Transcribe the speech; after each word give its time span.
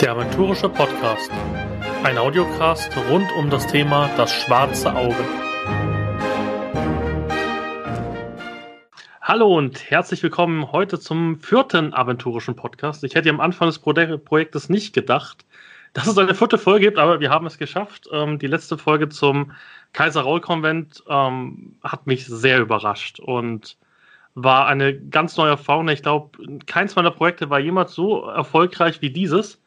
Der 0.00 0.12
Aventurische 0.12 0.68
Podcast. 0.68 1.30
Ein 2.04 2.18
Audiocast 2.18 2.94
rund 3.08 3.32
um 3.32 3.48
das 3.48 3.66
Thema 3.66 4.10
Das 4.18 4.30
schwarze 4.30 4.94
Auge. 4.94 5.24
Hallo 9.22 9.56
und 9.56 9.90
herzlich 9.90 10.22
willkommen 10.22 10.70
heute 10.70 11.00
zum 11.00 11.40
vierten 11.40 11.94
Aventurischen 11.94 12.54
Podcast. 12.56 13.04
Ich 13.04 13.14
hätte 13.14 13.30
am 13.30 13.40
Anfang 13.40 13.68
des 13.68 13.78
Projektes 13.78 14.68
nicht 14.68 14.94
gedacht, 14.94 15.46
dass 15.94 16.06
es 16.06 16.18
eine 16.18 16.34
vierte 16.34 16.58
Folge 16.58 16.86
gibt, 16.86 16.98
aber 16.98 17.20
wir 17.20 17.30
haben 17.30 17.46
es 17.46 17.56
geschafft. 17.56 18.06
Ähm, 18.12 18.38
die 18.38 18.48
letzte 18.48 18.76
Folge 18.76 19.08
zum 19.08 19.52
Kaiser 19.94 20.20
Raul 20.20 20.42
Konvent 20.42 21.02
ähm, 21.08 21.78
hat 21.82 22.06
mich 22.06 22.26
sehr 22.26 22.60
überrascht 22.60 23.18
und 23.18 23.78
war 24.34 24.66
eine 24.66 24.94
ganz 24.94 25.38
neue 25.38 25.52
Erfahrung. 25.52 25.88
Ich 25.88 26.02
glaube, 26.02 26.38
keins 26.66 26.96
meiner 26.96 27.10
Projekte 27.10 27.48
war 27.48 27.60
jemals 27.60 27.94
so 27.94 28.26
erfolgreich 28.26 29.00
wie 29.00 29.08
dieses. 29.08 29.58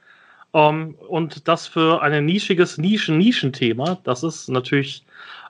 Ähm, 0.54 0.96
und 1.08 1.48
das 1.48 1.68
für 1.68 2.02
ein 2.02 2.26
nischiges 2.26 2.78
Nischen-Nischenthema. 2.78 4.00
Das 4.04 4.24
ist 4.24 4.50
natürlich 4.50 5.06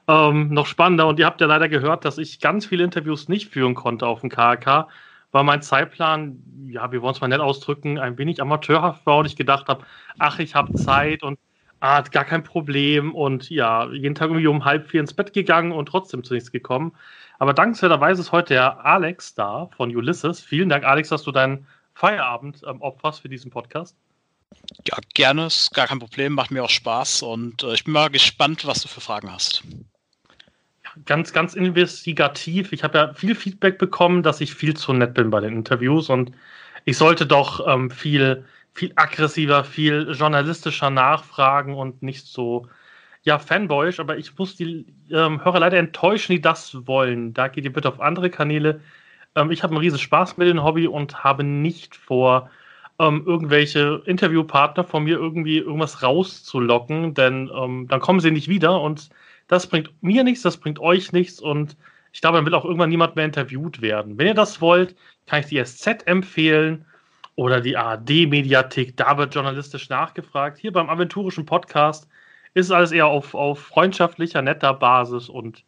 ähm, 0.08 0.50
noch 0.50 0.66
spannender. 0.66 1.08
Und 1.08 1.20
ihr 1.20 1.26
habt 1.26 1.42
ja 1.42 1.48
leider 1.48 1.70
gehört, 1.70 2.06
dass 2.06 2.18
ich 2.18 2.40
ganz 2.40 2.66
viele 2.66 2.84
Interviews 2.84 3.30
nicht 3.30 3.52
führen 3.52 3.76
konnte 3.76 4.08
auf 4.08 4.22
dem 4.22 4.30
KRK, 4.30 4.88
weil 5.32 5.44
mein 5.44 5.62
Zeitplan, 5.62 6.44
ja, 6.68 6.92
wir 6.92 7.02
wollen 7.02 7.14
es 7.14 7.22
mal 7.22 7.28
nett 7.28 7.40
ausdrücken, 7.40 8.00
ein 8.00 8.18
wenig 8.18 8.42
amateurhaft 8.42 9.06
war 9.06 9.18
und 9.18 9.26
ich 9.28 9.36
gedacht 9.36 9.68
habe, 9.68 9.86
ach, 10.18 10.40
ich 10.40 10.56
habe 10.56 10.74
Zeit 10.74 11.24
und 11.24 11.40
ah, 11.80 12.02
gar 12.02 12.26
kein 12.26 12.44
Problem. 12.44 13.14
Und 13.14 13.50
ja, 13.50 13.88
jeden 13.92 14.16
Tag 14.16 14.30
irgendwie 14.30 14.48
um 14.48 14.66
halb 14.66 14.88
vier 14.88 15.02
ins 15.02 15.14
Bett 15.14 15.34
gegangen 15.34 15.72
und 15.72 15.88
trotzdem 15.88 16.24
zu 16.24 16.34
nichts 16.34 16.52
gekommen. 16.52 16.94
Aber 17.38 17.54
dankenswerterweise 17.54 18.22
ist 18.22 18.32
heute 18.32 18.56
der 18.56 18.86
Alex 18.86 19.36
da 19.36 19.68
von 19.78 19.96
Ulysses. 19.96 20.42
Vielen 20.42 20.70
Dank, 20.70 20.84
Alex, 20.84 21.10
dass 21.10 21.24
du 21.24 21.32
deinen 21.32 21.68
Feierabend 21.94 22.64
ähm, 22.68 22.82
opferst 22.82 23.22
für 23.22 23.30
diesen 23.30 23.52
Podcast. 23.52 23.96
Ja, 24.88 24.98
gerne, 25.14 25.48
ist 25.48 25.74
gar 25.74 25.88
kein 25.88 26.00
Problem, 26.00 26.34
macht 26.34 26.52
mir 26.52 26.64
auch 26.64 26.70
Spaß 26.70 27.22
und 27.24 27.64
äh, 27.64 27.74
ich 27.74 27.84
bin 27.84 27.94
mal 27.94 28.10
gespannt, 28.10 28.66
was 28.66 28.82
du 28.82 28.88
für 28.88 29.02
Fragen 29.02 29.32
hast. 29.32 29.64
Ganz, 31.06 31.34
ganz 31.34 31.54
investigativ. 31.54 32.72
Ich 32.72 32.84
habe 32.84 32.98
ja 32.98 33.14
viel 33.14 33.36
Feedback 33.36 33.78
bekommen, 33.78 34.24
dass 34.24 34.42
ich 34.42 34.54
viel 34.54 34.76
zu 34.76 34.94
nett 34.94 35.14
bin 35.14 35.30
bei 35.30 35.40
den 35.40 35.54
Interviews 35.54 36.10
und 36.10 36.32
ich 36.86 36.98
sollte 36.98 37.26
doch 37.28 37.68
ähm, 37.68 37.92
viel, 37.92 38.46
viel 38.74 38.92
aggressiver, 38.96 39.64
viel 39.64 40.12
journalistischer 40.12 40.90
nachfragen 40.90 41.76
und 41.76 42.02
nicht 42.02 42.26
so, 42.26 42.68
ja, 43.24 43.38
fanboyisch, 43.38 44.00
aber 44.00 44.18
ich 44.18 44.38
muss 44.38 44.56
die 44.56 44.88
ähm, 45.12 45.44
Hörer 45.44 45.60
leider 45.60 45.78
enttäuschen, 45.78 46.34
die 46.34 46.42
das 46.42 46.88
wollen. 46.88 47.34
Da 47.34 47.48
geht 47.48 47.66
ihr 47.66 47.74
bitte 47.74 47.90
auf 47.90 48.00
andere 48.00 48.30
Kanäle. 48.30 48.82
Ähm, 49.36 49.52
ich 49.52 49.62
habe 49.62 49.72
einen 49.72 49.82
riesen 49.82 50.00
Spaß 50.00 50.38
mit 50.38 50.48
dem 50.48 50.64
Hobby 50.64 50.88
und 50.88 51.24
habe 51.24 51.44
nicht 51.44 51.96
vor, 51.96 52.50
ähm, 53.00 53.24
irgendwelche 53.26 54.02
Interviewpartner 54.06 54.84
von 54.84 55.06
mir 55.06 55.18
irgendwie 55.18 55.60
irgendwas 55.60 56.04
rauszulocken, 56.04 57.14
denn 57.14 57.50
ähm, 57.56 57.88
dann 57.88 58.02
kommen 58.02 58.20
sie 58.20 58.32
nicht 58.32 58.50
wieder 58.50 58.82
und 58.82 59.10
das 59.48 59.68
bringt 59.68 59.92
mir 60.02 60.24
nichts, 60.24 60.44
das 60.44 60.58
bringt 60.58 60.80
euch 60.80 61.12
nichts 61.14 61.40
und 61.40 61.78
ich 62.12 62.22
glaube, 62.22 62.38
dann 62.38 62.46
will 62.46 62.54
auch 62.56 62.66
irgendwann 62.66 62.90
niemand 62.90 63.16
mehr 63.16 63.26
interviewt 63.26 63.82
werden. 63.82 64.18
Wenn 64.18 64.28
ihr 64.28 64.34
das 64.34 64.62
wollt, 64.62 64.96
kann 65.28 65.42
ich 65.42 65.46
die 65.48 65.64
SZ 65.64 66.08
empfehlen 66.08 66.86
oder 67.36 67.62
die 67.62 67.78
ARD-Mediathek, 67.78 68.98
da 68.98 69.18
wird 69.18 69.34
journalistisch 69.34 69.90
nachgefragt. 69.90 70.58
Hier 70.58 70.74
beim 70.74 70.90
aventurischen 70.90 71.46
Podcast 71.46 72.10
ist 72.54 72.72
alles 72.72 72.92
eher 72.92 73.08
auf, 73.08 73.34
auf 73.34 73.60
freundschaftlicher, 73.60 74.42
netter 74.42 74.74
Basis 74.74 75.30
und 75.30 75.64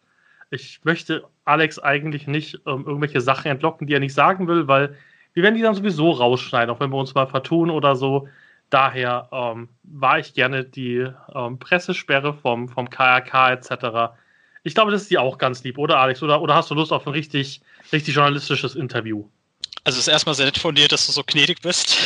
ich 0.49 0.81
möchte 0.83 1.23
Alex 1.45 1.79
eigentlich 1.79 2.27
nicht 2.27 2.55
ähm, 2.66 2.83
irgendwelche 2.85 3.21
Sachen 3.21 3.49
entlocken, 3.49 3.88
die 3.88 3.93
er 3.93 4.01
nicht 4.01 4.13
sagen 4.13 4.47
will, 4.49 4.67
weil 4.67 4.97
wir 5.33 5.43
werden 5.43 5.55
die 5.55 5.61
dann 5.61 5.75
sowieso 5.75 6.11
rausschneiden, 6.11 6.73
auch 6.73 6.79
wenn 6.79 6.89
wir 6.89 6.97
uns 6.97 7.13
mal 7.13 7.27
vertun 7.27 7.69
oder 7.69 7.95
so. 7.95 8.27
Daher 8.69 9.27
ähm, 9.31 9.69
war 9.83 10.19
ich 10.19 10.33
gerne 10.33 10.63
die 10.63 11.07
ähm, 11.35 11.59
Pressesperre 11.59 12.33
vom, 12.33 12.69
vom 12.69 12.89
KRK 12.89 13.51
etc. 13.51 14.13
Ich 14.63 14.75
glaube, 14.75 14.91
das 14.91 15.03
ist 15.03 15.11
die 15.11 15.17
auch 15.17 15.38
ganz 15.38 15.63
lieb, 15.63 15.78
oder 15.78 16.00
Alex? 16.00 16.23
Oder, 16.23 16.41
oder 16.41 16.56
hast 16.56 16.72
du 16.72 16.75
Lust 16.75 16.94
auf 16.94 17.06
ein 17.06 17.13
richtig, 17.13 17.61
richtig 17.91 18.16
journalistisches 18.16 18.75
Interview? 18.75 19.25
Also 19.84 19.97
es 19.97 20.08
ist 20.08 20.14
erstmal 20.14 20.36
sehr 20.36 20.46
nett 20.46 20.59
von 20.59 20.75
dir, 20.75 20.88
dass 20.88 21.08
du 21.08 21.12
so 21.12 21.24
gnädig 21.25 21.62
bist. 21.62 21.97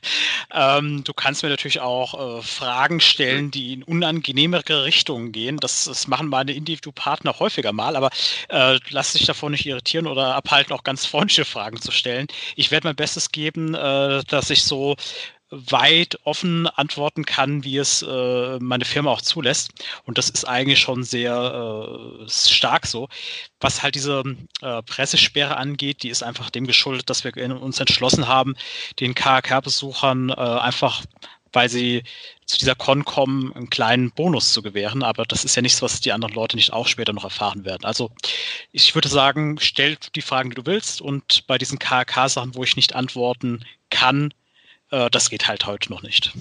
ähm, 0.52 1.04
du 1.04 1.14
kannst 1.14 1.42
mir 1.42 1.48
natürlich 1.48 1.80
auch 1.80 2.38
äh, 2.38 2.42
Fragen 2.42 3.00
stellen, 3.00 3.50
die 3.50 3.72
in 3.72 3.82
unangenehmere 3.82 4.84
Richtungen 4.84 5.32
gehen. 5.32 5.56
Das, 5.56 5.84
das 5.84 6.06
machen 6.06 6.28
meine 6.28 6.52
Individu-Partner 6.52 7.38
häufiger 7.38 7.72
mal, 7.72 7.96
aber 7.96 8.10
äh, 8.50 8.78
lass 8.90 9.14
dich 9.14 9.24
davon 9.24 9.52
nicht 9.52 9.64
irritieren 9.64 10.06
oder 10.06 10.34
abhalten, 10.34 10.74
auch 10.74 10.84
ganz 10.84 11.06
freundliche 11.06 11.46
Fragen 11.46 11.80
zu 11.80 11.92
stellen. 11.92 12.26
Ich 12.56 12.70
werde 12.70 12.88
mein 12.88 12.96
Bestes 12.96 13.32
geben, 13.32 13.74
äh, 13.74 14.22
dass 14.24 14.50
ich 14.50 14.62
so 14.64 14.94
weit 15.70 16.18
offen 16.24 16.66
antworten 16.66 17.24
kann, 17.24 17.64
wie 17.64 17.78
es 17.78 18.02
äh, 18.02 18.58
meine 18.60 18.84
Firma 18.84 19.10
auch 19.10 19.22
zulässt. 19.22 19.72
Und 20.04 20.18
das 20.18 20.30
ist 20.30 20.44
eigentlich 20.44 20.80
schon 20.80 21.04
sehr 21.04 22.18
äh, 22.24 22.28
stark 22.28 22.86
so. 22.86 23.08
Was 23.60 23.82
halt 23.82 23.94
diese 23.94 24.22
äh, 24.62 24.82
Pressesperre 24.82 25.56
angeht, 25.56 26.02
die 26.02 26.10
ist 26.10 26.22
einfach 26.22 26.50
dem 26.50 26.66
geschuldet, 26.66 27.10
dass 27.10 27.24
wir 27.24 27.34
uns 27.60 27.80
entschlossen 27.80 28.28
haben, 28.28 28.54
den 29.00 29.14
KHK-Besuchern 29.14 30.30
äh, 30.30 30.34
einfach 30.34 31.02
weil 31.54 31.68
sie 31.68 32.02
zu 32.46 32.58
dieser 32.58 32.74
Con 32.74 33.04
kommen, 33.04 33.52
einen 33.54 33.70
kleinen 33.70 34.10
Bonus 34.10 34.52
zu 34.52 34.62
gewähren. 34.62 35.02
Aber 35.02 35.24
das 35.24 35.44
ist 35.44 35.54
ja 35.56 35.62
nichts, 35.62 35.80
was 35.82 36.00
die 36.00 36.12
anderen 36.12 36.34
Leute 36.34 36.56
nicht 36.56 36.72
auch 36.72 36.86
später 36.86 37.12
noch 37.12 37.24
erfahren 37.24 37.64
werden. 37.64 37.84
Also 37.84 38.10
ich 38.72 38.94
würde 38.94 39.08
sagen, 39.08 39.58
stell 39.60 39.96
die 40.14 40.22
Fragen, 40.22 40.50
die 40.50 40.56
du 40.56 40.66
willst. 40.66 41.00
Und 41.00 41.46
bei 41.46 41.56
diesen 41.56 41.78
KHK-Sachen, 41.78 42.54
wo 42.54 42.64
ich 42.64 42.76
nicht 42.76 42.94
antworten 42.94 43.64
kann, 43.90 44.34
äh, 44.90 45.10
das 45.10 45.30
geht 45.30 45.48
halt 45.48 45.66
heute 45.66 45.90
noch 45.90 46.02
nicht. 46.02 46.32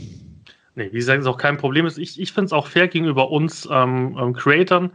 Nee, 0.76 0.90
wie 0.92 0.98
gesagt, 0.98 1.20
ist 1.20 1.28
auch 1.28 1.38
kein 1.38 1.58
Problem. 1.58 1.86
Ich, 1.86 2.20
ich 2.20 2.34
finde 2.34 2.48
es 2.48 2.54
auch 2.54 2.68
fair 2.68 2.88
gegenüber 2.88 3.30
uns 3.30 3.68
ähm, 3.72 4.18
ähm, 4.20 4.34
Creatoren. 4.34 4.92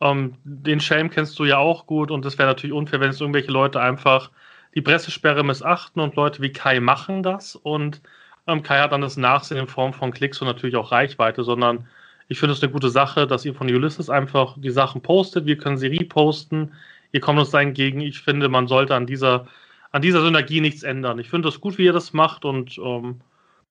Ähm, 0.00 0.34
den 0.44 0.80
Shame 0.80 1.10
kennst 1.10 1.38
du 1.38 1.44
ja 1.44 1.58
auch 1.58 1.86
gut 1.86 2.10
und 2.10 2.24
es 2.24 2.38
wäre 2.38 2.48
natürlich 2.48 2.74
unfair, 2.74 3.00
wenn 3.00 3.10
es 3.10 3.20
irgendwelche 3.20 3.52
Leute 3.52 3.80
einfach 3.80 4.30
die 4.74 4.80
Pressesperre 4.80 5.44
missachten 5.44 6.00
und 6.00 6.16
Leute 6.16 6.42
wie 6.42 6.52
Kai 6.52 6.80
machen 6.80 7.22
das 7.22 7.56
und 7.56 8.00
ähm, 8.46 8.62
Kai 8.62 8.80
hat 8.80 8.92
dann 8.92 9.00
das 9.02 9.16
Nachsehen 9.16 9.58
in 9.58 9.66
Form 9.66 9.92
von 9.92 10.10
Klicks 10.12 10.40
und 10.40 10.48
natürlich 10.48 10.76
auch 10.76 10.92
Reichweite, 10.92 11.44
sondern 11.44 11.86
ich 12.28 12.38
finde 12.38 12.54
es 12.54 12.62
eine 12.62 12.72
gute 12.72 12.90
Sache, 12.90 13.26
dass 13.26 13.44
ihr 13.44 13.54
von 13.54 13.68
Ulysses 13.68 14.08
einfach 14.08 14.56
die 14.56 14.70
Sachen 14.70 15.02
postet. 15.02 15.46
Wir 15.46 15.58
können 15.58 15.78
sie 15.78 15.88
reposten. 15.88 16.72
Ihr 17.12 17.20
kommt 17.20 17.40
uns 17.40 17.50
da 17.50 17.60
entgegen. 17.60 18.00
Ich 18.00 18.20
finde, 18.20 18.48
man 18.48 18.68
sollte 18.68 18.94
an 18.94 19.06
dieser 19.06 19.48
an 19.92 20.02
dieser 20.02 20.22
Synergie 20.22 20.60
nichts 20.60 20.82
ändern. 20.82 21.18
Ich 21.18 21.30
finde 21.30 21.48
das 21.48 21.60
gut, 21.60 21.78
wie 21.78 21.84
ihr 21.84 21.92
das 21.92 22.12
macht 22.12 22.44
und 22.44 22.78
ähm, 22.78 23.20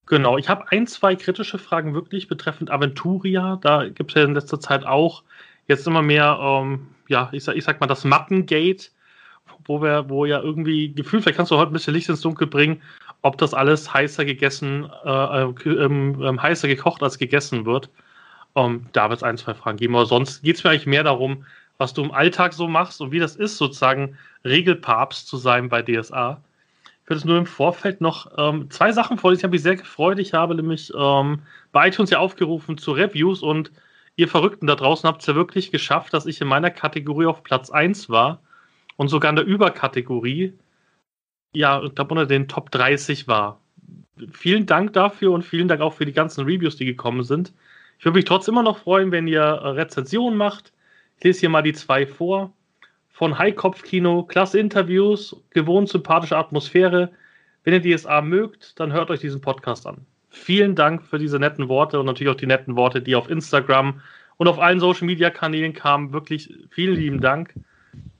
genau. 0.05 0.37
Ich 0.37 0.49
habe 0.49 0.71
ein, 0.71 0.87
zwei 0.87 1.15
kritische 1.15 1.57
Fragen 1.57 1.93
wirklich 1.93 2.27
betreffend 2.27 2.71
Aventuria. 2.71 3.57
Da 3.61 3.87
gibt 3.87 4.11
es 4.11 4.15
ja 4.15 4.23
in 4.23 4.33
letzter 4.33 4.59
Zeit 4.59 4.85
auch 4.85 5.23
jetzt 5.67 5.87
immer 5.87 6.01
mehr, 6.01 6.37
ähm, 6.41 6.87
ja, 7.07 7.29
ich 7.31 7.43
sag, 7.43 7.55
ich 7.55 7.63
sag 7.63 7.79
mal, 7.79 7.87
das 7.87 8.03
Mappengate, 8.03 8.89
wo 9.65 9.81
wir, 9.81 10.09
wo 10.09 10.25
ja 10.25 10.41
irgendwie 10.41 10.93
gefühlt, 10.93 11.23
vielleicht 11.23 11.37
kannst 11.37 11.51
du 11.51 11.57
heute 11.57 11.71
ein 11.71 11.73
bisschen 11.73 11.93
Licht 11.93 12.09
ins 12.09 12.21
Dunkel 12.21 12.47
bringen, 12.47 12.81
ob 13.21 13.37
das 13.37 13.53
alles 13.53 13.93
heißer 13.93 14.25
gegessen, 14.25 14.89
äh, 15.05 15.41
äh, 15.41 15.69
ähm, 15.69 16.41
heißer 16.41 16.67
gekocht 16.67 17.03
als 17.03 17.17
gegessen 17.17 17.65
wird. 17.65 17.89
Ähm, 18.55 18.87
da 18.93 19.09
wird 19.09 19.19
es 19.19 19.23
ein, 19.23 19.37
zwei 19.37 19.53
Fragen 19.53 19.77
geben. 19.77 19.95
Aber 19.95 20.05
sonst 20.05 20.41
geht 20.41 20.57
es 20.57 20.63
mir 20.63 20.71
eigentlich 20.71 20.87
mehr 20.87 21.03
darum, 21.03 21.45
was 21.79 21.93
du 21.93 22.03
im 22.03 22.11
Alltag 22.11 22.53
so 22.53 22.67
machst 22.67 23.01
und 23.01 23.11
wie 23.11 23.19
das 23.19 23.35
ist, 23.35 23.57
sozusagen 23.57 24.17
Regelpapst 24.45 25.27
zu 25.27 25.37
sein 25.37 25.69
bei 25.69 25.81
DSA. 25.81 26.43
Ich 27.03 27.09
würde 27.09 27.17
es 27.17 27.25
nur 27.25 27.37
im 27.37 27.47
Vorfeld 27.47 28.01
noch 28.01 28.31
ähm, 28.37 28.69
zwei 28.69 28.91
Sachen 28.91 29.17
vorlesen. 29.17 29.39
Ich 29.39 29.43
habe 29.45 29.53
mich 29.53 29.63
sehr 29.63 29.77
gefreut. 29.77 30.19
Ich 30.19 30.33
habe 30.33 30.53
nämlich 30.53 30.91
ähm, 30.95 31.41
bei 31.71 31.87
iTunes 31.87 32.11
ja 32.11 32.19
aufgerufen 32.19 32.77
zu 32.77 32.91
Reviews 32.91 33.41
und 33.41 33.71
ihr 34.17 34.27
Verrückten 34.27 34.67
da 34.67 34.75
draußen 34.75 35.07
habt 35.07 35.21
es 35.21 35.27
ja 35.27 35.35
wirklich 35.35 35.71
geschafft, 35.71 36.13
dass 36.13 36.27
ich 36.27 36.39
in 36.41 36.47
meiner 36.47 36.69
Kategorie 36.69 37.25
auf 37.25 37.41
Platz 37.41 37.71
1 37.71 38.09
war 38.09 38.41
und 38.97 39.07
sogar 39.07 39.29
in 39.29 39.37
der 39.37 39.45
Überkategorie, 39.45 40.53
ja, 41.53 41.81
ich 41.81 41.95
glaube, 41.95 42.11
unter 42.11 42.25
den 42.25 42.47
Top 42.49 42.69
30 42.69 43.27
war. 43.27 43.61
Vielen 44.31 44.65
Dank 44.65 44.91
dafür 44.93 45.31
und 45.31 45.43
vielen 45.43 45.69
Dank 45.69 45.81
auch 45.81 45.93
für 45.93 46.05
die 46.05 46.11
ganzen 46.11 46.43
Reviews, 46.43 46.75
die 46.75 46.85
gekommen 46.85 47.23
sind. 47.23 47.53
Ich 47.97 48.05
würde 48.05 48.17
mich 48.17 48.25
trotzdem 48.25 48.55
immer 48.55 48.63
noch 48.63 48.79
freuen, 48.79 49.11
wenn 49.11 49.27
ihr 49.27 49.41
äh, 49.41 49.67
Rezensionen 49.69 50.37
macht. 50.37 50.73
Ich 51.19 51.25
lese 51.25 51.41
hier 51.41 51.49
mal 51.49 51.61
die 51.61 51.73
zwei 51.73 52.07
vor 52.07 52.53
von 53.09 53.37
High-Kopf-Kino, 53.37 54.23
klasse 54.23 54.57
Interviews, 54.57 55.35
gewohnt 55.49 55.89
sympathische 55.89 56.37
Atmosphäre. 56.37 57.11
Wenn 57.65 57.73
ihr 57.73 57.97
DSA 57.97 58.21
mögt, 58.21 58.79
dann 58.79 58.93
hört 58.93 59.09
euch 59.09 59.19
diesen 59.19 59.41
Podcast 59.41 59.85
an. 59.85 60.05
Vielen 60.29 60.75
Dank 60.75 61.03
für 61.03 61.19
diese 61.19 61.37
netten 61.37 61.67
Worte 61.67 61.99
und 61.99 62.05
natürlich 62.05 62.31
auch 62.31 62.39
die 62.39 62.45
netten 62.45 62.77
Worte, 62.77 63.01
die 63.01 63.17
auf 63.17 63.29
Instagram 63.29 63.99
und 64.37 64.47
auf 64.47 64.59
allen 64.59 64.79
Social-Media-Kanälen 64.79 65.73
kamen. 65.73 66.13
Wirklich 66.13 66.53
vielen 66.69 66.95
lieben 66.95 67.19
Dank. 67.19 67.53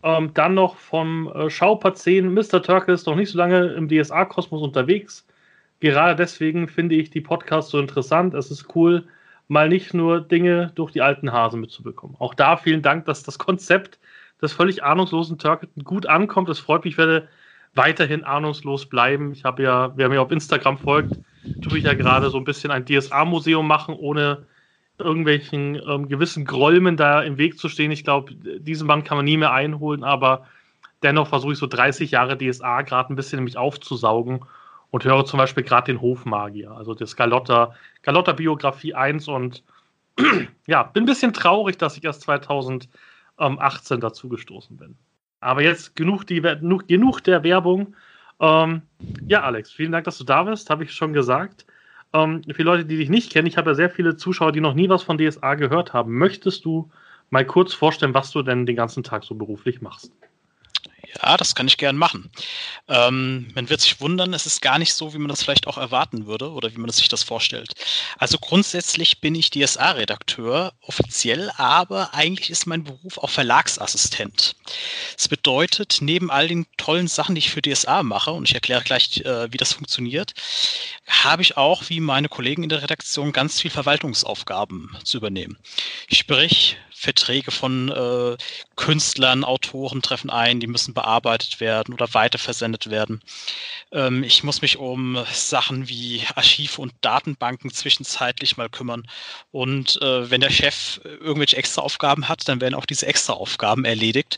Ähm, 0.04 0.34
dann 0.34 0.56
noch 0.56 0.76
vom 0.76 1.32
Schauper 1.48 1.94
10. 1.94 2.34
Mr. 2.34 2.62
Turk 2.62 2.90
ist 2.90 3.08
noch 3.08 3.16
nicht 3.16 3.32
so 3.32 3.38
lange 3.38 3.68
im 3.68 3.88
DSA-Kosmos 3.88 4.62
unterwegs. 4.62 5.26
Gerade 5.80 6.18
deswegen 6.18 6.68
finde 6.68 6.96
ich 6.96 7.12
die 7.12 7.22
Podcasts 7.22 7.72
so 7.72 7.80
interessant. 7.80 8.34
Es 8.34 8.52
ist 8.52 8.76
cool, 8.76 9.08
mal 9.50 9.68
nicht 9.68 9.94
nur 9.94 10.22
Dinge 10.22 10.72
durch 10.76 10.92
die 10.92 11.02
alten 11.02 11.34
Hasen 11.34 11.60
mitzubekommen. 11.60 12.16
Auch 12.20 12.34
da 12.34 12.56
vielen 12.56 12.82
Dank, 12.82 13.06
dass 13.06 13.24
das 13.24 13.40
Konzept 13.40 14.00
des 14.42 14.54
völlig 14.54 14.84
ahnungslosen 14.84 15.38
Turketen 15.38 15.84
gut 15.84 16.06
ankommt. 16.06 16.48
Das 16.48 16.60
freut 16.60 16.86
mich, 16.86 16.94
ich 16.94 16.98
werde 16.98 17.28
weiterhin 17.76 18.24
ahnungslos 18.24 18.86
bleiben. 18.86 19.32
Ich 19.34 19.44
habe 19.44 19.64
ja, 19.64 19.92
wer 19.96 20.08
mir 20.08 20.22
auf 20.22 20.32
Instagram 20.32 20.78
folgt, 20.78 21.20
tue 21.62 21.80
ich 21.80 21.84
ja 21.84 21.96
gerade 21.96 22.30
so 22.30 22.38
ein 22.38 22.44
bisschen 22.46 22.72
ein 22.72 22.86
DSA-Museum 22.86 23.68
machen, 23.68 23.96
ohne 23.96 24.46
irgendwelchen 25.00 25.76
ähm, 25.76 26.08
gewissen 26.08 26.46
Gräumen 26.46 26.96
da 26.96 27.22
im 27.22 27.38
Weg 27.38 27.58
zu 27.58 27.70
stehen. 27.70 27.92
Ich 27.92 28.04
glaube, 28.04 28.34
diesen 28.36 28.88
Band 28.88 29.06
kann 29.06 29.18
man 29.18 29.26
nie 29.26 29.38
mehr 29.38 29.54
einholen, 29.54 30.04
aber 30.04 30.46
dennoch 31.02 31.28
versuche 31.28 31.54
ich 31.54 31.60
so 31.60 31.68
30 31.68 32.12
Jahre 32.12 32.38
DSA 32.38 32.84
gerade 32.84 33.12
ein 33.12 33.16
bisschen 33.16 33.38
nämlich 33.38 33.58
aufzusaugen 33.58 34.42
und 34.92 35.06
höre 35.06 35.26
zum 35.26 35.38
Beispiel 35.38 35.64
gerade 35.64 35.92
den 35.92 36.02
Hofmagier, 36.02 36.72
also 36.72 36.94
das 36.94 37.16
Galotta, 37.16 37.74
Galotta 38.02 38.34
Biografie 38.34 38.94
1 38.94 39.28
und 39.28 39.64
ja, 40.68 40.84
bin 40.84 41.04
ein 41.04 41.06
bisschen 41.06 41.34
traurig, 41.34 41.78
dass 41.78 41.98
ich 41.98 42.04
erst 42.04 42.22
2018 42.22 44.00
dazu 44.00 44.30
gestoßen 44.30 44.78
bin. 44.78 44.96
Aber 45.40 45.62
jetzt 45.62 45.96
genug, 45.96 46.26
die, 46.26 46.42
genug, 46.42 46.88
genug 46.88 47.24
der 47.24 47.44
Werbung. 47.44 47.96
Ähm, 48.40 48.82
ja, 49.28 49.42
Alex, 49.42 49.72
vielen 49.72 49.92
Dank, 49.92 50.06
dass 50.06 50.18
du 50.18 50.24
da 50.24 50.44
bist, 50.44 50.70
habe 50.70 50.84
ich 50.84 50.92
schon 50.94 51.14
gesagt. 51.14 51.66
Ähm, 52.14 52.42
für 52.52 52.64
Leute, 52.64 52.86
die 52.86 52.98
dich 52.98 53.10
nicht 53.10 53.32
kennen, 53.32 53.48
ich 53.48 53.58
habe 53.58 53.72
ja 53.72 53.76
sehr 53.76 53.90
viele 53.90 54.18
Zuschauer, 54.18 54.52
die 54.52 54.62
noch 54.62 54.74
nie 54.74 54.90
was 54.90 55.04
von 55.04 55.18
DSA 55.18 55.56
gehört 55.56 55.94
haben. 55.94 56.18
Möchtest 56.18 56.66
du 56.66 56.90
mal 57.30 57.46
kurz 57.46 57.74
vorstellen, 57.74 58.14
was 58.14 58.32
du 58.32 58.42
denn 58.42 58.66
den 58.66 58.76
ganzen 58.76 59.04
Tag 59.04 59.24
so 59.24 59.36
beruflich 59.36 59.82
machst? 59.82 60.12
Ja, 61.16 61.38
das 61.38 61.56
kann 61.56 61.68
ich 61.68 61.78
gern 61.78 61.98
machen. 61.98 62.30
Ähm, 62.88 63.52
man 63.56 63.70
wird 63.70 63.82
sich 63.82 64.00
wundern, 64.00 64.34
es 64.34 64.46
ist 64.46 64.62
gar 64.62 64.78
nicht 64.78 64.94
so, 64.94 65.14
wie 65.14 65.18
man 65.18 65.30
das 65.30 65.42
vielleicht 65.44 65.66
auch 65.66 65.78
erwarten 65.78 66.28
würde 66.28 66.52
oder 66.52 66.72
wie 66.72 66.78
man 66.78 66.92
sich 66.92 67.08
das 67.08 67.24
vorstellt. 67.24 67.74
Also 68.18 68.38
grundsätzlich 68.38 69.20
bin 69.20 69.34
ich 69.34 69.50
DSA-Redakteur, 69.50 70.74
offiziell, 70.82 71.52
aber 71.58 72.14
eigentlich 72.14 72.52
ist 72.52 72.68
mein 72.68 72.84
Beruf 72.84 73.18
auch 73.18 73.30
Verlagsassistent. 73.30 74.56
Das 75.16 75.28
bedeutet, 75.28 75.98
neben 76.02 76.30
all 76.30 76.48
den 76.48 76.68
tollen 76.78 77.08
Sachen, 77.08 77.36
die 77.36 77.40
ich 77.40 77.50
für 77.50 77.62
DSA 77.62 78.04
mache, 78.04 78.32
und 78.32 78.48
ich 78.48 78.54
erkläre 78.54 78.84
gleich, 78.84 79.22
äh, 79.22 79.52
wie 79.52 79.58
das 79.58 79.74
funktioniert, 79.74 80.34
habe 81.08 81.42
ich 81.42 81.58
auch, 81.58 81.90
wie 81.90 82.00
meine 82.00 82.30
Kollegen 82.30 82.64
in 82.64 82.70
der 82.70 82.84
Redaktion, 82.84 83.32
ganz 83.32 83.60
viel 83.60 83.72
Verwaltungsaufgaben 83.72 84.96
zu 85.04 85.18
übernehmen. 85.18 85.58
Sprich, 86.12 86.78
Verträge 87.00 87.52
von 87.52 87.90
äh, 87.90 88.36
Künstlern, 88.76 89.46
Autoren 89.46 90.02
treffen 90.02 90.30
ein, 90.30 90.60
die 90.60 90.68
müssen 90.68 90.94
bearbeitet 90.94 91.62
werden 91.62 91.94
oder 91.94 92.14
weiterversendet 92.14 92.90
werden. 92.90 93.22
Ähm, 93.94 94.22
ich 94.22 94.44
muss 94.44 94.62
mich 94.62 94.76
um 94.76 95.18
Sachen 95.32 95.88
wie 95.88 96.22
Archive 96.36 96.82
und 96.82 96.94
Datenbanken 97.00 97.72
zwischenzeitlich 97.72 98.58
mal 98.58 98.68
kümmern. 98.68 99.08
Und 99.52 100.02
äh, 100.02 100.30
wenn 100.30 100.42
der 100.42 100.50
Chef 100.50 101.00
irgendwelche 101.06 101.56
Extraaufgaben 101.56 102.28
hat, 102.28 102.50
dann 102.50 102.60
werden 102.60 102.76
auch 102.76 102.86
diese 102.86 103.08
Extraaufgaben 103.08 103.86
erledigt. 103.86 104.38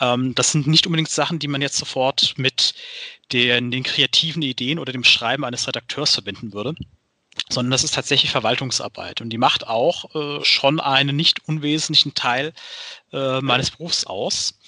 Ähm, 0.00 0.34
das 0.34 0.50
sind 0.50 0.66
nicht 0.66 0.86
unbedingt 0.86 1.10
Sachen, 1.10 1.38
die 1.38 1.48
man 1.48 1.62
jetzt 1.62 1.76
sofort 1.76 2.34
mit 2.36 2.74
den, 3.30 3.70
den 3.70 3.84
kreativen 3.84 4.42
Ideen 4.42 4.80
oder 4.80 4.92
dem 4.92 5.04
Schreiben 5.04 5.44
eines 5.44 5.68
Redakteurs 5.68 6.14
verbinden 6.14 6.52
würde 6.52 6.74
sondern 7.48 7.70
das 7.70 7.84
ist 7.84 7.94
tatsächlich 7.94 8.30
Verwaltungsarbeit. 8.30 9.20
Und 9.20 9.30
die 9.30 9.38
macht 9.38 9.66
auch 9.66 10.14
äh, 10.14 10.44
schon 10.44 10.80
einen 10.80 11.16
nicht 11.16 11.46
unwesentlichen 11.48 12.14
Teil 12.14 12.52
äh, 13.12 13.40
meines 13.40 13.70
Berufs 13.70 14.04
aus. 14.06 14.58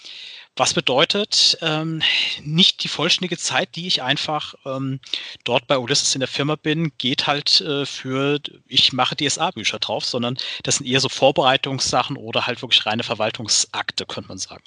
Was 0.59 0.73
bedeutet, 0.73 1.59
ähm, 1.61 2.01
nicht 2.43 2.83
die 2.83 2.89
vollständige 2.89 3.37
Zeit, 3.37 3.77
die 3.77 3.87
ich 3.87 4.03
einfach 4.03 4.55
ähm, 4.65 5.01
dort 5.45 5.67
bei 5.67 5.77
Ulysses 5.77 6.15
in 6.15 6.21
der 6.21 6.29
Firma 6.29 6.57
bin, 6.57 6.93
geht 6.97 7.27
halt 7.27 7.61
äh, 7.61 7.85
für, 7.85 8.41
ich 8.67 8.95
mache 8.95 9.17
DSA-Bücher 9.17 9.79
drauf, 9.79 10.07
sondern 10.07 10.39
das 10.63 10.77
sind 10.77 10.87
eher 10.87 11.01
so 11.01 11.11
Vorbereitungssachen 11.11 12.17
oder 12.17 12.47
halt 12.47 12.63
wirklich 12.63 12.87
reine 12.87 13.03
Verwaltungsakte, 13.03 14.07
könnte 14.07 14.29
man 14.29 14.39
sagen. 14.39 14.65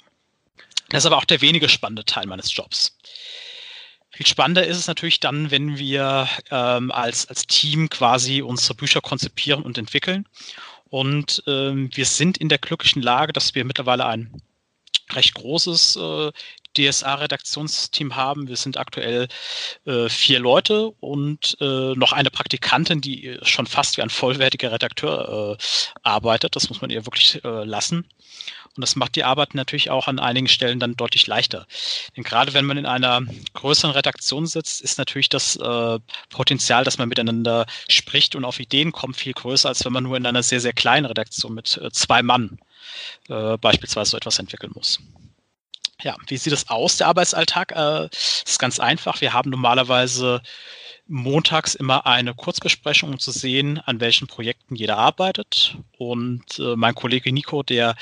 Das 0.90 1.02
ist 1.02 1.06
aber 1.06 1.18
auch 1.18 1.24
der 1.24 1.40
wenige 1.40 1.68
spannende 1.68 2.04
Teil 2.04 2.26
meines 2.26 2.54
Jobs. 2.54 2.96
Viel 4.20 4.26
spannender 4.26 4.66
ist 4.66 4.76
es 4.76 4.86
natürlich 4.86 5.18
dann, 5.20 5.50
wenn 5.50 5.78
wir 5.78 6.28
ähm, 6.50 6.90
als, 6.90 7.26
als 7.26 7.46
Team 7.46 7.88
quasi 7.88 8.42
unsere 8.42 8.74
Bücher 8.74 9.00
konzipieren 9.00 9.62
und 9.62 9.78
entwickeln. 9.78 10.28
Und 10.90 11.42
ähm, 11.46 11.88
wir 11.94 12.04
sind 12.04 12.36
in 12.36 12.50
der 12.50 12.58
glücklichen 12.58 13.00
Lage, 13.00 13.32
dass 13.32 13.54
wir 13.54 13.64
mittlerweile 13.64 14.04
ein 14.04 14.42
recht 15.12 15.32
großes 15.32 15.96
äh, 15.96 16.32
DSA-Redaktionsteam 16.76 18.14
haben. 18.14 18.46
Wir 18.46 18.56
sind 18.56 18.76
aktuell 18.76 19.26
äh, 19.86 20.10
vier 20.10 20.38
Leute 20.38 20.90
und 21.00 21.56
äh, 21.62 21.94
noch 21.94 22.12
eine 22.12 22.30
Praktikantin, 22.30 23.00
die 23.00 23.38
schon 23.40 23.66
fast 23.66 23.96
wie 23.96 24.02
ein 24.02 24.10
vollwertiger 24.10 24.70
Redakteur 24.70 25.56
äh, 25.58 25.62
arbeitet. 26.02 26.56
Das 26.56 26.68
muss 26.68 26.82
man 26.82 26.90
ihr 26.90 27.06
wirklich 27.06 27.42
äh, 27.42 27.64
lassen. 27.64 28.04
Und 28.76 28.82
das 28.82 28.94
macht 28.94 29.16
die 29.16 29.24
Arbeit 29.24 29.54
natürlich 29.54 29.90
auch 29.90 30.06
an 30.06 30.20
einigen 30.20 30.46
Stellen 30.46 30.78
dann 30.78 30.94
deutlich 30.94 31.26
leichter. 31.26 31.66
Denn 32.16 32.22
gerade 32.22 32.54
wenn 32.54 32.64
man 32.64 32.76
in 32.76 32.86
einer 32.86 33.22
größeren 33.54 33.90
Redaktion 33.90 34.46
sitzt, 34.46 34.80
ist 34.80 34.96
natürlich 34.96 35.28
das 35.28 35.56
äh, 35.56 35.98
Potenzial, 36.28 36.84
dass 36.84 36.96
man 36.96 37.08
miteinander 37.08 37.66
spricht 37.88 38.36
und 38.36 38.44
auf 38.44 38.60
Ideen 38.60 38.92
kommt, 38.92 39.16
viel 39.16 39.32
größer, 39.32 39.68
als 39.68 39.84
wenn 39.84 39.92
man 39.92 40.04
nur 40.04 40.16
in 40.16 40.24
einer 40.24 40.44
sehr, 40.44 40.60
sehr 40.60 40.72
kleinen 40.72 41.06
Redaktion 41.06 41.54
mit 41.54 41.78
äh, 41.78 41.90
zwei 41.90 42.22
Mann 42.22 42.58
äh, 43.28 43.56
beispielsweise 43.58 44.12
so 44.12 44.16
etwas 44.16 44.38
entwickeln 44.38 44.72
muss. 44.74 45.00
Ja, 46.02 46.16
wie 46.28 46.36
sieht 46.36 46.52
es 46.52 46.68
aus, 46.68 46.96
der 46.96 47.08
Arbeitsalltag? 47.08 47.72
Äh, 47.72 48.08
ist 48.12 48.58
ganz 48.58 48.78
einfach. 48.78 49.20
Wir 49.20 49.32
haben 49.32 49.50
normalerweise 49.50 50.42
montags 51.10 51.74
immer 51.74 52.06
eine 52.06 52.34
Kurzbesprechung, 52.34 53.10
um 53.10 53.18
zu 53.18 53.32
sehen, 53.32 53.78
an 53.84 54.00
welchen 54.00 54.28
Projekten 54.28 54.76
jeder 54.76 54.96
arbeitet. 54.96 55.76
Und 55.98 56.58
äh, 56.58 56.76
mein 56.76 56.94
Kollege 56.94 57.32
Nico, 57.32 57.62
der 57.62 57.96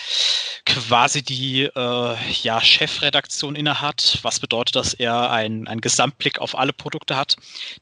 quasi 0.66 1.22
die 1.22 1.62
äh, 1.62 2.16
ja, 2.42 2.60
Chefredaktion 2.60 3.56
innehat, 3.56 4.18
was 4.22 4.38
bedeutet, 4.38 4.76
dass 4.76 4.94
er 4.94 5.30
einen 5.30 5.80
Gesamtblick 5.80 6.38
auf 6.38 6.56
alle 6.56 6.72
Produkte 6.72 7.16
hat, 7.16 7.36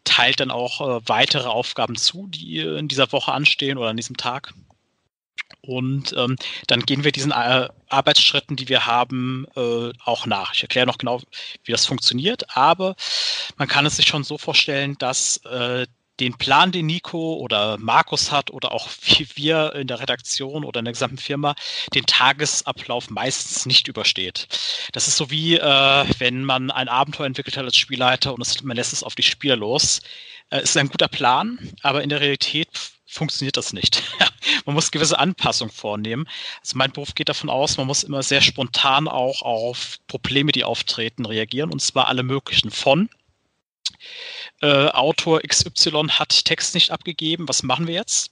teilt 0.05 0.40
dann 0.40 0.52
auch 0.52 0.81
äh, 0.81 1.00
weitere 1.06 1.49
Aufgaben 1.49 1.96
zu, 1.96 2.29
die 2.29 2.61
in 2.61 2.88
dieser 2.88 3.11
Woche 3.12 3.32
anstehen 3.32 3.79
oder 3.79 3.90
an 3.90 3.96
diesem 3.96 4.17
Tag. 4.17 4.55
Und 5.60 6.14
ähm, 6.16 6.36
dann 6.66 6.82
gehen 6.82 7.04
wir 7.04 7.12
diesen 7.12 7.32
äh, 7.32 7.68
Arbeitsschritten, 7.88 8.56
die 8.56 8.68
wir 8.68 8.86
haben, 8.86 9.46
äh, 9.56 9.90
auch 10.04 10.26
nach. 10.26 10.54
Ich 10.54 10.62
erkläre 10.62 10.86
noch 10.86 10.98
genau, 10.98 11.20
wie 11.64 11.72
das 11.72 11.86
funktioniert, 11.86 12.56
aber 12.56 12.94
man 13.56 13.68
kann 13.68 13.86
es 13.86 13.96
sich 13.96 14.06
schon 14.06 14.24
so 14.24 14.38
vorstellen, 14.38 14.96
dass 14.98 15.38
äh, 15.38 15.86
den 16.20 16.34
Plan, 16.38 16.72
den 16.72 16.86
Nico 16.86 17.34
oder 17.34 17.76
Markus 17.78 18.32
hat 18.32 18.50
oder 18.50 18.72
auch 18.72 18.88
wie 19.02 19.26
wir 19.34 19.74
in 19.74 19.86
der 19.86 20.00
Redaktion 20.00 20.64
oder 20.64 20.80
in 20.80 20.84
der 20.84 20.94
gesamten 20.94 21.18
Firma 21.18 21.54
den 21.94 22.06
Tagesablauf 22.06 23.10
meistens 23.10 23.66
nicht 23.66 23.88
übersteht. 23.88 24.48
Das 24.92 25.08
ist 25.08 25.16
so 25.16 25.30
wie, 25.30 25.56
äh, 25.56 26.04
wenn 26.18 26.44
man 26.44 26.70
ein 26.70 26.88
Abenteuer 26.88 27.26
entwickelt 27.26 27.56
hat 27.56 27.64
als 27.64 27.76
Spielleiter 27.76 28.34
und 28.34 28.40
es, 28.40 28.62
man 28.62 28.76
lässt 28.76 28.92
es 28.92 29.02
auf 29.02 29.14
die 29.14 29.22
Spieler 29.22 29.56
los. 29.56 30.00
Äh, 30.50 30.62
ist 30.62 30.76
ein 30.76 30.88
guter 30.88 31.08
Plan, 31.08 31.58
aber 31.82 32.02
in 32.02 32.08
der 32.08 32.20
Realität 32.20 32.69
funktioniert 33.06 33.56
das 33.56 33.72
nicht. 33.72 34.03
man 34.67 34.75
muss 34.75 34.91
gewisse 34.91 35.19
Anpassungen 35.19 35.72
vornehmen. 35.72 36.29
Also 36.60 36.77
mein 36.77 36.93
Beruf 36.93 37.15
geht 37.15 37.29
davon 37.29 37.51
aus, 37.51 37.77
man 37.77 37.86
muss 37.86 38.03
immer 38.03 38.22
sehr 38.22 38.41
spontan 38.41 39.08
auch 39.08 39.43
auf 39.43 39.98
Probleme, 40.08 40.53
die 40.53 40.65
auftreten, 40.65 41.25
reagieren 41.25 41.70
und 41.70 41.81
zwar 41.81 42.08
alle 42.08 42.22
möglichen 42.22 42.70
von 42.70 43.08
äh, 44.63 44.89
Autor 44.89 45.41
XY 45.41 46.08
hat 46.10 46.44
Text 46.44 46.75
nicht 46.75 46.91
abgegeben, 46.91 47.48
was 47.48 47.63
machen 47.63 47.86
wir 47.86 47.94
jetzt? 47.94 48.31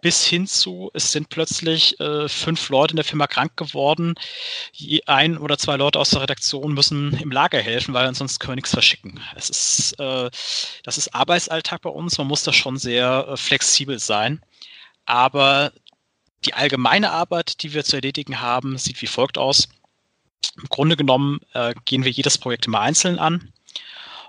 Bis 0.00 0.24
hin 0.24 0.46
zu, 0.46 0.90
es 0.94 1.12
sind 1.12 1.28
plötzlich 1.28 2.00
äh, 2.00 2.28
fünf 2.28 2.68
Leute 2.70 2.92
in 2.92 2.96
der 2.96 3.04
Firma 3.04 3.26
krank 3.26 3.56
geworden, 3.56 4.14
ein 5.06 5.36
oder 5.36 5.58
zwei 5.58 5.76
Leute 5.76 5.98
aus 5.98 6.10
der 6.10 6.22
Redaktion 6.22 6.72
müssen 6.72 7.18
im 7.18 7.30
Lager 7.30 7.60
helfen, 7.60 7.92
weil 7.92 8.06
ansonsten 8.06 8.38
können 8.38 8.52
wir 8.52 8.56
nichts 8.56 8.70
verschicken. 8.70 9.20
Es 9.34 9.50
ist, 9.50 10.00
äh, 10.00 10.30
das 10.82 10.98
ist 10.98 11.14
Arbeitsalltag 11.14 11.82
bei 11.82 11.90
uns, 11.90 12.16
man 12.16 12.26
muss 12.26 12.42
da 12.42 12.52
schon 12.52 12.78
sehr 12.78 13.26
äh, 13.28 13.36
flexibel 13.36 13.98
sein, 13.98 14.40
aber 15.04 15.72
die 16.44 16.54
allgemeine 16.54 17.10
Arbeit, 17.10 17.62
die 17.62 17.74
wir 17.74 17.84
zu 17.84 17.96
erledigen 17.96 18.40
haben, 18.40 18.78
sieht 18.78 19.02
wie 19.02 19.06
folgt 19.06 19.36
aus. 19.36 19.68
Im 20.56 20.68
Grunde 20.68 20.96
genommen 20.96 21.40
äh, 21.52 21.74
gehen 21.84 22.04
wir 22.04 22.10
jedes 22.10 22.38
Projekt 22.38 22.66
immer 22.66 22.80
einzeln 22.80 23.18
an 23.18 23.52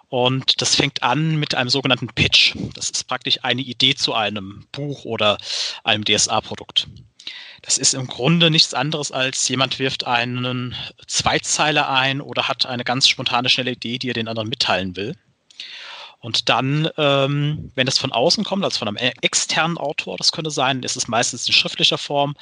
und 0.09 0.61
das 0.61 0.75
fängt 0.75 1.03
an 1.03 1.35
mit 1.35 1.55
einem 1.55 1.69
sogenannten 1.69 2.07
Pitch. 2.07 2.55
Das 2.73 2.89
ist 2.89 3.03
praktisch 3.05 3.39
eine 3.43 3.61
Idee 3.61 3.95
zu 3.95 4.13
einem 4.13 4.65
Buch 4.71 5.05
oder 5.05 5.37
einem 5.83 6.05
DSA-Produkt. 6.05 6.87
Das 7.61 7.77
ist 7.77 7.93
im 7.93 8.07
Grunde 8.07 8.49
nichts 8.49 8.73
anderes 8.73 9.11
als 9.11 9.47
jemand 9.49 9.79
wirft 9.79 10.05
einen 10.05 10.75
Zweizeiler 11.07 11.89
ein 11.89 12.21
oder 12.21 12.47
hat 12.47 12.65
eine 12.65 12.85
ganz 12.85 13.09
spontane, 13.09 13.49
schnelle 13.49 13.71
Idee, 13.71 13.97
die 13.97 14.09
er 14.09 14.13
den 14.13 14.29
anderen 14.29 14.47
mitteilen 14.47 14.95
will. 14.95 15.15
Und 16.19 16.49
dann, 16.49 16.89
ähm, 16.97 17.71
wenn 17.75 17.85
das 17.85 17.99
von 17.99 18.11
außen 18.11 18.43
kommt, 18.43 18.63
also 18.63 18.79
von 18.79 18.87
einem 18.87 18.97
externen 19.21 19.77
Autor, 19.77 20.17
das 20.17 20.31
könnte 20.31 20.49
sein, 20.49 20.81
ist 20.83 20.95
es 20.95 21.07
meistens 21.07 21.47
in 21.47 21.53
schriftlicher 21.53 21.97
Form. 21.97 22.35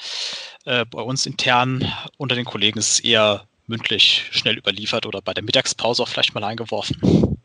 Äh, 0.64 0.84
bei 0.86 1.02
uns 1.02 1.26
intern 1.26 1.92
unter 2.16 2.34
den 2.34 2.46
Kollegen 2.46 2.78
ist 2.78 2.92
es 2.92 3.00
eher 3.00 3.46
mündlich 3.66 4.24
schnell 4.30 4.56
überliefert 4.56 5.06
oder 5.06 5.20
bei 5.20 5.34
der 5.34 5.44
Mittagspause 5.44 6.02
auch 6.02 6.08
vielleicht 6.08 6.34
mal 6.34 6.44
eingeworfen. 6.44 7.35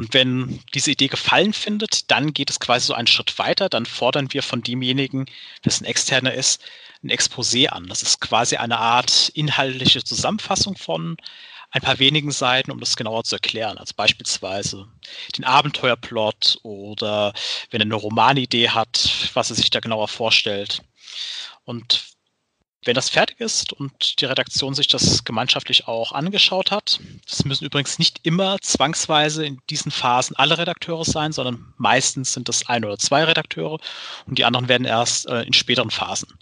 Und 0.00 0.14
wenn 0.14 0.62
diese 0.72 0.92
Idee 0.92 1.08
gefallen 1.08 1.52
findet, 1.52 2.10
dann 2.10 2.32
geht 2.32 2.48
es 2.48 2.58
quasi 2.58 2.86
so 2.86 2.94
einen 2.94 3.06
Schritt 3.06 3.38
weiter. 3.38 3.68
Dann 3.68 3.84
fordern 3.84 4.32
wir 4.32 4.42
von 4.42 4.62
demjenigen, 4.62 5.26
das 5.60 5.82
ein 5.82 5.84
externer 5.84 6.32
ist, 6.32 6.62
ein 7.04 7.10
Exposé 7.10 7.66
an. 7.66 7.86
Das 7.86 8.02
ist 8.02 8.18
quasi 8.18 8.56
eine 8.56 8.78
Art 8.78 9.28
inhaltliche 9.34 10.02
Zusammenfassung 10.02 10.78
von 10.78 11.18
ein 11.70 11.82
paar 11.82 11.98
wenigen 11.98 12.30
Seiten, 12.30 12.70
um 12.70 12.80
das 12.80 12.96
genauer 12.96 13.24
zu 13.24 13.36
erklären. 13.36 13.76
Also 13.76 13.92
beispielsweise 13.94 14.88
den 15.36 15.44
Abenteuerplot 15.44 16.60
oder 16.62 17.34
wenn 17.70 17.82
er 17.82 17.84
eine 17.84 17.94
Romanidee 17.94 18.70
hat, 18.70 19.06
was 19.34 19.50
er 19.50 19.56
sich 19.56 19.68
da 19.68 19.80
genauer 19.80 20.08
vorstellt. 20.08 20.80
Und 21.64 22.09
wenn 22.84 22.94
das 22.94 23.10
fertig 23.10 23.40
ist 23.40 23.72
und 23.72 24.20
die 24.20 24.24
Redaktion 24.24 24.74
sich 24.74 24.88
das 24.88 25.24
gemeinschaftlich 25.24 25.86
auch 25.86 26.12
angeschaut 26.12 26.70
hat, 26.70 26.98
das 27.28 27.44
müssen 27.44 27.66
übrigens 27.66 27.98
nicht 27.98 28.20
immer 28.22 28.58
zwangsweise 28.60 29.44
in 29.44 29.60
diesen 29.68 29.90
Phasen 29.90 30.36
alle 30.36 30.56
Redakteure 30.56 31.04
sein, 31.04 31.32
sondern 31.32 31.74
meistens 31.76 32.32
sind 32.32 32.48
das 32.48 32.66
ein 32.68 32.84
oder 32.84 32.96
zwei 32.98 33.24
Redakteure 33.24 33.78
und 34.26 34.38
die 34.38 34.44
anderen 34.44 34.68
werden 34.68 34.86
erst 34.86 35.28
äh, 35.28 35.42
in 35.42 35.52
späteren 35.52 35.90
Phasen 35.90 36.38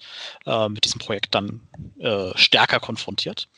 äh, 0.47 0.69
mit 0.69 0.85
diesem 0.85 1.01
Projekt 1.01 1.35
dann 1.35 1.61
äh, 1.99 2.31
stärker 2.37 2.79
konfrontiert. 2.79 3.49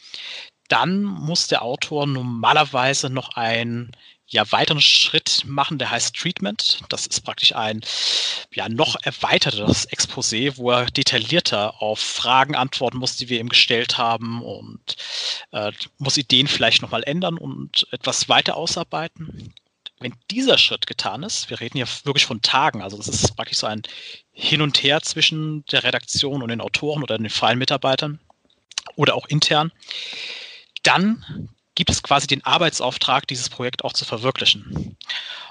Dann 0.69 1.03
muss 1.03 1.49
der 1.49 1.63
Autor 1.63 2.07
normalerweise 2.07 3.11
noch 3.11 3.35
ein 3.35 3.91
ja, 4.31 4.51
weiteren 4.53 4.81
Schritt 4.81 5.43
machen, 5.45 5.79
der 5.79 5.91
heißt 5.91 6.15
Treatment. 6.15 6.81
Das 6.89 7.07
ist 7.07 7.21
praktisch 7.23 7.55
ein 7.55 7.81
ja, 8.53 8.69
noch 8.69 8.97
erweitertes 9.03 9.89
Exposé, 9.89 10.57
wo 10.57 10.71
er 10.71 10.87
detaillierter 10.87 11.83
auf 11.83 11.99
Fragen 11.99 12.55
antworten 12.55 12.99
muss, 12.99 13.17
die 13.17 13.29
wir 13.29 13.41
ihm 13.41 13.49
gestellt 13.49 13.99
haben 13.99 14.43
und 14.43 14.97
äh, 15.51 15.73
muss 15.99 16.17
Ideen 16.17 16.47
vielleicht 16.47 16.81
nochmal 16.81 17.03
ändern 17.03 17.39
und 17.39 17.89
etwas 17.91 18.29
weiter 18.29 18.57
ausarbeiten. 18.57 19.53
Wenn 19.99 20.15
dieser 20.31 20.59
Schritt 20.59 20.87
getan 20.87 21.25
ist, 21.25 21.51
wir 21.51 21.61
reden 21.61 21.77
hier 21.77 21.89
wirklich 22.05 22.25
von 22.25 22.41
Tagen, 22.41 22.83
also 22.83 22.97
das 22.97 23.09
ist 23.09 23.37
praktisch 23.37 23.59
so 23.59 23.67
ein 23.67 23.83
Hin 24.33 24.63
und 24.63 24.83
Her 24.83 25.03
zwischen 25.03 25.65
der 25.67 25.83
Redaktion 25.83 26.43
und 26.43 26.49
den 26.49 26.61
Autoren 26.61 27.03
oder 27.03 27.19
den 27.19 27.29
freien 27.29 27.59
Mitarbeitern 27.59 28.21
oder 28.95 29.15
auch 29.15 29.27
intern, 29.27 29.73
dann 30.85 31.51
gibt 31.81 31.89
es 31.89 32.03
quasi 32.03 32.27
den 32.27 32.45
Arbeitsauftrag, 32.45 33.27
dieses 33.27 33.49
Projekt 33.49 33.85
auch 33.85 33.95
zu 33.95 34.05
verwirklichen. 34.05 34.99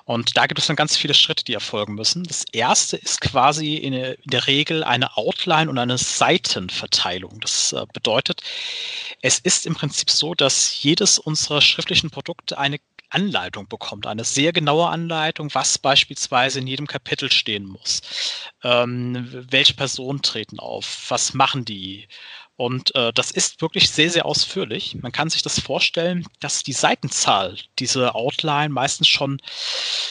Und 0.06 0.38
da 0.38 0.46
gibt 0.46 0.60
es 0.60 0.68
dann 0.68 0.76
ganz 0.76 0.96
viele 0.96 1.16
Schritte, 1.16 1.44
die 1.44 1.56
erfolgen 1.56 1.96
müssen. 1.96 2.24
Das 2.24 2.46
erste 2.52 2.98
ist 2.98 3.20
quasi 3.20 3.78
in, 3.78 3.94
der 4.26 4.46
Regel 4.46 4.84
eine 4.84 5.18
Outline 5.18 5.72
und 5.72 5.80
eine 5.80 5.98
Seitenverteilung. 5.98 7.40
Das 7.40 7.74
äh, 7.74 7.84
bedeutet, 7.94 8.44
es 9.24 9.40
ist 9.40 9.66
im 9.66 9.74
Prinzip 9.74 10.12
so, 10.12 10.36
dass 10.36 10.84
jedes 10.84 11.18
unserer 11.18 11.62
schriftlichen 11.62 12.12
Produkte 12.12 12.60
eine 12.60 12.78
Anleitung 13.10 13.68
bekommt, 13.68 14.06
eine 14.06 14.24
sehr 14.24 14.54
genaue 14.54 14.88
Anleitung, 14.88 15.50
was 15.54 15.80
beispielsweise 15.80 16.60
in 16.60 16.68
jedem 16.68 16.86
Kapitel 16.86 17.32
stehen 17.32 17.66
muss. 17.66 18.02
Ähm, 18.64 19.28
welche 19.50 19.74
Personen 19.74 20.22
treten 20.22 20.60
auf? 20.60 21.06
Was 21.10 21.34
machen 21.34 21.66
die? 21.66 22.08
Und 22.60 22.94
äh, 22.94 23.14
das 23.14 23.32
ist 23.32 23.62
wirklich 23.62 23.90
sehr, 23.90 24.10
sehr 24.10 24.26
ausführlich. 24.26 24.98
Man 25.02 25.14
kann 25.14 25.30
sich 25.30 25.42
das 25.42 25.62
vorstellen, 25.62 26.28
dass 26.42 26.62
die 26.62 26.74
Seitenzahl 26.74 27.56
diese 27.80 28.16
Outline 28.16 28.68
meistens 28.68 29.08
schon 29.08 29.42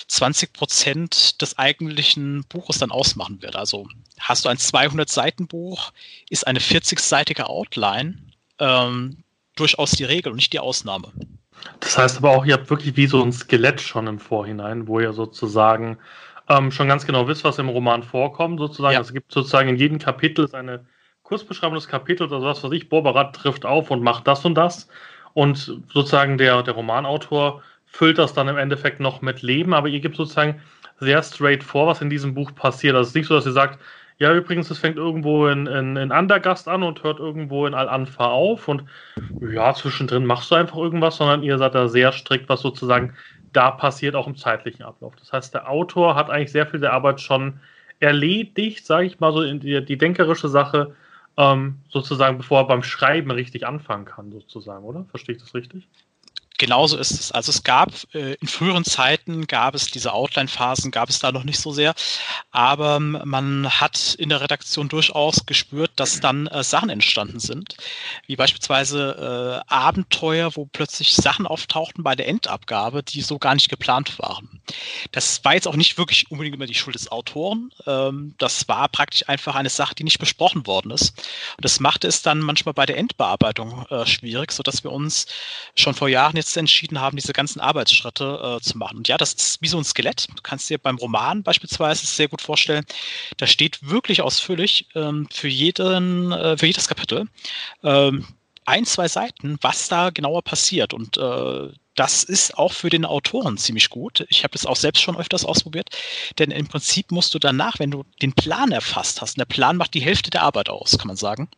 20 0.06 0.54
Prozent 0.54 1.42
des 1.42 1.58
eigentlichen 1.58 2.44
Buches 2.48 2.78
dann 2.78 2.90
ausmachen 2.90 3.42
wird. 3.42 3.54
Also 3.54 3.86
hast 4.18 4.46
du 4.46 4.48
ein 4.48 4.56
200-Seiten-Buch, 4.56 5.92
ist 6.30 6.46
eine 6.46 6.60
40-seitige 6.60 7.42
Outline 7.42 8.16
ähm, 8.58 9.24
durchaus 9.54 9.90
die 9.90 10.04
Regel 10.04 10.30
und 10.30 10.36
nicht 10.36 10.54
die 10.54 10.60
Ausnahme. 10.60 11.12
Das 11.80 11.98
heißt 11.98 12.16
aber 12.16 12.30
auch, 12.30 12.46
ihr 12.46 12.54
habt 12.54 12.70
wirklich 12.70 12.96
wie 12.96 13.08
so 13.08 13.22
ein 13.22 13.30
Skelett 13.30 13.82
schon 13.82 14.06
im 14.06 14.18
Vorhinein, 14.18 14.88
wo 14.88 15.00
ihr 15.00 15.12
sozusagen 15.12 15.98
ähm, 16.48 16.72
schon 16.72 16.88
ganz 16.88 17.04
genau 17.04 17.28
wisst, 17.28 17.44
was 17.44 17.58
im 17.58 17.68
Roman 17.68 18.02
vorkommt. 18.02 18.58
Sozusagen, 18.58 18.94
ja. 18.94 19.02
es 19.02 19.12
gibt 19.12 19.32
sozusagen 19.32 19.68
in 19.68 19.76
jedem 19.76 19.98
Kapitel 19.98 20.48
eine 20.54 20.86
Kurzbeschreibung 21.28 21.74
des 21.74 21.88
Kapitels, 21.88 22.32
also 22.32 22.46
was 22.46 22.64
weiß 22.64 22.72
ich, 22.72 22.88
Borbarat 22.88 23.36
trifft 23.36 23.66
auf 23.66 23.90
und 23.90 24.02
macht 24.02 24.26
das 24.26 24.46
und 24.46 24.54
das. 24.54 24.88
Und 25.34 25.58
sozusagen 25.92 26.38
der, 26.38 26.62
der 26.62 26.72
Romanautor 26.72 27.62
füllt 27.84 28.16
das 28.16 28.32
dann 28.32 28.48
im 28.48 28.56
Endeffekt 28.56 28.98
noch 28.98 29.20
mit 29.20 29.42
Leben, 29.42 29.74
aber 29.74 29.88
ihr 29.88 30.00
gebt 30.00 30.16
sozusagen 30.16 30.62
sehr 31.00 31.22
straight 31.22 31.62
vor, 31.62 31.86
was 31.86 32.00
in 32.00 32.08
diesem 32.08 32.32
Buch 32.34 32.54
passiert. 32.54 32.94
Also 32.94 33.02
es 33.02 33.08
ist 33.08 33.14
nicht 33.14 33.26
so, 33.26 33.34
dass 33.34 33.44
ihr 33.44 33.52
sagt, 33.52 33.78
ja, 34.16 34.34
übrigens, 34.34 34.70
es 34.70 34.78
fängt 34.78 34.96
irgendwo 34.96 35.46
in, 35.48 35.66
in, 35.66 35.96
in 35.96 36.12
Andergast 36.12 36.66
an 36.66 36.82
und 36.82 37.04
hört 37.04 37.20
irgendwo 37.20 37.66
in 37.66 37.74
Al-Anfa 37.74 38.26
auf 38.26 38.66
und 38.66 38.84
ja, 39.40 39.72
zwischendrin 39.74 40.24
machst 40.24 40.50
du 40.50 40.54
einfach 40.54 40.78
irgendwas, 40.78 41.18
sondern 41.18 41.42
ihr 41.42 41.58
seid 41.58 41.74
da 41.74 41.88
sehr 41.88 42.10
strikt, 42.12 42.48
was 42.48 42.62
sozusagen 42.62 43.14
da 43.52 43.70
passiert, 43.70 44.14
auch 44.14 44.26
im 44.26 44.36
zeitlichen 44.36 44.82
Ablauf. 44.82 45.14
Das 45.16 45.32
heißt, 45.32 45.54
der 45.54 45.68
Autor 45.70 46.14
hat 46.14 46.30
eigentlich 46.30 46.52
sehr 46.52 46.66
viel 46.66 46.80
der 46.80 46.94
Arbeit 46.94 47.20
schon 47.20 47.60
erledigt, 48.00 48.86
sage 48.86 49.06
ich 49.06 49.20
mal 49.20 49.32
so, 49.32 49.42
in 49.42 49.60
die, 49.60 49.84
die 49.84 49.98
denkerische 49.98 50.48
Sache 50.48 50.94
ähm, 51.38 51.80
sozusagen, 51.88 52.36
bevor 52.38 52.60
er 52.60 52.66
beim 52.66 52.82
Schreiben 52.82 53.30
richtig 53.30 53.66
anfangen 53.66 54.04
kann, 54.04 54.32
sozusagen, 54.32 54.84
oder? 54.84 55.06
Verstehe 55.06 55.36
ich 55.36 55.40
das 55.40 55.54
richtig? 55.54 55.88
Genauso 56.58 56.98
ist 56.98 57.12
es. 57.12 57.30
Also 57.30 57.50
es 57.50 57.62
gab 57.62 57.92
äh, 58.14 58.34
in 58.34 58.48
früheren 58.48 58.84
Zeiten 58.84 59.46
gab 59.46 59.76
es 59.76 59.86
diese 59.86 60.12
Outline-Phasen, 60.12 60.90
gab 60.90 61.08
es 61.08 61.20
da 61.20 61.30
noch 61.30 61.44
nicht 61.44 61.60
so 61.60 61.72
sehr, 61.72 61.94
aber 62.50 62.98
man 62.98 63.80
hat 63.80 64.16
in 64.18 64.28
der 64.28 64.40
Redaktion 64.40 64.88
durchaus 64.88 65.46
gespürt, 65.46 65.92
dass 65.94 66.18
dann 66.18 66.48
äh, 66.48 66.64
Sachen 66.64 66.90
entstanden 66.90 67.38
sind, 67.38 67.76
wie 68.26 68.34
beispielsweise 68.34 69.62
äh, 69.68 69.72
Abenteuer, 69.72 70.56
wo 70.56 70.66
plötzlich 70.66 71.14
Sachen 71.14 71.46
auftauchten 71.46 72.02
bei 72.02 72.16
der 72.16 72.26
Endabgabe, 72.26 73.04
die 73.04 73.22
so 73.22 73.38
gar 73.38 73.54
nicht 73.54 73.68
geplant 73.68 74.18
waren. 74.18 74.60
Das 75.12 75.44
war 75.44 75.54
jetzt 75.54 75.68
auch 75.68 75.76
nicht 75.76 75.96
wirklich 75.96 76.30
unbedingt 76.30 76.56
immer 76.56 76.66
die 76.66 76.74
Schuld 76.74 76.96
des 76.96 77.12
Autoren. 77.12 77.70
Ähm, 77.86 78.34
das 78.38 78.68
war 78.68 78.88
praktisch 78.88 79.28
einfach 79.28 79.54
eine 79.54 79.70
Sache, 79.70 79.94
die 79.94 80.04
nicht 80.04 80.18
besprochen 80.18 80.66
worden 80.66 80.90
ist. 80.90 81.16
Und 81.56 81.64
das 81.64 81.78
machte 81.78 82.08
es 82.08 82.22
dann 82.22 82.40
manchmal 82.40 82.74
bei 82.74 82.84
der 82.84 82.96
Endbearbeitung 82.96 83.86
äh, 83.90 84.06
schwierig, 84.06 84.50
sodass 84.50 84.82
wir 84.82 84.90
uns 84.90 85.26
schon 85.76 85.94
vor 85.94 86.08
Jahren 86.08 86.36
jetzt 86.36 86.47
jetzt 86.48 86.56
entschieden 86.56 87.00
haben, 87.00 87.16
diese 87.16 87.32
ganzen 87.32 87.60
Arbeitsschritte 87.60 88.58
äh, 88.58 88.62
zu 88.62 88.78
machen. 88.78 88.98
Und 88.98 89.08
ja, 89.08 89.16
das 89.16 89.34
ist 89.34 89.62
wie 89.62 89.68
so 89.68 89.78
ein 89.78 89.84
Skelett. 89.84 90.28
Du 90.34 90.42
kannst 90.42 90.68
dir 90.70 90.78
beim 90.78 90.96
Roman 90.96 91.42
beispielsweise 91.42 92.06
sehr 92.06 92.28
gut 92.28 92.40
vorstellen, 92.40 92.84
da 93.36 93.46
steht 93.46 93.88
wirklich 93.88 94.22
ausführlich 94.22 94.88
ähm, 94.94 95.28
für, 95.30 95.48
jeden, 95.48 96.32
äh, 96.32 96.56
für 96.56 96.66
jedes 96.66 96.88
Kapitel 96.88 97.26
ähm, 97.82 98.26
ein, 98.64 98.84
zwei 98.84 99.08
Seiten, 99.08 99.58
was 99.62 99.88
da 99.88 100.10
genauer 100.10 100.42
passiert. 100.42 100.92
Und 100.92 101.16
äh, 101.16 101.68
das 101.94 102.22
ist 102.22 102.56
auch 102.56 102.72
für 102.72 102.90
den 102.90 103.04
Autoren 103.04 103.56
ziemlich 103.56 103.88
gut. 103.88 104.26
Ich 104.28 104.44
habe 104.44 104.52
das 104.52 104.66
auch 104.66 104.76
selbst 104.76 105.02
schon 105.02 105.16
öfters 105.16 105.44
ausprobiert, 105.44 105.90
denn 106.38 106.50
im 106.50 106.68
Prinzip 106.68 107.10
musst 107.10 107.34
du 107.34 107.38
danach, 107.38 107.78
wenn 107.78 107.90
du 107.90 108.04
den 108.22 108.34
Plan 108.34 108.70
erfasst 108.70 109.20
hast, 109.20 109.32
und 109.36 109.38
der 109.38 109.46
Plan 109.46 109.76
macht 109.76 109.94
die 109.94 110.00
Hälfte 110.00 110.30
der 110.30 110.42
Arbeit 110.42 110.68
aus, 110.68 110.96
kann 110.98 111.08
man 111.08 111.16
sagen, 111.16 111.48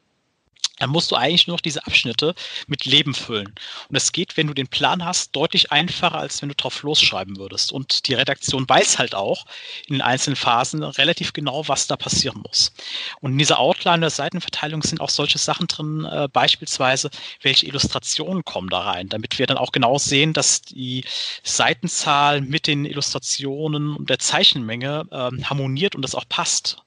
dann 0.80 0.90
musst 0.90 1.10
du 1.10 1.16
eigentlich 1.16 1.46
nur 1.46 1.56
noch 1.56 1.60
diese 1.60 1.86
Abschnitte 1.86 2.34
mit 2.66 2.86
Leben 2.86 3.14
füllen. 3.14 3.48
Und 3.48 3.94
das 3.94 4.12
geht, 4.12 4.36
wenn 4.36 4.46
du 4.46 4.54
den 4.54 4.66
Plan 4.66 5.04
hast, 5.04 5.36
deutlich 5.36 5.70
einfacher, 5.70 6.18
als 6.18 6.40
wenn 6.40 6.48
du 6.48 6.54
drauf 6.54 6.82
losschreiben 6.82 7.36
würdest. 7.36 7.70
Und 7.70 8.08
die 8.08 8.14
Redaktion 8.14 8.68
weiß 8.68 8.98
halt 8.98 9.14
auch 9.14 9.44
in 9.86 9.94
den 9.94 10.02
einzelnen 10.02 10.36
Phasen 10.36 10.82
relativ 10.82 11.32
genau, 11.32 11.68
was 11.68 11.86
da 11.86 11.96
passieren 11.96 12.42
muss. 12.42 12.72
Und 13.20 13.32
in 13.32 13.38
dieser 13.38 13.58
Outline 13.58 14.00
der 14.00 14.10
Seitenverteilung 14.10 14.82
sind 14.82 15.00
auch 15.00 15.10
solche 15.10 15.38
Sachen 15.38 15.66
drin, 15.66 16.06
äh, 16.06 16.28
beispielsweise, 16.32 17.10
welche 17.42 17.66
Illustrationen 17.66 18.44
kommen 18.44 18.70
da 18.70 18.80
rein, 18.80 19.08
damit 19.08 19.38
wir 19.38 19.46
dann 19.46 19.58
auch 19.58 19.72
genau 19.72 19.98
sehen, 19.98 20.32
dass 20.32 20.62
die 20.62 21.04
Seitenzahl 21.42 22.40
mit 22.40 22.66
den 22.66 22.86
Illustrationen 22.86 23.96
und 23.96 24.08
der 24.08 24.18
Zeichenmenge 24.18 25.06
äh, 25.10 25.44
harmoniert 25.44 25.94
und 25.94 26.02
das 26.02 26.14
auch 26.14 26.28
passt. 26.28 26.78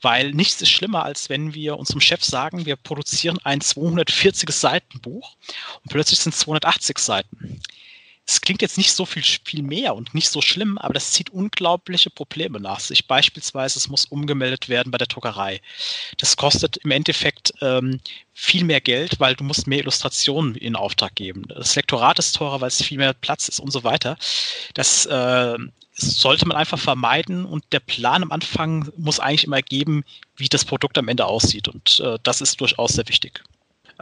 Weil 0.00 0.32
nichts 0.32 0.60
ist 0.60 0.70
schlimmer, 0.70 1.04
als 1.04 1.28
wenn 1.28 1.54
wir 1.54 1.78
unserem 1.78 2.00
Chef 2.00 2.24
sagen, 2.24 2.66
wir 2.66 2.76
produzieren 2.76 3.38
ein 3.44 3.60
240 3.60 4.50
Seitenbuch 4.50 5.36
und 5.82 5.90
plötzlich 5.90 6.20
sind 6.20 6.34
es 6.34 6.40
280 6.40 6.98
Seiten. 6.98 7.60
Es 8.24 8.40
klingt 8.40 8.62
jetzt 8.62 8.78
nicht 8.78 8.92
so 8.92 9.04
viel, 9.04 9.22
viel 9.22 9.62
mehr 9.62 9.96
und 9.96 10.14
nicht 10.14 10.30
so 10.30 10.40
schlimm, 10.40 10.78
aber 10.78 10.94
das 10.94 11.12
zieht 11.12 11.30
unglaubliche 11.30 12.08
Probleme 12.08 12.60
nach 12.60 12.78
sich. 12.78 13.08
Beispielsweise, 13.08 13.78
es 13.78 13.88
muss 13.88 14.06
umgemeldet 14.06 14.68
werden 14.68 14.92
bei 14.92 14.98
der 14.98 15.08
Druckerei. 15.08 15.60
Das 16.18 16.36
kostet 16.36 16.76
im 16.78 16.92
Endeffekt 16.92 17.52
ähm, 17.60 18.00
viel 18.32 18.64
mehr 18.64 18.80
Geld, 18.80 19.18
weil 19.18 19.34
du 19.34 19.42
musst 19.42 19.66
mehr 19.66 19.80
Illustrationen 19.80 20.54
in 20.54 20.76
Auftrag 20.76 21.16
geben. 21.16 21.44
Das 21.48 21.74
Lektorat 21.74 22.18
ist 22.20 22.36
teurer, 22.36 22.60
weil 22.60 22.68
es 22.68 22.82
viel 22.82 22.98
mehr 22.98 23.12
Platz 23.12 23.48
ist 23.48 23.58
und 23.58 23.72
so 23.72 23.82
weiter. 23.82 24.16
Das 24.74 25.04
äh, 25.06 25.58
sollte 25.94 26.46
man 26.46 26.56
einfach 26.56 26.78
vermeiden 26.78 27.44
und 27.44 27.64
der 27.72 27.80
Plan 27.80 28.22
am 28.22 28.32
Anfang 28.32 28.90
muss 28.96 29.20
eigentlich 29.20 29.44
immer 29.44 29.62
geben, 29.62 30.04
wie 30.36 30.48
das 30.48 30.64
Produkt 30.64 30.96
am 30.96 31.08
Ende 31.08 31.26
aussieht 31.26 31.68
und 31.68 32.00
äh, 32.00 32.18
das 32.22 32.40
ist 32.40 32.60
durchaus 32.60 32.92
sehr 32.92 33.08
wichtig. 33.08 33.42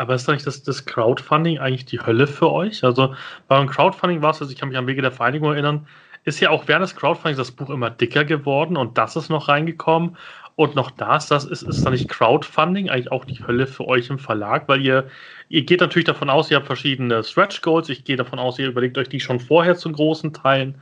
Aber 0.00 0.14
ist 0.14 0.26
eigentlich 0.30 0.45
das, 0.45 0.62
das 0.62 0.87
Crowdfunding 0.87 1.59
eigentlich 1.59 1.85
die 1.85 2.00
Hölle 2.00 2.26
für 2.26 2.50
euch? 2.50 2.85
Also 2.85 3.14
beim 3.49 3.66
Crowdfunding 3.66 4.23
war 4.23 4.30
es, 4.30 4.40
also 4.40 4.50
ich 4.50 4.59
kann 4.59 4.71
mich 4.71 4.78
am 4.78 4.87
Wege 4.87 5.02
der 5.02 5.12
Vereinigung 5.12 5.52
erinnern, 5.52 5.87
ist 6.25 6.40
ja 6.40 6.49
auch 6.49 6.66
während 6.69 6.85
des 6.85 6.97
Crowdfundings 6.97 7.37
das 7.37 7.50
Buch 7.50 7.69
immer 7.69 7.90
dicker 7.90 8.25
geworden 8.25 8.78
und 8.78 8.97
das 8.97 9.14
ist 9.16 9.28
noch 9.28 9.49
reingekommen 9.49 10.16
und 10.57 10.75
noch 10.75 10.90
das, 10.90 11.26
das 11.26 11.45
ist, 11.45 11.61
ist 11.61 11.85
da 11.85 11.90
nicht 11.90 12.09
Crowdfunding 12.09 12.88
eigentlich 12.88 13.12
auch 13.12 13.26
die 13.26 13.47
Hölle 13.47 13.66
für 13.66 13.87
euch 13.87 14.09
im 14.09 14.19
Verlag, 14.19 14.69
weil 14.69 14.80
ihr, 14.80 15.07
ihr 15.50 15.64
geht 15.64 15.83
natürlich 15.83 16.07
davon 16.07 16.30
aus, 16.30 16.50
ihr 16.50 16.57
habt 16.57 16.66
verschiedene 16.66 17.23
Stretch 17.23 17.61
Goals, 17.61 17.90
ich 17.90 18.04
gehe 18.04 18.16
davon 18.16 18.38
aus, 18.38 18.59
ihr 18.59 18.69
überlegt 18.69 18.97
euch 18.97 19.11
die 19.11 19.21
schon 19.21 19.38
vorher 19.38 19.76
zu 19.76 19.92
großen 19.92 20.33
Teilen. 20.33 20.80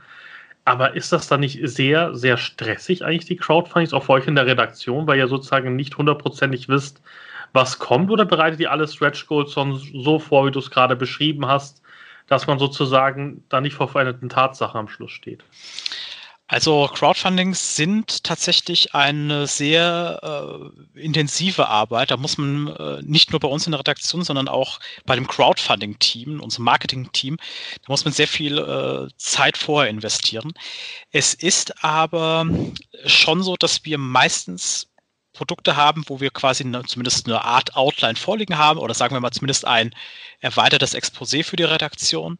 Aber 0.63 0.95
ist 0.95 1.11
das 1.11 1.27
dann 1.27 1.41
nicht 1.41 1.59
sehr, 1.63 2.15
sehr 2.15 2.37
stressig 2.37 3.03
eigentlich, 3.03 3.25
die 3.25 3.35
Crowdfundings, 3.35 3.91
auch 3.91 4.03
für 4.03 4.13
euch 4.13 4.27
in 4.27 4.35
der 4.35 4.45
Redaktion, 4.45 5.07
weil 5.07 5.17
ihr 5.17 5.27
sozusagen 5.27 5.75
nicht 5.75 5.97
hundertprozentig 5.97 6.69
wisst, 6.69 7.01
was 7.53 7.79
kommt 7.79 8.11
oder 8.11 8.25
bereitet 8.25 8.59
ihr 8.59 8.71
alle 8.71 8.87
Stretch 8.87 9.27
Goals 9.27 9.53
schon 9.53 9.77
so 9.77 10.19
vor, 10.19 10.45
wie 10.45 10.51
du 10.51 10.59
es 10.59 10.71
gerade 10.71 10.95
beschrieben 10.95 11.45
hast, 11.47 11.81
dass 12.27 12.47
man 12.47 12.59
sozusagen 12.59 13.43
da 13.49 13.61
nicht 13.61 13.73
vor 13.73 13.87
veränderten 13.87 14.29
Tatsachen 14.29 14.79
am 14.79 14.87
Schluss 14.87 15.11
steht? 15.11 15.43
Also 16.51 16.89
Crowdfundings 16.91 17.75
sind 17.75 18.23
tatsächlich 18.23 18.95
eine 18.95 19.45
sehr 19.45 20.71
äh, 20.95 20.99
intensive 20.99 21.67
Arbeit. 21.67 22.09
Da 22.09 22.17
muss 22.17 22.39
man 22.39 22.75
äh, 22.75 23.03
nicht 23.03 23.29
nur 23.31 23.39
bei 23.39 23.47
uns 23.47 23.67
in 23.67 23.71
der 23.71 23.81
Redaktion, 23.81 24.23
sondern 24.23 24.47
auch 24.47 24.79
bei 25.05 25.13
dem 25.13 25.27
Crowdfunding-Team, 25.27 26.39
unserem 26.39 26.65
Marketing-Team, 26.65 27.37
da 27.37 27.85
muss 27.87 28.03
man 28.03 28.15
sehr 28.15 28.27
viel 28.27 28.57
äh, 28.57 29.13
Zeit 29.17 29.57
vorher 29.57 29.91
investieren. 29.91 30.53
Es 31.11 31.35
ist 31.35 31.83
aber 31.83 32.47
schon 33.05 33.43
so, 33.43 33.55
dass 33.55 33.85
wir 33.85 33.99
meistens 33.99 34.88
Produkte 35.39 35.77
haben, 35.77 36.03
wo 36.07 36.19
wir 36.19 36.31
quasi 36.31 36.65
eine, 36.65 36.83
zumindest 36.83 37.25
eine 37.25 37.45
Art 37.45 37.73
Outline 37.77 38.17
vorliegen 38.17 38.57
haben 38.57 38.77
oder 38.77 38.93
sagen 38.93 39.15
wir 39.15 39.21
mal 39.21 39.31
zumindest 39.31 39.63
ein 39.63 39.95
erweitertes 40.41 40.93
Exposé 40.93 41.45
für 41.45 41.55
die 41.55 41.63
Redaktion. 41.63 42.39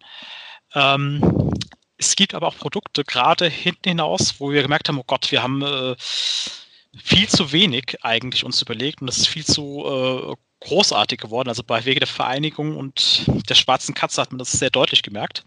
Ähm, 0.76 1.50
es 1.96 2.18
gibt 2.18 2.34
aber 2.34 2.48
auch 2.48 2.58
Produkte, 2.58 3.06
gerade 3.06 3.48
hinten 3.48 3.88
hinaus, 3.88 4.36
wo 4.40 4.52
wir 4.52 4.64
gemerkt 4.64 4.90
haben, 4.90 5.00
oh 5.00 5.06
Gott, 5.08 5.32
wir 5.32 5.42
haben 5.42 5.62
äh, 5.62 5.96
viel 5.98 7.30
zu 7.30 7.54
wenig 7.54 7.96
eigentlich 8.02 8.44
uns 8.44 8.62
überlegt 8.62 9.00
und 9.00 9.08
das 9.08 9.18
ist 9.18 9.30
viel 9.30 9.46
zu 9.46 9.86
äh, 9.86 10.36
großartig 10.68 11.22
geworden. 11.22 11.48
Also 11.48 11.64
bei 11.64 11.86
Wege 11.86 12.02
der 12.02 12.08
Vereinigung 12.08 12.76
und 12.76 13.24
der 13.50 13.56
schwarzen 13.56 13.96
Katze 13.96 14.22
hat 14.22 14.34
man 14.34 14.40
das 14.40 14.52
sehr 14.52 14.72
deutlich 14.72 15.04
gemerkt. 15.04 15.46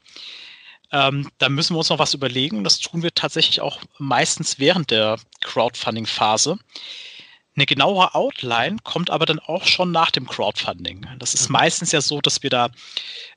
Ähm, 0.91 1.31
da 1.37 1.51
müssen 1.51 1.75
wir 1.75 1.79
uns 1.81 1.91
noch 1.91 1.99
was 1.99 2.15
überlegen. 2.15 2.65
Das 2.65 2.79
tun 2.79 3.03
wir 3.03 3.13
tatsächlich 3.13 3.61
auch 3.61 3.79
meistens 3.99 4.59
während 4.59 4.91
der 4.91 5.19
Crowdfunding-Phase. 5.43 6.59
Eine 7.55 7.67
genauere 7.67 8.15
Outline 8.15 8.77
kommt 8.83 9.11
aber 9.11 9.27
dann 9.27 9.39
auch 9.39 9.65
schon 9.67 9.93
nach 9.93 10.11
dem 10.11 10.27
Crowdfunding. 10.27 11.07
Das 11.19 11.35
ist 11.35 11.49
mhm. 11.49 11.55
meistens 11.55 11.93
ja 11.93 12.01
so, 12.01 12.21
dass 12.21 12.43
wir 12.43 12.51
da 12.51 12.71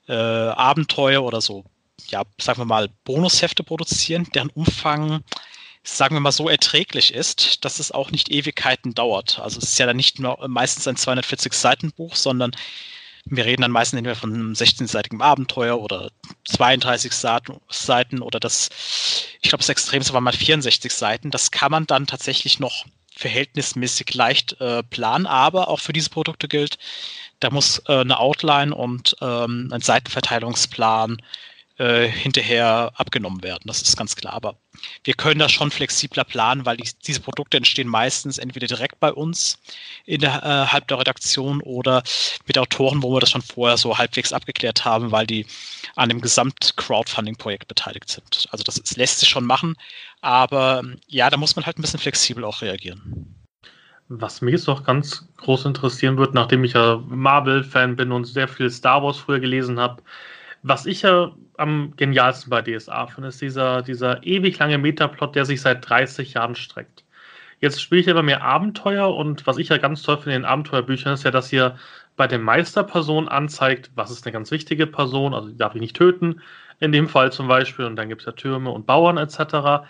äh, 0.08 0.14
Abenteuer 0.14 1.22
oder 1.22 1.40
so 1.40 1.64
ja, 2.08 2.22
sagen 2.40 2.60
wir 2.60 2.64
mal, 2.66 2.88
Bonushefte 3.04 3.64
produzieren, 3.64 4.28
deren 4.34 4.50
Umfang, 4.50 5.22
sagen 5.82 6.16
wir 6.16 6.20
mal, 6.20 6.32
so 6.32 6.48
erträglich 6.48 7.14
ist, 7.14 7.64
dass 7.64 7.78
es 7.78 7.92
auch 7.92 8.10
nicht 8.10 8.30
Ewigkeiten 8.30 8.94
dauert. 8.94 9.38
Also 9.38 9.58
es 9.58 9.72
ist 9.72 9.78
ja 9.78 9.86
dann 9.86 9.96
nicht 9.96 10.18
nur 10.18 10.46
meistens 10.48 10.86
ein 10.88 10.96
240 10.96 11.52
Seiten 11.52 11.92
Buch, 11.92 12.16
sondern 12.16 12.52
wir 13.28 13.44
reden 13.44 13.62
dann 13.62 13.72
meistens 13.72 13.98
entweder 13.98 14.14
von 14.14 14.32
einem 14.32 14.52
16-seitigen 14.52 15.20
Abenteuer 15.20 15.80
oder 15.80 16.12
32 16.44 17.12
Seiten 17.12 18.22
oder 18.22 18.38
das, 18.38 18.70
ich 19.42 19.48
glaube, 19.48 19.62
das 19.62 19.68
Extremste 19.68 20.12
war 20.12 20.20
mal 20.20 20.32
64 20.32 20.92
Seiten. 20.92 21.32
Das 21.32 21.50
kann 21.50 21.72
man 21.72 21.86
dann 21.88 22.06
tatsächlich 22.06 22.60
noch 22.60 22.84
verhältnismäßig 23.16 24.14
leicht 24.14 24.60
äh, 24.60 24.82
planen, 24.82 25.26
aber 25.26 25.68
auch 25.68 25.80
für 25.80 25.92
diese 25.94 26.10
Produkte 26.10 26.48
gilt, 26.48 26.78
da 27.40 27.50
muss 27.50 27.82
äh, 27.88 28.00
eine 28.00 28.18
Outline 28.18 28.74
und 28.74 29.16
ähm, 29.20 29.70
ein 29.72 29.80
Seitenverteilungsplan 29.80 31.16
äh, 31.78 32.08
hinterher 32.08 32.92
abgenommen 32.94 33.42
werden. 33.42 33.64
Das 33.66 33.82
ist 33.82 33.96
ganz 33.96 34.16
klar. 34.16 34.32
Aber 34.32 34.56
wir 35.04 35.14
können 35.14 35.40
das 35.40 35.52
schon 35.52 35.70
flexibler 35.70 36.24
planen, 36.24 36.64
weil 36.64 36.76
die, 36.76 36.88
diese 37.06 37.20
Produkte 37.20 37.58
entstehen 37.58 37.88
meistens 37.88 38.38
entweder 38.38 38.66
direkt 38.66 38.98
bei 39.00 39.12
uns 39.12 39.58
innerhalb 40.04 40.84
äh, 40.84 40.86
der 40.86 40.98
Redaktion 40.98 41.60
oder 41.60 42.02
mit 42.46 42.58
Autoren, 42.58 43.02
wo 43.02 43.12
wir 43.12 43.20
das 43.20 43.30
schon 43.30 43.42
vorher 43.42 43.76
so 43.76 43.98
halbwegs 43.98 44.32
abgeklärt 44.32 44.84
haben, 44.84 45.12
weil 45.12 45.26
die 45.26 45.46
an 45.96 46.08
dem 46.08 46.20
Gesamt-Crowdfunding-Projekt 46.20 47.68
beteiligt 47.68 48.08
sind. 48.08 48.48
Also 48.50 48.64
das, 48.64 48.76
das 48.76 48.96
lässt 48.96 49.20
sich 49.20 49.28
schon 49.28 49.44
machen, 49.44 49.76
aber 50.20 50.82
ja, 51.06 51.30
da 51.30 51.36
muss 51.36 51.56
man 51.56 51.66
halt 51.66 51.78
ein 51.78 51.82
bisschen 51.82 52.00
flexibel 52.00 52.44
auch 52.44 52.62
reagieren. 52.62 53.34
Was 54.08 54.40
mich 54.40 54.52
jetzt 54.52 54.68
auch 54.68 54.84
ganz 54.84 55.28
groß 55.36 55.64
interessieren 55.64 56.16
wird, 56.16 56.32
nachdem 56.32 56.62
ich 56.62 56.74
ja 56.74 57.02
Marvel-Fan 57.08 57.96
bin 57.96 58.12
und 58.12 58.24
sehr 58.24 58.46
viel 58.46 58.70
Star 58.70 59.02
Wars 59.02 59.18
früher 59.18 59.40
gelesen 59.40 59.80
habe, 59.80 60.00
was 60.66 60.84
ich 60.86 61.02
ja 61.02 61.32
am 61.56 61.94
genialsten 61.96 62.50
bei 62.50 62.60
DSA 62.60 63.06
finde, 63.06 63.28
ist 63.28 63.40
dieser, 63.40 63.82
dieser 63.82 64.24
ewig 64.24 64.58
lange 64.58 64.78
Metaplot, 64.78 65.34
der 65.36 65.44
sich 65.44 65.60
seit 65.60 65.88
30 65.88 66.34
Jahren 66.34 66.56
streckt. 66.56 67.04
Jetzt 67.60 67.80
spiele 67.80 68.00
ich 68.00 68.08
immer 68.08 68.22
mehr 68.22 68.42
Abenteuer 68.42 69.14
und 69.14 69.46
was 69.46 69.58
ich 69.58 69.68
ja 69.68 69.78
ganz 69.78 70.02
toll 70.02 70.18
finde 70.18 70.36
in 70.36 70.42
den 70.42 70.50
Abenteuerbüchern 70.50 71.14
ist 71.14 71.22
ja, 71.22 71.30
dass 71.30 71.52
ihr 71.52 71.76
bei 72.16 72.26
den 72.26 72.42
Meisterpersonen 72.42 73.28
anzeigt, 73.28 73.90
was 73.94 74.10
ist 74.10 74.26
eine 74.26 74.32
ganz 74.32 74.50
wichtige 74.50 74.86
Person, 74.86 75.34
also 75.34 75.48
die 75.48 75.56
darf 75.56 75.74
ich 75.74 75.80
nicht 75.80 75.96
töten, 75.96 76.40
in 76.80 76.92
dem 76.92 77.08
Fall 77.08 77.32
zum 77.32 77.48
Beispiel, 77.48 77.84
und 77.84 77.96
dann 77.96 78.08
gibt 78.08 78.22
es 78.22 78.26
ja 78.26 78.32
Türme 78.32 78.70
und 78.70 78.86
Bauern 78.86 79.16
etc. 79.18 79.86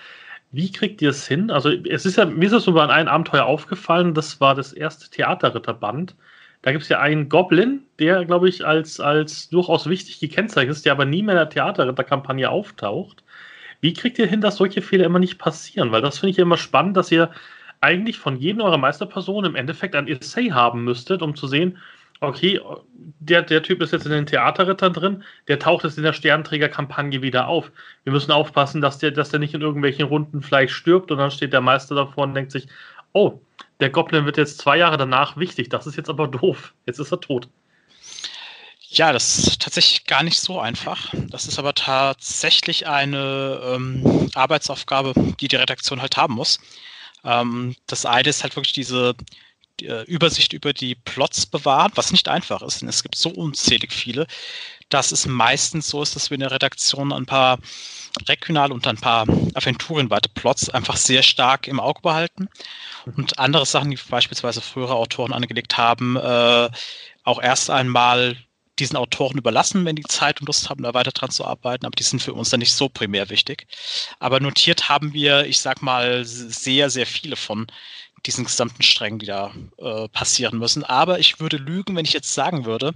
Wie 0.52 0.70
kriegt 0.70 1.02
ihr 1.02 1.10
es 1.10 1.26
hin? 1.26 1.50
Also 1.50 1.70
es 1.70 2.04
ist 2.06 2.16
ja, 2.16 2.26
mir 2.26 2.46
ist 2.46 2.52
es 2.52 2.66
nur 2.66 2.74
bei 2.74 2.86
einem 2.86 3.08
Abenteuer 3.08 3.46
aufgefallen, 3.46 4.14
das 4.14 4.40
war 4.40 4.54
das 4.54 4.72
erste 4.72 5.10
Theaterritterband. 5.10 6.14
Da 6.66 6.72
gibt 6.72 6.82
es 6.82 6.88
ja 6.88 6.98
einen 6.98 7.28
Goblin, 7.28 7.82
der, 8.00 8.24
glaube 8.24 8.48
ich, 8.48 8.66
als, 8.66 8.98
als 8.98 9.48
durchaus 9.50 9.88
wichtig 9.88 10.18
gekennzeichnet 10.18 10.74
ist, 10.74 10.84
der 10.84 10.90
aber 10.90 11.04
nie 11.04 11.22
mehr 11.22 11.36
in 11.36 11.38
der 11.38 11.48
Theaterritterkampagne 11.48 12.50
auftaucht. 12.50 13.22
Wie 13.80 13.92
kriegt 13.92 14.18
ihr 14.18 14.26
hin, 14.26 14.40
dass 14.40 14.56
solche 14.56 14.82
Fehler 14.82 15.04
immer 15.04 15.20
nicht 15.20 15.38
passieren? 15.38 15.92
Weil 15.92 16.02
das 16.02 16.18
finde 16.18 16.32
ich 16.32 16.38
immer 16.40 16.56
spannend, 16.56 16.96
dass 16.96 17.12
ihr 17.12 17.30
eigentlich 17.80 18.18
von 18.18 18.36
jedem 18.36 18.62
eurer 18.62 18.78
Meisterpersonen 18.78 19.52
im 19.52 19.54
Endeffekt 19.54 19.94
ein 19.94 20.08
Essay 20.08 20.48
haben 20.48 20.82
müsstet, 20.82 21.22
um 21.22 21.36
zu 21.36 21.46
sehen, 21.46 21.78
okay, 22.18 22.60
der, 23.20 23.42
der 23.42 23.62
Typ 23.62 23.80
ist 23.80 23.92
jetzt 23.92 24.06
in 24.06 24.10
den 24.10 24.26
Theaterrittern 24.26 24.92
drin, 24.92 25.22
der 25.46 25.60
taucht 25.60 25.84
jetzt 25.84 25.98
in 25.98 26.02
der 26.02 26.14
Sternträgerkampagne 26.14 27.22
wieder 27.22 27.46
auf. 27.46 27.70
Wir 28.02 28.12
müssen 28.12 28.32
aufpassen, 28.32 28.80
dass 28.80 28.98
der, 28.98 29.12
dass 29.12 29.28
der 29.28 29.38
nicht 29.38 29.54
in 29.54 29.60
irgendwelchen 29.60 30.06
Runden 30.06 30.42
vielleicht 30.42 30.72
stirbt 30.72 31.12
und 31.12 31.18
dann 31.18 31.30
steht 31.30 31.52
der 31.52 31.60
Meister 31.60 31.94
davor 31.94 32.24
und 32.24 32.34
denkt 32.34 32.50
sich, 32.50 32.66
oh, 33.12 33.38
der 33.80 33.90
Goblin 33.90 34.24
wird 34.24 34.36
jetzt 34.36 34.58
zwei 34.58 34.78
Jahre 34.78 34.96
danach 34.96 35.36
wichtig. 35.36 35.68
Das 35.68 35.86
ist 35.86 35.96
jetzt 35.96 36.08
aber 36.08 36.28
doof. 36.28 36.72
Jetzt 36.86 36.98
ist 36.98 37.12
er 37.12 37.20
tot. 37.20 37.48
Ja, 38.88 39.12
das 39.12 39.38
ist 39.38 39.60
tatsächlich 39.60 40.06
gar 40.06 40.22
nicht 40.22 40.40
so 40.40 40.58
einfach. 40.60 41.12
Das 41.28 41.46
ist 41.46 41.58
aber 41.58 41.74
tatsächlich 41.74 42.86
eine 42.86 43.60
ähm, 43.62 44.30
Arbeitsaufgabe, 44.34 45.12
die 45.38 45.48
die 45.48 45.56
Redaktion 45.56 46.00
halt 46.00 46.16
haben 46.16 46.34
muss. 46.34 46.60
Ähm, 47.24 47.76
das 47.86 48.06
eine 48.06 48.28
ist 48.28 48.42
halt 48.42 48.56
wirklich 48.56 48.72
diese 48.72 49.14
die, 49.80 49.86
äh, 49.86 50.04
Übersicht 50.04 50.52
über 50.52 50.72
die 50.72 50.94
Plots 50.94 51.46
bewahren, 51.46 51.92
was 51.94 52.12
nicht 52.12 52.28
einfach 52.28 52.62
ist, 52.62 52.80
denn 52.80 52.88
es 52.88 53.02
gibt 53.02 53.16
so 53.16 53.30
unzählig 53.30 53.92
viele, 53.92 54.26
dass 54.88 55.12
es 55.12 55.26
meistens 55.26 55.88
so 55.88 56.02
ist, 56.02 56.16
dass 56.16 56.30
wir 56.30 56.36
in 56.36 56.40
der 56.40 56.52
Redaktion 56.52 57.12
ein 57.12 57.26
paar 57.26 57.58
regional 58.28 58.72
und 58.72 58.86
ein 58.86 58.96
paar 58.96 59.26
aventurenweite 59.54 60.28
Plots 60.28 60.68
einfach 60.70 60.96
sehr 60.96 61.22
stark 61.22 61.68
im 61.68 61.80
Auge 61.80 62.00
behalten 62.02 62.48
und 63.16 63.38
andere 63.38 63.66
Sachen, 63.66 63.90
die 63.90 63.98
beispielsweise 64.08 64.60
frühere 64.60 64.94
Autoren 64.94 65.32
angelegt 65.32 65.76
haben, 65.76 66.16
äh, 66.16 66.70
auch 67.24 67.42
erst 67.42 67.70
einmal 67.70 68.36
diesen 68.78 68.96
Autoren 68.96 69.38
überlassen, 69.38 69.84
wenn 69.84 69.96
die 69.96 70.02
Zeit 70.02 70.40
und 70.40 70.46
Lust 70.46 70.68
haben, 70.68 70.82
da 70.82 70.92
weiter 70.92 71.12
dran 71.12 71.30
zu 71.30 71.44
arbeiten, 71.44 71.86
aber 71.86 71.96
die 71.96 72.02
sind 72.02 72.22
für 72.22 72.34
uns 72.34 72.50
dann 72.50 72.60
nicht 72.60 72.74
so 72.74 72.88
primär 72.88 73.30
wichtig. 73.30 73.66
Aber 74.18 74.38
notiert 74.38 74.88
haben 74.88 75.14
wir, 75.14 75.46
ich 75.46 75.60
sag 75.60 75.82
mal, 75.82 76.24
sehr, 76.24 76.90
sehr 76.90 77.06
viele 77.06 77.36
von 77.36 77.66
diesen 78.26 78.44
gesamten 78.44 78.82
Strängen, 78.82 79.18
die 79.18 79.26
da 79.26 79.52
äh, 79.78 80.08
passieren 80.08 80.58
müssen. 80.58 80.84
Aber 80.84 81.18
ich 81.18 81.40
würde 81.40 81.56
lügen, 81.56 81.96
wenn 81.96 82.04
ich 82.04 82.12
jetzt 82.12 82.34
sagen 82.34 82.64
würde, 82.64 82.92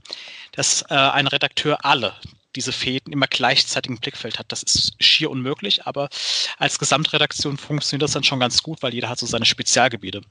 dass 0.53 0.83
äh, 0.91 0.95
ein 0.95 1.27
Redakteur 1.27 1.85
alle 1.85 2.15
diese 2.57 2.73
Fäden 2.73 3.13
immer 3.13 3.27
gleichzeitig 3.27 3.91
im 3.91 3.99
Blickfeld 3.99 4.39
hat. 4.39 4.47
Das 4.51 4.63
ist 4.63 4.93
schier 4.99 5.31
unmöglich, 5.31 5.87
aber 5.87 6.09
als 6.59 6.79
Gesamtredaktion 6.79 7.57
funktioniert 7.57 8.03
das 8.03 8.13
dann 8.13 8.25
schon 8.25 8.41
ganz 8.41 8.63
gut, 8.63 8.83
weil 8.83 8.95
jeder 8.95 9.09
hat 9.09 9.19
so 9.19 9.27
seine 9.27 9.45
Spezialgebiete. 9.47 10.23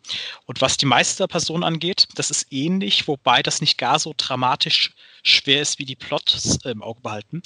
Und 0.46 0.62
was 0.62 0.78
die 0.78 0.86
Meisterperson 0.86 1.64
angeht, 1.64 2.08
das 2.16 2.32
ist 2.32 2.48
ähnlich, 2.52 3.08
wobei 3.08 3.42
das 3.42 3.62
nicht 3.62 3.78
gar 3.78 4.00
so 4.00 4.14
dramatisch 4.16 4.92
schwer 5.24 5.62
ist 5.62 5.80
wie 5.80 5.86
die 5.86 5.96
Plots 5.96 6.60
im 6.66 6.82
Auge 6.82 7.02
behalten. 7.02 7.42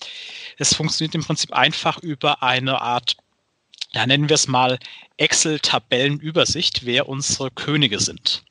Es 0.58 0.74
funktioniert 0.74 1.16
im 1.16 1.24
Prinzip 1.24 1.54
einfach 1.54 2.00
über 2.00 2.44
eine 2.44 2.82
Art 2.82 3.18
ja, 3.94 4.08
nennen 4.08 4.28
wir 4.28 4.34
es 4.34 4.48
mal 4.48 4.80
Excel-Tabellenübersicht, 5.18 6.86
wer 6.86 7.08
unsere 7.08 7.52
Könige 7.52 8.00
sind. 8.00 8.44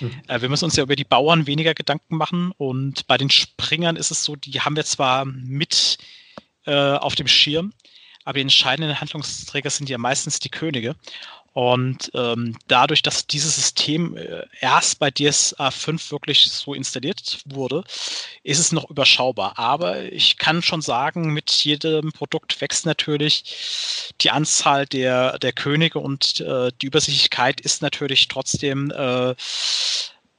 Mhm. 0.00 0.22
Wir 0.28 0.48
müssen 0.48 0.64
uns 0.64 0.76
ja 0.76 0.82
über 0.82 0.96
die 0.96 1.04
Bauern 1.04 1.46
weniger 1.46 1.74
Gedanken 1.74 2.16
machen 2.16 2.52
und 2.56 3.06
bei 3.06 3.16
den 3.16 3.30
Springern 3.30 3.96
ist 3.96 4.10
es 4.10 4.24
so, 4.24 4.36
die 4.36 4.60
haben 4.60 4.76
wir 4.76 4.84
zwar 4.84 5.24
mit 5.24 5.98
äh, 6.66 6.72
auf 6.74 7.14
dem 7.14 7.28
Schirm, 7.28 7.72
aber 8.24 8.34
die 8.34 8.42
entscheidenden 8.42 9.00
Handlungsträger 9.00 9.70
sind 9.70 9.88
ja 9.88 9.98
meistens 9.98 10.40
die 10.40 10.50
Könige. 10.50 10.96
Und 11.54 12.10
ähm, 12.14 12.56
dadurch, 12.66 13.00
dass 13.00 13.28
dieses 13.28 13.54
System 13.54 14.16
äh, 14.16 14.42
erst 14.60 14.98
bei 14.98 15.12
DSA 15.12 15.70
5 15.70 16.10
wirklich 16.10 16.50
so 16.50 16.74
installiert 16.74 17.42
wurde, 17.44 17.84
ist 18.42 18.58
es 18.58 18.72
noch 18.72 18.90
überschaubar. 18.90 19.56
Aber 19.56 20.02
ich 20.02 20.36
kann 20.36 20.62
schon 20.62 20.82
sagen, 20.82 21.32
mit 21.32 21.52
jedem 21.52 22.10
Produkt 22.10 22.60
wächst 22.60 22.86
natürlich 22.86 24.12
die 24.20 24.32
Anzahl 24.32 24.84
der, 24.86 25.38
der 25.38 25.52
Könige 25.52 26.00
und 26.00 26.40
äh, 26.40 26.72
die 26.82 26.86
Übersichtlichkeit 26.86 27.60
ist 27.60 27.82
natürlich 27.82 28.26
trotzdem, 28.26 28.90
äh, 28.90 29.36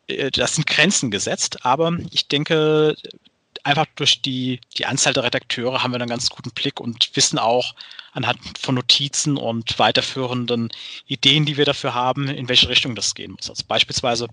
äh 0.08 0.32
das 0.32 0.56
sind 0.56 0.68
Grenzen 0.68 1.12
gesetzt. 1.12 1.66
Aber 1.66 1.98
ich 2.12 2.28
denke, 2.28 2.98
einfach 3.66 3.88
durch 3.96 4.22
die, 4.22 4.62
die 4.78 4.86
Anzahl 4.86 5.14
der 5.14 5.24
Redakteure 5.24 5.82
haben 5.82 5.92
wir 5.92 6.00
einen 6.00 6.10
ganz 6.10 6.30
guten 6.30 6.52
Blick 6.52 6.80
und 6.80 7.10
wissen 7.16 7.40
auch 7.40 7.74
anhand 8.14 8.40
von 8.60 8.76
Notizen 8.76 9.38
und 9.38 9.78
weiterführenden 9.80 10.70
Ideen, 11.08 11.46
die 11.46 11.58
wir 11.58 11.66
dafür 11.66 11.96
haben, 11.96 12.28
in 12.28 12.48
welche 12.48 12.70
Richtung 12.70 12.96
das 12.96 13.16
gehen 13.16 13.32
muss. 13.32 13.50
Also 13.50 13.64
beispielsweise, 13.68 14.28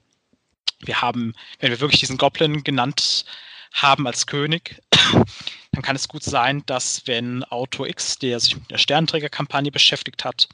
wir 0.80 1.00
haben, 1.00 1.34
wenn 1.60 1.70
wir 1.70 1.80
wirklich 1.80 2.00
diesen 2.00 2.18
Goblin 2.18 2.62
genannt 2.62 3.24
haben 3.72 4.06
als 4.06 4.26
König, 4.26 4.82
dann 5.72 5.82
kann 5.82 5.96
es 5.96 6.08
gut 6.08 6.22
sein, 6.22 6.62
dass 6.66 7.06
wenn 7.06 7.42
Autor 7.44 7.88
X, 7.88 8.18
der 8.18 8.38
sich 8.38 8.54
mit 8.54 8.70
der 8.70 8.78
Sternenträgerkampagne 8.78 9.72
beschäftigt 9.72 10.26
hat, 10.26 10.48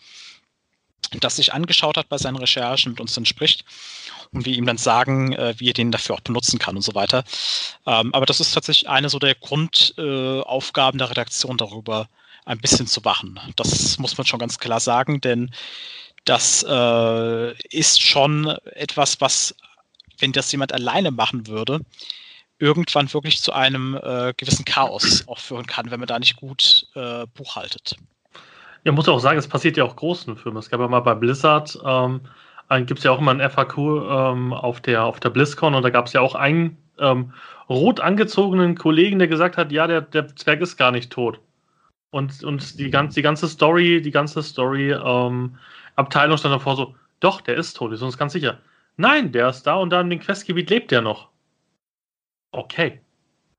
das 1.20 1.36
sich 1.36 1.52
angeschaut 1.52 1.96
hat 1.96 2.08
bei 2.08 2.18
seinen 2.18 2.36
Recherchen, 2.36 2.92
mit 2.92 3.00
uns 3.00 3.14
dann 3.14 3.26
spricht 3.26 3.64
und 4.32 4.44
wir 4.44 4.54
ihm 4.54 4.66
dann 4.66 4.78
sagen, 4.78 5.32
äh, 5.32 5.54
wie 5.58 5.70
er 5.70 5.74
den 5.74 5.90
dafür 5.90 6.16
auch 6.16 6.20
benutzen 6.20 6.58
kann 6.58 6.76
und 6.76 6.82
so 6.82 6.94
weiter. 6.94 7.24
Ähm, 7.86 8.12
aber 8.14 8.26
das 8.26 8.40
ist 8.40 8.52
tatsächlich 8.52 8.88
eine 8.88 9.08
so 9.08 9.18
der 9.18 9.34
Grundaufgaben 9.34 10.98
äh, 10.98 11.02
der 11.02 11.10
Redaktion 11.10 11.56
darüber, 11.56 12.08
ein 12.44 12.58
bisschen 12.58 12.86
zu 12.86 13.04
wachen. 13.04 13.38
Das 13.56 13.98
muss 13.98 14.16
man 14.16 14.26
schon 14.26 14.38
ganz 14.38 14.58
klar 14.58 14.80
sagen, 14.80 15.20
denn 15.20 15.50
das 16.24 16.64
äh, 16.68 17.52
ist 17.68 18.02
schon 18.02 18.46
etwas, 18.74 19.20
was, 19.20 19.54
wenn 20.18 20.32
das 20.32 20.52
jemand 20.52 20.72
alleine 20.72 21.10
machen 21.10 21.46
würde, 21.46 21.80
irgendwann 22.58 23.12
wirklich 23.12 23.40
zu 23.40 23.52
einem 23.52 23.94
äh, 23.94 24.34
gewissen 24.36 24.64
Chaos 24.64 25.26
auch 25.28 25.38
führen 25.38 25.66
kann, 25.66 25.90
wenn 25.90 26.00
man 26.00 26.08
da 26.08 26.18
nicht 26.18 26.36
gut 26.36 26.88
äh, 26.94 27.26
buchhaltet. 27.34 27.96
Ja, 28.88 28.92
muss 28.92 29.06
auch 29.06 29.18
sagen, 29.18 29.38
es 29.38 29.46
passiert 29.46 29.76
ja 29.76 29.84
auch 29.84 29.96
großen 29.96 30.34
Filmen. 30.38 30.56
Es 30.56 30.70
gab 30.70 30.80
ja 30.80 30.88
mal 30.88 31.00
bei 31.00 31.14
Blizzard, 31.14 31.78
ähm, 31.84 32.22
gibt 32.86 33.00
es 33.00 33.04
ja 33.04 33.10
auch 33.10 33.18
immer 33.18 33.32
ein 33.32 33.50
FAQ 33.50 33.76
ähm, 33.76 34.54
auf, 34.54 34.80
der, 34.80 35.04
auf 35.04 35.20
der 35.20 35.28
BlizzCon 35.28 35.74
und 35.74 35.82
da 35.82 35.90
gab 35.90 36.06
es 36.06 36.14
ja 36.14 36.22
auch 36.22 36.34
einen 36.34 36.78
ähm, 36.98 37.34
rot 37.68 38.00
angezogenen 38.00 38.76
Kollegen, 38.76 39.18
der 39.18 39.28
gesagt 39.28 39.58
hat, 39.58 39.72
ja, 39.72 39.86
der, 39.86 40.00
der 40.00 40.34
Zwerg 40.34 40.62
ist 40.62 40.78
gar 40.78 40.90
nicht 40.90 41.12
tot. 41.12 41.38
Und, 42.12 42.42
und 42.42 42.78
die, 42.78 42.88
ganz, 42.88 43.12
die 43.14 43.20
ganze 43.20 43.46
Story, 43.48 44.00
die 44.00 44.10
ganze 44.10 44.42
Story, 44.42 44.92
ähm, 44.92 45.58
Abteilung 45.96 46.38
stand 46.38 46.54
davor 46.54 46.74
so, 46.74 46.94
doch, 47.20 47.42
der 47.42 47.56
ist 47.58 47.74
tot, 47.74 47.92
ist 47.92 48.00
uns 48.00 48.16
ganz 48.16 48.32
sicher. 48.32 48.58
Nein, 48.96 49.32
der 49.32 49.50
ist 49.50 49.64
da 49.64 49.74
und 49.74 49.90
da 49.90 50.00
in 50.00 50.08
dem 50.08 50.20
Questgebiet 50.20 50.70
lebt 50.70 50.92
der 50.92 51.02
noch. 51.02 51.28
Okay. 52.52 53.02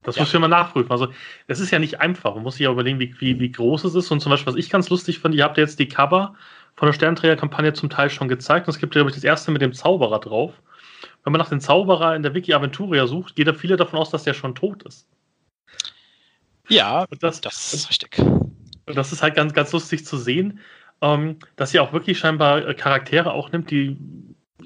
Das 0.02 0.16
ja. 0.16 0.22
muss 0.22 0.32
ich 0.32 0.40
mal 0.40 0.48
nachprüfen. 0.48 0.90
Also, 0.90 1.08
es 1.46 1.60
ist 1.60 1.70
ja 1.70 1.78
nicht 1.78 2.00
einfach. 2.00 2.34
Man 2.34 2.42
muss 2.42 2.54
sich 2.54 2.64
ja 2.64 2.72
überlegen, 2.72 2.98
wie, 2.98 3.14
wie, 3.20 3.38
wie 3.38 3.52
groß 3.52 3.84
es 3.84 3.94
ist. 3.94 4.10
Und 4.10 4.20
zum 4.20 4.30
Beispiel, 4.30 4.52
was 4.52 4.58
ich 4.58 4.70
ganz 4.70 4.88
lustig 4.88 5.18
finde, 5.18 5.36
ihr 5.36 5.44
habt 5.44 5.58
jetzt 5.58 5.78
die 5.78 5.88
Cover 5.88 6.34
von 6.74 6.86
der 6.86 6.92
Sternträgerkampagne 6.94 7.74
zum 7.74 7.90
Teil 7.90 8.08
schon 8.08 8.28
gezeigt. 8.28 8.66
Und 8.66 8.74
es 8.74 8.78
gibt, 8.78 8.92
glaube 8.92 9.10
ich, 9.10 9.16
das 9.16 9.24
erste 9.24 9.50
mit 9.50 9.60
dem 9.60 9.74
Zauberer 9.74 10.18
drauf. 10.20 10.54
Wenn 11.24 11.32
man 11.32 11.40
nach 11.40 11.50
dem 11.50 11.60
Zauberer 11.60 12.16
in 12.16 12.22
der 12.22 12.34
Wiki 12.34 12.54
Aventuria 12.54 13.06
sucht, 13.06 13.36
geht 13.36 13.46
da 13.46 13.52
viele 13.52 13.76
davon 13.76 13.98
aus, 13.98 14.10
dass 14.10 14.22
der 14.22 14.34
schon 14.34 14.54
tot 14.54 14.82
ist. 14.84 15.06
Ja, 16.68 17.04
das, 17.18 17.40
das 17.40 17.74
ist 17.74 17.90
richtig. 17.90 18.18
Und 18.18 18.96
das 18.96 19.12
ist 19.12 19.22
halt 19.22 19.34
ganz, 19.34 19.52
ganz 19.52 19.72
lustig 19.72 20.06
zu 20.06 20.16
sehen, 20.16 20.60
ähm, 21.02 21.38
dass 21.56 21.72
sie 21.72 21.80
auch 21.80 21.92
wirklich 21.92 22.18
scheinbar 22.18 22.66
äh, 22.66 22.74
Charaktere 22.74 23.32
auch 23.32 23.52
nimmt, 23.52 23.70
die 23.70 23.96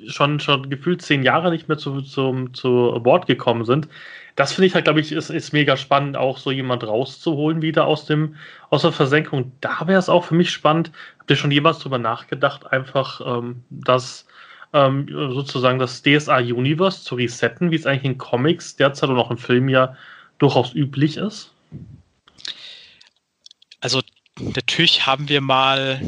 schon, 0.08 0.40
schon 0.40 0.70
gefühlt 0.70 1.02
zehn 1.02 1.22
Jahre 1.22 1.50
nicht 1.50 1.68
mehr 1.68 1.78
zu, 1.78 2.02
zu, 2.02 2.48
zu 2.52 2.70
Wort 3.04 3.26
gekommen 3.26 3.64
sind. 3.64 3.88
Das 4.36 4.52
finde 4.52 4.66
ich 4.66 4.74
halt, 4.74 4.84
glaube 4.84 5.00
ich, 5.00 5.12
ist, 5.12 5.30
ist 5.30 5.52
mega 5.52 5.76
spannend, 5.76 6.16
auch 6.16 6.38
so 6.38 6.50
jemand 6.50 6.84
rauszuholen 6.84 7.62
wieder 7.62 7.86
aus 7.86 8.06
dem, 8.06 8.34
aus 8.70 8.82
der 8.82 8.92
Versenkung. 8.92 9.52
Da 9.60 9.86
wäre 9.86 9.98
es 9.98 10.08
auch 10.08 10.24
für 10.24 10.34
mich 10.34 10.50
spannend. 10.50 10.90
Habt 11.18 11.30
ihr 11.30 11.36
schon 11.36 11.52
jemals 11.52 11.78
drüber 11.78 11.98
nachgedacht, 11.98 12.70
einfach 12.72 13.20
ähm, 13.24 13.62
das 13.70 14.26
ähm, 14.72 15.06
sozusagen 15.08 15.78
das 15.78 16.02
DSA-Universe 16.02 17.04
zu 17.04 17.14
resetten, 17.14 17.70
wie 17.70 17.76
es 17.76 17.86
eigentlich 17.86 18.04
in 18.04 18.18
Comics 18.18 18.74
derzeit 18.76 19.08
und 19.08 19.18
auch 19.18 19.30
im 19.30 19.38
Film 19.38 19.68
ja 19.68 19.96
durchaus 20.38 20.74
üblich 20.74 21.16
ist? 21.16 21.52
Also 23.80 24.00
natürlich 24.40 25.06
haben 25.06 25.28
wir 25.28 25.40
mal 25.40 26.00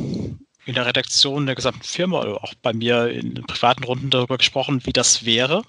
in 0.66 0.74
der 0.74 0.86
Redaktion 0.86 1.46
der 1.46 1.54
gesamten 1.54 1.84
Firma 1.84 2.20
oder 2.20 2.42
auch 2.44 2.54
bei 2.60 2.72
mir 2.72 3.08
in 3.08 3.34
privaten 3.46 3.84
Runden 3.84 4.10
darüber 4.10 4.36
gesprochen, 4.36 4.84
wie 4.84 4.92
das 4.92 5.24
wäre. 5.24 5.62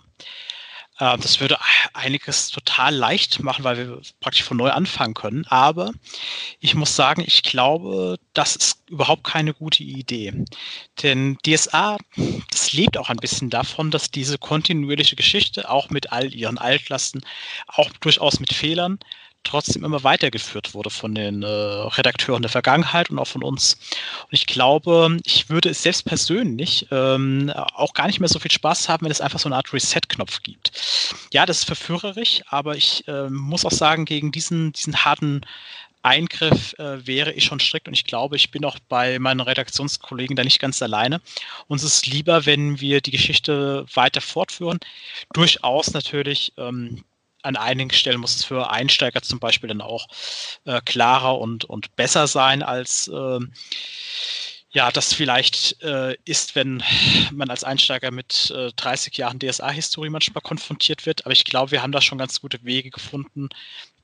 Äh, 1.00 1.18
das 1.18 1.40
würde 1.40 1.58
einiges 1.94 2.50
total 2.50 2.96
leicht 2.96 3.42
machen, 3.42 3.64
weil 3.64 3.78
wir 3.78 4.02
praktisch 4.20 4.44
von 4.44 4.58
neu 4.58 4.72
anfangen 4.72 5.14
können. 5.14 5.46
Aber 5.48 5.92
ich 6.60 6.76
muss 6.76 6.96
sagen, 6.96 7.24
ich 7.26 7.44
glaube, 7.44 8.18
das 8.34 8.56
ist 8.56 8.90
überhaupt 8.90 9.24
keine 9.24 9.54
gute 9.54 9.84
Idee. 9.84 10.34
Denn 11.04 11.38
DSA, 11.46 11.98
das 12.52 12.74
lebt 12.74 12.98
auch 12.98 13.10
ein 13.10 13.18
bisschen 13.18 13.50
davon, 13.50 13.92
dass 13.92 14.12
diese 14.12 14.38
kontinuierliche 14.38 15.16
Geschichte, 15.16 15.70
auch 15.70 15.90
mit 15.90 16.12
all 16.12 16.34
ihren 16.34 16.58
Altlasten, 16.58 17.22
auch 17.68 17.92
durchaus 18.02 18.40
mit 18.40 18.54
Fehlern, 18.54 19.00
trotzdem 19.48 19.84
immer 19.84 20.04
weitergeführt 20.04 20.74
wurde 20.74 20.90
von 20.90 21.16
den 21.16 21.44
äh, 21.44 21.48
Redakteuren 21.48 22.42
der 22.42 22.52
Vergangenheit 22.52 23.10
und 23.10 23.20
auch 23.20 23.28
von 23.28 23.44
uns. 23.44 23.78
Und 24.24 24.34
ich 24.34 24.46
glaube, 24.46 25.18
ich 25.26 25.50
würde 25.50 25.70
es 25.70 25.84
selbst 25.84 26.06
persönlich 26.06 26.88
ähm, 26.92 27.52
auch 27.56 27.94
gar 27.94 28.08
nicht 28.08 28.20
mehr 28.20 28.30
so 28.30 28.40
viel 28.40 28.52
Spaß 28.52 28.90
haben, 28.90 29.06
wenn 29.06 29.12
es 29.12 29.22
einfach 29.22 29.40
so 29.40 29.50
eine 29.50 29.56
Art 29.56 29.74
Reset-Knopf 29.74 30.44
gibt. 30.44 30.72
Ja, 31.34 31.46
das 31.46 31.60
ist 31.60 31.66
verführerisch, 31.66 32.42
aber 32.48 32.76
ich 32.76 33.08
äh, 33.08 33.30
muss 33.30 33.66
auch 33.66 33.72
sagen, 33.72 34.06
gegen 34.06 34.32
diesen, 34.32 34.74
diesen 34.74 35.06
harten 35.06 35.42
Eingriff 36.04 36.74
äh, 36.80 37.06
wäre 37.06 37.34
ich 37.34 37.44
schon 37.44 37.60
strikt 37.60 37.88
und 37.88 37.94
ich 37.94 38.06
glaube, 38.06 38.38
ich 38.38 38.52
bin 38.52 38.64
auch 38.64 38.78
bei 38.88 39.20
meinen 39.20 39.42
Redaktionskollegen 39.42 40.36
da 40.36 40.44
nicht 40.44 40.60
ganz 40.60 40.82
alleine. 40.82 41.22
Uns 41.68 41.84
ist 41.84 42.08
lieber, 42.08 42.46
wenn 42.46 42.80
wir 42.80 43.02
die 43.02 43.12
Geschichte 43.12 43.86
weiter 43.94 44.22
fortführen. 44.22 44.80
Durchaus 45.34 45.94
natürlich 45.94 46.54
ähm, 46.58 47.04
an 47.48 47.56
einigen 47.56 47.92
Stellen 47.92 48.20
muss 48.20 48.36
es 48.36 48.44
für 48.44 48.70
Einsteiger 48.70 49.22
zum 49.22 49.40
Beispiel 49.40 49.70
dann 49.70 49.82
auch 49.82 50.08
äh, 50.66 50.82
klarer 50.86 51.40
und, 51.40 51.66
und 51.66 51.96
besser 51.96 52.28
sein 52.28 52.62
als 52.62 53.08
äh, 53.08 53.40
ja, 54.70 54.92
das 54.92 55.14
vielleicht 55.14 55.82
äh, 55.82 56.16
ist, 56.26 56.56
wenn 56.56 56.84
man 57.32 57.50
als 57.50 57.64
Einsteiger 57.64 58.12
mit 58.12 58.52
äh, 58.52 58.72
30 58.76 59.18
Jahren 59.18 59.40
DSA-Historie 59.40 60.10
manchmal 60.10 60.42
konfrontiert 60.42 61.06
wird. 61.06 61.26
Aber 61.26 61.32
ich 61.32 61.46
glaube, 61.46 61.72
wir 61.72 61.82
haben 61.82 61.94
da 61.94 62.02
schon 62.02 62.18
ganz 62.18 62.42
gute 62.42 62.64
Wege 62.64 62.92
gefunden, 62.92 63.50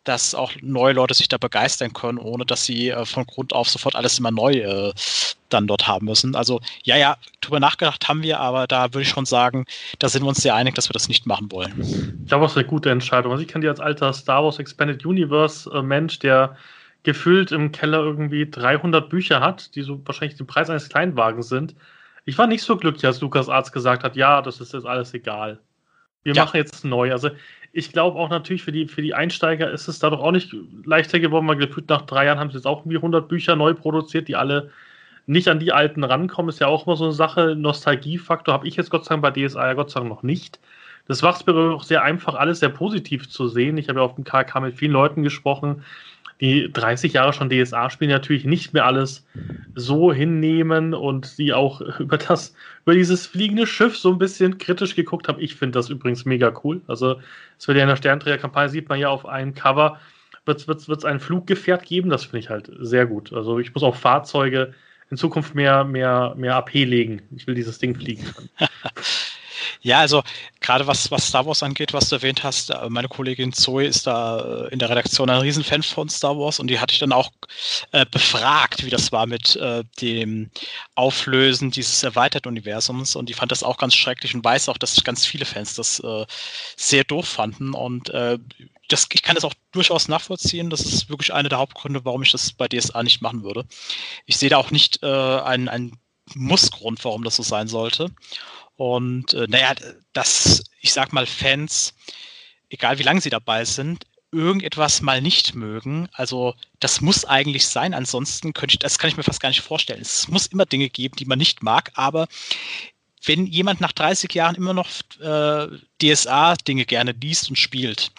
dass 0.03 0.35
auch 0.35 0.51
neue 0.61 0.93
Leute 0.93 1.13
sich 1.13 1.27
da 1.27 1.37
begeistern 1.37 1.93
können, 1.93 2.17
ohne 2.17 2.45
dass 2.45 2.65
sie 2.65 2.89
äh, 2.89 3.05
von 3.05 3.25
Grund 3.25 3.53
auf 3.53 3.69
sofort 3.69 3.95
alles 3.95 4.19
immer 4.19 4.31
neu 4.31 4.51
äh, 4.53 4.93
dann 5.49 5.67
dort 5.67 5.87
haben 5.87 6.05
müssen. 6.05 6.35
Also 6.35 6.59
ja, 6.83 6.97
ja, 6.97 7.17
drüber 7.41 7.59
nachgedacht 7.59 8.07
haben 8.07 8.23
wir, 8.23 8.39
aber 8.39 8.67
da 8.67 8.93
würde 8.93 9.03
ich 9.03 9.09
schon 9.09 9.25
sagen, 9.25 9.65
da 9.99 10.09
sind 10.09 10.23
wir 10.23 10.29
uns 10.29 10.41
sehr 10.41 10.55
einig, 10.55 10.75
dass 10.75 10.89
wir 10.89 10.93
das 10.93 11.07
nicht 11.07 11.25
machen 11.25 11.51
wollen. 11.51 11.73
Ich 11.79 12.27
glaube, 12.27 12.43
das 12.43 12.53
ist 12.53 12.57
eine 12.57 12.67
gute 12.67 12.89
Entscheidung. 12.89 13.31
Also 13.31 13.43
ich 13.43 13.49
kann 13.49 13.61
dir 13.61 13.69
als 13.69 13.79
alter 13.79 14.11
Star 14.13 14.43
Wars 14.43 14.59
Expanded 14.59 15.05
Universe 15.05 15.69
äh, 15.71 15.81
Mensch, 15.81 16.19
der 16.19 16.57
gefühlt 17.03 17.51
im 17.51 17.71
Keller 17.71 17.99
irgendwie 17.99 18.49
300 18.49 19.09
Bücher 19.09 19.41
hat, 19.41 19.75
die 19.75 19.81
so 19.81 20.01
wahrscheinlich 20.05 20.37
den 20.37 20.47
Preis 20.47 20.69
eines 20.69 20.89
Kleinwagens 20.89 21.49
sind. 21.49 21.75
Ich 22.25 22.37
war 22.37 22.47
nicht 22.47 22.63
so 22.63 22.77
glücklich, 22.77 23.05
als 23.05 23.19
Lukas 23.19 23.49
Arzt 23.49 23.73
gesagt 23.73 24.03
hat, 24.03 24.15
ja, 24.15 24.41
das 24.41 24.61
ist 24.61 24.73
jetzt 24.73 24.85
alles 24.85 25.13
egal. 25.13 25.59
Wir 26.23 26.33
ja. 26.33 26.43
machen 26.43 26.57
jetzt 26.57 26.85
neu. 26.85 27.11
Also 27.11 27.29
ich 27.73 27.91
glaube 27.91 28.19
auch 28.19 28.29
natürlich 28.29 28.63
für 28.63 28.71
die, 28.71 28.87
für 28.87 29.01
die 29.01 29.15
Einsteiger 29.15 29.69
ist 29.71 29.87
es 29.87 29.97
da 29.97 30.11
doch 30.11 30.21
auch 30.21 30.31
nicht 30.31 30.55
leichter 30.85 31.19
geworden, 31.19 31.47
weil 31.47 31.57
gefühlt 31.57 31.89
nach 31.89 32.03
drei 32.03 32.25
Jahren 32.25 32.39
haben 32.39 32.51
sie 32.51 32.57
jetzt 32.57 32.67
auch 32.67 32.81
irgendwie 32.81 32.97
100 32.97 33.27
Bücher 33.27 33.55
neu 33.55 33.73
produziert, 33.73 34.27
die 34.27 34.35
alle 34.35 34.69
nicht 35.25 35.47
an 35.47 35.59
die 35.59 35.73
alten 35.73 36.03
rankommen. 36.03 36.49
Ist 36.49 36.59
ja 36.59 36.67
auch 36.67 36.85
immer 36.85 36.95
so 36.95 37.05
eine 37.05 37.13
Sache. 37.13 37.55
Nostalgiefaktor 37.55 38.53
habe 38.53 38.67
ich 38.67 38.75
jetzt 38.75 38.91
Gott 38.91 39.05
sei 39.05 39.15
Dank 39.15 39.23
bei 39.23 39.31
DSA 39.31 39.67
ja 39.67 39.73
Gott 39.73 39.89
sei 39.89 40.01
Dank 40.01 40.11
noch 40.11 40.21
nicht. 40.21 40.59
Das 41.07 41.23
macht 41.23 41.41
es 41.41 41.45
mir 41.47 41.55
auch 41.55 41.83
sehr 41.83 42.03
einfach, 42.03 42.35
alles 42.35 42.59
sehr 42.59 42.69
positiv 42.69 43.27
zu 43.27 43.47
sehen. 43.47 43.77
Ich 43.77 43.89
habe 43.89 43.99
ja 43.99 44.05
auf 44.05 44.15
dem 44.15 44.23
KK 44.23 44.59
mit 44.61 44.75
vielen 44.75 44.91
Leuten 44.91 45.23
gesprochen, 45.23 45.83
die 46.41 46.71
30 46.71 47.13
Jahre 47.13 47.33
schon 47.33 47.49
DSA 47.49 47.89
spielen, 47.89 48.11
natürlich 48.11 48.45
nicht 48.45 48.73
mehr 48.73 48.85
alles 48.85 49.25
so 49.75 50.11
hinnehmen 50.11 50.93
und 50.93 51.37
die 51.37 51.53
auch 51.53 51.81
über 51.99 52.17
das, 52.17 52.55
über 52.83 52.93
dieses 52.93 53.25
fliegende 53.25 53.67
Schiff 53.67 53.97
so 53.97 54.11
ein 54.11 54.17
bisschen 54.17 54.57
kritisch 54.57 54.95
geguckt 54.95 55.27
haben. 55.27 55.41
Ich 55.41 55.55
finde 55.55 55.77
das 55.79 55.89
übrigens 55.89 56.25
mega 56.25 56.53
cool. 56.63 56.81
Also, 56.87 57.19
es 57.57 57.67
wird 57.67 57.77
ja 57.77 57.83
in 57.83 57.89
der 57.89 57.95
Sternträgerkampagne, 57.95 58.69
sieht 58.69 58.89
man 58.89 58.99
ja 58.99 59.09
auf 59.09 59.25
einem 59.25 59.53
Cover, 59.53 59.99
wird 60.45 60.67
es 60.67 61.05
ein 61.05 61.19
Fluggefährt 61.19 61.85
geben. 61.85 62.09
Das 62.09 62.25
finde 62.25 62.39
ich 62.39 62.49
halt 62.49 62.71
sehr 62.79 63.05
gut. 63.05 63.31
Also, 63.33 63.59
ich 63.59 63.73
muss 63.73 63.83
auch 63.83 63.95
Fahrzeuge 63.95 64.73
in 65.09 65.17
Zukunft 65.17 65.55
mehr, 65.55 65.83
mehr, 65.83 66.33
mehr 66.37 66.55
AP 66.55 66.73
legen. 66.73 67.21
Ich 67.35 67.47
will 67.47 67.55
dieses 67.55 67.77
Ding 67.77 67.95
fliegen. 67.95 68.25
Ja, 69.81 69.99
also 69.99 70.23
gerade 70.59 70.87
was, 70.87 71.11
was 71.11 71.27
Star 71.27 71.45
Wars 71.45 71.63
angeht, 71.63 71.93
was 71.93 72.09
du 72.09 72.15
erwähnt 72.15 72.43
hast, 72.43 72.69
äh, 72.69 72.89
meine 72.89 73.07
Kollegin 73.07 73.53
Zoe 73.53 73.85
ist 73.85 74.07
da 74.07 74.65
äh, 74.65 74.73
in 74.73 74.79
der 74.79 74.89
Redaktion 74.89 75.29
ein 75.29 75.41
Riesenfan 75.41 75.83
von 75.83 76.09
Star 76.09 76.37
Wars 76.37 76.59
und 76.59 76.67
die 76.67 76.79
hatte 76.79 76.93
ich 76.93 76.99
dann 76.99 77.11
auch 77.11 77.31
äh, 77.91 78.05
befragt, 78.09 78.85
wie 78.85 78.89
das 78.89 79.11
war 79.11 79.25
mit 79.25 79.55
äh, 79.55 79.83
dem 80.01 80.49
Auflösen 80.95 81.71
dieses 81.71 82.03
erweiterten 82.03 82.49
Universums 82.49 83.15
und 83.15 83.29
die 83.29 83.33
fand 83.33 83.51
das 83.51 83.63
auch 83.63 83.77
ganz 83.77 83.95
schrecklich 83.95 84.35
und 84.35 84.43
weiß 84.43 84.69
auch, 84.69 84.77
dass 84.77 85.03
ganz 85.03 85.25
viele 85.25 85.45
Fans 85.45 85.75
das 85.75 85.99
äh, 85.99 86.25
sehr 86.75 87.03
doof 87.03 87.27
fanden 87.27 87.73
und 87.73 88.09
äh, 88.09 88.37
das, 88.89 89.07
ich 89.11 89.23
kann 89.23 89.35
das 89.35 89.45
auch 89.45 89.53
durchaus 89.71 90.07
nachvollziehen. 90.07 90.69
Das 90.69 90.81
ist 90.81 91.09
wirklich 91.09 91.33
einer 91.33 91.49
der 91.49 91.57
Hauptgründe, 91.57 92.03
warum 92.03 92.21
ich 92.21 92.31
das 92.31 92.51
bei 92.51 92.67
DSA 92.67 93.01
nicht 93.01 93.21
machen 93.21 93.43
würde. 93.43 93.65
Ich 94.25 94.37
sehe 94.37 94.49
da 94.49 94.57
auch 94.57 94.71
nicht 94.71 95.01
einen, 95.03 95.69
einen 95.69 95.97
Mussgrund, 96.35 97.03
warum 97.05 97.23
das 97.23 97.37
so 97.37 97.43
sein 97.43 97.67
sollte. 97.67 98.11
Und 98.75 99.33
äh, 99.33 99.47
naja, 99.47 99.73
dass, 100.13 100.63
ich 100.81 100.93
sag 100.93 101.13
mal, 101.13 101.25
Fans, 101.25 101.93
egal 102.69 102.99
wie 102.99 103.03
lange 103.03 103.21
sie 103.21 103.29
dabei 103.29 103.65
sind, 103.65 104.05
irgendetwas 104.31 105.01
mal 105.01 105.21
nicht 105.21 105.53
mögen. 105.53 106.09
Also 106.13 106.55
das 106.79 107.01
muss 107.01 107.23
eigentlich 107.23 107.67
sein. 107.67 107.93
Ansonsten 107.93 108.53
könnte 108.53 108.73
ich, 108.73 108.79
das 108.79 108.97
kann 108.97 109.09
ich 109.09 109.17
mir 109.17 109.23
fast 109.23 109.39
gar 109.39 109.49
nicht 109.49 109.61
vorstellen. 109.61 110.01
Es 110.01 110.27
muss 110.27 110.47
immer 110.47 110.65
Dinge 110.65 110.89
geben, 110.89 111.15
die 111.15 111.25
man 111.25 111.37
nicht 111.37 111.61
mag, 111.61 111.91
aber 111.93 112.27
wenn 113.25 113.45
jemand 113.45 113.79
nach 113.79 113.93
30 113.93 114.33
Jahren 114.33 114.55
immer 114.55 114.73
noch 114.73 114.89
äh, 115.21 115.67
DSA-Dinge 116.01 116.85
gerne 116.85 117.13
liest 117.13 117.49
und 117.49 117.55
spielt, 117.55 118.11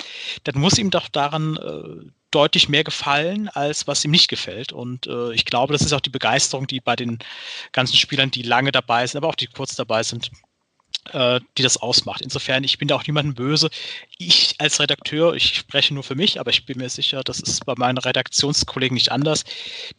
dann 0.45 0.59
muss 0.59 0.79
ihm 0.79 0.91
doch 0.91 1.09
daran 1.09 1.57
äh, 1.57 2.11
deutlich 2.35 2.69
mehr 2.69 2.85
gefallen, 2.85 3.49
als 3.49 3.87
was 3.87 4.05
ihm 4.05 4.11
nicht 4.11 4.29
gefällt. 4.29 4.73
Und 4.73 5.07
äh, 5.07 5.33
ich 5.33 5.45
glaube, 5.45 5.73
das 5.73 5.83
ist 5.83 5.93
auch 5.93 6.01
die 6.01 6.11
Begeisterung, 6.11 6.67
die 6.67 6.81
bei 6.81 6.97
den 6.97 7.19
ganzen 7.73 7.97
Spielern, 7.97 8.31
die 8.31 8.43
lange 8.43 8.73
dabei 8.73 9.07
sind, 9.07 9.19
aber 9.19 9.29
auch 9.29 9.35
die 9.35 9.47
kurz 9.47 9.77
dabei 9.77 10.03
sind, 10.03 10.31
äh, 11.13 11.41
die 11.57 11.63
das 11.63 11.77
ausmacht. 11.77 12.23
Insofern, 12.23 12.65
ich 12.65 12.79
bin 12.79 12.89
da 12.89 12.97
auch 12.97 13.07
niemandem 13.07 13.35
böse. 13.35 13.71
Ich 14.19 14.55
als 14.59 14.81
Redakteur, 14.81 15.35
ich 15.35 15.57
spreche 15.57 15.95
nur 15.95 16.03
für 16.03 16.15
mich, 16.15 16.41
aber 16.41 16.51
ich 16.51 16.67
bin 16.67 16.79
mir 16.79 16.89
sicher, 16.89 17.23
das 17.23 17.41
ist 17.41 17.65
bei 17.67 17.75
meinen 17.77 17.99
Redaktionskollegen 17.99 18.95
nicht 18.95 19.13
anders. 19.13 19.45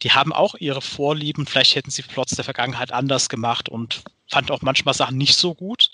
Die 0.02 0.12
haben 0.12 0.32
auch 0.32 0.54
ihre 0.56 0.82
Vorlieben. 0.82 1.46
Vielleicht 1.46 1.74
hätten 1.74 1.90
sie 1.90 2.02
Plots 2.02 2.34
der 2.34 2.44
Vergangenheit 2.44 2.92
anders 2.92 3.28
gemacht 3.28 3.68
und 3.68 4.02
fand 4.28 4.50
auch 4.50 4.62
manchmal 4.62 4.94
Sachen 4.94 5.16
nicht 5.16 5.36
so 5.36 5.54
gut 5.54 5.90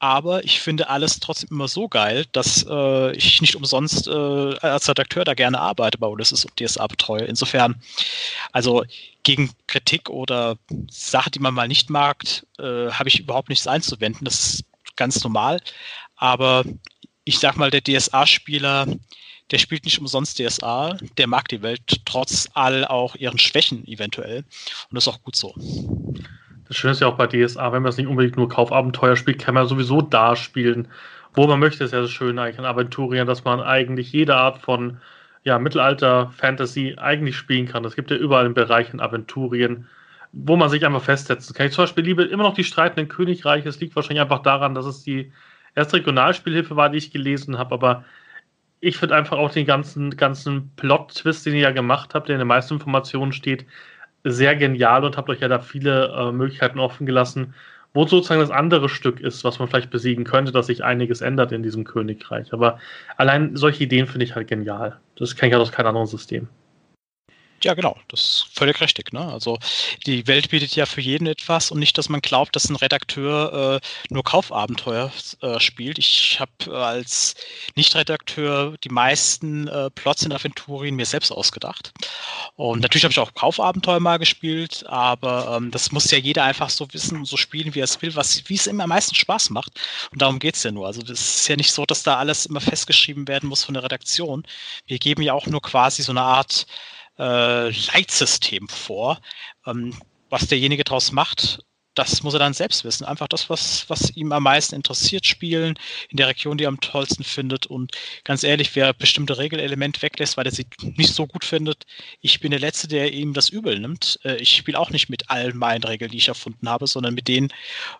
aber 0.00 0.44
ich 0.44 0.60
finde 0.60 0.88
alles 0.88 1.18
trotzdem 1.18 1.48
immer 1.50 1.66
so 1.66 1.88
geil, 1.88 2.24
dass 2.32 2.64
äh, 2.68 3.12
ich 3.16 3.40
nicht 3.40 3.56
umsonst 3.56 4.06
äh, 4.06 4.10
als 4.10 4.88
Redakteur 4.88 5.24
da 5.24 5.34
gerne 5.34 5.60
arbeite 5.60 5.98
bei 5.98 6.06
Ulysses 6.06 6.44
und 6.44 6.58
DSA 6.58 6.86
betreue. 6.86 7.24
Insofern, 7.24 7.80
also 8.52 8.84
gegen 9.24 9.50
Kritik 9.66 10.08
oder 10.08 10.56
Sachen, 10.88 11.32
die 11.32 11.40
man 11.40 11.54
mal 11.54 11.66
nicht 11.66 11.90
mag, 11.90 12.22
äh, 12.58 12.90
habe 12.90 13.08
ich 13.08 13.20
überhaupt 13.20 13.48
nichts 13.48 13.66
einzuwenden. 13.66 14.24
Das 14.24 14.54
ist 14.54 14.64
ganz 14.94 15.22
normal. 15.24 15.60
Aber 16.16 16.64
ich 17.24 17.40
sag 17.40 17.56
mal, 17.56 17.70
der 17.70 17.82
DSA-Spieler, 17.82 18.86
der 19.50 19.58
spielt 19.58 19.84
nicht 19.84 19.98
umsonst 19.98 20.38
DSA, 20.38 20.96
der 21.16 21.26
mag 21.26 21.48
die 21.48 21.62
Welt 21.62 21.82
trotz 22.04 22.48
all 22.54 22.84
auch 22.84 23.16
ihren 23.16 23.38
Schwächen 23.38 23.86
eventuell. 23.88 24.38
Und 24.38 24.94
das 24.94 25.06
ist 25.06 25.12
auch 25.12 25.22
gut 25.22 25.34
so. 25.34 25.54
Das 26.68 26.76
Schöne 26.76 26.92
ist 26.92 27.00
ja 27.00 27.08
auch 27.08 27.16
bei 27.16 27.26
DSA, 27.26 27.72
wenn 27.72 27.82
man 27.82 27.90
es 27.90 27.96
nicht 27.96 28.06
unbedingt 28.06 28.36
nur 28.36 28.48
Kaufabenteuer 28.48 29.16
spielt, 29.16 29.38
kann 29.38 29.54
man 29.54 29.66
sowieso 29.66 30.02
da 30.02 30.36
spielen. 30.36 30.88
Wo 31.34 31.46
man 31.46 31.60
möchte, 31.60 31.84
ist 31.84 31.92
ja 31.92 32.00
das 32.00 32.10
Schöne 32.10 32.42
eigentlich 32.42 32.58
an 32.58 32.64
Aventurien, 32.64 33.26
dass 33.26 33.44
man 33.44 33.60
eigentlich 33.60 34.12
jede 34.12 34.36
Art 34.36 34.58
von 34.58 34.98
ja, 35.44 35.58
Mittelalter, 35.58 36.30
Fantasy 36.36 36.96
eigentlich 36.98 37.36
spielen 37.36 37.66
kann. 37.66 37.84
Es 37.84 37.96
gibt 37.96 38.10
ja 38.10 38.16
überall 38.16 38.46
in 38.46 38.54
Bereichen 38.54 39.00
Aventurien, 39.00 39.86
wo 40.32 40.56
man 40.56 40.68
sich 40.68 40.84
einfach 40.84 41.02
festsetzen 41.02 41.54
kann. 41.54 41.66
Ich 41.66 41.72
zum 41.72 41.84
Beispiel 41.84 42.04
liebe 42.04 42.24
immer 42.24 42.42
noch 42.42 42.54
die 42.54 42.64
streitenden 42.64 43.08
Königreiche. 43.08 43.68
Es 43.68 43.80
liegt 43.80 43.96
wahrscheinlich 43.96 44.20
einfach 44.20 44.42
daran, 44.42 44.74
dass 44.74 44.86
es 44.86 45.02
die 45.02 45.32
erste 45.74 45.96
Regionalspielhilfe 45.96 46.76
war, 46.76 46.90
die 46.90 46.98
ich 46.98 47.12
gelesen 47.12 47.58
habe, 47.58 47.74
aber 47.74 48.04
ich 48.80 48.96
finde 48.96 49.16
einfach 49.16 49.38
auch 49.38 49.50
den 49.50 49.66
ganzen, 49.66 50.16
ganzen 50.16 50.70
Plot-Twist, 50.76 51.46
den 51.46 51.54
ihr 51.54 51.62
ja 51.62 51.70
gemacht 51.70 52.14
habt, 52.14 52.28
der 52.28 52.36
in 52.36 52.40
den 52.40 52.48
meisten 52.48 52.74
Informationen 52.74 53.32
steht, 53.32 53.66
sehr 54.30 54.56
genial 54.56 55.04
und 55.04 55.16
habt 55.16 55.28
euch 55.28 55.40
ja 55.40 55.48
da 55.48 55.58
viele 55.60 56.08
äh, 56.08 56.32
Möglichkeiten 56.32 56.78
offen 56.78 57.06
gelassen, 57.06 57.54
wo 57.94 58.06
sozusagen 58.06 58.40
das 58.40 58.50
andere 58.50 58.88
Stück 58.88 59.20
ist, 59.20 59.44
was 59.44 59.58
man 59.58 59.68
vielleicht 59.68 59.90
besiegen 59.90 60.24
könnte, 60.24 60.52
dass 60.52 60.66
sich 60.66 60.84
einiges 60.84 61.20
ändert 61.20 61.52
in 61.52 61.62
diesem 61.62 61.84
Königreich. 61.84 62.52
Aber 62.52 62.78
allein 63.16 63.56
solche 63.56 63.84
Ideen 63.84 64.06
finde 64.06 64.24
ich 64.24 64.34
halt 64.34 64.48
genial. 64.48 64.98
Das 65.16 65.36
kenne 65.36 65.48
ich 65.48 65.54
halt 65.54 65.62
aus 65.62 65.72
keinem 65.72 65.88
anderen 65.88 66.06
System. 66.06 66.48
Ja, 67.64 67.74
genau, 67.74 67.96
das 68.06 68.20
ist 68.20 68.46
völlig 68.52 68.80
richtig. 68.80 69.12
Ne? 69.12 69.20
Also 69.20 69.58
die 70.06 70.28
Welt 70.28 70.50
bietet 70.50 70.76
ja 70.76 70.86
für 70.86 71.00
jeden 71.00 71.26
etwas 71.26 71.72
und 71.72 71.80
nicht, 71.80 71.98
dass 71.98 72.08
man 72.08 72.20
glaubt, 72.20 72.54
dass 72.54 72.68
ein 72.68 72.76
Redakteur 72.76 73.80
äh, 73.82 73.86
nur 74.10 74.22
Kaufabenteuer 74.22 75.10
äh, 75.40 75.58
spielt. 75.58 75.98
Ich 75.98 76.38
habe 76.38 76.52
äh, 76.68 76.70
als 76.70 77.34
Nicht-Redakteur 77.74 78.76
die 78.84 78.90
meisten 78.90 79.66
äh, 79.66 79.90
Plots 79.90 80.22
in 80.22 80.32
Aventurien 80.32 80.94
mir 80.94 81.06
selbst 81.06 81.32
ausgedacht. 81.32 81.92
Und 82.54 82.80
natürlich 82.80 83.02
habe 83.02 83.12
ich 83.12 83.18
auch 83.18 83.34
Kaufabenteuer 83.34 83.98
mal 83.98 84.18
gespielt, 84.18 84.84
aber 84.86 85.56
ähm, 85.56 85.72
das 85.72 85.90
muss 85.90 86.10
ja 86.12 86.18
jeder 86.18 86.44
einfach 86.44 86.70
so 86.70 86.86
wissen 86.92 87.16
und 87.16 87.24
so 87.24 87.36
spielen, 87.36 87.74
wie 87.74 87.80
er 87.80 87.84
es 87.84 88.00
will, 88.02 88.14
was, 88.14 88.48
wie 88.48 88.54
es 88.54 88.68
ihm 88.68 88.80
am 88.80 88.90
meisten 88.90 89.16
Spaß 89.16 89.50
macht. 89.50 89.72
Und 90.12 90.22
darum 90.22 90.38
geht 90.38 90.54
es 90.54 90.62
ja 90.62 90.70
nur. 90.70 90.86
Also 90.86 91.02
das 91.02 91.20
ist 91.20 91.48
ja 91.48 91.56
nicht 91.56 91.72
so, 91.72 91.84
dass 91.86 92.04
da 92.04 92.18
alles 92.18 92.46
immer 92.46 92.60
festgeschrieben 92.60 93.26
werden 93.26 93.48
muss 93.48 93.64
von 93.64 93.74
der 93.74 93.82
Redaktion. 93.82 94.44
Wir 94.86 94.98
geben 94.98 95.22
ja 95.22 95.32
auch 95.32 95.46
nur 95.46 95.60
quasi 95.60 96.02
so 96.04 96.12
eine 96.12 96.22
Art 96.22 96.66
äh, 97.18 97.68
Leitsystem 97.68 98.68
vor. 98.68 99.20
Ähm, 99.66 99.94
was 100.30 100.46
derjenige 100.46 100.84
daraus 100.84 101.10
macht, 101.12 101.60
das 101.98 102.22
muss 102.22 102.34
er 102.34 102.38
dann 102.38 102.54
selbst 102.54 102.84
wissen. 102.84 103.04
Einfach 103.04 103.26
das, 103.26 103.50
was, 103.50 103.90
was 103.90 104.14
ihm 104.14 104.30
am 104.30 104.44
meisten 104.44 104.76
interessiert, 104.76 105.26
spielen, 105.26 105.76
in 106.10 106.16
der 106.16 106.28
Region, 106.28 106.56
die 106.56 106.64
er 106.64 106.68
am 106.68 106.80
tollsten 106.80 107.24
findet. 107.24 107.66
Und 107.66 107.92
ganz 108.22 108.44
ehrlich, 108.44 108.76
wer 108.76 108.92
bestimmte 108.92 109.36
Regelelemente 109.36 110.00
weglässt, 110.00 110.36
weil 110.36 110.46
er 110.46 110.52
sie 110.52 110.66
nicht 110.96 111.12
so 111.12 111.26
gut 111.26 111.44
findet, 111.44 111.84
ich 112.20 112.38
bin 112.38 112.52
der 112.52 112.60
Letzte, 112.60 112.86
der 112.86 113.12
ihm 113.12 113.34
das 113.34 113.48
übel 113.48 113.80
nimmt. 113.80 114.20
Äh, 114.24 114.36
ich 114.36 114.50
spiele 114.50 114.78
auch 114.78 114.90
nicht 114.90 115.08
mit 115.08 115.28
all 115.28 115.52
meinen 115.54 115.82
Regeln, 115.82 116.12
die 116.12 116.18
ich 116.18 116.28
erfunden 116.28 116.68
habe, 116.68 116.86
sondern 116.86 117.14
mit 117.14 117.26
denen, 117.26 117.48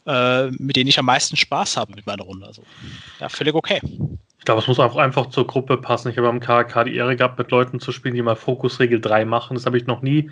äh, 0.07 0.47
mit 0.53 0.77
denen 0.77 0.89
ich 0.89 0.99
am 0.99 1.07
meisten 1.07 1.37
Spaß 1.37 1.77
habe 1.77 1.95
mit 1.95 2.07
meiner 2.07 2.23
Runde. 2.23 2.47
Also, 2.47 2.63
ja, 3.19 3.29
völlig 3.29 3.55
okay. 3.55 3.81
Ich 4.38 4.44
glaube, 4.44 4.61
es 4.61 4.68
muss 4.68 4.79
auch 4.79 4.96
einfach 4.96 5.27
zur 5.27 5.46
Gruppe 5.46 5.77
passen. 5.77 6.11
Ich 6.11 6.16
habe 6.16 6.29
am 6.29 6.40
KK 6.40 6.85
die 6.85 6.96
Ehre 6.96 7.16
gehabt, 7.16 7.38
mit 7.38 7.51
Leuten 7.51 7.81
zu 7.81 7.92
spielen, 7.92 8.14
die 8.14 8.22
mal 8.22 8.37
Fokusregel 8.37 9.01
3 9.01 9.24
machen. 9.24 9.55
Das 9.55 9.66
habe 9.66 9.77
ich 9.77 9.87
noch 9.87 10.01
nie 10.01 10.31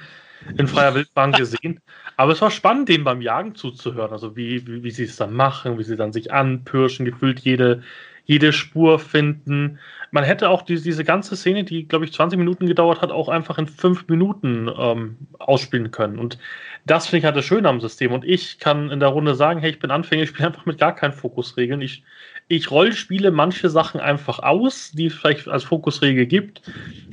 in 0.56 0.68
freier 0.68 0.94
Wildbahn 0.94 1.32
gesehen. 1.32 1.80
Aber 2.16 2.32
es 2.32 2.40
war 2.40 2.50
spannend, 2.50 2.88
denen 2.88 3.04
beim 3.04 3.20
Jagen 3.20 3.54
zuzuhören. 3.54 4.12
Also 4.12 4.36
wie, 4.36 4.66
wie, 4.66 4.82
wie 4.82 4.90
sie 4.90 5.04
es 5.04 5.16
dann 5.16 5.34
machen, 5.34 5.78
wie 5.78 5.84
sie 5.84 5.96
dann 5.96 6.12
sich 6.12 6.32
anpirschen, 6.32 7.04
gefühlt 7.04 7.40
jede, 7.40 7.82
jede 8.24 8.52
Spur 8.52 8.98
finden. 8.98 9.78
Man 10.10 10.24
hätte 10.24 10.50
auch 10.50 10.62
die, 10.62 10.80
diese 10.80 11.04
ganze 11.04 11.36
Szene, 11.36 11.64
die, 11.64 11.86
glaube 11.86 12.04
ich, 12.04 12.12
20 12.12 12.38
Minuten 12.38 12.66
gedauert 12.66 13.02
hat, 13.02 13.10
auch 13.10 13.28
einfach 13.28 13.58
in 13.58 13.66
5 13.66 14.08
Minuten 14.08 14.70
ähm, 14.78 15.16
ausspielen 15.38 15.90
können. 15.90 16.18
Und 16.18 16.38
das 16.84 17.06
finde 17.06 17.18
ich 17.18 17.24
halt 17.24 17.36
das 17.36 17.44
Schöne 17.44 17.68
am 17.68 17.80
System. 17.80 18.12
Und 18.12 18.24
ich 18.24 18.58
kann 18.58 18.90
in 18.90 19.00
der 19.00 19.10
Runde 19.10 19.34
sagen, 19.34 19.60
hey, 19.60 19.70
ich 19.70 19.78
bin 19.78 19.90
Anfänger, 19.90 20.22
ich 20.22 20.30
spiele 20.30 20.46
einfach 20.48 20.66
mit 20.66 20.78
gar 20.78 20.94
keinen 20.94 21.12
Fokusregeln. 21.12 21.80
Ich 21.80 22.02
ich 22.48 22.70
rollspiele 22.70 23.32
manche 23.32 23.68
Sachen 23.70 24.00
einfach 24.00 24.38
aus, 24.38 24.92
die 24.92 25.06
es 25.06 25.14
vielleicht 25.14 25.48
als 25.48 25.64
Fokusregel 25.64 26.26
gibt. 26.26 26.62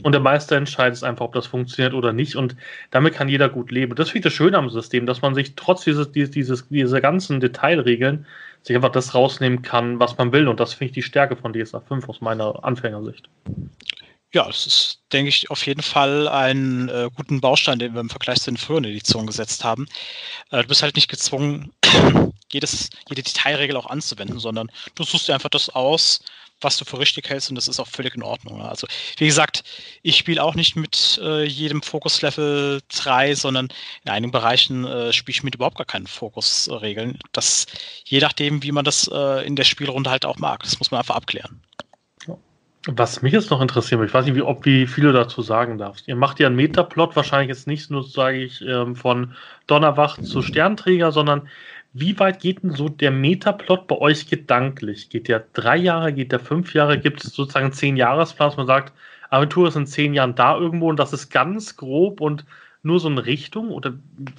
Und 0.04 0.12
der 0.12 0.22
Meister 0.22 0.56
entscheidet 0.56 1.04
einfach, 1.04 1.26
ob 1.26 1.34
das 1.34 1.48
funktioniert 1.48 1.94
oder 1.94 2.14
nicht. 2.14 2.36
Und 2.36 2.56
damit 2.92 3.16
kann 3.16 3.30
jeder 3.30 3.50
gut 3.50 3.72
leben. 3.72 3.96
Das 3.96 4.10
finde 4.10 4.20
ich 4.20 4.24
das 4.26 4.34
Schöne 4.34 4.58
am 4.58 4.70
System, 4.70 5.06
dass 5.08 5.22
man 5.22 5.34
sich 5.34 5.56
trotz 5.56 5.84
dieses, 5.84 6.12
dieses, 6.12 6.68
dieser 6.68 7.02
ganzen 7.02 7.40
Detailregeln 7.40 8.28
sich 8.62 8.76
einfach 8.76 8.92
das 8.92 9.16
rausnehmen 9.16 9.64
kann, 9.64 10.00
was 10.00 10.18
man 10.18 10.32
will. 10.32 10.48
Und 10.48 10.60
das 10.60 10.74
finde 10.74 10.90
ich 10.90 10.94
die 10.94 11.02
Stärke 11.02 11.36
von 11.36 11.52
DSA 11.52 11.80
5 11.80 12.08
aus 12.10 12.22
meiner 12.22 12.64
Anfängersicht. 12.64 13.28
Ja, 14.36 14.50
es 14.50 14.66
ist, 14.66 15.00
denke 15.12 15.30
ich, 15.30 15.52
auf 15.52 15.66
jeden 15.68 15.84
Fall 15.84 16.28
einen 16.28 16.90
äh, 16.90 17.10
guten 17.16 17.40
Baustein, 17.40 17.78
den 17.78 17.94
wir 17.94 18.02
im 18.02 18.10
Vergleich 18.10 18.40
zu 18.42 18.50
den 18.50 18.58
früheren 18.58 18.86
Editionen 18.86 19.28
gesetzt 19.28 19.64
haben. 19.64 19.86
Äh, 20.50 20.64
du 20.64 20.70
bist 20.70 20.82
halt 20.82 20.96
nicht 20.96 21.08
gezwungen, 21.08 21.72
jedes, 22.52 22.90
jede 23.10 23.22
Detailregel 23.22 23.76
auch 23.76 23.86
anzuwenden, 23.86 24.40
sondern 24.40 24.72
du 24.96 25.04
suchst 25.04 25.28
dir 25.28 25.36
einfach 25.36 25.50
das 25.50 25.70
aus, 25.70 26.22
was 26.62 26.78
du 26.78 26.86
für 26.86 26.98
richtig 26.98 27.30
hältst 27.30 27.50
und 27.50 27.56
das 27.56 27.68
ist 27.68 27.80
auch 27.80 27.88
völlig 27.88 28.16
in 28.16 28.24
Ordnung. 28.24 28.62
Also, 28.64 28.88
wie 29.18 29.28
gesagt, 29.28 29.64
ich 30.02 30.18
spiele 30.18 30.44
auch 30.44 30.56
nicht 30.56 30.76
mit 30.76 31.20
äh, 31.22 31.44
jedem 31.44 31.84
Fokus 31.84 32.22
Level 32.24 32.82
3, 32.90 33.36
sondern 33.36 33.68
in 34.04 34.12
einigen 34.12 34.32
Bereichen 34.32 34.86
äh, 34.86 35.14
spiele 35.14 35.36
ich 35.36 35.44
mit 35.44 35.56
überhaupt 35.56 35.78
gar 35.78 35.86
keinen 35.86 36.08
Fokusregeln. 36.08 37.20
Das, 37.34 37.68
je 38.06 38.20
nachdem, 38.20 38.64
wie 38.64 38.72
man 38.72 38.86
das 38.86 39.08
äh, 39.14 39.46
in 39.46 39.56
der 39.56 39.64
Spielrunde 39.64 40.10
halt 40.10 40.26
auch 40.26 40.38
mag. 40.38 40.64
Das 40.64 40.80
muss 40.80 40.90
man 40.90 41.00
einfach 41.00 41.16
abklären. 41.16 41.62
Was 42.88 43.22
mich 43.22 43.32
jetzt 43.32 43.50
noch 43.50 43.62
interessiert, 43.62 44.04
ich 44.04 44.14
weiß 44.14 44.26
nicht, 44.26 44.36
wie, 44.36 44.42
ob 44.42 44.66
wie 44.66 44.88
viel 44.88 45.06
du 45.06 45.14
dazu 45.14 45.42
sagen 45.42 45.78
darfst. 45.78 46.08
Ihr 46.10 46.18
macht 46.18 46.40
ja 46.42 46.48
einen 46.48 46.58
Metaplot, 46.58 47.16
wahrscheinlich 47.16 47.48
jetzt 47.48 47.66
nicht 47.66 47.90
nur, 47.90 48.04
sage 48.04 48.40
ich, 48.40 48.62
ähm, 48.62 48.98
von 48.98 49.34
Donnerwacht 49.68 50.26
zu 50.26 50.42
Sternträger, 50.42 51.14
sondern 51.14 51.48
wie 51.94 52.20
weit 52.20 52.42
geht 52.42 52.64
denn 52.64 52.72
so 52.72 52.90
der 52.90 53.12
Metaplot 53.12 53.88
bei 53.88 53.98
euch 53.98 54.28
gedanklich? 54.28 55.10
Geht 55.10 55.30
der 55.30 55.46
drei 55.54 55.78
Jahre, 55.78 56.12
geht 56.12 56.32
der 56.32 56.40
fünf 56.40 56.74
Jahre? 56.74 57.00
Gibt 57.00 57.24
es 57.24 57.34
sozusagen 57.34 57.72
zehn 57.72 57.96
Jahresplan, 57.96 58.50
dass 58.50 58.58
man 58.58 58.68
sagt, 58.68 58.92
Aventur 59.30 59.68
ist 59.68 59.78
in 59.78 59.88
zehn 59.88 60.14
Jahren 60.14 60.36
da 60.36 60.58
irgendwo 60.58 60.90
und 60.90 61.00
das 61.00 61.14
ist 61.14 61.30
ganz 61.30 61.78
grob 61.78 62.20
und 62.20 62.46
nur 62.82 63.00
so 63.00 63.08
eine 63.08 63.26
Richtung? 63.26 63.72
Oder 63.72 63.94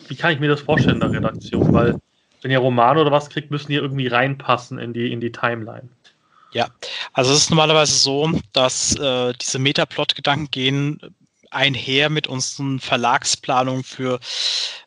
wie 0.08 0.16
kann 0.16 0.32
ich 0.32 0.40
mir 0.40 0.48
das 0.48 0.60
vorstellen 0.60 0.96
in 0.96 1.00
der 1.00 1.12
Redaktion? 1.12 1.72
Weil 1.72 1.98
wenn 2.42 2.50
ihr 2.50 2.58
Romane 2.58 3.00
oder 3.00 3.10
was 3.10 3.30
kriegt, 3.30 3.50
müssen 3.50 3.72
die 3.72 3.76
irgendwie 3.76 4.08
reinpassen 4.08 4.78
in 4.78 4.92
die, 4.92 5.10
in 5.10 5.20
die 5.20 5.32
Timeline. 5.32 5.88
Ja, 6.54 6.68
also 7.12 7.32
es 7.32 7.40
ist 7.40 7.50
normalerweise 7.50 7.94
so, 7.94 8.30
dass 8.52 8.94
äh, 8.94 9.32
diese 9.34 9.58
Metaplot-Gedanken 9.58 10.50
gehen 10.52 11.00
einher 11.50 12.10
mit 12.10 12.28
unseren 12.28 12.78
Verlagsplanungen 12.78 13.82
für 13.82 14.20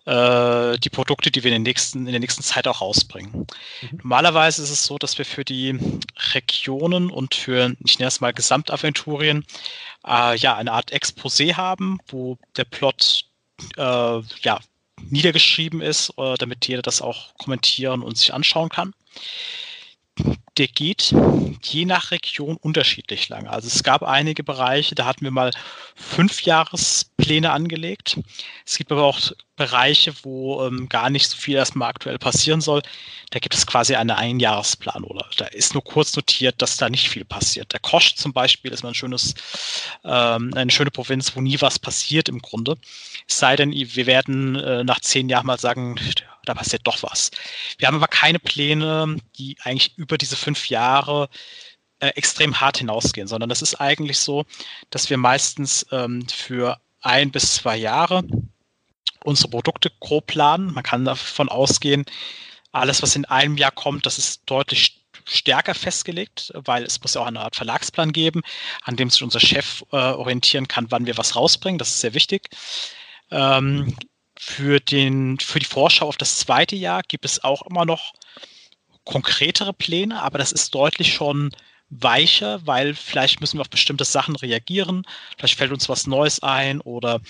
äh, 0.06 0.78
die 0.80 0.90
Produkte, 0.90 1.30
die 1.30 1.44
wir 1.44 1.52
in, 1.52 1.56
den 1.56 1.64
nächsten, 1.64 2.06
in 2.06 2.12
der 2.12 2.22
nächsten 2.22 2.44
Zeit 2.44 2.68
auch 2.68 2.80
rausbringen. 2.80 3.48
Mhm. 3.82 3.98
Normalerweise 3.98 4.64
ist 4.64 4.70
es 4.70 4.86
so, 4.86 4.98
dass 4.98 5.18
wir 5.18 5.26
für 5.26 5.44
die 5.44 5.78
Regionen 6.34 7.12
und 7.12 7.36
für, 7.36 7.76
ich 7.86 8.00
nenne 8.00 8.08
es 8.08 8.22
mal 8.22 8.34
Gesamtaventurien, 8.34 9.46
äh, 10.06 10.38
ja, 10.38 10.56
eine 10.56 10.72
Art 10.72 10.94
Exposé 10.94 11.56
haben, 11.56 12.00
wo 12.08 12.38
der 12.56 12.66
Plot 12.66 13.26
äh, 13.76 14.22
ja, 14.42 14.60
niedergeschrieben 15.10 15.82
ist, 15.82 16.14
äh, 16.18 16.36
damit 16.38 16.66
jeder 16.66 16.82
das 16.82 17.02
auch 17.02 17.36
kommentieren 17.36 18.04
und 18.04 18.18
sich 18.18 18.34
anschauen 18.34 18.70
kann 18.70 18.94
der 20.58 20.68
geht 20.68 21.14
je 21.64 21.86
nach 21.86 22.12
Region 22.12 22.58
unterschiedlich 22.58 23.30
lang. 23.30 23.48
Also 23.48 23.68
es 23.68 23.84
gab 23.84 24.04
einige 24.04 24.44
Bereiche, 24.44 24.96
da 24.96 25.06
hatten 25.06 25.24
wir 25.24 25.32
mal 25.32 25.52
fünf 25.96 26.44
Jahrespläne 26.44 27.52
angelegt. 27.52 28.20
Es 28.66 28.78
gibt 28.78 28.92
aber 28.92 29.04
auch 29.04 29.20
Bereiche, 29.56 30.14
wo 30.22 30.64
ähm, 30.66 30.88
gar 30.88 31.10
nicht 31.10 31.28
so 31.30 31.36
viel 31.36 31.56
erstmal 31.56 31.90
aktuell 31.90 32.20
passieren 32.20 32.62
soll. 32.62 32.82
Da 33.32 33.40
gibt 33.40 33.56
es 33.56 33.66
quasi 33.66 33.96
einen 33.96 34.12
Einjahresplan 34.12 35.04
oder 35.04 35.26
da 35.38 35.46
ist 35.46 35.74
nur 35.74 35.84
kurz 35.84 36.16
notiert, 36.16 36.62
dass 36.62 36.78
da 36.78 36.90
nicht 36.90 37.10
viel 37.10 37.26
passiert. 37.26 37.74
Der 37.74 37.80
Kosch 37.80 38.16
zum 38.16 38.34
Beispiel 38.34 38.72
ist 38.72 38.84
mal 38.84 38.90
ein 38.90 38.96
schönes, 38.96 39.34
ähm, 40.06 40.54
eine 40.56 40.72
schöne 40.72 40.92
Provinz, 40.92 41.36
wo 41.36 41.42
nie 41.42 41.60
was 41.60 41.80
passiert 41.80 42.30
im 42.30 42.40
Grunde. 42.40 42.78
Es 43.28 43.40
sei 43.40 43.56
denn, 43.56 43.72
wir 43.72 44.06
werden 44.06 44.56
äh, 44.56 44.84
nach 44.84 45.00
zehn 45.02 45.28
Jahren 45.28 45.48
mal 45.48 45.60
sagen, 45.60 45.96
da 46.46 46.54
passiert 46.54 46.86
doch 46.86 47.04
was. 47.04 47.32
Wir 47.78 47.88
haben 47.88 47.96
aber 47.96 48.08
keine 48.08 48.40
Pläne, 48.40 49.18
die 49.38 49.58
eigentlich 49.64 49.98
über 49.98 50.18
diese 50.18 50.36
fünf 50.48 50.70
Jahre 50.70 51.28
äh, 52.00 52.08
extrem 52.10 52.62
hart 52.62 52.78
hinausgehen, 52.78 53.28
sondern 53.28 53.50
das 53.50 53.62
ist 53.62 53.76
eigentlich 53.76 54.18
so, 54.20 54.46
dass 54.92 55.10
wir 55.10 55.18
meistens 55.18 55.86
ähm, 55.92 56.26
für 56.30 56.80
ein 57.02 57.32
bis 57.32 57.56
zwei 57.56 57.76
Jahre 57.76 58.24
unsere 59.26 59.50
Produkte 59.50 59.92
grob 60.00 60.28
planen. 60.28 60.74
Man 60.74 60.84
kann 60.84 61.04
davon 61.04 61.50
ausgehen, 61.50 62.06
alles, 62.72 63.02
was 63.02 63.18
in 63.18 63.26
einem 63.26 63.58
Jahr 63.58 63.72
kommt, 63.72 64.06
das 64.06 64.18
ist 64.18 64.44
deutlich 64.46 65.04
stärker 65.26 65.74
festgelegt, 65.74 66.54
weil 66.54 66.84
es 66.84 67.02
muss 67.02 67.16
ja 67.16 67.22
auch 67.22 67.26
eine 67.26 67.42
Art 67.42 67.58
Verlagsplan 67.58 68.14
geben, 68.14 68.42
an 68.84 68.96
dem 68.96 69.10
sich 69.10 69.24
unser 69.24 69.42
Chef 69.42 69.84
äh, 69.92 69.98
orientieren 69.98 70.70
kann, 70.70 70.92
wann 70.92 71.08
wir 71.08 71.18
was 71.18 71.36
rausbringen. 71.36 71.80
Das 71.80 71.90
ist 71.90 72.00
sehr 72.00 72.14
wichtig. 72.14 72.48
Ähm, 73.32 73.98
für, 74.40 74.80
den, 74.80 75.40
für 75.40 75.60
die 75.60 75.66
Vorschau 75.66 76.08
auf 76.08 76.16
das 76.16 76.38
zweite 76.38 76.78
Jahr 76.78 77.02
gibt 77.06 77.26
es 77.26 77.44
auch 77.44 77.64
immer 77.64 77.84
noch 77.84 78.14
konkretere 79.08 79.74
Pläne, 79.74 80.22
aber 80.22 80.38
das 80.38 80.52
ist 80.52 80.76
deutlich 80.76 81.14
schon 81.14 81.52
weicher, 81.90 82.60
weil 82.66 82.94
vielleicht 82.96 83.40
müssen 83.40 83.58
wir 83.58 83.62
auf 83.62 83.70
bestimmte 83.70 84.04
Sachen 84.04 84.36
reagieren. 84.36 85.04
Vielleicht 85.38 85.58
fällt 85.58 85.72
uns 85.72 85.88
was 85.88 86.06
Neues 86.06 86.44
ein 86.44 86.82
oder 86.82 87.22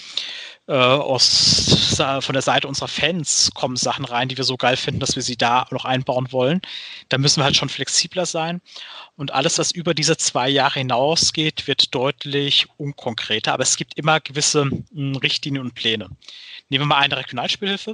äh, 0.67 0.73
aus, 0.73 1.95
von 2.21 2.33
der 2.33 2.41
Seite 2.41 2.67
unserer 2.67 2.87
Fans 2.87 3.51
kommen 3.53 3.75
Sachen 3.75 4.05
rein, 4.05 4.29
die 4.29 4.37
wir 4.37 4.43
so 4.43 4.57
geil 4.57 4.75
finden, 4.75 4.99
dass 4.99 5.15
wir 5.15 5.21
sie 5.21 5.37
da 5.37 5.67
noch 5.71 5.85
einbauen 5.85 6.31
wollen. 6.31 6.61
Da 7.09 7.17
müssen 7.19 7.39
wir 7.39 7.45
halt 7.45 7.55
schon 7.55 7.69
flexibler 7.69 8.25
sein. 8.25 8.61
Und 9.15 9.31
alles, 9.31 9.59
was 9.59 9.71
über 9.71 9.93
diese 9.93 10.17
zwei 10.17 10.49
Jahre 10.49 10.79
hinausgeht, 10.79 11.67
wird 11.67 11.93
deutlich 11.93 12.67
unkonkreter. 12.77 13.53
Aber 13.53 13.63
es 13.63 13.77
gibt 13.77 13.97
immer 13.97 14.19
gewisse 14.19 14.69
hm, 14.93 15.15
Richtlinien 15.17 15.63
und 15.63 15.75
Pläne. 15.75 16.09
Nehmen 16.69 16.83
wir 16.83 16.87
mal 16.87 16.97
eine 16.97 17.17
Regionalspielhilfe. 17.17 17.93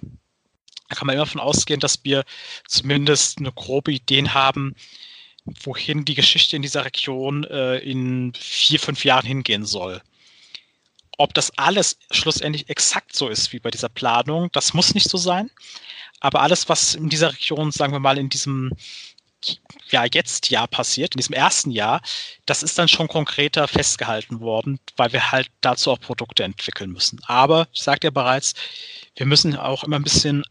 Da 0.90 0.96
kann 0.96 1.08
man 1.08 1.16
immer 1.16 1.26
davon 1.26 1.42
ausgehen, 1.42 1.80
dass 1.80 2.04
wir 2.04 2.24
zumindest 2.68 3.40
eine 3.40 3.52
grobe 3.52 3.92
Idee 3.92 4.30
haben, 4.30 4.76
wohin 5.64 6.06
die 6.06 6.16
Geschichte 6.16 6.56
in 6.56 6.62
dieser 6.62 6.86
Region 6.86 7.44
äh, 7.46 7.78
in 7.80 8.34
vier, 8.38 8.80
fünf 8.80 9.04
Jahren 9.04 9.26
hingehen 9.26 9.66
soll. 9.66 10.02
Ob 11.18 11.34
das 11.34 11.58
alles 11.58 11.98
schlussendlich 12.12 12.70
exakt 12.70 13.16
so 13.16 13.30
ist 13.30 13.54
wie 13.54 13.60
bei 13.60 13.70
dieser 13.70 13.90
Planung, 13.90 14.50
das 14.52 14.74
muss 14.74 14.94
nicht 14.94 15.10
so 15.10 15.18
sein. 15.18 15.52
Aber 16.20 16.42
alles, 16.42 16.70
was 16.70 16.96
in 16.96 17.10
dieser 17.10 17.34
Region, 17.34 17.72
sagen 17.72 17.92
wir 17.92 18.00
mal, 18.00 18.18
in 18.18 18.30
diesem 18.30 18.72
ja, 19.90 20.06
jetzt 20.12 20.50
Jahr 20.50 20.68
passiert, 20.68 21.16
in 21.16 21.20
diesem 21.20 21.36
ersten 21.36 21.72
Jahr, 21.72 22.02
das 22.46 22.64
ist 22.64 22.78
dann 22.78 22.88
schon 22.88 23.08
konkreter 23.08 23.68
festgehalten 23.68 24.40
worden, 24.40 24.80
weil 24.98 25.14
wir 25.14 25.32
halt 25.32 25.50
dazu 25.62 25.92
auch 25.92 26.00
Produkte 26.00 26.44
entwickeln 26.44 26.92
müssen. 26.92 27.20
Aber, 27.28 27.68
ich 27.74 27.84
sagte 27.84 28.08
ja 28.08 28.12
bereits, 28.12 28.54
wir 29.16 29.26
müssen 29.26 29.56
auch 29.56 29.84
immer 29.84 29.98
ein 29.98 30.04
bisschen 30.04 30.44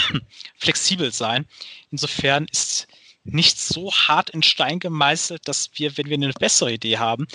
flexibel 0.58 1.12
sein. 1.12 1.46
Insofern 1.90 2.46
ist 2.50 2.86
nicht 3.24 3.58
so 3.58 3.92
hart 3.92 4.30
in 4.30 4.42
Stein 4.42 4.78
gemeißelt, 4.78 5.46
dass 5.46 5.70
wir, 5.74 5.96
wenn 5.96 6.08
wir 6.08 6.14
eine 6.14 6.32
bessere 6.32 6.72
Idee 6.72 6.98
haben, 6.98 7.26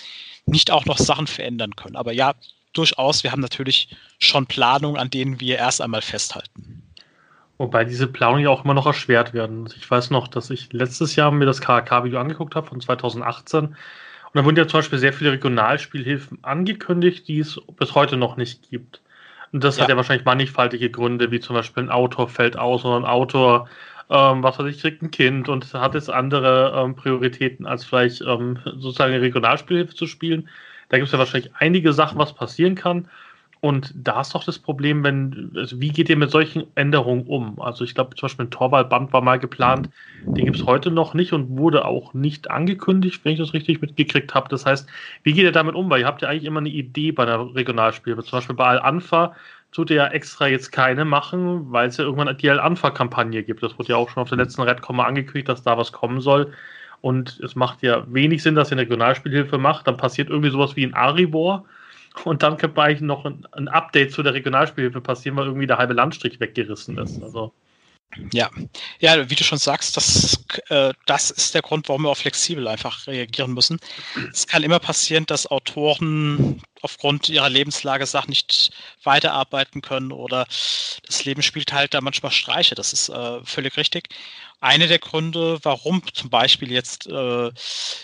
nicht 0.46 0.72
auch 0.72 0.86
noch 0.86 0.98
Sachen 0.98 1.28
verändern 1.28 1.76
können. 1.76 1.96
Aber 1.96 2.12
ja, 2.12 2.36
durchaus, 2.74 3.24
wir 3.24 3.32
haben 3.32 3.42
natürlich 3.42 3.90
schon 4.20 4.46
Planungen, 4.46 5.00
an 5.00 5.10
denen 5.10 5.40
wir 5.40 5.58
erst 5.58 5.82
einmal 5.82 6.02
festhalten. 6.02 6.87
Wobei 7.58 7.86
diese 7.86 8.08
Planungen 8.08 8.44
ja 8.44 8.50
auch 8.50 8.64
immer 8.64 8.76
noch 8.76 8.86
erschwert 8.86 9.34
werden. 9.34 9.64
Also 9.64 9.78
ich 9.78 9.90
weiß 9.90 10.12
noch, 10.12 10.28
dass 10.28 10.50
ich 10.50 10.72
letztes 10.74 11.16
Jahr 11.16 11.32
mir 11.32 11.46
das 11.46 11.62
KHK-Video 11.62 12.20
angeguckt 12.20 12.56
habe 12.56 12.68
von 12.68 12.80
2018. 12.80 13.66
Und 13.66 13.76
da 14.34 14.46
wurden 14.46 14.58
ja 14.58 14.68
zum 14.68 14.80
Beispiel 14.80 15.00
sehr 15.00 15.14
viele 15.14 15.32
Regionalspielhilfen 15.32 16.44
angekündigt, 16.44 17.28
die 17.28 17.40
es 17.40 17.60
bis 17.78 17.96
heute 17.96 18.18
noch 18.18 18.38
nicht 18.38 18.70
gibt. 18.70 19.02
Und 19.52 19.64
das 19.64 19.78
ja. 19.78 19.84
hat 19.84 19.90
ja 19.90 19.96
wahrscheinlich 19.96 20.26
mannigfaltige 20.26 20.92
Gründe, 20.92 21.32
wie 21.32 21.40
zum 21.40 21.56
Beispiel 21.56 21.84
ein 21.84 21.90
Autor 21.90 22.28
fällt 22.28 22.58
aus 22.58 22.86
oder 22.86 22.98
ein 22.98 23.06
Autor, 23.06 23.70
ähm, 24.10 24.44
was 24.44 24.60
weiß 24.60 24.68
ich, 24.68 24.82
kriegt 24.82 25.02
ein 25.02 25.12
Kind 25.12 25.50
und 25.50 25.74
hat 25.74 25.96
jetzt 25.96 26.10
andere 26.10 26.74
ähm, 26.76 26.96
Prioritäten, 26.96 27.66
als 27.66 27.86
vielleicht 27.86 28.22
ähm, 28.22 28.60
sozusagen 28.64 29.14
eine 29.14 29.22
Regionalspielhilfe 29.22 29.96
zu 29.96 30.06
spielen. 30.06 30.50
Da 30.90 30.98
gibt 30.98 31.08
es 31.08 31.14
ja 31.14 31.20
wahrscheinlich 31.20 31.52
einige 31.56 31.92
Sachen, 31.94 32.18
was 32.18 32.34
passieren 32.34 32.76
kann. 32.76 33.10
Und 33.60 33.92
da 33.96 34.22
ist 34.22 34.36
doch 34.36 34.44
das 34.44 34.60
Problem, 34.60 35.04
wenn, 35.04 35.52
also 35.56 35.82
wie 35.82 35.90
geht 35.90 36.10
ihr 36.10 36.18
mit 36.18 36.30
solchen 36.30 36.66
Änderungen 36.76 37.26
um? 37.26 37.60
Also 37.60 37.84
ich 37.84 37.96
glaube, 37.96 38.16
zum 38.16 38.28
Beispiel 38.28 38.46
ein 38.46 38.52
Torwaldband 38.52 39.12
war 39.14 39.22
mal 39.22 39.40
geplant, 39.40 39.90
den 40.24 40.46
gibt 40.46 40.58
es 40.58 40.66
heute 40.66 40.92
noch 40.92 41.16
nicht 41.16 41.34
und 41.34 41.58
wurde 41.58 41.86
auch 41.86 42.14
nicht 42.14 42.52
angekündigt, 42.52 43.22
wenn 43.24 43.34
ich 43.34 43.40
das 43.40 43.54
richtig 43.54 43.82
mitgekriegt 43.82 44.36
habe. 44.36 44.48
Das 44.50 44.66
heißt, 44.66 44.88
wie 45.24 45.34
geht 45.34 45.44
ihr 45.44 45.52
damit 45.52 45.74
um? 45.74 45.90
Weil 45.90 46.02
ihr 46.02 46.06
habt 46.06 46.22
ja 46.22 46.30
eigentlich 46.30 46.46
immer 46.46 46.60
eine 46.60 46.70
Idee 46.70 47.12
bei 47.12 47.24
einer 47.24 47.56
Regionalspiel. 47.56 48.16
Zum 48.16 48.38
Beispiel 48.38 48.56
bei 48.56 48.68
Al-Anfa 48.68 49.36
tut 49.72 49.90
ihr 49.90 49.98
ja 49.98 50.08
extra 50.08 50.48
jetzt 50.48 50.72
keine 50.72 51.04
machen, 51.04 51.72
weil 51.72 51.88
es 51.90 51.98
ja 51.98 52.04
irgendwann 52.04 52.38
die 52.38 52.50
Al-Anfa-Kampagne 52.50 53.44
gibt. 53.44 53.64
Das 53.64 53.78
wurde 53.80 53.90
ja 53.90 53.96
auch 53.96 54.10
schon 54.10 54.22
auf 54.22 54.30
der 54.30 54.38
letzten 54.38 54.62
Redcom 54.62 55.00
angekündigt, 55.00 55.50
dass 55.50 55.64
da 55.64 55.78
was 55.78 55.92
kommen 55.92 56.22
soll. 56.22 56.54
Und 57.02 57.40
es 57.40 57.56
macht 57.56 57.82
ja 57.82 58.06
wenig 58.08 58.44
Sinn, 58.44 58.56
dass 58.56 58.70
ihr 58.70 58.74
eine 58.74 58.82
Regionalspielhilfe 58.82 59.58
macht. 59.58 59.88
Dann 59.88 59.98
passiert 59.98 60.30
irgendwie 60.30 60.52
sowas 60.52 60.76
wie 60.76 60.86
ein 60.86 60.94
Aribor 60.94 61.66
und 62.26 62.44
dann 62.44 62.58
könnte 62.58 62.82
eigentlich 62.82 63.02
noch 63.02 63.26
ein, 63.26 63.46
ein, 63.52 63.68
Update 63.68 64.12
zu 64.12 64.24
der 64.24 64.34
Regionalspielhilfe 64.34 65.02
passieren, 65.02 65.38
weil 65.38 65.46
irgendwie 65.48 65.68
der 65.68 65.78
halbe 65.78 65.94
Landstrich 65.94 66.40
weggerissen 66.40 66.98
ist. 66.98 67.22
Also. 67.22 67.54
Ja, 68.34 68.50
ja, 69.00 69.30
wie 69.30 69.36
du 69.36 69.44
schon 69.44 69.58
sagst, 69.58 69.96
das, 69.98 70.44
äh, 70.70 70.94
das 71.06 71.30
ist 71.30 71.54
der 71.54 71.62
Grund, 71.62 71.88
warum 71.88 72.04
wir 72.04 72.10
auch 72.10 72.18
flexibel 72.18 72.68
einfach 72.68 73.06
reagieren 73.06 73.54
müssen. 73.54 73.80
Es 74.32 74.48
kann 74.48 74.64
immer 74.64 74.80
passieren, 74.80 75.26
dass 75.26 75.46
Autoren 75.46 76.62
aufgrund 76.82 77.30
ihrer 77.30 77.50
Lebenslage 77.50 78.06
Sachen 78.06 78.30
nicht 78.30 78.72
weiterarbeiten 79.04 79.82
können 79.82 80.12
oder 80.12 80.46
das 81.06 81.26
Leben 81.26 81.42
spielt 81.44 81.74
halt 81.74 81.94
da 81.94 82.02
manchmal 82.02 82.32
Streiche. 82.32 82.76
Das 82.76 82.94
ist 82.94 83.10
äh, 83.10 83.44
völlig 83.44 83.78
richtig. 83.78 84.10
Eine 84.62 84.88
der 84.88 85.00
Gründe, 85.00 85.60
warum 85.64 86.02
zum 86.14 86.30
Beispiel 86.30 86.72
jetzt 86.72 87.08
äh, 87.08 87.52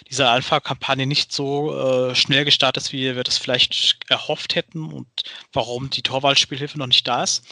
diese 0.09 0.29
Alpha-Kampagne 0.29 1.07
nicht 1.07 1.31
so 1.31 2.09
äh, 2.09 2.15
schnell 2.15 2.45
gestartet 2.45 2.83
ist, 2.83 2.91
wie 2.91 3.15
wir 3.15 3.23
das 3.23 3.37
vielleicht 3.37 3.99
erhofft 4.09 4.55
hätten 4.55 4.91
und 4.91 5.07
warum 5.53 5.89
die 5.89 6.03
Torwaldspielhilfe 6.03 6.77
noch 6.77 6.87
nicht 6.87 7.07
da 7.07 7.23
ist. 7.23 7.43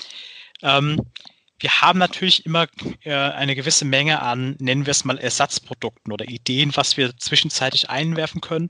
Ähm, 0.62 1.02
wir 1.62 1.82
haben 1.82 2.00
natürlich 2.00 2.46
immer 2.46 2.68
äh, 3.04 3.14
eine 3.14 3.56
gewisse 3.56 3.86
Menge 3.86 4.22
an, 4.22 4.56
nennen 4.60 4.86
wir 4.86 4.92
es 4.92 5.06
mal, 5.06 5.18
Ersatzprodukten 5.18 6.12
oder 6.12 6.28
Ideen, 6.28 6.76
was 6.76 6.98
wir 6.98 7.16
zwischenzeitlich 7.18 7.90
einwerfen 7.90 8.42
können. 8.42 8.70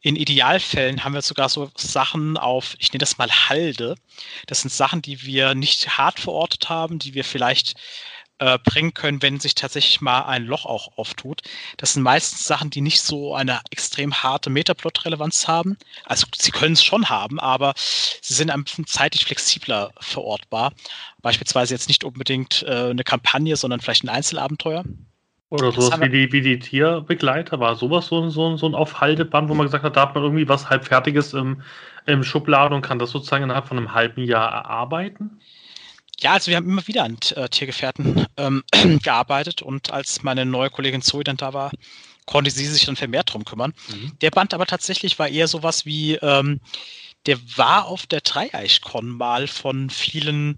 In 0.00 0.16
Idealfällen 0.16 1.04
haben 1.04 1.14
wir 1.14 1.22
sogar 1.22 1.48
so 1.48 1.70
Sachen 1.76 2.36
auf, 2.36 2.76
ich 2.78 2.92
nenne 2.92 3.00
das 3.00 3.18
mal 3.18 3.30
Halde. 3.30 3.96
Das 4.46 4.60
sind 4.60 4.72
Sachen, 4.72 5.02
die 5.02 5.22
wir 5.22 5.54
nicht 5.54 5.98
hart 5.98 6.20
verortet 6.20 6.68
haben, 6.68 6.98
die 6.98 7.14
wir 7.14 7.24
vielleicht 7.24 7.74
äh, 8.38 8.58
bringen 8.58 8.94
können, 8.94 9.22
wenn 9.22 9.40
sich 9.40 9.54
tatsächlich 9.54 10.00
mal 10.00 10.22
ein 10.22 10.44
Loch 10.44 10.66
auch 10.66 10.98
auftut. 10.98 11.42
Das 11.76 11.94
sind 11.94 12.02
meistens 12.02 12.44
Sachen, 12.44 12.70
die 12.70 12.80
nicht 12.80 13.00
so 13.00 13.34
eine 13.34 13.60
extrem 13.70 14.12
harte 14.22 14.50
Metaplot-Relevanz 14.50 15.48
haben. 15.48 15.76
Also 16.04 16.26
sie 16.36 16.50
können 16.50 16.74
es 16.74 16.84
schon 16.84 17.08
haben, 17.08 17.40
aber 17.40 17.74
sie 17.76 18.34
sind 18.34 18.50
ein 18.50 18.64
bisschen 18.64 18.86
zeitlich 18.86 19.24
flexibler 19.24 19.90
verortbar. 20.00 20.72
Beispielsweise 21.22 21.74
jetzt 21.74 21.88
nicht 21.88 22.04
unbedingt 22.04 22.62
äh, 22.64 22.90
eine 22.90 23.04
Kampagne, 23.04 23.56
sondern 23.56 23.80
vielleicht 23.80 24.04
ein 24.04 24.08
Einzelabenteuer. 24.08 24.84
Oder 25.48 25.70
sowas 25.70 26.00
wie 26.00 26.08
die, 26.08 26.32
wie 26.32 26.40
die 26.40 26.58
Tierbegleiter, 26.58 27.60
war 27.60 27.76
sowas 27.76 28.08
so, 28.08 28.28
so, 28.30 28.56
so 28.56 28.66
ein 28.66 28.74
Aufhalteband, 28.74 29.48
wo 29.48 29.54
man 29.54 29.66
gesagt 29.66 29.84
hat, 29.84 29.96
da 29.96 30.02
hat 30.02 30.14
man 30.14 30.24
irgendwie 30.24 30.48
was 30.48 30.68
halbfertiges 30.68 31.34
im, 31.34 31.62
im 32.04 32.24
Schubladen 32.24 32.74
und 32.74 32.82
kann 32.82 32.98
das 32.98 33.10
sozusagen 33.10 33.44
innerhalb 33.44 33.68
von 33.68 33.76
einem 33.78 33.94
halben 33.94 34.24
Jahr 34.24 34.50
erarbeiten? 34.50 35.40
Ja, 36.20 36.32
also 36.32 36.48
wir 36.48 36.56
haben 36.56 36.68
immer 36.68 36.86
wieder 36.86 37.04
an 37.04 37.18
äh, 37.34 37.48
Tiergefährten 37.48 38.26
ähm, 38.36 38.64
gearbeitet 39.02 39.62
und 39.62 39.90
als 39.90 40.22
meine 40.22 40.46
neue 40.46 40.70
Kollegin 40.70 41.02
Zoe 41.02 41.24
dann 41.24 41.36
da 41.36 41.52
war, 41.52 41.70
konnte 42.26 42.50
sie 42.50 42.66
sich 42.66 42.86
dann 42.86 42.96
vermehrt 42.96 43.32
drum 43.32 43.44
kümmern. 43.44 43.74
Mhm. 43.88 44.12
Der 44.20 44.30
Band 44.30 44.52
aber 44.54 44.66
tatsächlich 44.66 45.18
war 45.18 45.28
eher 45.28 45.48
sowas 45.48 45.86
wie, 45.86 46.14
ähm, 46.14 46.60
der 47.26 47.38
war 47.56 47.86
auf 47.86 48.06
der 48.06 48.20
Dreieichkon 48.20 49.08
mal 49.08 49.46
von 49.46 49.90
vielen 49.90 50.56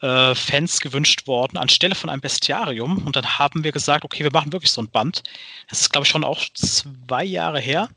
äh, 0.00 0.34
Fans 0.34 0.80
gewünscht 0.80 1.26
worden, 1.26 1.56
anstelle 1.56 1.94
von 1.94 2.10
einem 2.10 2.20
Bestiarium. 2.20 2.98
Und 3.06 3.16
dann 3.16 3.38
haben 3.38 3.64
wir 3.64 3.72
gesagt, 3.72 4.04
okay, 4.04 4.22
wir 4.22 4.32
machen 4.32 4.52
wirklich 4.52 4.70
so 4.70 4.82
ein 4.82 4.90
Band. 4.90 5.22
Das 5.68 5.80
ist, 5.80 5.90
glaube 5.90 6.04
ich, 6.04 6.10
schon 6.10 6.24
auch 6.24 6.44
zwei 6.54 7.24
Jahre 7.24 7.60
her. 7.60 7.88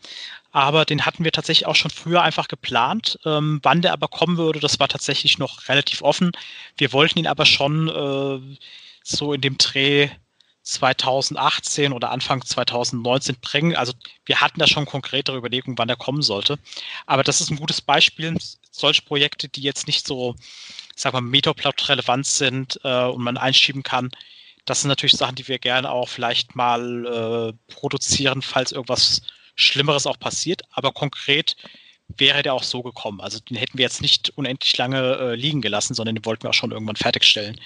Aber 0.51 0.85
den 0.85 1.05
hatten 1.05 1.23
wir 1.23 1.31
tatsächlich 1.31 1.65
auch 1.65 1.75
schon 1.75 1.91
früher 1.91 2.21
einfach 2.21 2.47
geplant. 2.47 3.19
Ähm, 3.25 3.59
wann 3.63 3.81
der 3.81 3.93
aber 3.93 4.07
kommen 4.07 4.37
würde, 4.37 4.59
das 4.59 4.79
war 4.79 4.89
tatsächlich 4.89 5.37
noch 5.37 5.69
relativ 5.69 6.01
offen. 6.01 6.31
Wir 6.77 6.91
wollten 6.93 7.19
ihn 7.19 7.27
aber 7.27 7.45
schon 7.45 7.87
äh, 7.87 8.57
so 9.03 9.33
in 9.33 9.41
dem 9.41 9.57
Dreh 9.57 10.09
2018 10.63 11.93
oder 11.93 12.11
Anfang 12.11 12.43
2019 12.43 13.37
bringen. 13.41 13.75
Also 13.75 13.93
wir 14.25 14.41
hatten 14.41 14.59
da 14.59 14.67
schon 14.67 14.85
konkretere 14.85 15.37
Überlegungen, 15.37 15.77
wann 15.77 15.89
er 15.89 15.95
kommen 15.95 16.21
sollte. 16.21 16.59
Aber 17.05 17.23
das 17.23 17.41
ist 17.41 17.49
ein 17.49 17.57
gutes 17.57 17.81
Beispiel. 17.81 18.37
Solche 18.71 19.01
Projekte, 19.01 19.49
die 19.49 19.61
jetzt 19.61 19.87
nicht 19.87 20.05
so, 20.05 20.35
sag 20.95 21.13
mal, 21.13 21.21
Metaplot 21.21 21.89
relevant 21.89 22.27
sind 22.27 22.79
äh, 22.83 23.05
und 23.05 23.23
man 23.23 23.37
einschieben 23.37 23.83
kann, 23.83 24.11
das 24.65 24.81
sind 24.81 24.89
natürlich 24.89 25.13
Sachen, 25.13 25.35
die 25.35 25.47
wir 25.47 25.57
gerne 25.59 25.89
auch 25.91 26.07
vielleicht 26.07 26.55
mal 26.55 27.53
äh, 27.57 27.73
produzieren, 27.73 28.41
falls 28.41 28.71
irgendwas 28.71 29.21
Schlimmeres 29.55 30.07
auch 30.07 30.19
passiert. 30.19 30.63
Aber 30.71 30.91
konkret 30.91 31.55
wäre 32.17 32.43
der 32.43 32.53
auch 32.53 32.63
so 32.63 32.83
gekommen. 32.83 33.21
Also 33.21 33.39
den 33.39 33.57
hätten 33.57 33.77
wir 33.77 33.83
jetzt 33.83 34.01
nicht 34.01 34.31
unendlich 34.37 34.75
lange 34.77 35.17
äh, 35.17 35.35
liegen 35.35 35.61
gelassen, 35.61 35.93
sondern 35.93 36.15
den 36.15 36.25
wollten 36.25 36.43
wir 36.43 36.49
auch 36.49 36.55
schon 36.55 36.71
irgendwann 36.71 36.95
fertigstellen. 36.95 37.59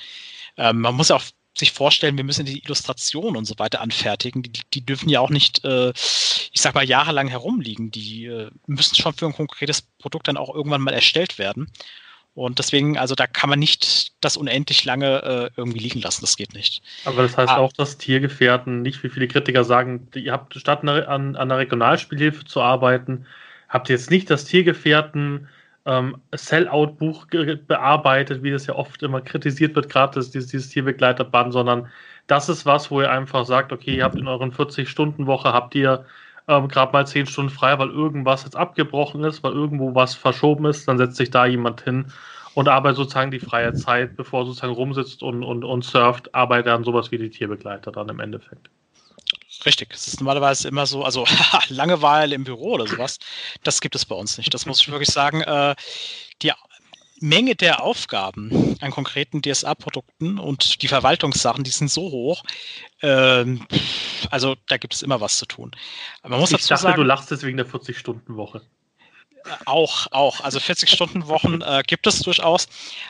Ähm, 0.58 0.82
man 0.82 0.96
muss 0.96 1.12
auch 1.12 1.24
sich 1.58 1.72
vorstellen, 1.72 2.18
wir 2.18 2.24
müssen 2.24 2.46
die 2.46 2.60
Illustration 2.64 3.38
und 3.38 3.46
so 3.46 3.56
weiter 3.58 3.82
anfertigen. 3.82 4.44
Die, 4.44 4.52
die 4.74 4.86
dürfen 4.86 5.10
ja 5.10 5.22
auch 5.22 5.30
nicht, 5.30 5.64
äh, 5.64 5.92
ich 5.92 6.62
sag 6.62 6.76
mal, 6.76 6.88
jahrelang 6.88 7.28
herumliegen. 7.28 7.92
Die 7.92 8.26
äh, 8.26 8.52
müssen 8.68 8.96
schon 8.96 9.14
für 9.14 9.26
ein 9.26 9.34
konkretes 9.34 9.82
Produkt 9.82 10.28
dann 10.28 10.38
auch 10.38 10.54
irgendwann 10.54 10.82
mal 10.82 10.94
erstellt 10.94 11.38
werden. 11.38 11.72
Und 12.36 12.60
deswegen, 12.60 12.98
also 12.98 13.16
da 13.16 13.28
kann 13.28 13.50
man 13.50 13.60
nicht 13.60 14.12
das 14.22 14.36
unendlich 14.36 14.84
lange 14.84 15.24
äh, 15.24 15.50
irgendwie 15.56 15.80
liegen 15.80 16.02
lassen. 16.02 16.22
Das 16.22 16.36
geht 16.36 16.54
nicht. 16.54 16.84
Aber 17.06 17.24
das 17.24 17.38
heißt 17.38 17.54
ah. 17.54 17.58
auch, 17.58 17.72
dass 17.72 17.98
Tiergefährten, 17.98 18.82
nicht 18.82 19.02
wie 19.04 19.10
viele 19.10 19.30
Kritiker 19.30 19.64
sagen, 19.64 20.10
ihr 20.14 20.34
habt 20.34 20.54
statt 20.56 20.82
an, 20.82 20.90
an 20.90 21.36
einer 21.38 21.58
Regionalspielhilfe 21.58 22.44
zu 22.44 22.62
arbeiten, 22.62 23.26
habt 23.70 23.90
ihr 23.90 23.96
jetzt 23.96 24.12
nicht 24.12 24.30
das 24.30 24.44
Tiergefährten 24.44 25.48
ähm, 25.86 26.18
Sellout-Buch 26.34 27.28
bearbeitet, 27.68 28.44
wie 28.44 28.52
das 28.52 28.68
ja 28.68 28.76
oft 28.76 29.02
immer 29.02 29.22
kritisiert 29.22 29.76
wird, 29.76 29.88
gerade 29.90 30.20
dieses, 30.20 30.48
dieses 30.48 30.70
Tierbegleiterband, 30.70 31.54
sondern 31.54 31.88
das 32.28 32.50
ist 32.50 32.66
was, 32.66 32.92
wo 32.92 33.02
ihr 33.02 33.12
einfach 33.12 33.46
sagt, 33.46 33.72
okay, 33.72 33.96
ihr 33.98 34.04
habt 34.04 34.18
in 34.18 34.28
euren 34.28 34.52
40-Stunden-Woche, 34.52 35.54
habt 35.54 35.76
ihr 35.76 36.06
ähm, 36.48 36.68
gerade 36.68 36.92
mal 36.92 37.08
10 37.08 37.26
Stunden 37.26 37.52
frei, 37.52 37.78
weil 37.80 37.90
irgendwas 37.90 38.44
jetzt 38.44 38.56
abgebrochen 38.56 39.24
ist, 39.24 39.44
weil 39.44 39.54
irgendwo 39.54 39.96
was 39.96 40.16
verschoben 40.16 40.66
ist, 40.66 40.88
dann 40.88 40.98
setzt 40.98 41.18
sich 41.18 41.32
da 41.32 41.46
jemand 41.46 41.82
hin 41.82 42.12
und 42.54 42.68
arbeitet 42.70 42.98
sozusagen 42.98 43.32
die 43.32 43.40
freie 43.40 43.74
Zeit, 43.74 44.16
bevor 44.16 44.42
er 44.42 44.46
sozusagen 44.46 44.74
rumsitzt 44.74 45.24
und, 45.24 45.44
und, 45.44 45.64
und 45.64 45.84
surft, 45.84 46.34
arbeitet 46.34 46.68
dann 46.68 46.84
sowas 46.84 47.12
wie 47.12 47.18
die 47.18 47.30
Tierbegleiter 47.30 47.92
dann 47.92 48.10
im 48.10 48.20
Endeffekt. 48.20 48.70
Richtig, 49.66 49.94
es 49.94 50.08
ist 50.08 50.20
normalerweise 50.20 50.68
immer 50.68 50.86
so, 50.86 51.04
also 51.04 51.26
Langeweile 51.70 52.36
im 52.36 52.44
Büro 52.44 52.74
oder 52.74 52.88
sowas, 52.88 53.20
das 53.64 53.82
gibt 53.82 53.96
es 53.96 54.06
bei 54.06 54.16
uns 54.16 54.38
nicht. 54.38 54.54
Das 54.54 54.66
muss 54.66 54.82
ich 54.82 54.92
wirklich 54.92 55.10
sagen. 55.10 55.42
Äh, 55.42 55.76
die 56.42 56.52
Menge 57.26 57.56
der 57.56 57.82
Aufgaben 57.82 58.78
an 58.82 58.92
konkreten 58.92 59.42
DSA-Produkten 59.42 60.40
und 60.40 60.82
die 60.82 60.88
Verwaltungssachen, 60.88 61.64
die 61.64 61.72
sind 61.72 61.90
so 61.90 62.12
hoch. 62.12 62.44
Ähm, 63.02 63.66
also 64.30 64.56
da 64.68 64.78
gibt 64.78 64.94
es 64.94 65.02
immer 65.02 65.22
was 65.22 65.38
zu 65.38 65.46
tun. 65.46 65.72
Aber 66.22 66.32
man 66.32 66.40
muss 66.42 66.52
ich 66.52 66.58
dazu 66.58 66.70
dachte, 66.70 66.84
sagen, 66.84 66.98
du 66.98 67.04
lachst 67.04 67.32
jetzt 67.32 67.44
wegen 67.44 67.58
der 67.58 67.68
40-Stunden-Woche. 67.68 68.62
Auch, 69.66 70.08
auch. 70.12 70.42
Also 70.42 70.60
40-Stunden-Wochen 70.60 71.62
äh, 71.62 71.84
gibt 71.86 72.08
es 72.08 72.20
durchaus. 72.20 72.68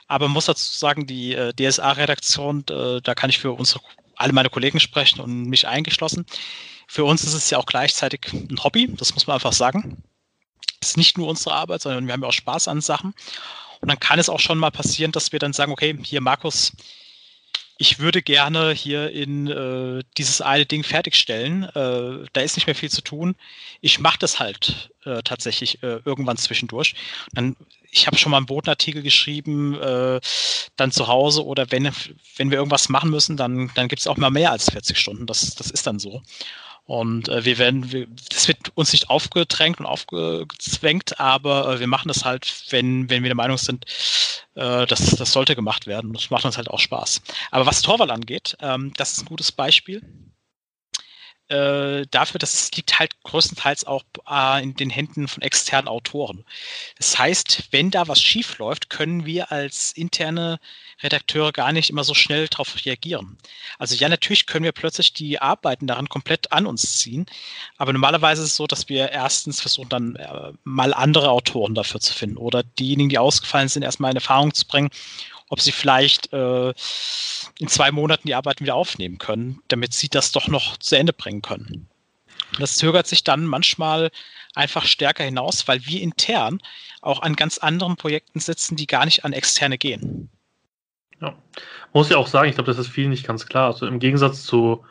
Aber 0.08 0.26
man 0.28 0.34
muss 0.34 0.46
dazu 0.46 0.78
sagen, 0.78 1.08
die 1.08 1.34
äh, 1.34 1.54
DSA-Redaktion, 1.54 2.66
äh, 2.70 3.02
da 3.02 3.16
kann 3.16 3.30
ich 3.30 3.40
für 3.40 3.52
unsere 3.52 3.82
alle 4.18 4.34
meine 4.34 4.50
Kollegen 4.50 4.80
sprechen 4.80 5.20
und 5.20 5.46
mich 5.46 5.68
eingeschlossen. 5.68 6.26
Für 6.88 7.04
uns 7.04 7.24
ist 7.24 7.34
es 7.34 7.50
ja 7.50 7.58
auch 7.58 7.66
gleichzeitig 7.66 8.32
ein 8.32 8.64
Hobby, 8.64 8.88
das 8.96 9.14
muss 9.14 9.28
man 9.28 9.36
einfach 9.36 9.54
sagen. 9.54 10.04
Es 10.80 10.90
ist 10.90 10.98
nicht 10.98 11.18
nur 11.18 11.28
unsere 11.28 11.56
Arbeit, 11.56 11.82
sondern 11.82 12.06
wir 12.06 12.14
haben 12.14 12.22
ja 12.22 12.30
auch 12.30 12.34
Spaß 12.34 12.68
an 12.68 12.80
Sachen. 12.80 13.14
Und 13.82 13.90
dann 13.90 14.00
kann 14.00 14.20
es 14.20 14.30
auch 14.30 14.40
schon 14.40 14.58
mal 14.58 14.72
passieren, 14.72 15.12
dass 15.12 15.32
wir 15.32 15.40
dann 15.40 15.54
sagen, 15.54 15.72
okay, 15.72 15.98
hier 16.04 16.22
Markus, 16.22 16.74
ich 17.78 18.00
würde 18.00 18.22
gerne 18.22 18.72
hier 18.72 19.12
in 19.12 19.48
äh, 19.48 20.04
dieses 20.18 20.42
eine 20.42 20.66
Ding 20.66 20.84
fertigstellen. 20.84 21.64
Äh, 21.64 22.26
da 22.32 22.42
ist 22.42 22.56
nicht 22.56 22.68
mehr 22.68 22.76
viel 22.76 22.90
zu 22.90 23.02
tun. 23.02 23.36
Ich 23.82 24.00
mache 24.00 24.18
das 24.20 24.40
halt 24.40 24.92
äh, 25.04 25.22
tatsächlich 25.24 25.84
äh, 25.84 26.00
irgendwann 26.06 26.38
zwischendurch. 26.38 26.96
dann, 27.34 27.56
ich 27.92 28.08
habe 28.08 28.18
schon 28.18 28.32
mal 28.32 28.38
einen 28.38 28.46
Bodenartikel 28.46 29.02
geschrieben, 29.02 29.80
äh, 29.80 30.20
dann 30.76 30.92
zu 30.92 31.08
Hause 31.08 31.46
oder 31.46 31.72
wenn, 31.72 31.90
wenn 32.38 32.52
wir 32.52 32.58
irgendwas 32.58 32.90
machen 32.90 33.10
müssen, 33.10 33.38
dann, 33.38 33.72
dann 33.76 33.88
gibt 33.88 34.02
es 34.02 34.08
auch 34.08 34.18
mal 34.18 34.30
mehr 34.30 34.52
als 34.52 34.70
40 34.70 34.98
Stunden. 34.98 35.26
Das, 35.26 35.56
das 35.56 35.72
ist 35.72 35.88
dann 35.88 36.00
so. 36.00 36.22
Und 36.86 37.30
äh, 37.30 37.46
wir 37.46 37.58
werden, 37.58 37.92
wir, 37.92 38.08
das 38.32 38.48
wird 38.48 38.72
uns 38.76 38.94
nicht 38.94 39.10
aufgedrängt 39.10 39.80
und 39.80 39.88
aufgezwängt, 39.88 41.20
aber 41.20 41.76
äh, 41.76 41.80
wir 41.80 41.88
machen 41.88 42.08
das 42.08 42.26
halt, 42.26 42.54
wenn, 42.70 43.10
wenn 43.10 43.24
wir 43.24 43.30
der 43.30 43.36
Meinung 43.36 43.58
sind, 43.58 43.86
äh, 44.54 44.86
das, 44.86 45.16
das 45.16 45.32
sollte 45.32 45.56
gemacht 45.56 45.88
werden. 45.88 46.14
Das 46.14 46.30
macht 46.30 46.46
uns 46.46 46.58
halt 46.58 46.70
auch 46.70 46.80
Spaß. 46.80 47.22
Aber 47.50 47.66
was 47.66 47.82
Torwall 47.82 48.12
angeht, 48.12 48.56
ähm, 48.62 48.94
das 48.98 49.14
ist 49.14 49.24
ein 49.24 49.26
gutes 49.26 49.52
Beispiel 49.52 50.02
äh, 51.50 52.06
dafür, 52.10 52.40
dass 52.40 52.54
es 52.54 52.72
liegt 52.72 52.98
halt 52.98 53.22
größtenteils 53.24 53.86
auch 53.86 54.04
äh, 54.30 54.64
in 54.64 54.76
den 54.76 54.90
Händen 54.90 55.28
von 55.28 55.44
externen 55.44 55.88
Autoren. 55.88 56.44
Das 56.98 57.18
heißt, 57.20 57.68
wenn 57.72 57.92
da 57.92 58.08
was 58.08 58.22
schief 58.22 58.58
läuft, 58.58 58.90
können 58.90 59.26
wir 59.26 59.52
als 59.52 59.92
interne 59.92 60.60
Redakteure 61.04 61.52
gar 61.52 61.72
nicht 61.72 61.90
immer 61.90 62.04
so 62.04 62.14
schnell 62.14 62.48
darauf 62.48 62.76
reagieren. 62.86 63.38
Also 63.78 63.96
ja, 63.96 64.10
natürlich 64.10 64.48
können 64.48 64.66
wir 64.66 64.72
plötzlich 64.72 65.14
die 65.14 65.40
Arbeiten 65.40 65.88
daran 65.88 66.10
komplett 66.10 66.52
an 66.52 66.66
uns 66.66 66.98
ziehen, 66.98 67.26
aber 67.78 67.94
normalerweise 67.94 68.42
ist 68.42 68.50
es 68.50 68.56
so, 68.56 68.66
dass 68.66 68.90
wir 68.90 69.12
erstens 69.12 69.62
versuchen 69.62 69.90
dann 69.90 70.16
äh, 70.16 70.52
mal 70.64 70.94
andere 70.94 71.30
Autoren 71.30 71.76
dafür 71.76 72.00
zu 72.00 72.14
finden 72.14 72.38
oder 72.38 72.64
diejenigen, 72.64 73.10
die 73.10 73.20
ausgefallen 73.20 73.68
sind, 73.68 73.84
erstmal 73.84 74.12
in 74.12 74.18
Erfahrung 74.18 74.54
zu 74.54 74.66
bringen 74.66 74.90
ob 75.50 75.62
sie 75.62 75.72
vielleicht 75.72 76.34
äh, 76.34 76.70
in 77.60 77.68
zwei 77.68 77.92
Monaten 77.92 78.28
die 78.28 78.36
Arbeiten 78.36 78.64
wieder 78.64 78.76
aufnehmen 78.76 79.18
können, 79.18 79.62
damit 79.68 79.94
sie 79.94 80.10
das 80.10 80.32
doch 80.32 80.48
noch 80.48 80.78
zu 80.78 80.98
Ende 80.98 81.14
bringen 81.14 81.42
können. 81.42 81.88
Und 82.54 82.62
das 82.62 82.78
zögert 82.78 83.08
sich 83.08 83.24
dann 83.24 83.46
manchmal 83.46 84.12
einfach 84.56 84.86
stärker 84.86 85.24
hinaus, 85.24 85.68
weil 85.68 85.86
wir 85.86 86.02
intern 86.02 86.62
auch 87.02 87.22
an 87.22 87.36
ganz 87.36 87.58
anderen 87.58 87.98
Projekten 87.98 88.40
sitzen, 88.40 88.76
die 88.76 88.88
gar 88.88 89.06
nicht 89.06 89.26
an 89.26 89.34
externe 89.34 89.78
gehen. 89.78 90.30
Ja, 91.22 91.36
muss 91.94 92.10
ja 92.10 92.18
auch 92.18 92.28
sagen, 92.28 92.50
ich 92.50 92.56
glaube, 92.56 92.70
das 92.70 92.80
ist 92.80 92.88
vielen 92.88 93.10
nicht 93.10 93.28
ganz 93.28 93.46
klar. 93.46 93.68
Also 93.68 93.88
im 93.88 94.00
Gegensatz 94.00 94.44
zu 94.44 94.84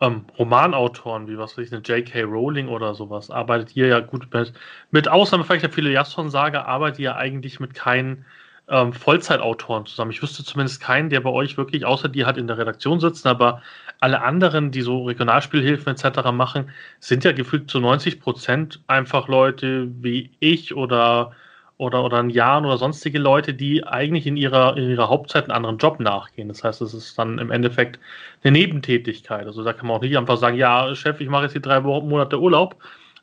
ähm, 0.00 0.26
Romanautoren 0.38 1.28
wie 1.28 1.38
was 1.38 1.56
weiß 1.56 1.66
ich, 1.66 1.72
eine 1.72 1.82
J.K. 1.82 2.22
Rowling 2.22 2.68
oder 2.68 2.94
sowas, 2.94 3.30
arbeitet 3.30 3.76
ihr 3.76 3.86
ja 3.86 4.00
gut 4.00 4.32
mit, 4.32 4.52
mit 4.90 5.08
Ausnahme 5.08 5.44
vielleicht 5.44 5.62
der 5.62 5.70
viele 5.70 5.90
Jasson-Sage, 5.90 6.66
arbeitet 6.66 7.00
ihr 7.00 7.16
eigentlich 7.16 7.60
mit 7.60 7.74
keinen 7.74 8.24
ähm, 8.68 8.92
Vollzeitautoren 8.92 9.86
zusammen. 9.86 10.10
Ich 10.10 10.22
wüsste 10.22 10.44
zumindest 10.44 10.80
keinen, 10.80 11.10
der 11.10 11.20
bei 11.20 11.30
euch 11.30 11.56
wirklich, 11.56 11.84
außer 11.84 12.08
die 12.08 12.24
halt 12.24 12.38
in 12.38 12.46
der 12.46 12.58
Redaktion 12.58 13.00
sitzen, 13.00 13.28
aber 13.28 13.62
alle 14.00 14.22
anderen, 14.22 14.70
die 14.70 14.82
so 14.82 15.04
Regionalspielhilfen 15.04 15.92
etc. 15.92 16.30
machen, 16.32 16.70
sind 17.00 17.24
ja 17.24 17.32
gefühlt 17.32 17.70
zu 17.70 17.80
90 17.80 18.20
Prozent 18.20 18.80
einfach 18.86 19.28
Leute 19.28 19.88
wie 20.02 20.30
ich 20.40 20.74
oder 20.74 21.32
oder, 21.76 22.04
oder 22.04 22.18
ein 22.18 22.30
Jan 22.30 22.64
oder 22.64 22.78
sonstige 22.78 23.18
Leute, 23.18 23.52
die 23.52 23.84
eigentlich 23.84 24.26
in 24.26 24.36
ihrer, 24.36 24.76
in 24.76 24.90
ihrer 24.90 25.08
Hauptzeit 25.08 25.44
einen 25.44 25.52
anderen 25.52 25.78
Job 25.78 25.98
nachgehen. 25.98 26.48
Das 26.48 26.62
heißt, 26.62 26.80
es 26.82 26.94
ist 26.94 27.18
dann 27.18 27.38
im 27.38 27.50
Endeffekt 27.50 27.98
eine 28.42 28.52
Nebentätigkeit. 28.52 29.46
Also 29.46 29.64
da 29.64 29.72
kann 29.72 29.88
man 29.88 29.96
auch 29.96 30.02
nicht 30.02 30.16
einfach 30.16 30.36
sagen, 30.36 30.56
ja, 30.56 30.94
Chef, 30.94 31.20
ich 31.20 31.28
mache 31.28 31.44
jetzt 31.44 31.52
hier 31.52 31.62
drei 31.62 31.80
Monate 31.80 32.40
Urlaub, 32.40 32.76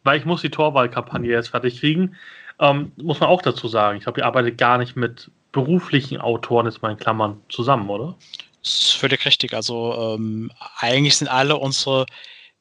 weil 0.03 0.19
ich 0.19 0.25
muss 0.25 0.41
die 0.41 0.49
Torwahlkampagne 0.49 1.29
jetzt 1.29 1.49
fertig 1.49 1.79
kriegen. 1.79 2.15
Ähm, 2.62 2.91
muss 2.95 3.20
man 3.20 3.30
auch 3.30 3.41
dazu 3.41 3.68
sagen. 3.68 3.97
Ich 3.97 4.03
glaube, 4.03 4.22
ihr 4.22 4.26
arbeitet 4.26 4.57
gar 4.57 4.78
nicht 4.78 4.95
mit 4.95 5.32
beruflichen 5.51 6.22
Autoren, 6.22 6.68
jetzt 6.68 6.82
mal 6.82 6.91
in 6.91 6.97
Klammern, 6.97 7.41
zusammen, 7.49 7.89
oder? 7.89 8.16
Das 8.62 8.74
ist 8.74 8.91
völlig 8.91 9.26
richtig. 9.26 9.53
Also 9.53 10.16
ähm, 10.16 10.51
eigentlich 10.78 11.18
sind 11.18 11.28
alle 11.28 11.57
unsere 11.57 12.05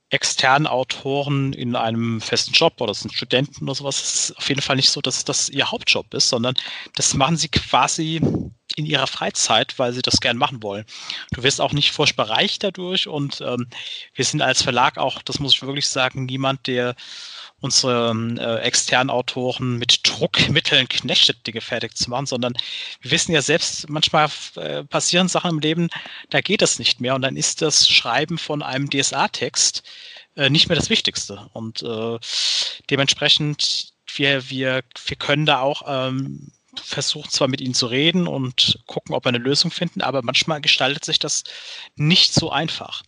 externen 0.09 0.67
Autoren 0.67 1.53
in 1.53 1.77
einem 1.77 2.21
festen 2.21 2.53
Job 2.53 2.81
oder 2.81 2.95
sind 2.95 3.13
Studenten 3.15 3.65
oder 3.65 3.75
sowas. 3.77 4.03
Es 4.03 4.15
ist 4.15 4.39
auf 4.39 4.49
jeden 4.49 4.63
Fall 4.63 4.77
nicht 4.77 4.91
so, 4.91 5.01
dass 5.01 5.25
das 5.25 5.49
ihr 5.49 5.71
Hauptjob 5.71 6.13
ist, 6.15 6.31
sondern 6.31 6.55
das 6.97 7.15
machen 7.15 7.37
sie 7.37 7.49
quasi 7.49 8.21
in 8.77 8.87
ihrer 8.87 9.07
Freizeit, 9.07 9.79
weil 9.79 9.93
sie 9.93 10.03
das 10.03 10.21
gern 10.21 10.37
machen 10.37 10.63
wollen. 10.63 10.85
Du 11.33 11.43
wirst 11.43 11.61
auch 11.61 11.73
nicht 11.73 11.93
furchtbar 11.93 12.31
reich 12.31 12.59
dadurch 12.59 13.07
und 13.07 13.41
ähm, 13.41 13.69
wir 14.15 14.25
sind 14.25 14.43
als 14.43 14.63
Verlag 14.63 14.99
auch, 14.99 15.23
das 15.23 15.39
muss 15.39 15.55
ich 15.55 15.63
wirklich 15.63 15.89
sagen, 15.89 16.25
niemand, 16.25 16.67
der 16.67 16.97
unsere 17.61 18.15
äh, 18.39 18.63
externen 18.63 19.11
Autoren 19.11 19.79
mit 19.79 20.01
Druckmitteln 20.03 20.89
knechtet, 20.89 21.47
Dinge 21.47 21.61
fertig 21.61 21.97
zu 21.97 22.11
machen, 22.11 22.27
sondern 22.27 22.55
wir 23.01 23.11
wissen 23.11 23.33
ja 23.33 23.43
selbst, 23.43 23.89
manchmal 23.89 24.31
äh, 24.57 24.85
passieren 24.85 25.29
Sachen 25.29 25.51
im 25.51 25.59
Leben, 25.59 25.89
da 26.31 26.41
geht 26.41 26.63
es 26.63 26.79
nicht 26.79 27.01
mehr 27.01 27.15
und 27.15 27.23
dann 27.23 27.37
ist 27.37 27.63
das 27.63 27.89
Schreiben 27.89 28.39
von 28.39 28.63
einem 28.63 28.89
DSA-Text 28.89 29.83
äh, 30.37 30.51
nicht 30.51 30.69
mehr 30.69 30.77
das 30.77 30.91
Wichtigste 30.91 31.49
und 31.53 31.83
äh, 31.83 32.19
dementsprechend 32.89 33.93
wir, 34.17 34.51
wir, 34.51 34.83
wir 35.07 35.17
können 35.17 35.47
da 35.47 35.61
auch 35.61 35.83
ähm, 35.87 36.51
versuchen 36.77 37.31
zwar 37.31 37.49
mit 37.49 37.61
ihnen 37.61 37.75
zu 37.75 37.87
reden 37.87 38.27
und 38.27 38.81
gucken, 38.87 39.15
ob 39.15 39.25
wir 39.25 39.31
eine 39.31 39.39
Lösung 39.39 39.71
finden, 39.71 40.03
aber 40.03 40.23
manchmal 40.23 40.61
gestaltet 40.61 41.05
sich 41.05 41.19
das 41.19 41.45
nicht 41.97 42.33
so 42.33 42.51
einfach. 42.51 43.03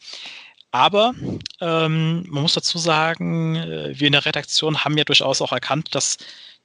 Aber 0.72 1.14
ähm, 1.60 2.24
man 2.28 2.42
muss 2.42 2.54
dazu 2.54 2.78
sagen, 2.78 3.56
äh, 3.56 3.98
wir 3.98 4.06
in 4.08 4.12
der 4.12 4.26
Redaktion 4.26 4.84
haben 4.84 4.98
ja 4.98 5.04
durchaus 5.04 5.40
auch 5.40 5.52
erkannt, 5.52 5.94
dass 5.94 6.16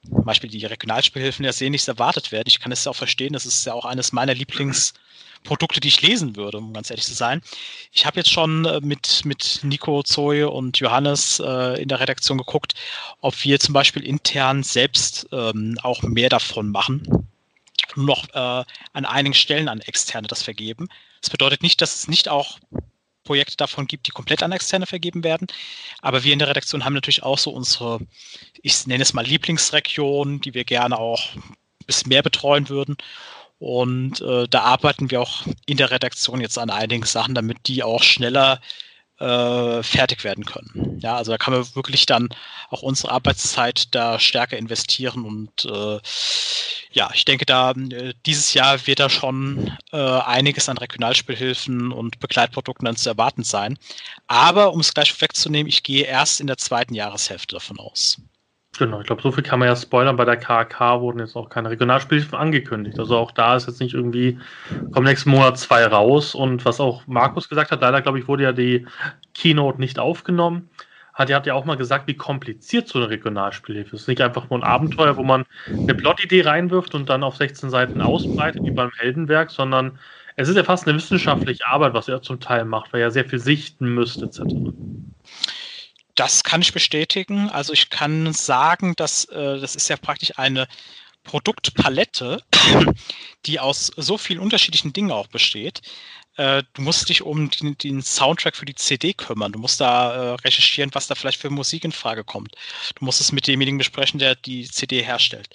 zum 0.02 0.24
Beispiel 0.24 0.50
die 0.50 0.64
Regionalspielhilfen 0.64 1.44
ja 1.44 1.52
sehr 1.52 1.70
nichts 1.70 1.88
erwartet 1.88 2.32
werden. 2.32 2.48
Ich 2.48 2.60
kann 2.60 2.72
es 2.72 2.84
ja 2.84 2.90
auch 2.90 2.96
verstehen, 2.96 3.32
das 3.32 3.46
ist 3.46 3.64
ja 3.66 3.74
auch 3.74 3.84
eines 3.84 4.12
meiner 4.12 4.32
Lieblings- 4.32 4.94
Produkte, 5.44 5.80
die 5.80 5.88
ich 5.88 6.02
lesen 6.02 6.36
würde, 6.36 6.58
um 6.58 6.72
ganz 6.72 6.90
ehrlich 6.90 7.04
zu 7.04 7.14
sein. 7.14 7.42
Ich 7.92 8.06
habe 8.06 8.18
jetzt 8.18 8.30
schon 8.30 8.64
äh, 8.64 8.80
mit, 8.80 9.24
mit 9.24 9.60
Nico, 9.62 10.02
Zoe 10.02 10.48
und 10.48 10.78
Johannes 10.78 11.40
äh, 11.40 11.80
in 11.80 11.88
der 11.88 12.00
Redaktion 12.00 12.38
geguckt, 12.38 12.74
ob 13.20 13.44
wir 13.44 13.60
zum 13.60 13.72
Beispiel 13.72 14.04
intern 14.04 14.62
selbst 14.62 15.28
ähm, 15.32 15.78
auch 15.82 16.02
mehr 16.02 16.28
davon 16.28 16.68
machen. 16.68 17.28
Noch 17.96 18.28
äh, 18.30 18.64
an 18.92 19.04
einigen 19.04 19.34
Stellen 19.34 19.68
an 19.68 19.80
Externe 19.80 20.28
das 20.28 20.42
vergeben. 20.42 20.88
Das 21.20 21.30
bedeutet 21.30 21.62
nicht, 21.62 21.80
dass 21.80 21.94
es 21.94 22.08
nicht 22.08 22.28
auch 22.28 22.58
Projekte 23.28 23.58
davon 23.58 23.86
gibt, 23.86 24.06
die 24.06 24.10
komplett 24.10 24.42
an 24.42 24.52
Externe 24.52 24.86
vergeben 24.86 25.22
werden. 25.22 25.48
Aber 26.00 26.24
wir 26.24 26.32
in 26.32 26.38
der 26.38 26.48
Redaktion 26.48 26.82
haben 26.82 26.94
natürlich 26.94 27.22
auch 27.22 27.36
so 27.36 27.50
unsere, 27.50 28.00
ich 28.62 28.86
nenne 28.86 29.02
es 29.02 29.12
mal 29.12 29.24
Lieblingsregion, 29.24 30.40
die 30.40 30.54
wir 30.54 30.64
gerne 30.64 30.98
auch 30.98 31.34
ein 31.34 31.86
bisschen 31.86 32.08
mehr 32.08 32.22
betreuen 32.22 32.70
würden. 32.70 32.96
Und 33.58 34.22
äh, 34.22 34.48
da 34.48 34.62
arbeiten 34.62 35.10
wir 35.10 35.20
auch 35.20 35.42
in 35.66 35.76
der 35.76 35.90
Redaktion 35.90 36.40
jetzt 36.40 36.56
an 36.56 36.70
einigen 36.70 37.04
Sachen, 37.04 37.34
damit 37.34 37.66
die 37.66 37.82
auch 37.82 38.02
schneller 38.02 38.62
äh, 39.18 39.82
fertig 39.82 40.24
werden 40.24 40.44
können. 40.44 40.98
Ja, 41.00 41.16
also 41.16 41.32
da 41.32 41.38
kann 41.38 41.54
man 41.54 41.74
wirklich 41.74 42.06
dann 42.06 42.28
auch 42.70 42.82
unsere 42.82 43.12
Arbeitszeit 43.12 43.94
da 43.94 44.18
stärker 44.18 44.56
investieren 44.56 45.24
und 45.24 45.64
äh, 45.64 45.98
ja, 46.92 47.10
ich 47.14 47.24
denke, 47.24 47.44
da 47.44 47.72
äh, 47.72 48.14
dieses 48.26 48.54
Jahr 48.54 48.86
wird 48.86 49.00
da 49.00 49.10
schon 49.10 49.76
äh, 49.92 49.96
einiges 49.96 50.68
an 50.68 50.78
Regionalspielhilfen 50.78 51.92
und 51.92 52.18
Begleitprodukten 52.20 52.86
dann 52.86 52.96
zu 52.96 53.08
erwarten 53.10 53.44
sein. 53.44 53.78
Aber 54.26 54.72
um 54.72 54.80
es 54.80 54.94
gleich 54.94 55.20
wegzunehmen, 55.20 55.68
ich 55.68 55.82
gehe 55.82 56.04
erst 56.04 56.40
in 56.40 56.46
der 56.46 56.58
zweiten 56.58 56.94
Jahreshälfte 56.94 57.56
davon 57.56 57.78
aus. 57.78 58.18
Genau, 58.76 59.00
ich 59.00 59.06
glaube, 59.06 59.22
so 59.22 59.32
viel 59.32 59.42
kann 59.42 59.58
man 59.58 59.66
ja 59.68 59.74
spoilern. 59.74 60.16
Bei 60.16 60.24
der 60.24 60.36
KK 60.36 61.00
wurden 61.00 61.18
jetzt 61.18 61.34
auch 61.36 61.48
keine 61.48 61.70
Regionalspielhilfen 61.70 62.38
angekündigt. 62.38 62.98
Also 62.98 63.16
auch 63.16 63.32
da 63.32 63.56
ist 63.56 63.66
jetzt 63.66 63.80
nicht 63.80 63.94
irgendwie, 63.94 64.38
kommen 64.92 65.06
nächsten 65.06 65.30
Monat 65.30 65.58
zwei 65.58 65.84
raus. 65.86 66.34
Und 66.34 66.64
was 66.64 66.78
auch 66.78 67.06
Markus 67.06 67.48
gesagt 67.48 67.72
hat, 67.72 67.80
leider, 67.80 68.02
glaube 68.02 68.18
ich, 68.20 68.28
wurde 68.28 68.44
ja 68.44 68.52
die 68.52 68.86
Keynote 69.34 69.80
nicht 69.80 69.98
aufgenommen. 69.98 70.70
Hat, 71.14 71.32
hat 71.32 71.46
ja 71.46 71.54
auch 71.54 71.64
mal 71.64 71.76
gesagt, 71.76 72.06
wie 72.06 72.16
kompliziert 72.16 72.86
so 72.88 72.98
eine 73.00 73.10
Regionalspielhilfe 73.10 73.96
ist. 73.96 74.02
Es 74.02 74.02
ist 74.02 74.08
nicht 74.08 74.20
einfach 74.20 74.48
nur 74.48 74.60
ein 74.60 74.62
Abenteuer, 74.62 75.16
wo 75.16 75.24
man 75.24 75.44
eine 75.86 75.94
Plotidee 75.96 76.42
reinwirft 76.42 76.94
und 76.94 77.08
dann 77.08 77.24
auf 77.24 77.36
16 77.36 77.70
Seiten 77.70 78.00
ausbreitet, 78.00 78.62
wie 78.64 78.70
beim 78.70 78.90
Heldenwerk, 78.96 79.50
sondern 79.50 79.98
es 80.36 80.48
ist 80.48 80.56
ja 80.56 80.62
fast 80.62 80.86
eine 80.86 80.96
wissenschaftliche 80.96 81.66
Arbeit, 81.66 81.94
was 81.94 82.06
er 82.06 82.22
zum 82.22 82.38
Teil 82.38 82.64
macht, 82.64 82.92
weil 82.92 83.00
er 83.00 83.10
sehr 83.10 83.24
viel 83.24 83.40
sichten 83.40 83.92
müsste, 83.92 84.26
etc. 84.26 84.42
Das 86.18 86.42
kann 86.42 86.62
ich 86.62 86.72
bestätigen. 86.72 87.48
Also 87.48 87.72
ich 87.72 87.90
kann 87.90 88.32
sagen, 88.32 88.94
dass 88.96 89.26
äh, 89.26 89.60
das 89.60 89.76
ist 89.76 89.88
ja 89.88 89.96
praktisch 89.96 90.36
eine 90.36 90.66
Produktpalette, 91.22 92.42
die 93.46 93.60
aus 93.60 93.92
so 93.96 94.18
vielen 94.18 94.40
unterschiedlichen 94.40 94.92
Dingen 94.92 95.12
auch 95.12 95.28
besteht. 95.28 95.80
Äh, 96.34 96.64
du 96.74 96.82
musst 96.82 97.08
dich 97.08 97.22
um 97.22 97.50
den, 97.50 97.78
den, 97.78 98.02
Soundtrack 98.02 98.56
für 98.56 98.64
die 98.64 98.74
CD 98.74 99.14
kümmern. 99.14 99.52
Du 99.52 99.60
musst 99.60 99.80
da 99.80 100.32
äh, 100.32 100.34
recherchieren, 100.44 100.90
was 100.92 101.06
da 101.06 101.14
vielleicht 101.14 101.40
für 101.40 101.50
Musik 101.50 101.84
in 101.84 101.92
Frage 101.92 102.24
kommt. 102.24 102.56
Du 102.96 103.04
musst 103.04 103.20
es 103.20 103.30
mit 103.30 103.46
demjenigen 103.46 103.78
besprechen, 103.78 104.18
der 104.18 104.34
die 104.34 104.68
CD 104.68 105.04
herstellt 105.04 105.48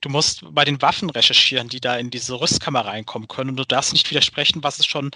du 0.00 0.08
musst 0.08 0.42
bei 0.50 0.64
den 0.64 0.80
Waffen 0.80 1.10
recherchieren, 1.10 1.68
die 1.68 1.80
da 1.80 1.96
in 1.96 2.10
diese 2.10 2.40
Rüstkammer 2.40 2.84
reinkommen 2.84 3.28
können. 3.28 3.50
Und 3.50 3.56
du 3.56 3.64
darfst 3.64 3.92
nicht 3.92 4.10
widersprechen, 4.10 4.62
was 4.62 4.78
es 4.78 4.86
schon 4.86 5.10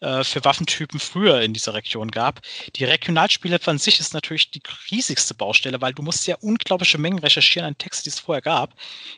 äh, 0.00 0.22
für 0.24 0.44
Waffentypen 0.44 1.00
früher 1.00 1.40
in 1.40 1.54
dieser 1.54 1.74
Region 1.74 2.10
gab. 2.10 2.40
Die 2.76 2.84
Regionalspielhilfe 2.84 3.70
an 3.70 3.78
sich 3.78 4.00
ist 4.00 4.14
natürlich 4.14 4.50
die 4.50 4.62
riesigste 4.90 5.34
Baustelle, 5.34 5.80
weil 5.80 5.94
du 5.94 6.02
musst 6.02 6.26
ja 6.26 6.36
unglaubliche 6.40 6.98
Mengen 6.98 7.18
recherchieren 7.18 7.66
an 7.66 7.78
Texte, 7.78 8.04
die 8.04 8.10
es 8.10 8.20
vorher 8.20 8.42
gab. 8.42 8.74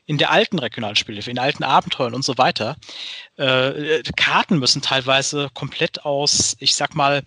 In 0.07 0.19
der 0.19 0.31
alten 0.31 0.59
Regionalspielhilfe, 0.59 1.31
in 1.31 1.39
alten 1.39 1.65
Abenteuern 1.65 2.15
und 2.15 2.25
so 2.25 2.39
weiter. 2.39 2.77
Äh, 3.37 4.03
Karten 4.17 4.59
müssen 4.59 4.83
teilweise 4.83 5.51
komplett 5.55 6.05
aus, 6.05 6.57
ich 6.61 6.75
sag 6.75 6.95
mal, 6.95 7.23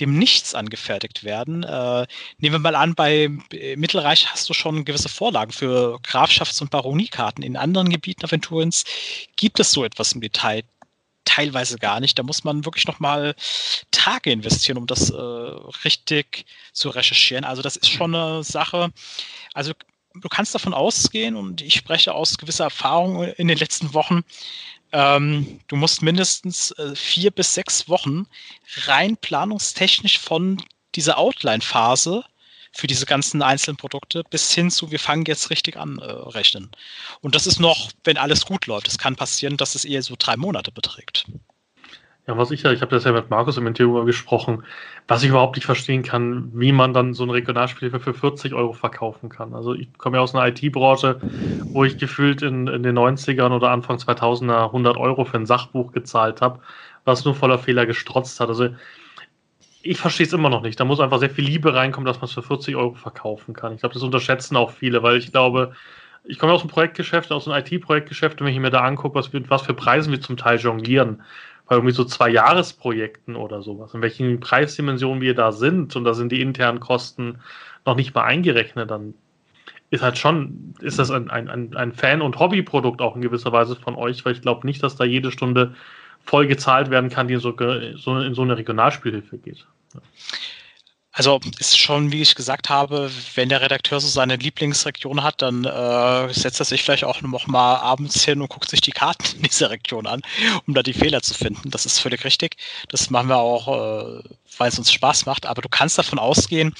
dem 0.00 0.18
Nichts 0.18 0.54
angefertigt 0.54 1.22
werden. 1.22 1.62
Äh, 1.62 2.06
nehmen 2.38 2.54
wir 2.54 2.58
mal 2.58 2.74
an, 2.74 2.94
bei 2.94 3.28
Mittelreich 3.76 4.26
hast 4.32 4.48
du 4.48 4.54
schon 4.54 4.84
gewisse 4.84 5.08
Vorlagen 5.08 5.52
für 5.52 5.98
Grafschafts- 6.02 6.60
und 6.60 6.70
Baroniekarten. 6.70 7.27
In 7.36 7.56
anderen 7.56 7.88
Gebieten 7.88 8.24
Aventurens 8.24 8.84
gibt 9.36 9.60
es 9.60 9.72
so 9.72 9.84
etwas 9.84 10.12
im 10.12 10.20
Detail 10.20 10.64
teilweise 11.24 11.76
gar 11.76 12.00
nicht. 12.00 12.18
Da 12.18 12.22
muss 12.22 12.44
man 12.44 12.64
wirklich 12.64 12.86
noch 12.86 13.00
mal 13.00 13.34
Tage 13.90 14.30
investieren, 14.30 14.78
um 14.78 14.86
das 14.86 15.10
äh, 15.10 15.14
richtig 15.84 16.46
zu 16.72 16.88
recherchieren. 16.88 17.44
Also 17.44 17.62
das 17.62 17.76
ist 17.76 17.90
schon 17.90 18.14
eine 18.14 18.42
Sache. 18.42 18.90
Also 19.52 19.72
du 20.14 20.28
kannst 20.28 20.54
davon 20.54 20.74
ausgehen 20.74 21.36
und 21.36 21.60
ich 21.60 21.74
spreche 21.74 22.14
aus 22.14 22.38
gewisser 22.38 22.64
Erfahrung 22.64 23.24
in 23.24 23.48
den 23.48 23.58
letzten 23.58 23.92
Wochen, 23.94 24.24
ähm, 24.92 25.60
du 25.68 25.76
musst 25.76 26.02
mindestens 26.02 26.70
äh, 26.72 26.94
vier 26.96 27.30
bis 27.30 27.54
sechs 27.54 27.88
Wochen 27.88 28.26
rein 28.86 29.16
planungstechnisch 29.16 30.18
von 30.18 30.62
dieser 30.94 31.18
Outline-Phase 31.18 32.24
für 32.72 32.86
diese 32.86 33.06
ganzen 33.06 33.42
einzelnen 33.42 33.76
Produkte 33.76 34.22
bis 34.30 34.52
hin 34.52 34.70
zu, 34.70 34.90
wir 34.90 34.98
fangen 34.98 35.24
jetzt 35.26 35.50
richtig 35.50 35.76
an, 35.76 35.98
äh, 35.98 36.04
rechnen. 36.04 36.70
Und 37.20 37.34
das 37.34 37.46
ist 37.46 37.60
noch, 37.60 37.90
wenn 38.04 38.16
alles 38.16 38.44
gut 38.46 38.66
läuft. 38.66 38.88
Es 38.88 38.98
kann 38.98 39.16
passieren, 39.16 39.56
dass 39.56 39.74
es 39.74 39.84
eher 39.84 40.02
so 40.02 40.14
drei 40.18 40.36
Monate 40.36 40.72
beträgt. 40.72 41.26
Ja, 42.28 42.36
was 42.36 42.50
ich 42.50 42.62
ja, 42.62 42.72
ich 42.72 42.82
habe 42.82 42.94
das 42.94 43.04
ja 43.04 43.12
mit 43.12 43.30
Markus 43.30 43.56
im 43.56 43.66
Interview 43.66 44.04
gesprochen, 44.04 44.62
was 45.06 45.22
ich 45.22 45.30
überhaupt 45.30 45.56
nicht 45.56 45.64
verstehen 45.64 46.02
kann, 46.02 46.50
wie 46.52 46.72
man 46.72 46.92
dann 46.92 47.14
so 47.14 47.24
ein 47.24 47.30
Regionalspiel 47.30 47.90
für 47.98 48.12
40 48.12 48.52
Euro 48.52 48.74
verkaufen 48.74 49.30
kann. 49.30 49.54
Also 49.54 49.72
ich 49.72 49.96
komme 49.96 50.18
ja 50.18 50.22
aus 50.22 50.34
einer 50.34 50.46
IT-Branche, 50.46 51.20
wo 51.72 51.84
ich 51.84 51.96
gefühlt 51.96 52.42
in, 52.42 52.66
in 52.66 52.82
den 52.82 52.98
90ern 52.98 53.56
oder 53.56 53.70
Anfang 53.70 53.96
2000er 53.96 54.66
100 54.66 54.98
Euro 54.98 55.24
für 55.24 55.38
ein 55.38 55.46
Sachbuch 55.46 55.92
gezahlt 55.92 56.42
habe, 56.42 56.60
was 57.06 57.24
nur 57.24 57.34
voller 57.34 57.58
Fehler 57.58 57.86
gestrotzt 57.86 58.38
hat. 58.40 58.50
Also 58.50 58.68
ich 59.82 59.98
verstehe 59.98 60.26
es 60.26 60.32
immer 60.32 60.50
noch 60.50 60.62
nicht. 60.62 60.78
Da 60.78 60.84
muss 60.84 61.00
einfach 61.00 61.18
sehr 61.18 61.30
viel 61.30 61.44
Liebe 61.44 61.74
reinkommen, 61.74 62.06
dass 62.06 62.16
man 62.16 62.24
es 62.24 62.32
für 62.32 62.42
40 62.42 62.76
Euro 62.76 62.94
verkaufen 62.94 63.54
kann. 63.54 63.72
Ich 63.74 63.80
glaube, 63.80 63.94
das 63.94 64.02
unterschätzen 64.02 64.56
auch 64.56 64.70
viele, 64.70 65.02
weil 65.02 65.16
ich 65.16 65.30
glaube, 65.32 65.72
ich 66.24 66.38
komme 66.38 66.52
aus 66.52 66.62
dem 66.62 66.70
Projektgeschäft, 66.70 67.30
aus 67.32 67.44
dem 67.44 67.54
IT-Projektgeschäft, 67.54 68.40
und 68.40 68.46
wenn 68.46 68.54
ich 68.54 68.60
mir 68.60 68.70
da 68.70 68.80
angucke, 68.80 69.14
was, 69.14 69.30
was 69.32 69.62
für 69.62 69.74
Preisen 69.74 70.12
wir 70.12 70.20
zum 70.20 70.36
Teil 70.36 70.58
jonglieren, 70.58 71.22
bei 71.66 71.76
irgendwie 71.76 71.94
so 71.94 72.04
zwei 72.04 72.30
Jahresprojekten 72.30 73.36
oder 73.36 73.62
sowas, 73.62 73.94
in 73.94 74.02
welchen 74.02 74.40
Preisdimensionen 74.40 75.20
wir 75.20 75.34
da 75.34 75.52
sind 75.52 75.96
und 75.96 76.04
da 76.04 76.14
sind 76.14 76.32
die 76.32 76.40
internen 76.40 76.80
Kosten 76.80 77.40
noch 77.84 77.94
nicht 77.94 78.14
mal 78.14 78.24
eingerechnet, 78.24 78.90
dann 78.90 79.14
ist 79.90 80.02
halt 80.02 80.18
schon, 80.18 80.74
ist 80.80 80.98
das 80.98 81.10
ein, 81.10 81.30
ein, 81.30 81.74
ein 81.74 81.92
Fan- 81.92 82.22
und 82.22 82.38
Hobbyprodukt 82.38 83.00
auch 83.00 83.16
in 83.16 83.22
gewisser 83.22 83.52
Weise 83.52 83.76
von 83.76 83.96
euch, 83.96 84.24
weil 84.24 84.32
ich 84.32 84.42
glaube 84.42 84.66
nicht, 84.66 84.82
dass 84.82 84.96
da 84.96 85.04
jede 85.04 85.30
Stunde 85.30 85.74
voll 86.28 86.46
gezahlt 86.46 86.90
werden 86.90 87.08
kann, 87.08 87.26
die 87.26 87.34
in 87.34 87.40
so, 87.40 87.56
so 87.96 88.18
in 88.18 88.34
so 88.34 88.42
eine 88.42 88.56
Regionalspielhilfe 88.58 89.38
geht. 89.38 89.66
Ja. 89.94 90.00
Also 91.10 91.40
ist 91.58 91.78
schon, 91.78 92.12
wie 92.12 92.20
ich 92.20 92.34
gesagt 92.34 92.68
habe, 92.68 93.10
wenn 93.34 93.48
der 93.48 93.62
Redakteur 93.62 93.98
so 93.98 94.06
seine 94.06 94.36
Lieblingsregion 94.36 95.22
hat, 95.22 95.40
dann 95.40 95.64
äh, 95.64 96.32
setzt 96.32 96.60
er 96.60 96.66
sich 96.66 96.82
vielleicht 96.82 97.04
auch 97.04 97.22
noch 97.22 97.46
mal 97.46 97.76
abends 97.76 98.24
hin 98.24 98.42
und 98.42 98.50
guckt 98.50 98.68
sich 98.68 98.82
die 98.82 98.92
Karten 98.92 99.36
in 99.38 99.42
dieser 99.42 99.70
Region 99.70 100.06
an, 100.06 100.20
um 100.66 100.74
da 100.74 100.82
die 100.82 100.92
Fehler 100.92 101.22
zu 101.22 101.32
finden. 101.32 101.70
Das 101.70 101.86
ist 101.86 101.98
völlig 101.98 102.24
richtig. 102.24 102.56
Das 102.88 103.08
machen 103.08 103.30
wir 103.30 103.38
auch, 103.38 103.68
äh, 103.68 104.22
weil 104.58 104.68
es 104.68 104.78
uns 104.78 104.92
Spaß 104.92 105.24
macht. 105.24 105.46
Aber 105.46 105.62
du 105.62 105.68
kannst 105.70 105.98
davon 105.98 106.18
ausgehen, 106.18 106.74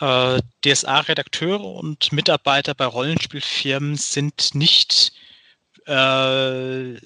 äh, 0.00 0.40
DSA-Redakteure 0.64 1.64
und 1.64 2.12
Mitarbeiter 2.12 2.74
bei 2.74 2.86
Rollenspielfirmen 2.86 3.96
sind 3.96 4.54
nicht 4.54 5.12
äh, 5.86 6.96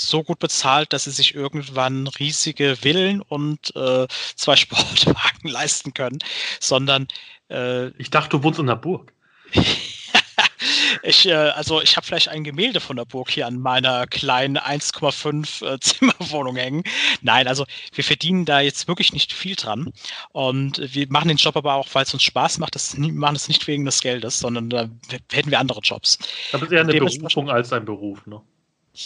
so 0.00 0.22
gut 0.22 0.38
bezahlt, 0.38 0.92
dass 0.92 1.04
sie 1.04 1.10
sich 1.10 1.34
irgendwann 1.34 2.06
riesige 2.06 2.76
Villen 2.76 3.20
und 3.20 3.74
äh, 3.76 4.06
zwei 4.36 4.56
Sportwagen 4.56 5.48
leisten 5.48 5.94
können, 5.94 6.18
sondern 6.60 7.08
äh, 7.50 7.88
ich 8.00 8.10
dachte, 8.10 8.30
du 8.30 8.42
wohnst 8.42 8.60
in 8.60 8.66
der 8.66 8.76
Burg. 8.76 9.12
ich, 11.02 11.26
äh, 11.26 11.32
also 11.32 11.80
ich 11.82 11.96
habe 11.96 12.06
vielleicht 12.06 12.28
ein 12.28 12.44
Gemälde 12.44 12.80
von 12.80 12.96
der 12.96 13.04
Burg 13.04 13.30
hier 13.30 13.46
an 13.46 13.58
meiner 13.58 14.06
kleinen 14.06 14.58
1,5 14.58 15.66
äh, 15.66 15.78
Zimmerwohnung 15.80 16.56
hängen. 16.56 16.84
Nein, 17.22 17.48
also 17.48 17.64
wir 17.92 18.04
verdienen 18.04 18.44
da 18.44 18.60
jetzt 18.60 18.88
wirklich 18.88 19.12
nicht 19.12 19.32
viel 19.32 19.56
dran 19.56 19.92
und 20.32 20.80
wir 20.94 21.06
machen 21.10 21.28
den 21.28 21.36
Job 21.38 21.56
aber 21.56 21.74
auch, 21.74 21.88
weil 21.92 22.04
es 22.04 22.14
uns 22.14 22.22
Spaß 22.22 22.58
macht. 22.58 22.74
Das 22.74 22.96
machen 22.96 23.36
es 23.36 23.48
nicht 23.48 23.66
wegen 23.66 23.84
des 23.84 24.00
Geldes, 24.00 24.38
sondern 24.38 24.70
da 24.70 24.88
hätten 25.32 25.50
wir 25.50 25.58
andere 25.58 25.80
Jobs. 25.80 26.18
Das 26.52 26.62
ist 26.62 26.72
eher 26.72 26.82
eine 26.82 26.92
Berufung 26.92 27.50
als 27.50 27.72
ein 27.72 27.84
Beruf, 27.84 28.26
ne? 28.26 28.40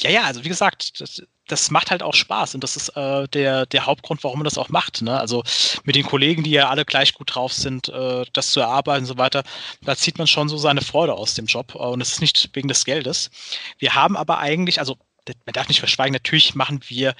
Ja, 0.00 0.10
ja, 0.10 0.22
also 0.24 0.42
wie 0.42 0.48
gesagt, 0.48 1.00
das, 1.00 1.22
das 1.48 1.70
macht 1.70 1.90
halt 1.90 2.02
auch 2.02 2.14
Spaß 2.14 2.54
und 2.54 2.64
das 2.64 2.76
ist 2.76 2.96
äh, 2.96 3.28
der, 3.28 3.66
der 3.66 3.84
Hauptgrund, 3.84 4.24
warum 4.24 4.38
man 4.38 4.44
das 4.44 4.56
auch 4.56 4.70
macht. 4.70 5.02
Ne? 5.02 5.18
Also 5.18 5.44
mit 5.84 5.96
den 5.96 6.06
Kollegen, 6.06 6.42
die 6.42 6.50
ja 6.50 6.70
alle 6.70 6.86
gleich 6.86 7.12
gut 7.12 7.34
drauf 7.34 7.52
sind, 7.52 7.90
äh, 7.90 8.24
das 8.32 8.52
zu 8.52 8.60
erarbeiten 8.60 9.02
und 9.02 9.06
so 9.06 9.18
weiter, 9.18 9.44
da 9.82 9.94
zieht 9.94 10.16
man 10.16 10.26
schon 10.26 10.48
so 10.48 10.56
seine 10.56 10.80
Freude 10.80 11.12
aus 11.12 11.34
dem 11.34 11.44
Job 11.44 11.74
und 11.74 12.00
es 12.00 12.12
ist 12.12 12.20
nicht 12.22 12.50
wegen 12.54 12.68
des 12.68 12.86
Geldes. 12.86 13.30
Wir 13.78 13.94
haben 13.94 14.16
aber 14.16 14.38
eigentlich, 14.38 14.78
also 14.78 14.96
man 15.26 15.52
darf 15.52 15.68
nicht 15.68 15.80
verschweigen, 15.80 16.14
natürlich 16.14 16.54
machen 16.54 16.80
wir 16.88 17.14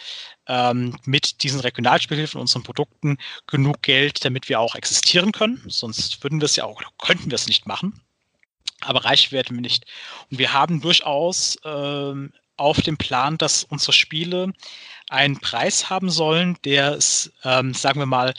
ähm, 0.49 0.99
mit 1.05 1.43
diesen 1.43 1.61
Regionalspielhilfen 1.61 2.39
und 2.39 2.43
unseren 2.43 2.63
Produkten 2.63 3.19
genug 3.47 3.83
Geld, 3.83 4.25
damit 4.25 4.49
wir 4.49 4.61
auch 4.61 4.75
existieren 4.75 5.33
können. 5.33 5.63
Sonst 5.69 6.23
würden 6.25 6.41
wir 6.41 6.47
es 6.47 6.57
ja 6.57 6.65
auch, 6.65 6.81
könnten 6.99 7.31
wir 7.31 7.37
es 7.37 7.47
nicht 7.47 7.67
machen. 7.67 8.01
Aber 8.81 9.05
reich 9.05 9.31
werden 9.31 9.57
wir 9.57 9.61
nicht. 9.61 9.85
Und 10.31 10.39
wir 10.39 10.53
haben 10.53 10.81
durchaus 10.81 11.57
ähm, 11.65 12.33
auf 12.63 12.81
dem 12.81 12.97
Plan, 12.97 13.37
dass 13.39 13.65
unsere 13.65 13.93
Spiele 13.93 14.53
einen 15.11 15.41
Preis 15.41 15.91
haben 15.91 16.11
sollen, 16.11 16.57
der 16.65 16.93
es, 16.93 17.33
ähm, 17.45 17.75
sagen 17.75 17.99
wir 17.99 18.07
mal, 18.07 18.35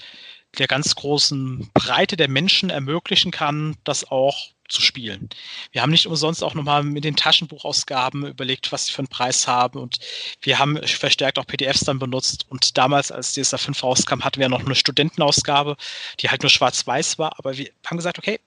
der 0.57 0.67
ganz 0.67 0.95
großen 0.95 1.69
Breite 1.73 2.15
der 2.15 2.29
Menschen 2.29 2.69
ermöglichen 2.69 3.31
kann, 3.31 3.75
das 3.83 4.09
auch 4.09 4.53
zu 4.69 4.81
spielen. 4.81 5.29
Wir 5.71 5.81
haben 5.81 5.91
nicht 5.91 6.07
umsonst 6.07 6.43
auch 6.43 6.53
nochmal 6.53 6.83
mit 6.83 7.03
den 7.03 7.15
Taschenbuchausgaben 7.17 8.25
überlegt, 8.25 8.71
was 8.71 8.85
sie 8.85 8.93
für 8.93 8.99
einen 8.99 9.07
Preis 9.07 9.45
haben. 9.45 9.77
Und 9.77 9.99
wir 10.41 10.57
haben 10.57 10.77
verstärkt 10.87 11.37
auch 11.37 11.45
PDFs 11.45 11.81
dann 11.81 11.99
benutzt. 11.99 12.45
Und 12.49 12.77
damals, 12.77 13.11
als 13.11 13.33
DSA 13.33 13.57
5 13.57 13.83
rauskam, 13.83 14.23
hatten 14.23 14.39
wir 14.39 14.49
noch 14.49 14.65
eine 14.65 14.75
Studentenausgabe, 14.75 15.75
die 16.21 16.29
halt 16.29 16.43
nur 16.43 16.49
schwarz-weiß 16.49 17.19
war, 17.19 17.37
aber 17.37 17.57
wir 17.57 17.69
haben 17.85 17.97
gesagt, 17.97 18.19
okay, 18.19 18.39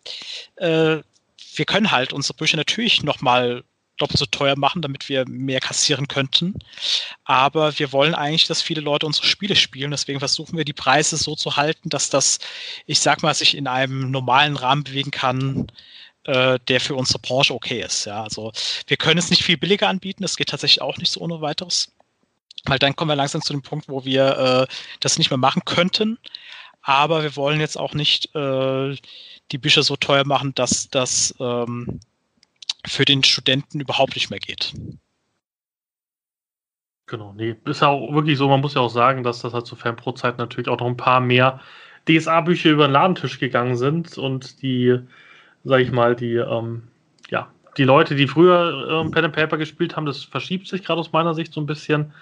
äh, 0.57 1.03
wir 1.55 1.65
können 1.65 1.91
halt 1.91 2.13
unsere 2.13 2.35
Bücher 2.35 2.57
natürlich 2.57 3.03
nochmal 3.03 3.63
doppelt 3.97 4.19
so 4.19 4.27
teuer 4.27 4.57
machen, 4.57 4.83
damit 4.83 5.09
wir 5.09 5.25
mehr 5.29 5.61
kassieren 5.61 6.09
könnten. 6.09 6.55
Aber 7.25 7.79
wir 7.79 7.93
wollen 7.93 8.15
eigentlich, 8.15 8.47
dass 8.47 8.63
viele 8.63 8.81
Leute 8.81 9.07
unsere 9.07 9.27
Spiele 9.27 9.57
spielen. 9.57 9.91
Deswegen 9.91 10.19
versuchen 10.19 10.57
wir 10.57 10.65
die 10.65 10.73
Preise 10.73 11.17
so 11.17 11.35
zu 11.35 11.57
halten, 11.57 11.89
dass 11.89 12.11
das, 12.11 12.39
ich 12.87 13.01
sag 13.01 13.23
mal, 13.23 13.35
sich 13.35 13.57
in 13.57 13.67
einem 13.67 14.11
normalen 14.11 14.57
Rahmen 14.57 14.85
bewegen 14.85 15.11
kann, 15.11 15.67
äh, 16.25 16.59
der 16.69 16.81
für 16.81 16.95
unsere 16.95 17.21
Branche 17.21 17.55
okay 17.55 17.81
ist. 17.81 18.05
Ja, 18.05 18.23
also 18.23 18.53
wir 18.87 18.97
können 18.97 19.19
es 19.19 19.31
nicht 19.31 19.45
viel 19.45 19.57
billiger 19.57 19.89
anbieten. 19.89 20.23
Das 20.23 20.37
geht 20.37 20.49
tatsächlich 20.49 20.83
auch 20.83 20.99
nicht 20.99 21.13
so 21.13 21.21
ohne 21.21 21.41
weiteres. 21.41 21.93
Weil 22.65 22.79
dann 22.79 22.97
kommen 22.97 23.11
wir 23.11 23.17
langsam 23.17 23.43
zu 23.43 23.53
dem 23.53 23.63
Punkt, 23.63 23.89
wo 23.89 24.05
wir 24.05 24.67
äh, 24.69 24.75
das 25.01 25.19
nicht 25.19 25.31
mehr 25.31 25.39
machen 25.39 25.63
könnten. 25.65 26.19
Aber 26.83 27.23
wir 27.23 27.37
wollen 27.37 27.61
jetzt 27.61 27.79
auch 27.79 27.95
nicht 27.95 28.35
äh, 28.35 28.97
die 29.53 29.59
Bücher 29.59 29.83
so 29.83 29.97
teuer 29.97 30.25
machen, 30.27 30.55
dass 30.55 30.89
das 30.89 31.35
ähm, 31.41 32.01
für 32.87 33.05
den 33.05 33.25
Studenten 33.25 33.81
überhaupt 33.81 34.15
nicht 34.15 34.31
mehr 34.31 34.39
geht. 34.39 34.75
Genau, 37.09 37.33
nee, 37.37 37.55
ist 37.65 37.83
ja 37.83 37.89
auch 37.89 38.13
wirklich 38.13 38.37
so, 38.37 38.49
man 38.49 38.61
muss 38.61 38.75
ja 38.75 38.81
auch 38.81 38.91
sagen, 38.91 39.23
dass 39.23 39.41
das 39.41 39.55
halt 39.55 39.67
zur 39.67 39.79
Fanpro-Zeit 39.79 40.39
natürlich 40.39 40.69
auch 40.69 40.81
noch 40.81 40.89
ein 40.89 40.97
paar 40.97 41.21
mehr 41.21 41.61
DSA-Bücher 42.09 42.71
über 42.71 42.89
den 42.89 42.93
Ladentisch 42.93 43.39
gegangen 43.39 43.77
sind 43.77 44.19
und 44.19 44.61
die, 44.63 44.99
sag 45.63 45.81
ich 45.81 45.93
mal, 45.93 46.17
die, 46.17 46.35
ähm, 46.35 46.83
ja, 47.31 47.49
die 47.77 47.85
Leute, 47.85 48.17
die 48.17 48.27
früher 48.27 48.89
ähm, 48.91 49.13
Pen 49.13 49.27
and 49.27 49.35
Paper 49.35 49.57
gespielt 49.57 49.97
haben, 49.97 50.07
das 50.07 50.25
verschiebt 50.25 50.67
sich 50.67 50.83
gerade 50.83 50.99
aus 50.99 51.13
meiner 51.13 51.35
Sicht 51.35 51.53
so 51.53 51.61
ein 51.61 51.67
bisschen, 51.67 52.13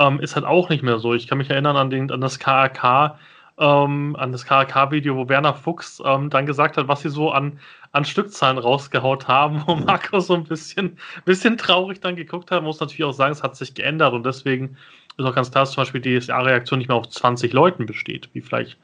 ähm, 0.00 0.18
ist 0.18 0.34
halt 0.34 0.44
auch 0.44 0.70
nicht 0.70 0.82
mehr 0.82 0.98
so. 0.98 1.14
Ich 1.14 1.28
kann 1.28 1.38
mich 1.38 1.50
erinnern 1.50 1.76
an, 1.76 1.90
den, 1.90 2.10
an 2.10 2.20
das 2.20 2.40
KAK, 2.40 3.18
ähm, 3.58 4.16
an 4.18 4.32
das 4.32 4.44
KAK-Video, 4.44 5.16
wo 5.16 5.28
Werner 5.28 5.54
Fuchs 5.54 6.02
ähm, 6.04 6.30
dann 6.30 6.46
gesagt 6.46 6.76
hat, 6.76 6.88
was 6.88 7.02
sie 7.02 7.10
so 7.10 7.30
an 7.30 7.58
an 7.92 8.06
Stückzahlen 8.06 8.58
rausgehaut 8.58 9.28
haben, 9.28 9.62
wo 9.66 9.76
Marco 9.76 10.18
so 10.18 10.34
ein 10.34 10.44
bisschen, 10.44 10.98
bisschen 11.24 11.58
traurig 11.58 12.00
dann 12.00 12.16
geguckt 12.16 12.50
hat. 12.50 12.58
Man 12.58 12.64
muss 12.64 12.80
natürlich 12.80 13.04
auch 13.04 13.12
sagen, 13.12 13.32
es 13.32 13.42
hat 13.42 13.54
sich 13.54 13.74
geändert 13.74 14.14
und 14.14 14.24
deswegen 14.24 14.76
ist 15.18 15.26
auch 15.26 15.34
ganz 15.34 15.50
klar, 15.50 15.64
dass 15.64 15.72
zum 15.72 15.82
Beispiel 15.82 16.00
die 16.00 16.18
DSA-Reaktion 16.18 16.78
nicht 16.78 16.88
mehr 16.88 16.96
auf 16.96 17.08
20 17.08 17.52
Leuten 17.52 17.84
besteht, 17.84 18.30
wie 18.32 18.40
vielleicht 18.40 18.78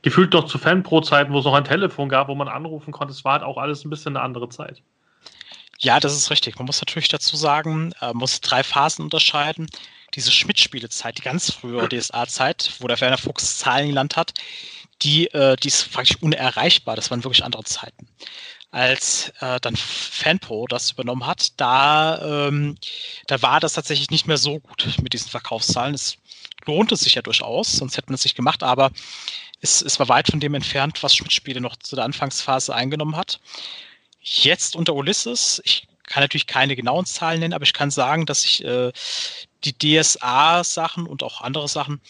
gefühlt 0.00 0.32
noch 0.32 0.46
zu 0.46 0.58
Fanpro-Zeiten, 0.58 1.32
wo 1.32 1.38
es 1.38 1.44
noch 1.44 1.54
ein 1.54 1.64
Telefon 1.64 2.08
gab, 2.08 2.28
wo 2.28 2.34
man 2.34 2.48
anrufen 2.48 2.90
konnte. 2.90 3.12
Es 3.12 3.24
war 3.24 3.34
halt 3.34 3.42
auch 3.42 3.58
alles 3.58 3.84
ein 3.84 3.90
bisschen 3.90 4.16
eine 4.16 4.24
andere 4.24 4.48
Zeit. 4.48 4.82
Ja, 5.78 6.00
das 6.00 6.16
ist 6.16 6.30
richtig. 6.30 6.56
Man 6.58 6.66
muss 6.66 6.80
natürlich 6.80 7.08
dazu 7.08 7.36
sagen, 7.36 7.92
man 8.00 8.10
äh, 8.10 8.14
muss 8.14 8.40
drei 8.40 8.62
Phasen 8.62 9.04
unterscheiden. 9.04 9.66
Diese 10.14 10.30
Schmidt-Spielezeit, 10.30 11.18
die 11.18 11.22
ganz 11.22 11.50
frühe 11.50 11.88
DSA-Zeit, 11.88 12.72
wo 12.78 12.86
der 12.86 13.00
Werner 13.00 13.18
Fuchs 13.18 13.58
Zahlen 13.58 13.88
gelernt 13.88 14.16
hat, 14.16 14.34
die, 15.02 15.26
äh, 15.28 15.56
die 15.56 15.68
ist 15.68 15.92
praktisch 15.92 16.16
unerreichbar. 16.20 16.96
Das 16.96 17.10
waren 17.10 17.24
wirklich 17.24 17.44
andere 17.44 17.64
Zeiten 17.64 18.08
als 18.74 19.32
äh, 19.40 19.60
dann 19.60 19.76
Fanpro 19.76 20.66
das 20.66 20.90
übernommen 20.90 21.26
hat, 21.26 21.52
da, 21.60 22.48
ähm, 22.48 22.76
da 23.28 23.40
war 23.40 23.60
das 23.60 23.74
tatsächlich 23.74 24.10
nicht 24.10 24.26
mehr 24.26 24.36
so 24.36 24.58
gut 24.58 24.96
mit 25.00 25.12
diesen 25.12 25.30
Verkaufszahlen. 25.30 25.94
Es 25.94 26.16
lohnte 26.66 26.96
sich 26.96 27.14
ja 27.14 27.22
durchaus, 27.22 27.70
sonst 27.70 27.96
hätte 27.96 28.08
man 28.08 28.16
es 28.16 28.24
nicht 28.24 28.34
gemacht, 28.34 28.64
aber 28.64 28.90
es, 29.60 29.80
es 29.80 30.00
war 30.00 30.08
weit 30.08 30.28
von 30.28 30.40
dem 30.40 30.54
entfernt, 30.54 31.04
was 31.04 31.14
Schmidt-Spiele 31.14 31.60
noch 31.60 31.76
zu 31.76 31.94
der 31.94 32.04
Anfangsphase 32.04 32.74
eingenommen 32.74 33.16
hat. 33.16 33.38
Jetzt 34.20 34.74
unter 34.74 34.94
Ulysses, 34.94 35.62
ich 35.64 35.86
kann 36.02 36.24
natürlich 36.24 36.48
keine 36.48 36.74
genauen 36.74 37.06
Zahlen 37.06 37.40
nennen, 37.40 37.54
aber 37.54 37.64
ich 37.64 37.74
kann 37.74 37.92
sagen, 37.92 38.26
dass 38.26 38.44
ich 38.44 38.64
äh, 38.64 38.90
die 39.64 39.76
DSA-Sachen 39.76 41.06
und 41.06 41.22
auch 41.22 41.40
andere 41.40 41.68
Sachen 41.68 42.00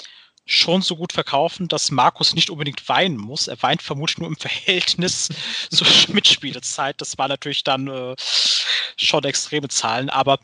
schon 0.47 0.83
so 0.83 0.97
gut 0.97 1.13
verkaufen, 1.13 1.69
dass 1.69 1.91
Markus 1.91 2.35
nicht 2.35 2.51
unbedingt 2.51 2.87
weinen 2.89 3.17
muss. 3.17 3.49
Er 3.49 3.63
weint 3.63 3.83
vermutlich 3.83 4.19
nur 4.19 4.29
im 4.29 4.37
Verhältnis 4.39 5.29
zur 5.71 5.87
Mitspielezeit. 6.09 7.01
Das 7.01 7.17
war 7.19 7.29
natürlich 7.29 7.65
dann 7.65 7.89
äh, 7.89 8.15
schon 8.97 9.25
extreme 9.25 9.69
Zahlen, 9.69 10.11
aber 10.11 10.39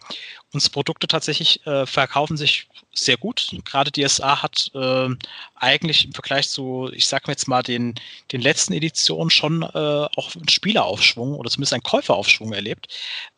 unsere 0.52 0.72
Produkte 0.72 1.06
tatsächlich 1.06 1.64
äh, 1.66 1.86
verkaufen 1.86 2.36
sich 2.36 2.66
sehr 2.92 3.16
gut. 3.16 3.50
Gerade 3.64 3.92
DSA 3.92 4.42
hat 4.42 4.70
äh, 4.74 5.08
eigentlich 5.54 6.06
im 6.06 6.12
Vergleich 6.12 6.48
zu, 6.48 6.90
ich 6.92 7.06
sag 7.06 7.26
mal 7.26 7.32
jetzt 7.32 7.46
mal, 7.46 7.62
den, 7.62 7.94
den 8.32 8.40
letzten 8.40 8.72
Editionen 8.72 9.30
schon 9.30 9.62
äh, 9.62 9.68
auch 10.16 10.34
einen 10.34 10.48
Spieleraufschwung 10.48 11.34
oder 11.34 11.50
zumindest 11.50 11.72
einen 11.72 11.82
Käuferaufschwung 11.82 12.52
erlebt. 12.52 12.88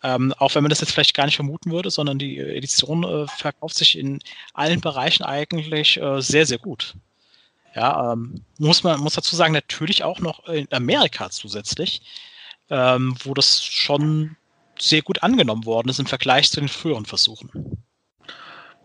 Ähm, 0.02 0.32
auch 0.38 0.54
wenn 0.54 0.62
man 0.62 0.70
das 0.70 0.80
jetzt 0.80 0.92
vielleicht 0.92 1.14
gar 1.14 1.26
nicht 1.26 1.36
vermuten 1.36 1.70
würde, 1.70 1.90
sondern 1.90 2.18
die 2.18 2.38
Edition 2.38 3.04
äh, 3.04 3.26
verkauft 3.28 3.76
sich 3.76 3.98
in 3.98 4.20
allen 4.54 4.80
Bereichen 4.80 5.22
eigentlich 5.22 6.00
äh, 6.00 6.20
sehr, 6.22 6.46
sehr 6.46 6.58
gut. 6.58 6.94
Ja, 7.74 8.12
ähm, 8.12 8.42
muss 8.58 8.82
man 8.82 9.00
muss 9.00 9.14
dazu 9.14 9.34
sagen, 9.34 9.54
natürlich 9.54 10.02
auch 10.02 10.20
noch 10.20 10.46
in 10.46 10.70
Amerika 10.72 11.30
zusätzlich, 11.30 12.02
ähm, 12.68 13.16
wo 13.22 13.32
das 13.32 13.64
schon 13.64 14.36
sehr 14.82 15.02
gut 15.02 15.22
angenommen 15.22 15.64
worden 15.64 15.88
ist 15.88 16.00
im 16.00 16.06
Vergleich 16.06 16.50
zu 16.50 16.60
den 16.60 16.68
früheren 16.68 17.06
Versuchen. 17.06 17.84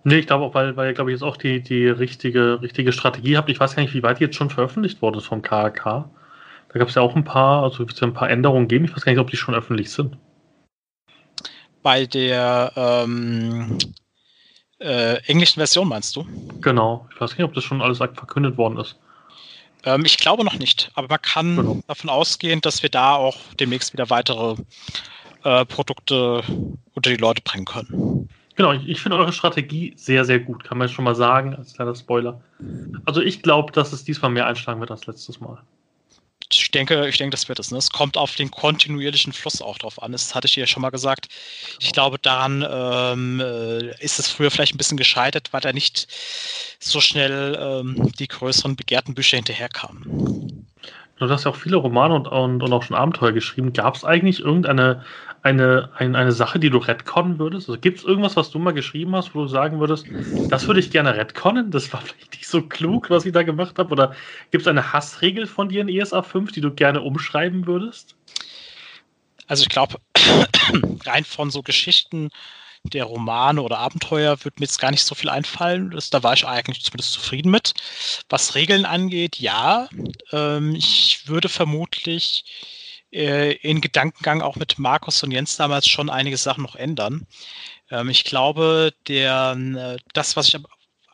Nee, 0.04 0.20
ich 0.20 0.28
glaube 0.28 0.46
auch, 0.46 0.54
weil, 0.54 0.78
weil 0.78 0.90
ihr, 0.90 0.94
glaube 0.94 1.12
ich, 1.12 1.16
jetzt 1.16 1.24
auch 1.24 1.38
die, 1.38 1.62
die 1.62 1.88
richtige, 1.88 2.62
richtige 2.62 2.94
Strategie 2.94 3.36
habt. 3.36 3.50
Ich 3.50 3.60
weiß 3.60 3.76
gar 3.76 3.82
nicht, 3.82 3.94
wie 3.94 4.04
weit 4.04 4.20
die 4.20 4.24
jetzt 4.24 4.36
schon 4.36 4.50
veröffentlicht 4.50 5.02
worden 5.02 5.18
ist 5.18 5.26
vom 5.26 5.42
KAK. 5.42 5.84
Da 5.84 6.80
gab 6.80 6.88
es 6.88 6.96
ja 6.96 7.02
auch 7.02 7.16
ein 7.16 7.24
paar, 7.24 7.64
also 7.64 7.80
wird 7.80 7.94
es 7.94 8.00
ja 8.00 8.08
ein 8.08 8.14
paar 8.14 8.30
Änderungen 8.30 8.68
geben. 8.68 8.86
Ich 8.86 8.96
weiß 8.96 9.04
gar 9.04 9.12
nicht, 9.12 9.20
ob 9.20 9.30
die 9.30 9.38
schon 9.38 9.56
öffentlich 9.56 9.92
sind. 9.92 10.18
Bei 11.82 12.06
der 12.06 12.72
ähm, 12.76 13.78
äh, 14.80 15.16
englischen 15.26 15.60
Version 15.60 15.88
meinst 15.88 16.16
du? 16.16 16.26
Genau. 16.62 17.08
Ich 17.14 17.20
weiß 17.20 17.32
nicht, 17.32 17.44
ob 17.44 17.54
das 17.54 17.64
schon 17.64 17.82
alles 17.82 17.98
verkündet 17.98 18.58
worden 18.58 18.78
ist. 18.78 18.98
Ähm, 19.84 20.06
ich 20.06 20.18
glaube 20.18 20.44
noch 20.44 20.58
nicht, 20.60 20.92
aber 20.96 21.08
man 21.08 21.22
kann 21.22 21.56
genau. 21.56 21.82
davon 21.88 22.10
ausgehen, 22.10 22.62
dass 22.62 22.84
wir 22.84 22.90
da 22.90 23.16
auch 23.16 23.38
demnächst 23.60 23.94
wieder 23.94 24.10
weitere 24.10 24.56
äh, 25.48 25.66
Produkte 25.66 26.44
unter 26.94 27.10
die 27.10 27.16
Leute 27.16 27.42
bringen 27.42 27.66
können. 27.66 28.30
Genau, 28.56 28.74
ich, 28.74 28.88
ich 28.88 29.00
finde 29.00 29.18
eure 29.18 29.32
Strategie 29.32 29.94
sehr, 29.96 30.26
sehr 30.26 30.40
gut, 30.40 30.64
kann 30.64 30.78
man 30.78 30.90
schon 30.90 31.06
mal 31.06 31.16
sagen, 31.16 31.56
als 31.56 31.74
kleiner 31.74 31.96
Spoiler. 31.96 32.42
Also 33.06 33.22
ich 33.22 33.44
glaube, 33.44 33.72
dass 33.72 33.94
es 33.94 34.04
diesmal 34.04 34.32
mehr 34.32 34.48
einschlagen 34.48 34.80
wird 34.80 34.92
als 34.92 35.06
letztes 35.06 35.40
Mal. 35.40 35.60
Ich 36.52 36.72
denke, 36.72 37.08
ich 37.08 37.18
denke, 37.18 37.32
das 37.32 37.50
wird 37.50 37.60
es. 37.60 37.72
Ne? 37.72 37.78
Es 37.78 37.92
kommt 37.92 38.18
auf 38.18 38.36
den 38.36 38.52
kontinuierlichen 38.52 39.34
Fluss 39.34 39.62
auch 39.62 39.78
drauf 39.78 40.02
an. 40.02 40.14
Das 40.14 40.34
hatte 40.34 40.48
ich 40.48 40.54
dir 40.54 40.62
ja 40.62 40.68
schon 40.68 40.82
mal 40.82 40.92
gesagt. 40.92 41.28
Ich 41.80 41.92
glaube, 41.92 42.20
daran 42.20 42.66
ähm, 42.70 43.42
äh, 43.42 44.04
ist 44.04 44.18
es 44.18 44.30
früher 44.30 44.50
vielleicht 44.50 44.74
ein 44.74 44.78
bisschen 44.78 44.98
gescheitert, 44.98 45.52
weil 45.52 45.62
da 45.62 45.74
nicht 45.74 46.08
so 46.80 47.02
schnell 47.02 47.58
ähm, 47.60 48.12
die 48.18 48.28
größeren 48.28 48.76
begehrten 48.76 49.14
Bücher 49.14 49.38
hinterherkamen. 49.38 50.68
Du 51.20 51.30
hast 51.30 51.46
ja 51.46 51.52
auch 51.52 51.56
viele 51.56 51.78
Romane 51.78 52.14
und, 52.14 52.28
und, 52.28 52.62
und 52.62 52.74
auch 52.74 52.84
schon 52.84 52.96
Abenteuer 52.96 53.32
geschrieben. 53.32 53.74
Gab 53.74 53.96
es 53.96 54.06
eigentlich 54.06 54.40
irgendeine 54.40 55.04
eine, 55.48 55.90
eine, 55.96 56.18
eine 56.18 56.32
Sache, 56.32 56.60
die 56.60 56.70
du 56.70 56.78
retconnen 56.78 57.40
würdest? 57.40 57.70
Also 57.70 57.80
gibt 57.80 58.00
es 58.00 58.04
irgendwas, 58.04 58.36
was 58.36 58.52
du 58.52 58.60
mal 58.60 58.74
geschrieben 58.74 59.16
hast, 59.16 59.34
wo 59.34 59.44
du 59.44 59.48
sagen 59.48 59.80
würdest, 59.80 60.06
das 60.50 60.68
würde 60.68 60.80
ich 60.80 60.92
gerne 60.92 61.16
retconnen? 61.16 61.72
Das 61.72 61.92
war 61.94 62.02
vielleicht 62.06 62.34
nicht 62.34 62.48
so 62.48 62.62
klug, 62.62 63.10
was 63.10 63.26
ich 63.26 63.34
da 63.34 63.44
gemacht 63.44 63.80
habe. 63.80 63.92
Oder 63.92 64.16
gibt 64.52 64.64
es 64.64 64.68
eine 64.68 64.94
Hassregel 64.94 65.48
von 65.48 65.70
dir 65.70 65.82
in 65.82 65.90
ESA 65.90 66.22
5, 66.22 66.52
die 66.52 66.62
du 66.62 66.74
gerne 66.74 67.02
umschreiben 67.02 67.66
würdest? 67.66 68.16
Also 69.48 69.64
ich 69.64 69.70
glaube, 69.70 69.96
rein 71.06 71.24
von 71.24 71.50
so 71.50 71.64
Geschichten 71.64 72.30
der 72.84 73.06
Romane 73.06 73.62
oder 73.62 73.80
Abenteuer 73.80 74.44
wird 74.44 74.60
mir 74.60 74.66
jetzt 74.66 74.80
gar 74.80 74.92
nicht 74.92 75.04
so 75.04 75.16
viel 75.16 75.30
einfallen. 75.30 75.92
Das, 75.92 76.10
da 76.10 76.24
war 76.24 76.34
ich 76.34 76.46
eigentlich 76.46 76.84
zumindest 76.84 77.14
zufrieden 77.14 77.52
mit. 77.52 77.74
Was 78.30 78.56
Regeln 78.56 78.86
angeht, 78.86 79.38
ja. 79.38 79.88
Ähm, 80.32 80.76
ich 80.76 81.24
würde 81.26 81.50
vermutlich 81.50 82.44
äh, 83.12 83.54
in 83.54 83.82
Gedankengang 83.82 84.42
auch 84.42 84.56
mit 84.56 84.80
Markus 84.80 85.24
und 85.24 85.32
Jens 85.32 85.58
damals 85.58 85.88
schon 85.88 86.10
einige 86.10 86.38
Sachen 86.38 86.64
noch 86.64 86.76
ändern. 86.76 87.28
Ähm, 87.90 88.10
ich 88.10 88.24
glaube, 88.24 88.94
der, 89.08 89.58
äh, 89.58 89.98
das, 90.14 90.36
was 90.36 90.48
ich 90.50 90.58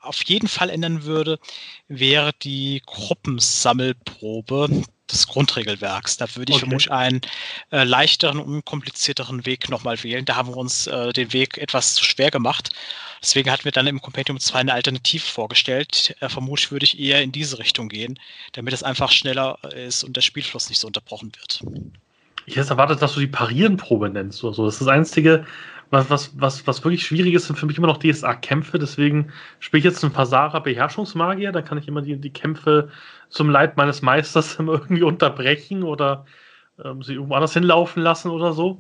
auf 0.02 0.24
jeden 0.26 0.48
Fall 0.48 0.70
ändern 0.70 1.04
würde, 1.04 1.40
wäre 1.88 2.32
die 2.42 2.82
Gruppensammelprobe 2.86 4.84
des 5.12 5.28
Grundregelwerks. 5.28 6.18
Da 6.18 6.28
würde 6.36 6.52
ich 6.52 6.58
okay. 6.58 6.66
vermutlich 6.66 6.92
einen 6.92 7.22
äh, 7.72 7.84
leichteren, 7.84 8.40
unkomplizierteren 8.40 9.46
Weg 9.46 9.70
nochmal 9.70 10.02
wählen. 10.04 10.26
Da 10.26 10.36
haben 10.36 10.50
wir 10.50 10.58
uns 10.58 10.88
äh, 10.88 11.14
den 11.14 11.34
Weg 11.34 11.58
etwas 11.58 11.96
zu 11.96 12.04
schwer 12.04 12.32
gemacht. 12.32 12.70
Deswegen 13.22 13.52
hatten 13.52 13.66
wir 13.66 13.72
dann 13.72 13.88
im 13.88 14.02
Compendium 14.02 14.40
2 14.40 14.60
eine 14.60 14.74
Alternative 14.74 15.26
vorgestellt. 15.26 16.16
Äh, 16.20 16.30
vermutlich 16.30 16.72
würde 16.72 16.86
ich 16.86 17.00
eher 17.00 17.22
in 17.22 17.32
diese 17.32 17.60
Richtung 17.60 17.90
gehen, 17.90 18.20
damit 18.54 18.74
es 18.74 18.84
einfach 18.84 19.12
schneller 19.12 19.60
ist 19.76 20.04
und 20.04 20.16
der 20.16 20.22
Spielfluss 20.22 20.70
nicht 20.70 20.80
so 20.80 20.88
unterbrochen 20.88 21.32
wird. 21.38 21.62
Ich 22.46 22.58
hätte 22.58 22.72
erwartet, 22.72 23.02
dass 23.02 23.14
du 23.14 23.22
die 23.22 23.28
Parieren-Probe 23.28 24.10
nennst 24.10 24.44
oder 24.44 24.54
so. 24.54 24.66
Das 24.66 24.76
ist 24.76 24.82
das 24.82 24.90
Einzige, 24.90 25.46
was, 25.94 26.10
was, 26.10 26.32
was, 26.40 26.68
was 26.68 26.84
wirklich 26.84 27.06
schwierig 27.06 27.36
ist, 27.36 27.46
sind 27.46 27.56
für 27.56 27.68
mich 27.68 27.78
immer 27.78 27.88
noch 27.88 28.00
DSA-Kämpfe. 28.00 28.80
Deswegen 28.80 29.32
spiele 29.60 29.80
ich 29.80 29.86
jetzt 29.86 30.04
einen 30.04 30.12
Pasara 30.12 30.60
Beherrschungsmagier. 30.60 31.52
Da 31.52 31.62
kann 31.62 31.78
ich 31.78 31.88
immer 31.88 32.02
die, 32.02 32.18
die 32.18 32.32
Kämpfe 32.32 32.90
zum 33.30 33.50
Leid 33.50 33.78
meines 33.78 34.02
Meisters 34.02 34.56
irgendwie 34.60 35.04
unterbrechen 35.04 35.84
oder 35.84 36.26
ähm, 36.84 37.04
sie 37.04 37.14
irgendwo 37.14 37.36
anders 37.36 37.54
hinlaufen 37.54 38.02
lassen 38.02 38.32
oder 38.32 38.54
so. 38.54 38.80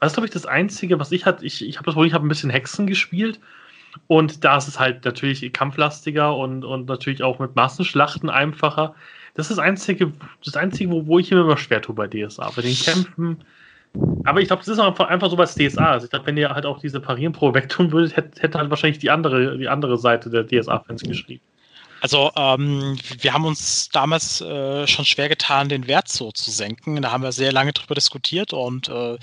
Das 0.00 0.12
ist, 0.12 0.14
glaube 0.14 0.26
ich, 0.26 0.32
das 0.32 0.46
Einzige, 0.46 0.98
was 0.98 1.12
ich 1.12 1.26
hatte. 1.26 1.44
Ich, 1.44 1.62
ich 1.64 1.76
habe 1.76 1.86
das 1.86 1.96
wohl, 1.96 2.06
ich 2.06 2.14
habe 2.14 2.26
ein 2.26 2.30
bisschen 2.30 2.50
Hexen 2.50 2.86
gespielt. 2.86 3.38
Und 4.06 4.42
da 4.42 4.56
ist 4.56 4.66
es 4.66 4.80
halt 4.80 5.04
natürlich 5.04 5.52
kampflastiger 5.52 6.34
und, 6.34 6.64
und 6.64 6.88
natürlich 6.88 7.22
auch 7.22 7.38
mit 7.38 7.54
Massenschlachten 7.54 8.30
einfacher. 8.30 8.94
Das 9.34 9.50
ist 9.50 9.58
das 9.58 9.64
Einzige, 9.64 10.12
das 10.44 10.56
Einzige 10.56 10.90
wo, 10.90 11.06
wo 11.06 11.18
ich 11.18 11.30
immer 11.30 11.56
schwer 11.58 11.82
tue 11.82 11.94
bei 11.94 12.08
DSA. 12.08 12.50
Bei 12.56 12.62
den 12.62 12.74
Kämpfen 12.74 13.44
aber 14.24 14.40
ich 14.40 14.48
glaube, 14.48 14.60
das 14.60 14.68
ist 14.68 14.78
einfach, 14.78 15.08
einfach 15.08 15.30
so 15.30 15.38
was 15.38 15.54
DSA. 15.54 15.92
Also 15.92 16.06
ich 16.06 16.10
glaube, 16.10 16.26
wenn 16.26 16.36
ihr 16.36 16.50
halt 16.50 16.66
auch 16.66 16.78
diese 16.80 17.00
Parieren-Pro 17.00 17.54
wegtun 17.54 17.92
würdet, 17.92 18.16
hätte, 18.16 18.42
hätte 18.42 18.58
halt 18.58 18.70
wahrscheinlich 18.70 18.98
die 18.98 19.10
andere, 19.10 19.58
die 19.58 19.68
andere 19.68 19.98
Seite 19.98 20.30
der 20.30 20.46
DSA-Fans 20.46 21.02
geschrieben. 21.02 21.42
Also 22.00 22.30
ähm, 22.36 22.98
wir 23.20 23.32
haben 23.32 23.46
uns 23.46 23.88
damals 23.88 24.42
äh, 24.42 24.86
schon 24.86 25.06
schwer 25.06 25.30
getan, 25.30 25.70
den 25.70 25.86
Wert 25.86 26.08
so 26.08 26.32
zu 26.32 26.50
senken. 26.50 27.00
Da 27.00 27.12
haben 27.12 27.22
wir 27.22 27.32
sehr 27.32 27.50
lange 27.50 27.72
drüber 27.72 27.94
diskutiert 27.94 28.52
und 28.52 28.90
äh, 28.90 29.16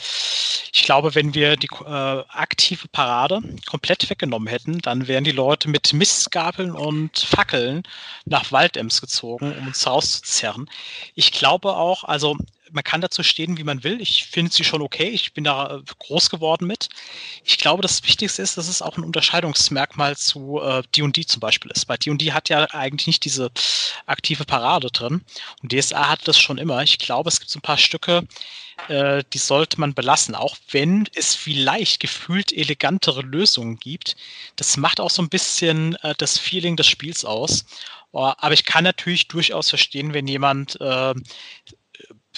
ich 0.74 0.84
glaube, 0.84 1.14
wenn 1.14 1.36
wir 1.36 1.58
die 1.58 1.70
äh, 1.86 2.24
aktive 2.30 2.88
Parade 2.88 3.42
komplett 3.70 4.10
weggenommen 4.10 4.48
hätten, 4.48 4.80
dann 4.80 5.08
wären 5.08 5.24
die 5.24 5.32
Leute 5.32 5.70
mit 5.70 5.94
Mistgabeln 5.94 6.72
und 6.72 7.20
Fackeln 7.20 7.84
nach 8.26 8.52
Waldems 8.52 9.00
gezogen, 9.00 9.54
um 9.60 9.68
uns 9.68 9.86
rauszuzerren. 9.86 10.68
Ich 11.14 11.32
glaube 11.34 11.76
auch, 11.76 12.04
also 12.04 12.36
man 12.72 12.84
kann 12.84 13.02
dazu 13.02 13.24
stehen, 13.24 13.58
wie 13.58 13.64
man 13.64 13.84
will. 13.84 14.02
Ich 14.02 14.26
finde 14.26 14.52
sie 14.52 14.64
schon 14.64 14.82
okay. 14.82 15.10
Ich 15.10 15.34
bin 15.34 15.44
da 15.44 15.78
äh, 15.78 15.82
groß 16.00 16.30
geworden 16.30 16.68
mit. 16.68 16.90
Ich 17.44 17.58
glaube, 17.58 17.82
das 17.82 18.04
Wichtigste 18.04 18.42
ist, 18.42 18.58
dass 18.58 18.68
es 18.68 18.82
auch 18.82 18.98
ein 18.98 19.04
Unterscheidungsmerkmal 19.04 20.18
zu 20.18 20.62
D&D 20.96 21.22
äh, 21.22 21.26
zum 21.26 21.40
Beispiel 21.40 21.72
ist. 21.72 21.88
Weil 21.90 21.98
D&D 21.98 22.32
hat 22.32 22.50
ja 22.50 22.66
eigentlich 22.72 23.08
nicht 23.08 23.26
diese 23.26 23.52
aktive 24.06 24.46
Parade 24.46 24.90
drin. 24.92 25.24
Und 25.62 25.74
DSA 25.74 26.10
hat 26.10 26.28
das 26.28 26.40
schon 26.40 26.58
immer. 26.58 26.82
Ich 26.84 26.98
glaube, 26.98 27.30
es 27.30 27.40
gibt 27.40 27.52
so 27.52 27.60
ein 27.60 27.64
paar 27.64 27.78
Stücke, 27.78 28.28
äh, 28.88 29.24
die 29.34 29.38
sollte 29.38 29.80
man 29.80 29.94
belassen, 29.94 30.36
auch 30.36 30.58
wenn 30.72 31.08
es 31.16 31.36
vielleicht 31.36 32.00
gefühlt 32.00 32.52
elegantere 32.52 33.22
Lösungen 33.22 33.78
gibt. 33.78 34.16
Das 34.56 34.78
macht 34.78 35.00
auch 35.00 35.10
so 35.10 35.22
ein 35.22 35.30
bisschen 35.30 35.96
äh, 36.04 36.16
das 36.18 36.38
Feeling 36.38 36.76
des 36.76 36.88
Spiels 36.88 37.26
aus. 37.26 37.66
Aber 38.14 38.52
ich 38.52 38.66
kann 38.66 38.84
natürlich 38.84 39.30
durchaus 39.30 39.70
verstehen, 39.70 40.14
wenn 40.14 40.28
jemand 40.28 40.80
äh, 40.82 41.14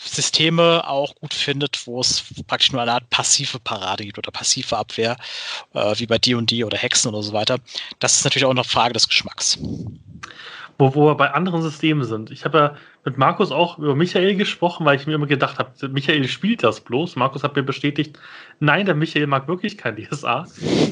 Systeme 0.06 0.88
auch 0.88 1.16
gut 1.16 1.34
findet, 1.34 1.86
wo 1.88 2.00
es 2.00 2.24
praktisch 2.48 2.72
nur 2.72 2.82
eine 2.82 2.94
Art 2.94 3.10
passive 3.10 3.60
Parade 3.60 4.04
gibt 4.04 4.18
oder 4.18 4.32
passive 4.32 4.78
Abwehr, 4.78 5.18
äh, 5.74 5.94
wie 5.98 6.08
bei 6.08 6.18
D&D 6.18 6.64
oder 6.64 6.78
Hexen 6.78 7.10
oder 7.10 7.24
so 7.24 7.34
weiter. 7.34 7.58
Das 8.00 8.16
ist 8.16 8.24
natürlich 8.24 8.46
auch 8.46 8.52
eine 8.52 8.64
Frage 8.64 8.94
des 8.94 9.08
Geschmacks. 9.08 9.58
Wo, 10.78 10.96
wo 10.96 11.06
wir 11.06 11.16
bei 11.16 11.32
anderen 11.32 11.62
Systemen 11.62 12.04
sind. 12.04 12.32
Ich 12.32 12.46
habe 12.46 12.58
ja 12.58 12.76
mit 13.06 13.18
Markus 13.18 13.52
auch 13.52 13.78
über 13.78 13.96
Michael 13.96 14.36
gesprochen, 14.36 14.86
weil 14.86 14.98
ich 14.98 15.06
mir 15.06 15.14
immer 15.14 15.28
gedacht 15.28 15.60
habe, 15.60 15.90
Michael 15.90 16.28
spielt 16.28 16.64
das 16.64 16.82
bloß. 16.82 17.16
Markus 17.16 17.44
hat 17.44 17.56
mir 17.56 17.64
bestätigt, 17.64 18.18
nein, 18.60 18.86
der 18.86 18.96
Michael 18.96 19.28
mag 19.28 19.48
wirklich 19.48 19.78
kein 19.78 19.96
DSA. 19.96 20.46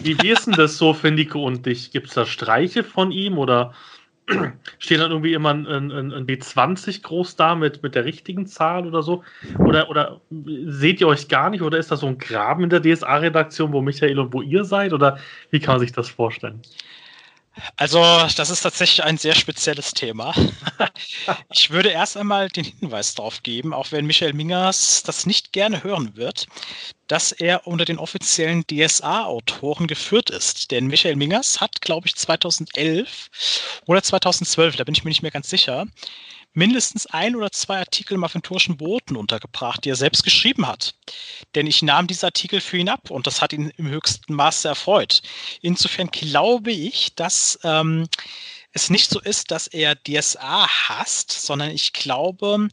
Wie, 0.04 0.22
wie 0.22 0.30
ist 0.30 0.46
denn 0.46 0.54
das 0.54 0.78
so 0.78 0.94
für 0.94 1.10
Nico 1.10 1.44
und 1.44 1.66
dich? 1.66 1.92
Gibt 1.92 2.10
es 2.10 2.14
da 2.14 2.26
Streiche 2.26 2.84
von 2.84 3.12
ihm 3.12 3.38
oder 3.38 3.74
steht 4.80 5.00
dann 5.00 5.12
irgendwie 5.12 5.34
immer 5.34 5.54
ein, 5.54 5.66
ein, 5.68 5.92
ein, 5.92 6.26
B20 6.26 7.02
groß 7.02 7.36
da 7.36 7.56
mit, 7.56 7.84
mit 7.84 7.96
der 7.96 8.06
richtigen 8.06 8.46
Zahl 8.46 8.88
oder 8.88 9.04
so? 9.04 9.24
Oder, 9.60 9.90
oder 9.90 10.22
seht 10.68 11.02
ihr 11.02 11.08
euch 11.08 11.28
gar 11.28 11.50
nicht? 11.50 11.62
Oder 11.62 11.78
ist 11.78 11.92
da 11.92 11.98
so 11.98 12.08
ein 12.08 12.18
Graben 12.18 12.64
in 12.64 12.70
der 12.70 12.82
DSA-Redaktion, 12.82 13.74
wo 13.74 13.82
Michael 13.82 14.20
und 14.20 14.34
wo 14.34 14.42
ihr 14.42 14.64
seid? 14.64 14.94
Oder 14.94 15.18
wie 15.50 15.60
kann 15.60 15.76
man 15.76 15.80
sich 15.80 15.92
das 15.92 16.10
vorstellen? 16.10 16.62
Also, 17.76 18.00
das 18.36 18.50
ist 18.50 18.62
tatsächlich 18.62 19.04
ein 19.04 19.18
sehr 19.18 19.36
spezielles 19.36 19.94
Thema. 19.94 20.34
Ich 21.54 21.70
würde 21.70 21.90
erst 21.90 22.18
einmal 22.18 22.50
den 22.50 22.64
Hinweis 22.64 23.14
darauf 23.16 23.44
geben, 23.44 23.74
auch 23.74 23.92
wenn 23.92 24.06
Michael 24.06 24.34
Mingers 24.34 25.04
das 25.04 25.26
nicht 25.26 25.52
gerne 25.52 25.84
hören 25.84 26.16
wird, 26.16 26.48
dass 27.08 27.32
er 27.32 27.68
unter 27.68 27.86
den 27.86 27.98
offiziellen 27.98 28.64
DSA-Autoren 28.66 29.88
geführt 29.88 30.30
ist. 30.30 30.72
Denn 30.72 30.88
Michael 30.88 31.16
Mingers 31.16 31.60
hat, 31.60 31.82
glaube 31.82 32.08
ich, 32.08 32.16
2011 32.16 33.82
oder 33.86 34.02
2012, 34.02 34.78
da 34.78 34.84
bin 34.84 34.96
ich 34.96 35.04
mir 35.04 35.10
nicht 35.10 35.22
mehr 35.22 35.32
ganz 35.32 35.50
sicher, 35.50 35.86
mindestens 36.54 37.06
ein 37.08 37.36
oder 37.36 37.52
zwei 37.52 37.80
Artikel 37.80 38.16
im 38.16 38.24
aventurischen 38.24 38.78
Boten 38.78 39.16
untergebracht, 39.16 39.86
die 39.86 39.90
er 39.90 39.96
selbst 39.96 40.24
geschrieben 40.24 40.68
hat. 40.68 40.96
Denn 41.56 41.68
ich 41.68 41.82
nahm 41.82 42.08
diese 42.08 42.26
Artikel 42.26 42.62
für 42.62 42.78
ihn 42.78 42.90
ab 42.90 43.10
und 43.10 43.28
das 43.28 43.42
hat 43.42 43.54
ihn 43.54 43.72
im 43.78 43.88
höchsten 43.88 44.34
Maße 44.34 44.68
erfreut. 44.68 45.22
Insofern 45.62 46.10
glaube 46.12 46.72
ich, 46.72 47.16
dass 47.16 47.60
ähm, 47.64 48.08
es 48.74 48.90
nicht 48.90 49.10
so 49.10 49.20
ist, 49.20 49.52
dass 49.52 49.68
er 49.68 49.96
DSA 49.96 50.68
hasst, 50.68 51.32
sondern 51.32 51.72
ich 51.72 51.94
glaube, 51.94 52.70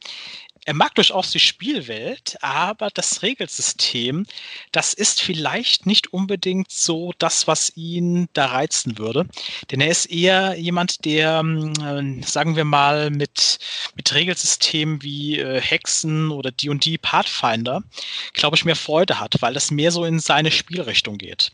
er 0.69 0.75
mag 0.75 0.95
durchaus 0.97 1.31
die 1.31 1.41
Spielwelt, 1.41 2.37
aber 2.43 2.91
das 2.91 3.23
Regelsystem, 3.23 4.27
das 4.71 4.93
ist 4.93 5.23
vielleicht 5.23 5.87
nicht 5.87 6.13
unbedingt 6.13 6.71
so 6.71 7.15
das, 7.17 7.47
was 7.47 7.75
ihn 7.75 8.29
da 8.35 8.45
reizen 8.45 8.99
würde. 8.99 9.27
Denn 9.71 9.81
er 9.81 9.89
ist 9.89 10.05
eher 10.05 10.57
jemand, 10.59 11.07
der, 11.07 11.41
äh, 11.41 12.23
sagen 12.23 12.55
wir 12.55 12.67
mal, 12.67 13.09
mit, 13.09 13.59
mit 13.95 14.13
Regelsystemen 14.13 15.01
wie 15.01 15.39
äh, 15.39 15.59
Hexen 15.59 16.31
oder 16.31 16.51
D&D 16.51 16.99
Pathfinder, 16.99 17.83
glaube 18.35 18.55
ich, 18.57 18.67
mehr 18.67 18.77
Freude 18.77 19.19
hat, 19.21 19.41
weil 19.41 19.55
das 19.55 19.71
mehr 19.71 19.91
so 19.91 20.05
in 20.05 20.21
seine 20.21 20.51
Spielrichtung 20.51 21.17
geht. 21.17 21.51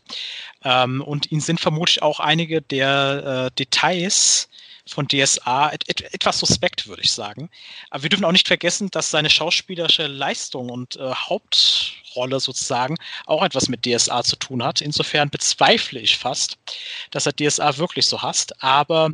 Ähm, 0.65 1.01
und 1.01 1.31
ihn 1.31 1.39
sind 1.39 1.61
vermutlich 1.61 2.01
auch 2.01 2.19
einige 2.19 2.61
der 2.61 3.47
äh, 3.47 3.55
Details, 3.57 4.49
von 4.87 5.07
DSA 5.07 5.71
et, 5.71 5.87
et, 5.89 6.13
etwas 6.13 6.39
suspekt, 6.39 6.87
würde 6.87 7.01
ich 7.01 7.11
sagen. 7.11 7.49
Aber 7.89 8.03
wir 8.03 8.09
dürfen 8.09 8.25
auch 8.25 8.31
nicht 8.31 8.47
vergessen, 8.47 8.89
dass 8.91 9.11
seine 9.11 9.29
schauspielerische 9.29 10.07
Leistung 10.07 10.69
und 10.69 10.95
äh, 10.97 11.11
Hauptrolle 11.13 12.39
sozusagen 12.39 12.97
auch 13.25 13.43
etwas 13.43 13.67
mit 13.67 13.85
DSA 13.85 14.23
zu 14.23 14.35
tun 14.35 14.63
hat. 14.63 14.81
Insofern 14.81 15.29
bezweifle 15.29 15.99
ich 15.99 16.17
fast, 16.17 16.57
dass 17.11 17.25
er 17.25 17.33
DSA 17.33 17.77
wirklich 17.77 18.05
so 18.05 18.21
hasst. 18.21 18.61
Aber 18.63 19.11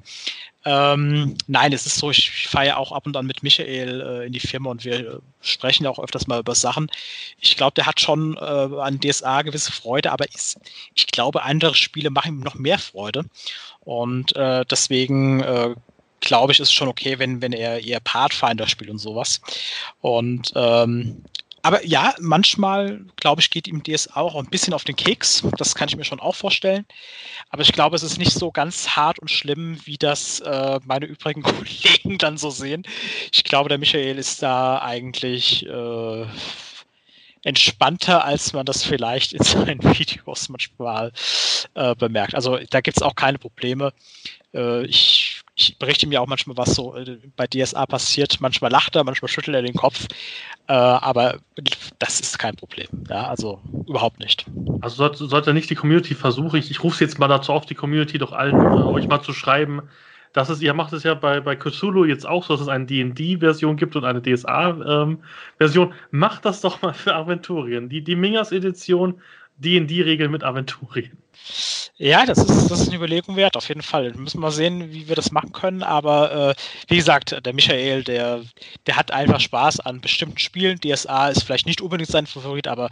ähm, 0.63 1.35
nein, 1.47 1.73
es 1.73 1.87
ist 1.87 1.97
so, 1.97 2.11
ich 2.11 2.47
fahre 2.47 2.67
ja 2.67 2.77
auch 2.77 2.91
ab 2.91 3.07
und 3.07 3.17
an 3.17 3.25
mit 3.25 3.41
Michael 3.41 4.01
äh, 4.01 4.25
in 4.27 4.33
die 4.33 4.39
Firma 4.39 4.69
und 4.69 4.85
wir 4.85 4.99
äh, 4.99 5.19
sprechen 5.41 5.85
ja 5.85 5.89
auch 5.89 5.97
öfters 5.97 6.27
mal 6.27 6.39
über 6.39 6.53
Sachen. 6.53 6.91
Ich 7.39 7.57
glaube, 7.57 7.73
der 7.73 7.87
hat 7.87 7.99
schon 7.99 8.37
äh, 8.37 8.39
an 8.39 8.99
DSA 8.99 9.41
gewisse 9.41 9.71
Freude, 9.71 10.11
aber 10.11 10.29
ist, 10.31 10.59
ich 10.93 11.07
glaube, 11.07 11.41
andere 11.43 11.73
Spiele 11.73 12.11
machen 12.11 12.35
ihm 12.35 12.39
noch 12.41 12.55
mehr 12.55 12.77
Freude. 12.77 13.25
Und 13.81 14.35
äh, 14.35 14.63
deswegen 14.69 15.41
äh, 15.41 15.75
glaube 16.21 16.53
ich, 16.53 16.59
ist 16.59 16.71
schon 16.71 16.87
okay, 16.87 17.19
wenn, 17.19 17.41
wenn 17.41 17.51
er 17.51 17.83
eher 17.83 17.99
Pathfinder 17.99 18.67
spielt 18.67 18.89
und 18.89 18.99
sowas. 18.99 19.41
Und 20.01 20.51
ähm, 20.55 21.23
aber 21.63 21.85
ja, 21.85 22.15
manchmal, 22.19 23.01
glaube 23.17 23.41
ich, 23.41 23.51
geht 23.51 23.67
ihm 23.67 23.83
DS 23.83 24.15
auch 24.15 24.35
ein 24.35 24.49
bisschen 24.49 24.73
auf 24.73 24.83
den 24.83 24.95
Keks. 24.95 25.43
Das 25.57 25.75
kann 25.75 25.87
ich 25.87 25.95
mir 25.95 26.03
schon 26.03 26.19
auch 26.19 26.35
vorstellen. 26.35 26.85
Aber 27.49 27.61
ich 27.61 27.71
glaube, 27.71 27.95
es 27.95 28.03
ist 28.03 28.17
nicht 28.17 28.31
so 28.31 28.51
ganz 28.51 28.89
hart 28.89 29.19
und 29.19 29.29
schlimm, 29.29 29.77
wie 29.85 29.97
das 29.97 30.39
äh, 30.39 30.79
meine 30.85 31.05
übrigen 31.05 31.43
Kollegen 31.43 32.17
dann 32.17 32.37
so 32.37 32.49
sehen. 32.49 32.83
Ich 33.31 33.43
glaube, 33.43 33.69
der 33.69 33.77
Michael 33.77 34.17
ist 34.17 34.41
da 34.41 34.81
eigentlich 34.81 35.65
äh, 35.67 36.25
entspannter, 37.43 38.23
als 38.23 38.53
man 38.53 38.65
das 38.65 38.83
vielleicht 38.83 39.33
in 39.33 39.43
seinen 39.43 39.83
Videos 39.83 40.49
manchmal 40.49 41.11
äh, 41.73 41.95
bemerkt. 41.95 42.35
Also 42.35 42.59
da 42.69 42.81
gibt 42.81 42.97
es 42.97 43.03
auch 43.03 43.15
keine 43.15 43.37
Probleme. 43.37 43.93
Äh, 44.53 44.85
ich, 44.85 45.41
ich, 45.55 45.77
berichte 45.77 46.07
mir 46.07 46.21
auch 46.21 46.27
manchmal, 46.27 46.57
was 46.57 46.75
so 46.75 46.95
äh, 46.95 47.17
bei 47.35 47.47
DSA 47.47 47.85
passiert. 47.85 48.41
Manchmal 48.41 48.71
lacht 48.71 48.95
er, 48.95 49.03
manchmal 49.03 49.29
schüttelt 49.29 49.55
er 49.55 49.61
den 49.61 49.75
Kopf. 49.75 50.07
Äh, 50.67 50.73
aber 50.73 51.39
das 51.99 52.19
ist 52.19 52.37
kein 52.37 52.55
Problem. 52.55 52.87
Ja, 53.09 53.27
also 53.27 53.59
überhaupt 53.87 54.19
nicht. 54.19 54.45
Also 54.81 54.97
sollte, 54.97 55.25
sollte 55.25 55.53
nicht 55.53 55.69
die 55.69 55.75
Community 55.75 56.15
versuchen, 56.15 56.57
ich, 56.57 56.71
ich 56.71 56.83
rufe 56.83 57.03
jetzt 57.03 57.19
mal 57.19 57.27
dazu 57.27 57.53
auf, 57.53 57.65
die 57.65 57.75
Community 57.75 58.17
doch 58.17 58.31
allen 58.31 58.55
äh, 58.55 58.83
euch 58.83 59.07
mal 59.07 59.21
zu 59.21 59.33
schreiben, 59.33 59.81
das 60.33 60.49
ist, 60.49 60.61
ihr 60.61 60.73
macht 60.73 60.93
es 60.93 61.03
ja 61.03 61.13
bei, 61.13 61.41
bei 61.41 61.55
Cthulhu 61.55 62.05
jetzt 62.05 62.27
auch 62.27 62.45
so, 62.45 62.53
dass 62.53 62.61
es 62.61 62.67
eine 62.67 62.85
D&D-Version 62.85 63.75
gibt 63.75 63.95
und 63.95 64.05
eine 64.05 64.21
DSA-Version. 64.21 65.87
Ähm, 65.87 65.93
Macht 66.11 66.45
das 66.45 66.61
doch 66.61 66.81
mal 66.81 66.93
für 66.93 67.13
Aventurien. 67.15 67.89
Die, 67.89 68.01
die 68.01 68.15
Mingas-Edition, 68.15 69.21
D&D-Regeln 69.57 70.31
mit 70.31 70.43
Aventurien. 70.43 71.17
Ja, 71.97 72.25
das 72.25 72.39
ist, 72.39 72.69
das 72.69 72.79
ist 72.81 72.87
eine 72.87 72.97
Überlegung 72.97 73.35
wert, 73.35 73.55
auf 73.57 73.67
jeden 73.67 73.81
Fall. 73.83 74.13
Wir 74.13 74.19
müssen 74.19 74.39
mal 74.39 74.51
sehen, 74.51 74.91
wie 74.91 75.07
wir 75.07 75.15
das 75.15 75.31
machen 75.31 75.51
können. 75.51 75.83
Aber 75.83 76.49
äh, 76.51 76.55
wie 76.87 76.95
gesagt, 76.97 77.35
der 77.45 77.53
Michael, 77.53 78.03
der, 78.03 78.43
der 78.87 78.95
hat 78.95 79.11
einfach 79.11 79.39
Spaß 79.39 79.81
an 79.81 80.01
bestimmten 80.01 80.39
Spielen. 80.39 80.79
DSA 80.79 81.29
ist 81.29 81.43
vielleicht 81.43 81.67
nicht 81.67 81.81
unbedingt 81.81 82.09
sein 82.09 82.27
Favorit, 82.27 82.67
aber 82.67 82.89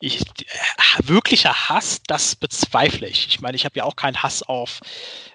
ich, 0.00 0.20
wirklicher 1.02 1.68
Hass, 1.68 2.00
das 2.06 2.36
bezweifle 2.36 3.08
ich. 3.08 3.26
Ich 3.28 3.40
meine, 3.40 3.56
ich 3.56 3.64
habe 3.64 3.76
ja 3.78 3.84
auch 3.84 3.96
keinen 3.96 4.22
Hass 4.22 4.42
auf 4.42 4.80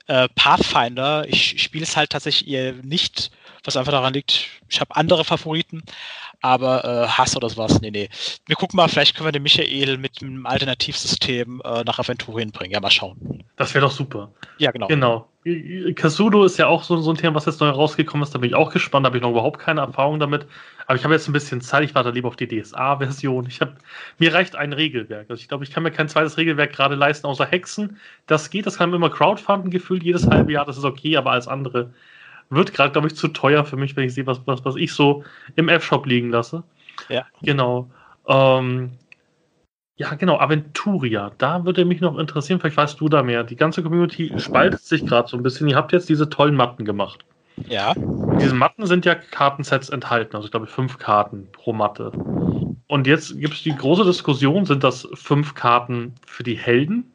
Äh, 0.07 0.27
Pathfinder, 0.35 1.25
ich 1.27 1.61
spiele 1.61 1.83
es 1.83 1.95
halt 1.95 2.09
tatsächlich 2.09 2.49
eher 2.49 2.73
nicht, 2.83 3.31
was 3.63 3.77
einfach 3.77 3.91
daran 3.91 4.13
liegt, 4.13 4.47
ich 4.67 4.81
habe 4.81 4.95
andere 4.95 5.23
Favoriten, 5.23 5.83
aber 6.41 6.83
äh, 6.83 7.07
Hass 7.07 7.35
oder 7.35 7.49
sowas, 7.49 7.79
nee, 7.81 7.91
nee. 7.91 8.09
Wir 8.47 8.55
gucken 8.55 8.77
mal, 8.77 8.87
vielleicht 8.87 9.15
können 9.15 9.27
wir 9.27 9.31
den 9.31 9.43
Michael 9.43 9.97
mit 9.97 10.21
einem 10.21 10.45
Alternativsystem 10.45 11.61
äh, 11.63 11.83
nach 11.83 11.99
Aventurien 11.99 12.51
bringen. 12.51 12.71
Ja, 12.71 12.79
mal 12.79 12.91
schauen. 12.91 13.43
Das 13.57 13.73
wäre 13.73 13.85
doch 13.85 13.91
super. 13.91 14.31
Ja, 14.57 14.71
genau. 14.71 14.87
Genau. 14.87 15.27
Kasudo 15.95 16.43
ist 16.43 16.57
ja 16.57 16.67
auch 16.67 16.83
so, 16.83 16.97
so 16.97 17.11
ein 17.11 17.17
Thema, 17.17 17.35
was 17.35 17.45
jetzt 17.45 17.61
neu 17.61 17.69
rausgekommen 17.69 18.23
ist. 18.23 18.33
Da 18.33 18.39
bin 18.39 18.49
ich 18.49 18.55
auch 18.55 18.71
gespannt. 18.71 19.05
Da 19.05 19.07
habe 19.07 19.17
ich 19.17 19.23
noch 19.23 19.31
überhaupt 19.31 19.59
keine 19.59 19.81
Erfahrung 19.81 20.19
damit. 20.19 20.45
Aber 20.85 20.95
ich 20.95 21.03
habe 21.03 21.15
jetzt 21.15 21.27
ein 21.27 21.33
bisschen 21.33 21.61
Zeit. 21.61 21.83
Ich 21.83 21.95
warte 21.95 22.11
lieber 22.11 22.27
auf 22.27 22.35
die 22.35 22.47
DSA-Version. 22.47 23.47
Ich 23.47 23.59
habe 23.59 23.75
mir 24.19 24.33
reicht 24.33 24.55
ein 24.55 24.71
Regelwerk. 24.71 25.29
Also 25.29 25.41
ich 25.41 25.47
glaube, 25.47 25.63
ich 25.63 25.71
kann 25.71 25.81
mir 25.81 25.91
kein 25.91 26.09
zweites 26.09 26.37
Regelwerk 26.37 26.73
gerade 26.73 26.93
leisten, 26.93 27.25
außer 27.25 27.45
Hexen. 27.45 27.97
Das 28.27 28.51
geht. 28.51 28.67
Das 28.67 28.77
kann 28.77 28.91
man 28.91 28.97
immer 28.97 29.09
crowdfunden 29.09 29.71
gefühlt 29.71 30.03
jedes 30.03 30.27
halbe 30.27 30.51
Jahr. 30.51 30.65
Das 30.65 30.77
ist 30.77 30.83
okay. 30.85 31.17
Aber 31.17 31.31
alles 31.31 31.47
andere 31.47 31.91
wird 32.51 32.73
gerade, 32.73 32.91
glaube 32.91 33.07
ich, 33.07 33.15
zu 33.15 33.29
teuer 33.29 33.65
für 33.65 33.77
mich, 33.77 33.95
wenn 33.95 34.05
ich 34.05 34.13
sehe, 34.13 34.27
was, 34.27 34.41
was, 34.45 34.63
was 34.65 34.75
ich 34.75 34.93
so 34.93 35.23
im 35.55 35.69
F-Shop 35.69 36.05
liegen 36.05 36.29
lasse. 36.29 36.63
Ja. 37.09 37.25
Genau. 37.41 37.89
Ähm, 38.27 38.91
ja, 39.95 40.13
genau, 40.15 40.39
Aventuria. 40.39 41.31
Da 41.37 41.65
würde 41.65 41.85
mich 41.85 42.01
noch 42.01 42.17
interessieren, 42.17 42.59
vielleicht 42.59 42.77
weißt 42.77 42.99
du 42.99 43.09
da 43.09 43.23
mehr. 43.23 43.43
Die 43.43 43.55
ganze 43.55 43.83
Community 43.83 44.33
spaltet 44.37 44.81
sich 44.81 45.05
gerade 45.05 45.27
so 45.27 45.37
ein 45.37 45.43
bisschen. 45.43 45.67
Ihr 45.67 45.75
habt 45.75 45.91
jetzt 45.91 46.09
diese 46.09 46.29
tollen 46.29 46.55
Matten 46.55 46.85
gemacht. 46.85 47.25
Ja. 47.67 47.93
In 47.93 48.37
diesen 48.39 48.57
Matten 48.57 48.85
sind 48.85 49.05
ja 49.05 49.15
Kartensets 49.15 49.89
enthalten, 49.89 50.35
also 50.35 50.45
ich 50.45 50.51
glaube 50.51 50.67
fünf 50.67 50.97
Karten 50.97 51.47
pro 51.51 51.73
Matte. 51.73 52.11
Und 52.87 53.07
jetzt 53.07 53.39
gibt 53.39 53.53
es 53.53 53.63
die 53.63 53.75
große 53.75 54.03
Diskussion, 54.03 54.65
sind 54.65 54.83
das 54.83 55.07
fünf 55.13 55.53
Karten 55.53 56.15
für 56.25 56.43
die 56.43 56.57
Helden 56.57 57.10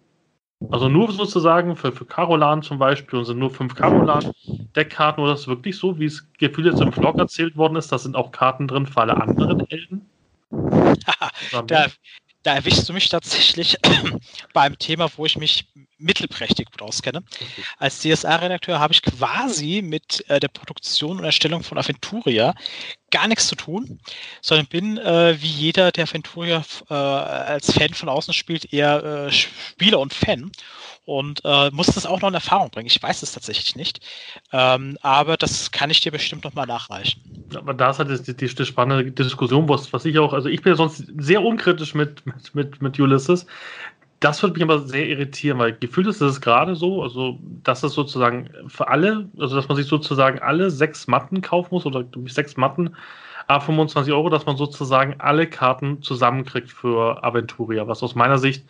also 0.71 0.89
nur 0.89 1.13
sozusagen 1.13 1.77
für, 1.77 1.93
für 1.93 2.07
Carolan 2.07 2.63
zum 2.63 2.79
Beispiel 2.79 3.19
und 3.19 3.25
sind 3.27 3.39
nur 3.39 3.51
fünf 3.51 3.75
Carolan-Deckkarten 3.75 5.23
oder 5.23 5.35
ist 5.35 5.41
es 5.41 5.49
wirklich 5.49 5.77
so, 5.77 5.99
wie 5.99 6.07
es 6.07 6.27
gefühlt 6.39 6.67
jetzt 6.67 6.81
im 6.81 6.93
Vlog 6.93 7.19
erzählt 7.19 7.57
worden 7.57 7.77
ist, 7.77 7.93
da 7.93 7.99
sind 7.99 8.17
auch 8.17 8.33
Karten 8.33 8.67
drin 8.67 8.87
für 8.87 9.03
alle 9.03 9.17
anderen 9.17 9.67
Helden? 9.69 10.09
da, 11.67 11.87
da 12.47 12.55
erwischst 12.55 12.89
du 12.89 12.93
mich 12.93 13.09
tatsächlich 13.09 13.77
beim 14.53 14.79
Thema, 14.79 15.11
wo 15.17 15.27
ich 15.27 15.37
mich 15.37 15.67
mittelprächtig 15.99 16.71
gut 16.71 16.81
auskenne. 16.81 17.19
Okay. 17.19 17.63
Als 17.79 18.01
DSA-Redakteur 18.01 18.79
habe 18.79 18.93
ich 18.93 19.03
quasi 19.03 19.83
mit 19.83 20.25
äh, 20.29 20.39
der 20.39 20.49
Produktion 20.49 21.19
und 21.19 21.25
Erstellung 21.25 21.65
von 21.65 21.77
Aventuria 21.77 22.55
gar 23.11 23.27
nichts 23.27 23.49
zu 23.49 23.57
tun, 23.57 23.99
sondern 24.43 24.67
bin 24.67 24.99
äh, 24.99 25.41
wie 25.41 25.49
jeder, 25.49 25.91
der 25.91 26.05
Aventuria 26.05 26.63
äh, 26.89 26.95
als 26.95 27.73
Fan 27.73 27.95
von 27.95 28.09
außen 28.09 28.33
spielt, 28.33 28.73
eher 28.73 29.03
äh, 29.03 29.33
Spieler 29.33 29.99
und 29.99 30.15
Fan 30.15 30.53
und 31.07 31.41
äh, 31.45 31.71
muss 31.71 31.87
das 31.87 32.05
auch 32.05 32.21
noch 32.21 32.29
in 32.29 32.35
Erfahrung 32.35 32.71
bringen. 32.71 32.89
Ich 32.89 33.03
weiß 33.03 33.23
es 33.23 33.33
tatsächlich 33.33 33.77
nicht, 33.77 34.01
ähm, 34.53 34.99
aber 35.01 35.37
das 35.37 35.71
kann 35.71 35.89
ich 35.89 36.01
dir 36.01 36.13
bestimmt 36.13 36.45
noch 36.45 36.55
mal 36.55 36.67
nachreichen. 36.67 37.23
Aber 37.55 37.73
da 37.73 37.91
ist 37.91 37.99
halt 37.99 38.11
die, 38.11 38.37
die, 38.37 38.55
die 38.55 38.67
spannende 38.67 39.11
Diskussion, 39.11 39.69
was, 39.69 39.93
was 39.93 40.05
ich 40.05 40.19
auch, 40.19 40.33
also 40.33 40.49
ich 40.49 40.61
bin 40.63 40.73
ja 40.73 40.77
sonst 40.77 41.07
sehr 41.17 41.43
unkritisch 41.43 41.95
mit, 41.95 42.27
mit, 42.27 42.55
mit, 42.55 42.83
mit 42.83 43.01
Ulysses. 43.01 43.47
Das 44.21 44.43
würde 44.43 44.55
mich 44.55 44.63
aber 44.63 44.81
sehr 44.81 45.07
irritieren, 45.07 45.59
weil 45.59 45.75
gefühlt 45.75 46.07
ist 46.07 46.21
es 46.21 46.41
gerade 46.41 46.75
so, 46.75 47.03
also 47.03 47.39
dass 47.63 47.83
es 47.83 47.93
sozusagen 47.93 48.51
für 48.67 48.89
alle, 48.89 49.29
also 49.39 49.55
dass 49.55 49.69
man 49.69 49.77
sich 49.77 49.87
sozusagen 49.87 50.41
alle 50.41 50.71
sechs 50.71 51.07
Matten 51.07 51.43
kaufen 51.43 51.69
muss 51.71 51.87
oder 51.87 52.05
sechs 52.27 52.57
Matten 52.57 52.97
a 53.47 53.61
25 53.61 54.13
Euro, 54.13 54.29
dass 54.29 54.47
man 54.47 54.57
sozusagen 54.57 55.17
alle 55.19 55.47
Karten 55.47 56.03
zusammenkriegt 56.03 56.71
für 56.71 57.23
Aventuria, 57.23 57.87
was 57.87 58.03
aus 58.03 58.15
meiner 58.15 58.39
Sicht 58.39 58.65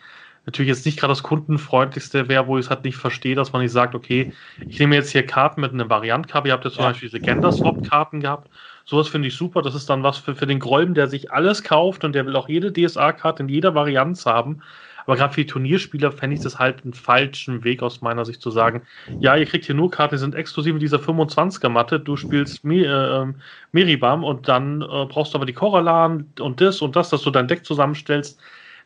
natürlich 0.46 0.68
jetzt 0.68 0.86
nicht 0.86 0.98
gerade 0.98 1.10
das 1.10 1.22
kundenfreundlichste 1.22 2.28
wäre, 2.28 2.46
wo 2.46 2.56
ich 2.56 2.66
es 2.66 2.70
halt 2.70 2.84
nicht 2.84 2.96
verstehe, 2.96 3.34
dass 3.34 3.52
man 3.52 3.62
nicht 3.62 3.72
sagt, 3.72 3.94
okay, 3.94 4.32
ich 4.68 4.78
nehme 4.78 4.94
jetzt 4.94 5.10
hier 5.10 5.26
Karten 5.26 5.60
mit 5.60 5.72
einer 5.72 5.90
Variantkarte. 5.90 6.48
Ihr 6.48 6.54
habt 6.54 6.64
jetzt 6.64 6.74
zum 6.74 6.84
ja. 6.84 6.90
Beispiel 6.90 7.08
diese 7.08 7.20
Gender-Swap-Karten 7.20 8.20
gehabt. 8.20 8.48
Sowas 8.84 9.08
finde 9.08 9.28
ich 9.28 9.34
super. 9.34 9.62
Das 9.62 9.74
ist 9.74 9.90
dann 9.90 10.04
was 10.04 10.18
für, 10.18 10.36
für 10.36 10.46
den 10.46 10.60
Gräuben, 10.60 10.94
der 10.94 11.08
sich 11.08 11.32
alles 11.32 11.64
kauft 11.64 12.04
und 12.04 12.14
der 12.14 12.24
will 12.26 12.36
auch 12.36 12.48
jede 12.48 12.72
DSA-Karte 12.72 13.42
in 13.42 13.48
jeder 13.48 13.74
Varianz 13.74 14.24
haben. 14.24 14.62
Aber 15.04 15.16
gerade 15.16 15.34
für 15.34 15.40
die 15.40 15.46
Turnierspieler 15.46 16.10
fände 16.12 16.34
ich 16.34 16.42
das 16.42 16.58
halt 16.58 16.82
einen 16.82 16.92
falschen 16.92 17.62
Weg 17.62 17.82
aus 17.82 18.00
meiner 18.00 18.24
Sicht 18.24 18.40
zu 18.40 18.50
sagen, 18.50 18.82
ja, 19.18 19.36
ihr 19.36 19.46
kriegt 19.46 19.64
hier 19.64 19.74
nur 19.74 19.90
Karten, 19.90 20.16
die 20.16 20.20
sind 20.20 20.34
exklusiv 20.34 20.74
in 20.74 20.80
dieser 20.80 20.98
25er-Matte, 20.98 22.00
du 22.00 22.16
spielst 22.16 22.64
Mi 22.64 22.82
äh, 22.82 22.88
ähm, 22.88 23.36
Meribam 23.70 24.24
und 24.24 24.48
dann 24.48 24.82
äh, 24.82 25.06
brauchst 25.06 25.32
du 25.32 25.38
aber 25.38 25.46
die 25.46 25.52
Koralan 25.52 26.32
und 26.40 26.60
das 26.60 26.82
und 26.82 26.96
das, 26.96 27.10
dass 27.10 27.22
du 27.22 27.30
dein 27.30 27.46
Deck 27.46 27.64
zusammenstellst 27.64 28.40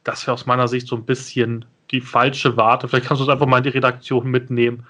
das 0.04 0.26
wäre 0.26 0.34
aus 0.34 0.46
meiner 0.46 0.68
Sicht 0.68 0.86
so 0.86 0.96
ein 0.96 1.04
bisschen 1.04 1.64
die 1.90 2.00
falsche 2.00 2.56
Warte. 2.56 2.88
Vielleicht 2.88 3.06
kannst 3.06 3.20
du 3.20 3.24
es 3.24 3.30
einfach 3.30 3.46
mal 3.46 3.58
in 3.58 3.64
die 3.64 3.70
Redaktion 3.70 4.30
mitnehmen. 4.30 4.86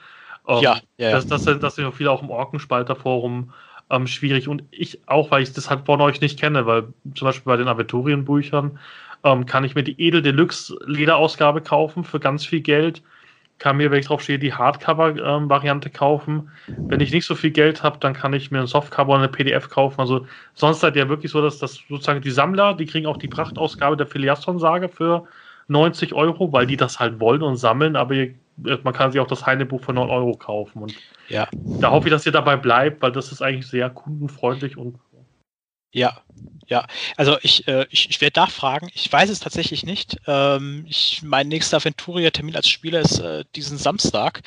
Ähm, 0.46 0.62
ja, 0.62 0.80
ja. 0.98 1.10
Das, 1.12 1.26
das, 1.26 1.44
das 1.44 1.74
sind 1.74 1.92
viele 1.94 2.10
auch 2.10 2.22
im 2.22 2.30
Orkenspalter-Forum 2.30 3.52
ähm, 3.90 4.06
schwierig 4.06 4.48
und 4.48 4.64
ich 4.70 5.00
auch, 5.06 5.30
weil 5.30 5.42
ich 5.42 5.52
das 5.52 5.68
halt 5.68 5.86
von 5.86 6.00
euch 6.00 6.20
nicht 6.20 6.38
kenne, 6.38 6.66
weil 6.66 6.92
zum 7.14 7.26
Beispiel 7.26 7.50
bei 7.50 7.56
den 7.56 7.68
Aventurienbüchern 7.68 8.78
ähm, 9.24 9.46
kann 9.46 9.64
ich 9.64 9.74
mir 9.74 9.82
die 9.82 10.00
Edel 10.00 10.22
Deluxe 10.22 10.78
Lederausgabe 10.86 11.60
kaufen 11.60 12.04
für 12.04 12.20
ganz 12.20 12.46
viel 12.46 12.60
Geld 12.60 13.02
kann 13.60 13.76
mir, 13.76 13.90
wenn 13.90 14.00
ich 14.00 14.06
drauf 14.06 14.22
stehe, 14.22 14.38
die 14.38 14.54
Hardcover-Variante 14.54 15.90
kaufen. 15.90 16.50
Wenn 16.66 17.00
ich 17.00 17.12
nicht 17.12 17.26
so 17.26 17.34
viel 17.34 17.50
Geld 17.50 17.82
habe, 17.82 17.98
dann 18.00 18.14
kann 18.14 18.32
ich 18.32 18.50
mir 18.50 18.60
ein 18.60 18.66
Softcover 18.66 19.10
oder 19.10 19.18
eine 19.18 19.28
PDF 19.28 19.68
kaufen. 19.68 20.00
Also 20.00 20.26
sonst 20.54 20.80
seid 20.80 20.96
ihr 20.96 21.08
wirklich 21.08 21.30
so, 21.30 21.42
dass 21.42 21.58
das 21.58 21.78
sozusagen 21.88 22.22
die 22.22 22.30
Sammler, 22.30 22.74
die 22.74 22.86
kriegen 22.86 23.06
auch 23.06 23.18
die 23.18 23.28
Prachtausgabe 23.28 23.98
der 23.98 24.06
Filiasson-Sage 24.06 24.88
für 24.88 25.28
90 25.68 26.14
Euro, 26.14 26.52
weil 26.52 26.66
die 26.66 26.78
das 26.78 26.98
halt 26.98 27.20
wollen 27.20 27.42
und 27.42 27.58
sammeln, 27.58 27.96
aber 27.96 28.14
ihr, 28.14 28.34
man 28.82 28.94
kann 28.94 29.12
sich 29.12 29.20
auch 29.20 29.26
das 29.26 29.46
Heinebuch 29.46 29.82
für 29.82 29.92
9 29.92 30.08
Euro 30.08 30.34
kaufen. 30.36 30.82
Und 30.82 30.94
ja. 31.28 31.46
da 31.52 31.90
hoffe 31.90 32.08
ich, 32.08 32.12
dass 32.12 32.24
ihr 32.24 32.32
dabei 32.32 32.56
bleibt, 32.56 33.02
weil 33.02 33.12
das 33.12 33.30
ist 33.30 33.42
eigentlich 33.42 33.68
sehr 33.68 33.90
kundenfreundlich 33.90 34.76
und 34.76 34.98
ja, 35.92 36.16
ja. 36.70 36.86
Also 37.16 37.36
ich, 37.42 37.66
äh, 37.66 37.84
ich, 37.90 38.08
ich 38.10 38.20
werde 38.20 38.38
nachfragen. 38.38 38.90
Ich 38.94 39.12
weiß 39.12 39.28
es 39.28 39.40
tatsächlich 39.40 39.84
nicht. 39.84 40.18
Ähm, 40.28 40.86
ich, 40.88 41.20
mein 41.24 41.48
nächster 41.48 41.78
Aventuria-Termin 41.78 42.54
als 42.54 42.68
Spieler 42.68 43.00
ist 43.00 43.18
äh, 43.18 43.44
diesen 43.56 43.76
Samstag. 43.76 44.42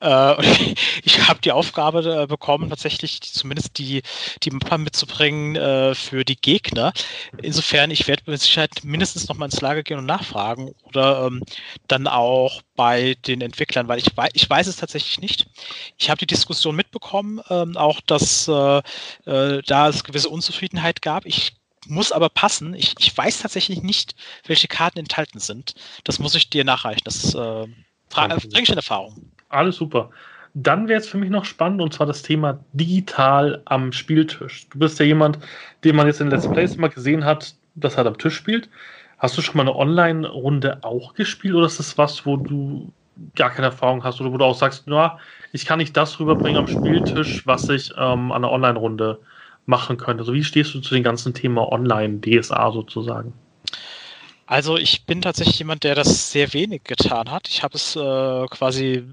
Äh, 0.00 0.42
ich, 0.42 0.76
ich 1.04 1.28
habe 1.28 1.40
die 1.40 1.52
Aufgabe 1.52 2.22
äh, 2.22 2.26
bekommen, 2.26 2.70
tatsächlich 2.70 3.20
zumindest 3.22 3.78
die, 3.78 4.02
die 4.42 4.50
Mappa 4.50 4.78
mitzubringen 4.78 5.54
äh, 5.54 5.94
für 5.94 6.24
die 6.24 6.34
Gegner. 6.34 6.92
Insofern, 7.40 7.92
ich 7.92 8.08
werde 8.08 8.24
mit 8.26 8.40
Sicherheit 8.40 8.82
mindestens 8.82 9.28
noch 9.28 9.36
mal 9.36 9.44
ins 9.44 9.60
Lager 9.60 9.84
gehen 9.84 9.98
und 9.98 10.06
nachfragen 10.06 10.72
oder 10.82 11.26
ähm, 11.26 11.40
dann 11.86 12.08
auch 12.08 12.62
bei 12.74 13.14
den 13.28 13.42
Entwicklern, 13.42 13.86
weil 13.86 14.00
ich, 14.00 14.16
weiß, 14.16 14.30
ich 14.32 14.50
weiß 14.50 14.66
es 14.66 14.76
tatsächlich 14.76 15.20
nicht. 15.20 15.46
Ich 15.98 16.10
habe 16.10 16.18
die 16.18 16.26
Diskussion 16.26 16.74
mitbekommen, 16.74 17.40
ähm, 17.48 17.76
auch 17.76 18.00
dass 18.00 18.48
äh, 18.48 18.82
da 19.24 19.88
es 19.88 20.02
gewisse 20.02 20.30
Unzufriedenheit 20.30 21.00
gab. 21.00 21.26
Ich 21.26 21.59
muss 21.86 22.12
aber 22.12 22.28
passen. 22.28 22.74
Ich, 22.74 22.94
ich 22.98 23.16
weiß 23.16 23.40
tatsächlich 23.40 23.82
nicht, 23.82 24.14
welche 24.46 24.68
Karten 24.68 24.98
enthalten 24.98 25.38
sind. 25.38 25.74
Das 26.04 26.18
muss 26.18 26.34
ich 26.34 26.50
dir 26.50 26.64
nachreichen. 26.64 27.02
Das 27.04 27.34
äh, 27.34 27.66
bringe 28.10 28.36
ich 28.62 28.68
in 28.68 28.76
Erfahrung. 28.76 29.32
Alles 29.48 29.76
super. 29.76 30.10
Dann 30.52 30.88
wäre 30.88 31.00
es 31.00 31.08
für 31.08 31.18
mich 31.18 31.30
noch 31.30 31.44
spannend, 31.44 31.80
und 31.80 31.94
zwar 31.94 32.06
das 32.06 32.22
Thema 32.22 32.64
digital 32.72 33.62
am 33.66 33.92
Spieltisch. 33.92 34.68
Du 34.70 34.78
bist 34.78 34.98
ja 34.98 35.04
jemand, 35.06 35.38
den 35.84 35.94
man 35.94 36.06
jetzt 36.06 36.20
in 36.20 36.28
Let's 36.28 36.48
Plays 36.48 36.76
immer 36.76 36.88
gesehen 36.88 37.24
hat, 37.24 37.54
dass 37.76 37.96
er 37.96 38.06
am 38.06 38.18
Tisch 38.18 38.34
spielt. 38.34 38.68
Hast 39.18 39.36
du 39.38 39.42
schon 39.42 39.56
mal 39.56 39.62
eine 39.62 39.76
Online-Runde 39.76 40.82
auch 40.82 41.14
gespielt 41.14 41.54
oder 41.54 41.66
ist 41.66 41.78
das 41.78 41.98
was, 41.98 42.26
wo 42.26 42.36
du 42.36 42.92
gar 43.36 43.50
keine 43.50 43.66
Erfahrung 43.66 44.02
hast 44.02 44.20
oder 44.20 44.32
wo 44.32 44.38
du 44.38 44.44
auch 44.44 44.56
sagst, 44.56 44.84
na, 44.86 45.18
ich 45.52 45.66
kann 45.66 45.78
nicht 45.78 45.96
das 45.96 46.18
rüberbringen 46.18 46.58
am 46.58 46.66
Spieltisch, 46.66 47.46
was 47.46 47.68
ich 47.68 47.92
ähm, 47.96 48.32
an 48.32 48.44
einer 48.44 48.50
Online-Runde 48.50 49.20
machen 49.70 49.96
könnte? 49.96 50.22
Also 50.22 50.34
wie 50.34 50.44
stehst 50.44 50.74
du 50.74 50.80
zu 50.80 50.94
dem 50.94 51.02
ganzen 51.02 51.32
Thema 51.32 51.72
Online-DSA 51.72 52.72
sozusagen? 52.72 53.32
Also 54.46 54.76
ich 54.76 55.06
bin 55.06 55.22
tatsächlich 55.22 55.60
jemand, 55.60 55.84
der 55.84 55.94
das 55.94 56.32
sehr 56.32 56.52
wenig 56.52 56.84
getan 56.84 57.30
hat. 57.30 57.48
Ich 57.48 57.62
habe 57.62 57.76
es 57.76 57.96
äh, 57.96 58.46
quasi 58.48 59.04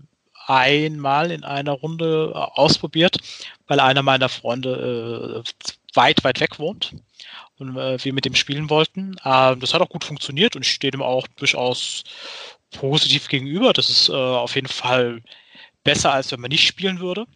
einmal 0.47 1.31
in 1.31 1.43
einer 1.43 1.73
Runde 1.73 2.31
äh, 2.33 2.37
ausprobiert, 2.37 3.17
weil 3.67 3.79
einer 3.79 4.01
meiner 4.01 4.29
Freunde 4.29 5.43
äh, 5.45 5.95
weit, 5.95 6.23
weit 6.23 6.39
weg 6.39 6.57
wohnt 6.59 6.95
und 7.59 7.77
äh, 7.77 8.03
wir 8.03 8.13
mit 8.13 8.25
dem 8.25 8.35
spielen 8.35 8.69
wollten. 8.69 9.15
Äh, 9.23 9.55
das 9.57 9.73
hat 9.73 9.81
auch 9.81 9.89
gut 9.89 10.03
funktioniert 10.03 10.55
und 10.55 10.63
ich 10.63 10.71
stehe 10.71 10.91
dem 10.91 11.03
auch 11.03 11.27
durchaus 11.35 12.03
positiv 12.71 13.27
gegenüber. 13.27 13.73
Das 13.73 13.89
ist 13.89 14.09
äh, 14.09 14.13
auf 14.13 14.55
jeden 14.55 14.67
Fall 14.67 15.21
besser, 15.83 16.13
als 16.13 16.31
wenn 16.31 16.41
man 16.41 16.49
nicht 16.49 16.67
spielen 16.67 16.99
würde. 16.99 17.27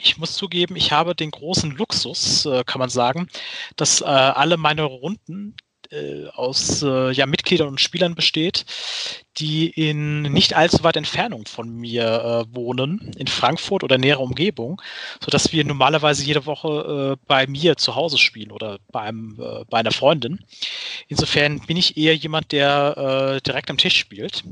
Ich 0.00 0.18
muss 0.18 0.34
zugeben, 0.34 0.76
ich 0.76 0.92
habe 0.92 1.14
den 1.14 1.30
großen 1.30 1.70
Luxus, 1.72 2.46
äh, 2.46 2.64
kann 2.64 2.78
man 2.78 2.90
sagen, 2.90 3.28
dass 3.76 4.00
äh, 4.00 4.04
alle 4.04 4.56
meine 4.56 4.82
Runden 4.82 5.56
äh, 5.90 6.26
aus 6.34 6.82
äh, 6.82 7.12
ja, 7.12 7.26
Mitgliedern 7.26 7.68
und 7.68 7.80
Spielern 7.80 8.14
besteht, 8.14 8.66
die 9.38 9.68
in 9.68 10.22
nicht 10.22 10.54
allzu 10.54 10.82
weit 10.82 10.96
Entfernung 10.96 11.46
von 11.46 11.68
mir 11.68 12.46
äh, 12.50 12.54
wohnen, 12.54 13.12
in 13.16 13.26
Frankfurt 13.26 13.84
oder 13.84 13.98
näherer 13.98 14.20
Umgebung, 14.20 14.80
sodass 15.24 15.52
wir 15.52 15.64
normalerweise 15.64 16.24
jede 16.24 16.46
Woche 16.46 17.16
äh, 17.16 17.24
bei 17.26 17.46
mir 17.46 17.76
zu 17.76 17.94
Hause 17.94 18.18
spielen 18.18 18.50
oder 18.50 18.78
bei, 18.90 19.02
einem, 19.02 19.36
bei 19.70 19.78
einer 19.78 19.92
Freundin. 19.92 20.40
Insofern 21.08 21.60
bin 21.60 21.76
ich 21.76 21.96
eher 21.96 22.16
jemand, 22.16 22.52
der 22.52 23.40
direkt 23.40 23.70
am 23.70 23.78
Tisch 23.78 23.96
spielt. 23.96 24.42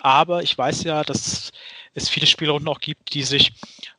Aber 0.00 0.42
ich 0.42 0.56
weiß 0.56 0.84
ja, 0.84 1.02
dass 1.02 1.52
es 1.96 2.08
viele 2.08 2.26
Spielrunden 2.26 2.68
auch 2.68 2.80
gibt, 2.80 3.14
die 3.14 3.22
sich 3.22 3.52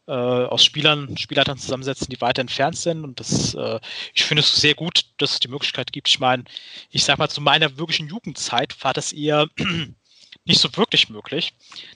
äh, 0.07 0.11
aus 0.11 0.63
Spielern, 0.63 1.17
Spielleitern 1.17 1.57
zusammensetzen, 1.57 2.07
die 2.09 2.21
weiter 2.21 2.41
entfernt 2.41 2.77
sind. 2.77 3.03
Und 3.03 3.19
das, 3.19 3.55
äh, 3.55 3.79
ich 4.13 4.23
finde 4.23 4.41
es 4.41 4.55
sehr 4.55 4.75
gut, 4.75 5.05
dass 5.17 5.33
es 5.33 5.39
die 5.39 5.47
Möglichkeit 5.47 5.91
gibt. 5.91 6.07
Ich 6.07 6.19
meine, 6.19 6.43
ich 6.91 7.03
sag 7.03 7.17
mal, 7.17 7.29
zu 7.29 7.41
meiner 7.41 7.77
wirklichen 7.77 8.07
Jugendzeit 8.07 8.75
war 8.83 8.93
das 8.93 9.13
eher 9.13 9.47
nicht 10.45 10.61
so 10.61 10.69
wirklich 10.77 11.09
möglich, 11.09 11.53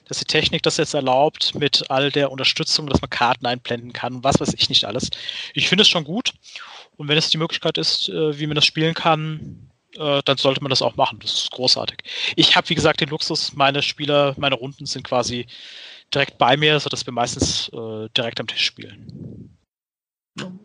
dass 0.08 0.18
die 0.18 0.24
Technik 0.24 0.62
das 0.62 0.76
jetzt 0.76 0.92
erlaubt 0.92 1.54
mit 1.54 1.88
all 1.88 2.10
der 2.10 2.32
Unterstützung, 2.32 2.88
dass 2.88 3.00
man 3.00 3.08
Karten 3.08 3.46
einblenden 3.46 3.92
kann 3.92 4.16
und 4.16 4.24
was 4.24 4.40
weiß 4.40 4.54
ich 4.54 4.68
nicht 4.68 4.84
alles. 4.84 5.08
Ich 5.54 5.68
finde 5.68 5.82
es 5.82 5.88
schon 5.88 6.04
gut. 6.04 6.34
Und 6.96 7.08
wenn 7.08 7.16
es 7.16 7.30
die 7.30 7.38
Möglichkeit 7.38 7.78
ist, 7.78 8.08
äh, 8.08 8.38
wie 8.38 8.46
man 8.46 8.56
das 8.56 8.66
spielen 8.66 8.94
kann, 8.94 9.70
äh, 9.96 10.22
dann 10.24 10.36
sollte 10.36 10.62
man 10.62 10.70
das 10.70 10.82
auch 10.82 10.96
machen. 10.96 11.18
Das 11.20 11.32
ist 11.32 11.50
großartig. 11.50 11.98
Ich 12.36 12.56
habe, 12.56 12.68
wie 12.68 12.74
gesagt, 12.74 13.00
den 13.00 13.08
Luxus, 13.08 13.54
meine 13.54 13.82
Spieler, 13.82 14.34
meine 14.38 14.54
Runden 14.54 14.86
sind 14.86 15.04
quasi 15.04 15.46
direkt 16.14 16.38
bei 16.38 16.56
mir, 16.56 16.78
sodass 16.80 17.06
wir 17.06 17.12
meistens 17.12 17.68
äh, 17.72 18.08
direkt 18.16 18.40
am 18.40 18.46
Tisch 18.46 18.64
spielen. 18.64 19.56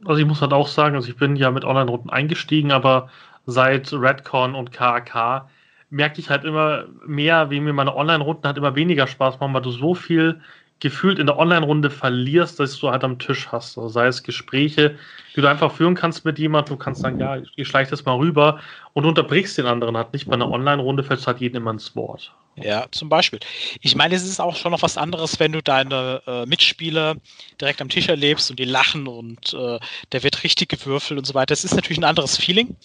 Also 0.05 0.21
ich 0.21 0.27
muss 0.27 0.41
halt 0.41 0.53
auch 0.53 0.67
sagen, 0.67 0.95
also 0.95 1.09
ich 1.09 1.17
bin 1.17 1.35
ja 1.35 1.51
mit 1.51 1.65
Online-Runden 1.65 2.09
eingestiegen, 2.09 2.71
aber 2.71 3.09
seit 3.45 3.91
Redcon 3.91 4.55
und 4.55 4.71
KAK 4.71 5.49
merke 5.89 6.19
ich 6.19 6.29
halt 6.29 6.43
immer 6.43 6.85
mehr, 7.05 7.49
wie 7.49 7.59
mir 7.59 7.73
meine 7.73 7.95
Online-Runden 7.95 8.45
halt 8.45 8.57
immer 8.57 8.75
weniger 8.75 9.07
Spaß 9.07 9.39
machen, 9.39 9.53
weil 9.53 9.61
du 9.61 9.71
so 9.71 9.93
viel 9.93 10.41
gefühlt 10.79 11.17
in 11.19 11.25
der 11.25 11.37
Online-Runde 11.37 11.89
verlierst, 11.89 12.59
dass 12.59 12.77
du 12.77 12.91
halt 12.91 13.03
am 13.03 13.19
Tisch 13.19 13.47
hast. 13.51 13.77
Also 13.77 13.89
sei 13.89 14.07
es 14.07 14.23
Gespräche, 14.23 14.97
die 15.35 15.41
du 15.41 15.49
einfach 15.49 15.71
führen 15.71 15.95
kannst 15.95 16.23
mit 16.23 16.37
jemandem, 16.37 16.77
du 16.77 16.83
kannst 16.83 17.01
sagen, 17.01 17.19
ja, 17.19 17.37
ich 17.55 17.67
schleiche 17.67 17.91
das 17.91 18.05
mal 18.05 18.15
rüber 18.15 18.59
und 18.93 19.05
unterbrichst 19.05 19.57
den 19.57 19.65
anderen 19.65 19.97
halt 19.97 20.13
nicht. 20.13 20.27
Bei 20.27 20.35
einer 20.35 20.49
Online-Runde 20.51 21.03
fällst 21.03 21.23
du 21.23 21.27
halt 21.27 21.41
jeden 21.41 21.57
immer 21.57 21.71
ins 21.71 21.95
Wort. 21.95 22.33
Ja, 22.59 22.87
zum 22.91 23.07
Beispiel. 23.07 23.39
Ich 23.81 23.95
meine, 23.95 24.15
es 24.15 24.23
ist 24.23 24.39
auch 24.39 24.55
schon 24.55 24.71
noch 24.71 24.81
was 24.81 24.97
anderes, 24.97 25.39
wenn 25.39 25.51
du 25.51 25.61
deine 25.61 26.23
äh, 26.25 26.45
Mitspieler 26.47 27.15
direkt 27.61 27.81
am 27.81 27.89
Tisch 27.89 28.09
erlebst 28.09 28.49
und 28.49 28.57
die 28.57 28.65
lachen 28.65 29.07
und 29.07 29.53
äh, 29.53 29.79
der 30.11 30.23
wird 30.23 30.43
richtig 30.43 30.69
gewürfelt 30.69 31.19
und 31.19 31.25
so 31.25 31.35
weiter. 31.35 31.47
Das 31.53 31.63
ist 31.63 31.75
natürlich 31.75 31.99
ein 31.99 32.03
anderes 32.03 32.35
Feeling. 32.37 32.75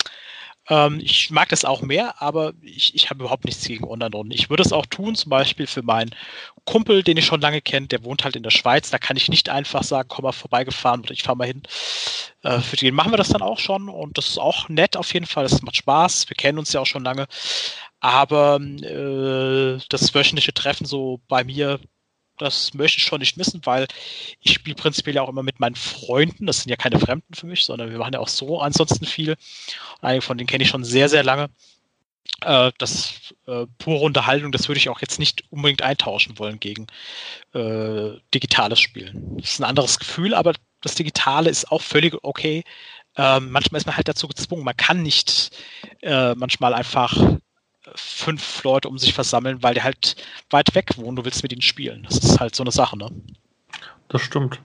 Ähm, 0.69 1.01
ich 1.03 1.31
mag 1.31 1.49
das 1.49 1.65
auch 1.65 1.81
mehr, 1.83 2.21
aber 2.23 2.53
ich, 2.63 2.95
ich 2.95 3.11
habe 3.11 3.21
überhaupt 3.25 3.45
nichts 3.47 3.65
gegen 3.65 3.85
Online-Runden. 3.85 4.33
Ich 4.33 4.51
würde 4.51 4.63
es 4.63 4.73
auch 4.73 4.87
tun, 4.87 5.15
zum 5.17 5.31
Beispiel 5.31 5.67
für 5.67 5.83
meinen 5.83 6.15
Kumpel, 6.65 7.03
den 7.03 7.17
ich 7.17 7.27
schon 7.27 7.41
lange 7.41 7.61
kenne, 7.61 7.89
der 7.89 8.05
wohnt 8.05 8.25
halt 8.25 8.37
in 8.37 8.43
der 8.45 8.51
Schweiz. 8.51 8.91
Da 8.91 8.99
kann 8.99 9.17
ich 9.17 9.29
nicht 9.29 9.49
einfach 9.49 9.83
sagen, 9.83 10.09
komm 10.09 10.25
mal 10.25 10.33
vorbeigefahren 10.33 11.01
oder 11.01 11.13
ich 11.13 11.23
fahre 11.23 11.37
mal 11.37 11.47
hin. 11.49 11.63
Äh, 12.43 12.61
für 12.61 12.77
den 12.77 12.95
machen 12.95 13.13
wir 13.13 13.17
das 13.17 13.31
dann 13.31 13.43
auch 13.43 13.59
schon 13.59 13.89
und 13.89 14.19
das 14.19 14.29
ist 14.29 14.39
auch 14.39 14.69
nett 14.69 14.97
auf 14.97 15.13
jeden 15.15 15.27
Fall. 15.27 15.45
Das 15.45 15.63
macht 15.63 15.77
Spaß. 15.77 16.29
Wir 16.29 16.37
kennen 16.37 16.59
uns 16.59 16.73
ja 16.73 16.81
auch 16.81 16.87
schon 16.87 17.05
lange. 17.05 17.27
Aber 18.03 18.61
äh, 18.61 19.79
das 19.89 20.13
wöchentliche 20.13 20.53
Treffen 20.53 20.87
so 20.87 21.21
bei 21.29 21.45
mir, 21.45 21.79
das 22.37 22.75
möchte 22.75 22.99
ich 22.99 23.05
schon 23.05 23.21
nicht 23.21 23.37
missen, 23.37 23.61
weil 23.65 23.87
ich 24.41 24.55
spiele 24.55 24.75
prinzipiell 24.75 25.15
ja 25.15 25.23
auch 25.23 25.29
immer 25.29 25.45
mit 25.45 25.61
meinen 25.61 25.77
Freunden. 25.77 26.47
Das 26.47 26.63
sind 26.63 26.71
ja 26.71 26.77
keine 26.77 26.99
Fremden 26.99 27.33
für 27.33 27.47
mich, 27.47 27.65
sondern 27.65 27.91
wir 27.93 27.99
machen 27.99 28.15
ja 28.15 28.19
auch 28.19 28.27
so 28.27 28.61
ansonsten 28.61 29.07
viel. 29.07 29.37
Einige 30.01 30.23
von 30.23 30.37
denen 30.37 30.49
kenne 30.49 30.65
ich 30.65 30.71
schon 30.71 30.83
sehr, 30.83 31.09
sehr 31.09 31.23
lange. 31.23 31.49
Äh, 32.41 32.73
das 32.79 33.35
äh, 33.47 33.67
pure 33.79 34.05
Unterhaltung, 34.05 34.51
das 34.51 34.67
würde 34.67 34.79
ich 34.79 34.89
auch 34.89 35.01
jetzt 35.01 35.21
nicht 35.21 35.45
unbedingt 35.51 35.83
eintauschen 35.83 36.41
wollen 36.41 36.59
gegen 36.59 36.89
äh, 37.55 38.19
digitales 38.35 38.81
Spielen. 38.81 39.37
Das 39.37 39.53
ist 39.53 39.61
ein 39.61 39.65
anderes 39.65 40.01
Gefühl, 40.01 40.35
aber 40.35 40.55
das 40.81 40.97
Digitale 40.97 41.51
ist 41.51 41.71
auch 41.71 41.83
völlig 41.83 42.17
okay. 42.25 42.65
Äh, 43.15 43.39
manchmal 43.39 43.79
ist 43.79 43.87
man 43.87 43.97
halt 43.97 44.09
dazu 44.09 44.27
gezwungen. 44.27 44.65
Man 44.65 44.77
kann 44.77 45.03
nicht 45.03 45.51
äh, 46.01 46.35
manchmal 46.35 46.75
einfach 46.75 47.39
fünf 47.95 48.63
Leute 48.65 48.89
um 48.89 48.99
sich 48.99 49.13
versammeln, 49.15 49.63
weil 49.63 49.75
die 49.75 49.83
halt 49.83 50.17
weit 50.51 50.75
weg 50.75 50.97
wohnen, 50.97 51.17
du 51.17 51.25
willst 51.25 51.43
mit 51.43 51.53
ihnen 51.53 51.63
spielen. 51.63 52.05
Das 52.05 52.19
ist 52.19 52.41
halt 52.41 52.55
so 52.55 52.63
eine 52.63 52.71
Sache, 52.71 52.97
ne? 52.97 53.11
Das 54.09 54.23
stimmt. 54.23 54.61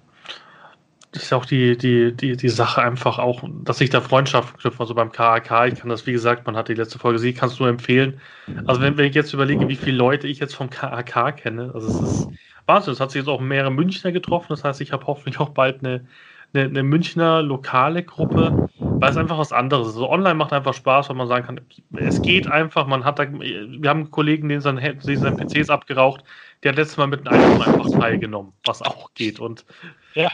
Das 1.11 1.23
ist 1.23 1.29
ja 1.29 1.37
auch 1.37 1.45
die, 1.45 1.77
die, 1.77 2.13
die, 2.13 2.35
die 2.35 2.49
Sache 2.49 2.81
einfach 2.81 3.17
auch, 3.17 3.41
dass 3.63 3.77
sich 3.79 3.89
da 3.89 4.01
Freundschaft 4.01 4.59
knüpft, 4.59 4.79
also 4.79 4.93
beim 4.93 5.11
KAK, 5.11 5.67
ich 5.71 5.79
kann 5.79 5.89
das, 5.89 6.05
wie 6.05 6.11
gesagt, 6.11 6.45
man 6.45 6.55
hat 6.55 6.67
die 6.67 6.73
letzte 6.73 6.99
Folge 6.99 7.15
gesehen, 7.15 7.35
kannst 7.35 7.57
du 7.57 7.63
nur 7.63 7.71
empfehlen. 7.71 8.19
Also 8.65 8.81
wenn, 8.81 8.97
wenn 8.97 9.05
ich 9.05 9.15
jetzt 9.15 9.33
überlege, 9.33 9.67
wie 9.69 9.77
viele 9.77 9.97
Leute 9.97 10.27
ich 10.27 10.39
jetzt 10.39 10.55
vom 10.55 10.69
KAK 10.69 11.37
kenne, 11.37 11.71
also 11.73 11.87
es 11.87 11.99
ist 11.99 12.29
Wahnsinn, 12.65 12.93
es 12.93 12.99
hat 12.99 13.11
sich 13.11 13.21
jetzt 13.21 13.29
auch 13.29 13.39
mehrere 13.39 13.71
Münchner 13.71 14.11
getroffen, 14.11 14.47
das 14.49 14.63
heißt, 14.63 14.81
ich 14.81 14.91
habe 14.91 15.07
hoffentlich 15.07 15.39
auch 15.39 15.49
bald 15.49 15.79
eine, 15.79 16.05
eine, 16.53 16.65
eine 16.65 16.83
Münchner 16.83 17.41
lokale 17.41 18.03
Gruppe, 18.03 18.59
weil 18.99 19.11
es 19.11 19.17
einfach 19.17 19.37
was 19.37 19.51
anderes 19.51 19.89
ist. 19.89 19.93
Also 19.95 20.09
online 20.09 20.35
macht 20.35 20.53
einfach 20.53 20.73
Spaß, 20.73 21.09
weil 21.09 21.15
man 21.15 21.27
sagen 21.27 21.45
kann, 21.45 21.61
es 21.95 22.21
geht 22.21 22.47
einfach, 22.47 22.87
man 22.87 23.05
hat 23.05 23.19
da, 23.19 23.31
wir 23.31 23.89
haben 23.89 24.01
einen 24.01 24.11
Kollegen, 24.11 24.49
den 24.49 24.61
sein, 24.61 24.77
den 24.77 25.17
sein 25.17 25.37
PC 25.37 25.57
ist 25.57 25.69
abgeraucht, 25.69 26.23
der 26.63 26.71
hat 26.71 26.77
letztes 26.77 26.97
Mal 26.97 27.07
mit 27.07 27.27
einem 27.27 27.41
iPhone 27.41 27.73
einfach 27.73 27.99
teilgenommen, 27.99 28.53
was 28.65 28.81
auch 28.81 29.13
geht. 29.13 29.39
Und 29.39 29.65
ja, 30.13 30.31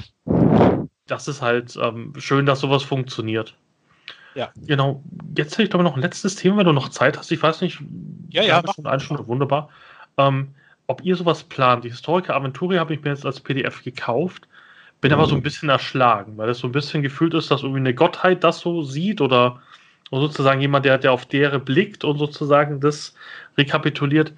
das 1.08 1.28
ist 1.28 1.42
halt 1.42 1.78
ähm, 1.82 2.14
schön, 2.18 2.46
dass 2.46 2.62
sowas 2.62 2.84
funktioniert. 2.84 3.56
Ja. 4.36 4.52
Genau. 4.56 5.04
Jetzt 5.38 5.54
hätte 5.54 5.64
ich 5.64 5.70
glaube 5.70 5.84
noch 5.84 5.96
ein 5.96 6.02
letztes 6.02 6.36
Thema, 6.36 6.58
wenn 6.58 6.66
du 6.66 6.74
noch 6.74 6.90
Zeit 6.90 7.18
hast. 7.18 7.32
Ich 7.32 7.44
weiß 7.44 7.62
nicht. 7.62 7.80
Ja, 8.30 8.44
ja. 8.44 8.64
Schon 8.74 8.88
eine 8.88 9.00
Stunde, 9.00 9.28
wunderbar. 9.28 9.70
Ähm, 10.18 10.56
ob 10.88 11.04
ihr 11.04 11.16
sowas 11.16 11.44
plant. 11.44 11.84
Die 11.84 11.90
Historiker 11.90 12.36
Aventuria 12.36 12.80
habe 12.80 12.94
ich 12.94 13.04
mir 13.04 13.12
jetzt 13.12 13.26
als 13.26 13.40
PDF 13.40 13.84
gekauft. 13.84 14.48
Bin 15.04 15.12
aber 15.12 15.26
so 15.26 15.36
ein 15.36 15.44
bisschen 15.44 15.68
erschlagen, 15.68 16.38
weil 16.38 16.48
es 16.50 16.60
so 16.60 16.68
ein 16.70 16.72
bisschen 16.72 17.04
gefühlt 17.04 17.34
ist, 17.34 17.52
dass 17.52 17.64
irgendwie 17.64 17.82
eine 17.82 17.94
Gottheit 17.94 18.42
das 18.46 18.60
so 18.60 18.84
sieht 18.84 19.20
oder 19.20 19.62
sozusagen 20.10 20.62
jemand, 20.62 20.86
der, 20.86 20.98
der 20.98 21.12
auf 21.12 21.26
deren 21.26 21.66
blickt 21.66 22.06
und 22.06 22.18
sozusagen 22.18 22.80
das 22.80 23.14
rekapituliert. 23.58 24.34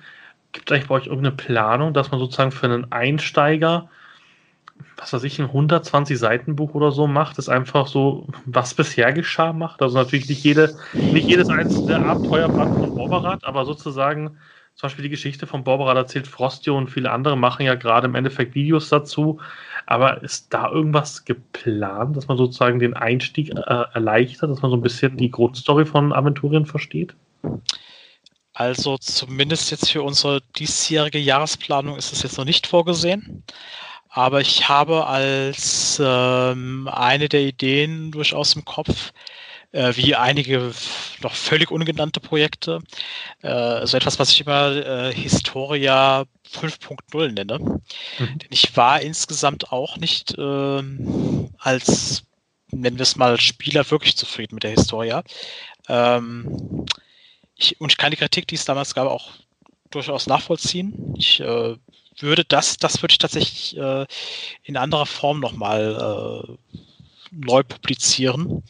Gibt 0.53 0.71
es 0.71 0.75
eigentlich 0.75 0.87
bei 0.87 0.95
euch 0.95 1.05
irgendeine 1.05 1.35
Planung, 1.35 1.93
dass 1.93 2.09
man 2.09 2.19
sozusagen 2.19 2.51
für 2.51 2.65
einen 2.65 2.91
Einsteiger, 2.91 3.91
was 4.97 5.13
weiß 5.13 5.23
ich, 5.23 5.37
ein 5.37 5.45
120 5.45 6.17
Seiten 6.17 6.55
Buch 6.55 6.73
oder 6.73 6.91
so 6.91 7.05
macht, 7.05 7.37
das 7.37 7.47
einfach 7.47 7.85
so, 7.85 8.27
was 8.45 8.73
bisher 8.73 9.13
geschah, 9.13 9.53
macht? 9.53 9.83
Also 9.83 9.97
natürlich 9.99 10.29
nicht, 10.29 10.43
jede, 10.43 10.77
nicht 11.11 11.27
jedes 11.27 11.49
einzelne 11.49 12.01
Abenteuerband 12.01 12.75
von 12.75 12.95
Borberat, 12.95 13.43
aber 13.43 13.65
sozusagen 13.65 14.39
zum 14.75 14.87
Beispiel 14.87 15.03
die 15.03 15.09
Geschichte 15.09 15.47
von 15.47 15.63
Borberat 15.63 15.95
erzählt 15.95 16.27
Frostio 16.27 16.77
und 16.77 16.89
viele 16.89 17.09
andere 17.09 17.37
machen 17.37 17.65
ja 17.65 17.75
gerade 17.75 18.07
im 18.07 18.15
Endeffekt 18.15 18.55
Videos 18.55 18.89
dazu. 18.89 19.39
Aber 19.85 20.21
ist 20.21 20.53
da 20.53 20.69
irgendwas 20.69 21.23
geplant, 21.23 22.17
dass 22.17 22.27
man 22.27 22.37
sozusagen 22.37 22.79
den 22.79 22.93
Einstieg 22.93 23.51
äh, 23.51 23.83
erleichtert, 23.93 24.49
dass 24.49 24.61
man 24.61 24.71
so 24.71 24.77
ein 24.77 24.81
bisschen 24.81 25.15
die 25.15 25.31
Grundstory 25.31 25.85
von 25.85 26.11
Aventurien 26.11 26.65
versteht? 26.65 27.15
Also 28.53 28.97
zumindest 28.97 29.71
jetzt 29.71 29.91
für 29.91 30.01
unsere 30.01 30.41
diesjährige 30.57 31.19
Jahresplanung 31.19 31.97
ist 31.97 32.11
es 32.11 32.23
jetzt 32.23 32.37
noch 32.37 32.45
nicht 32.45 32.67
vorgesehen. 32.67 33.43
Aber 34.09 34.41
ich 34.41 34.67
habe 34.67 35.07
als 35.07 36.01
ähm, 36.03 36.89
eine 36.91 37.29
der 37.29 37.41
Ideen 37.41 38.11
durchaus 38.11 38.55
im 38.55 38.65
Kopf, 38.65 39.11
äh, 39.71 39.95
wie 39.95 40.15
einige 40.15 40.73
noch 41.21 41.33
völlig 41.33 41.71
ungenannte 41.71 42.19
Projekte. 42.19 42.81
Äh, 43.41 43.47
also 43.47 43.97
etwas, 43.97 44.19
was 44.19 44.31
ich 44.31 44.41
immer 44.41 44.71
äh, 44.75 45.13
Historia 45.13 46.25
5.0 46.53 47.31
nenne. 47.31 47.59
Mhm. 47.59 48.39
Denn 48.39 48.49
ich 48.49 48.75
war 48.77 49.01
insgesamt 49.01 49.71
auch 49.71 49.97
nicht 49.97 50.35
ähm, 50.37 51.49
als, 51.57 52.23
nennen 52.71 52.97
wir 52.97 53.03
es 53.03 53.15
mal, 53.15 53.39
Spieler 53.39 53.89
wirklich 53.89 54.15
zufrieden 54.15 54.55
mit 54.55 54.63
der 54.63 54.71
Historia. 54.71 55.23
Ähm, 55.87 56.85
ich, 57.57 57.79
und 57.79 57.91
ich 57.91 57.97
kann 57.97 58.11
die 58.11 58.17
Kritik, 58.17 58.47
die 58.47 58.55
es 58.55 58.65
damals 58.65 58.93
gab, 58.95 59.07
auch 59.07 59.31
durchaus 59.91 60.27
nachvollziehen. 60.27 61.13
Ich 61.17 61.39
äh, 61.39 61.75
würde 62.19 62.45
das, 62.45 62.77
das 62.77 63.01
würde 63.01 63.13
ich 63.13 63.17
tatsächlich 63.17 63.77
äh, 63.77 64.05
in 64.63 64.77
anderer 64.77 65.05
Form 65.05 65.39
nochmal 65.39 66.47
äh, 66.47 66.87
neu 67.31 67.63
publizieren. 67.63 68.63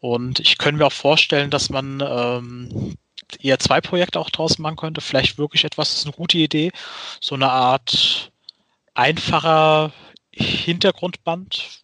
Und 0.00 0.40
ich 0.40 0.58
könnte 0.58 0.78
mir 0.78 0.86
auch 0.86 0.92
vorstellen, 0.92 1.50
dass 1.50 1.70
man 1.70 2.02
ähm, 2.06 2.96
eher 3.40 3.58
zwei 3.58 3.80
Projekte 3.80 4.20
auch 4.20 4.30
draus 4.30 4.58
machen 4.58 4.76
könnte. 4.76 5.00
Vielleicht 5.00 5.38
wirklich 5.38 5.64
etwas, 5.64 5.90
das 5.90 5.98
ist 5.98 6.06
eine 6.06 6.14
gute 6.14 6.38
Idee. 6.38 6.70
So 7.20 7.34
eine 7.34 7.50
Art 7.50 8.30
einfacher 8.94 9.92
Hintergrundband, 10.32 11.82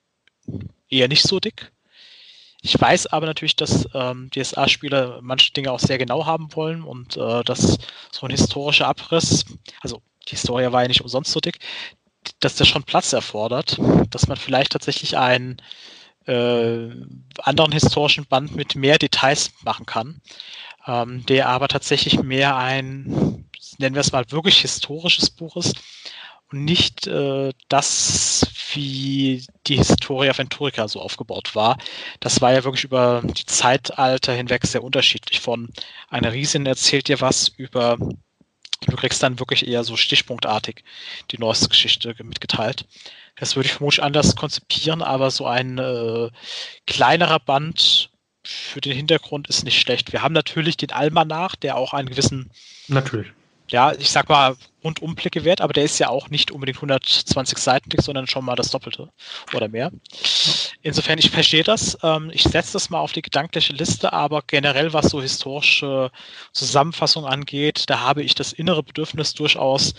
eher 0.89 1.09
nicht 1.09 1.23
so 1.23 1.41
dick. 1.41 1.73
Ich 2.65 2.81
weiß 2.81 3.09
aber 3.09 3.27
natürlich, 3.27 3.57
dass 3.57 3.89
ähm, 3.93 4.31
DSA-Spieler 4.31 5.19
manche 5.21 5.53
Dinge 5.53 5.73
auch 5.73 5.81
sehr 5.81 5.99
genau 5.99 6.27
haben 6.27 6.55
wollen 6.55 6.85
und 6.85 7.17
äh, 7.17 7.43
dass 7.43 7.79
so 8.13 8.27
ein 8.27 8.31
historischer 8.31 8.87
Abriss, 8.87 9.45
also 9.81 10.01
die 10.29 10.33
Historie 10.33 10.71
war 10.71 10.83
ja 10.83 10.89
nicht 10.89 11.01
umsonst 11.01 11.33
so 11.33 11.41
dick, 11.41 11.59
dass 12.39 12.55
der 12.55 12.65
schon 12.65 12.85
Platz 12.85 13.13
erfordert, 13.13 13.81
dass 14.11 14.29
man 14.29 14.37
vielleicht 14.37 14.73
tatsächlich 14.73 15.19
einen 15.19 15.61
äh, 16.27 16.91
anderen 17.39 17.73
historischen 17.73 18.27
Band 18.27 18.55
mit 18.55 18.75
mehr 18.75 18.99
Details 18.99 19.53
machen 19.65 19.87
kann, 19.87 20.21
ähm, 20.87 21.25
der 21.27 21.49
aber 21.49 21.69
tatsächlich 21.69 22.23
mehr 22.23 22.57
ein, 22.57 23.49
nennen 23.79 23.95
wir 23.95 24.01
es 24.01 24.13
mal, 24.13 24.31
wirklich 24.31 24.59
historisches 24.59 25.31
Buch 25.31 25.57
ist 25.57 25.77
und 26.53 26.65
nicht 26.65 27.07
äh, 27.07 27.53
das, 27.69 28.47
wie 28.75 29.45
die 29.67 29.77
Historia 29.77 30.33
Aventurica 30.33 30.87
so 30.89 31.01
aufgebaut 31.01 31.55
war. 31.55 31.79
Das 32.21 32.41
war 32.41 32.53
ja 32.53 32.65
wirklich 32.65 32.85
über 32.85 33.23
die 33.25 33.47
Zeitalter 33.47 34.33
hinweg 34.33 34.67
sehr 34.67 34.85
unterschiedlich. 34.85 35.41
Von 35.41 35.71
einer 36.09 36.33
Riesin 36.33 36.67
erzählt 36.67 37.09
dir 37.09 37.21
was 37.21 37.49
über 37.49 37.97
Du 38.87 38.97
kriegst 38.97 39.23
dann 39.23 39.39
wirklich 39.39 39.67
eher 39.67 39.85
so 39.85 39.97
stichpunktartig 39.97 40.85
die 41.31 41.39
neueste 41.39 41.69
Geschichte 41.69 42.15
mitgeteilt. 42.23 42.87
Das 43.37 43.57
würde 43.57 43.67
ich 43.67 43.75
vermutlich 43.75 44.03
anders 44.03 44.37
konzipieren, 44.37 45.03
aber 45.03 45.31
so 45.31 45.47
ein 45.47 45.79
äh, 45.79 46.31
kleinerer 46.87 47.41
Band 47.41 48.11
für 48.45 48.81
den 48.81 48.93
Hintergrund 48.93 49.49
ist 49.49 49.65
nicht 49.65 49.81
schlecht. 49.81 50.13
Wir 50.13 50.23
haben 50.23 50.35
natürlich 50.35 50.77
den 50.77 50.91
Almanach, 50.91 51.57
der 51.57 51.77
auch 51.77 51.93
einen 51.93 52.09
gewissen 52.09 52.51
natürlich 52.89 53.29
ja, 53.73 53.93
ich 53.93 54.11
sag 54.11 54.29
mal, 54.29 54.55
Rundumblicke 54.85 55.45
wert, 55.45 55.61
aber 55.61 55.73
der 55.73 55.85
ist 55.85 55.99
ja 55.99 56.09
auch 56.09 56.29
nicht 56.29 56.51
unbedingt 56.51 56.79
120 56.79 57.57
Seiten 57.59 57.89
dick, 57.89 58.03
sondern 58.03 58.27
schon 58.27 58.45
mal 58.45 58.57
das 58.57 58.71
Doppelte 58.71 59.09
oder 59.55 59.69
mehr. 59.69 59.91
Insofern, 60.83 61.19
ich 61.19 61.31
verstehe 61.31 61.63
das. 61.63 61.97
Ähm, 62.03 62.31
ich 62.33 62.43
setze 62.43 62.75
das 62.75 62.91
mal 62.91 63.01
auf 63.01 63.13
die 63.13 63.23
gedankliche 63.23 63.73
Liste, 63.73 64.13
aber 64.13 64.43
generell, 64.47 64.93
was 64.93 65.07
so 65.07 65.23
historische 65.23 66.11
Zusammenfassung 66.53 67.25
angeht, 67.25 67.85
da 67.89 68.01
habe 68.01 68.23
ich 68.23 68.35
das 68.35 68.53
innere 68.53 68.83
Bedürfnis 68.83 69.35
durchaus, 69.35 69.95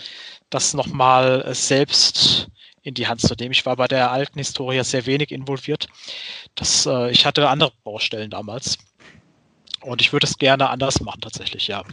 das 0.50 0.74
nochmal 0.74 1.44
selbst 1.56 2.48
in 2.84 2.94
die 2.94 3.08
Hand 3.08 3.22
zu 3.22 3.34
nehmen. 3.40 3.54
Ich 3.54 3.66
war 3.66 3.78
bei 3.78 3.88
der 3.88 4.12
alten 4.12 4.38
Historie 4.38 4.84
sehr 4.84 5.06
wenig 5.06 5.32
involviert. 5.32 5.88
Das, 6.56 6.86
äh, 6.86 7.10
ich 7.12 7.26
hatte 7.26 7.50
andere 7.50 7.72
Baustellen 7.84 8.30
damals. 8.30 8.78
Und 9.82 10.02
ich 10.02 10.14
würde 10.14 10.28
es 10.28 10.38
gerne 10.38 10.70
anders 10.70 11.02
machen, 11.02 11.22
tatsächlich, 11.22 11.68
ja 11.68 11.84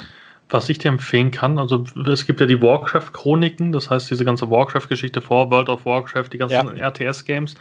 was 0.53 0.69
ich 0.69 0.79
dir 0.79 0.89
empfehlen 0.89 1.31
kann, 1.31 1.59
also 1.59 1.85
es 2.07 2.27
gibt 2.27 2.41
ja 2.41 2.47
die 2.47 2.61
Warcraft-Chroniken, 2.61 3.73
das 3.73 3.91
heißt 3.91 4.11
diese 4.11 4.25
ganze 4.25 4.51
Warcraft-Geschichte 4.51 5.21
vor 5.21 5.51
World 5.51 5.69
of 5.69 5.85
Warcraft, 5.87 6.29
die 6.33 6.39
ganzen 6.39 6.77
ja. 6.77 6.89
RTS-Games, 6.89 7.55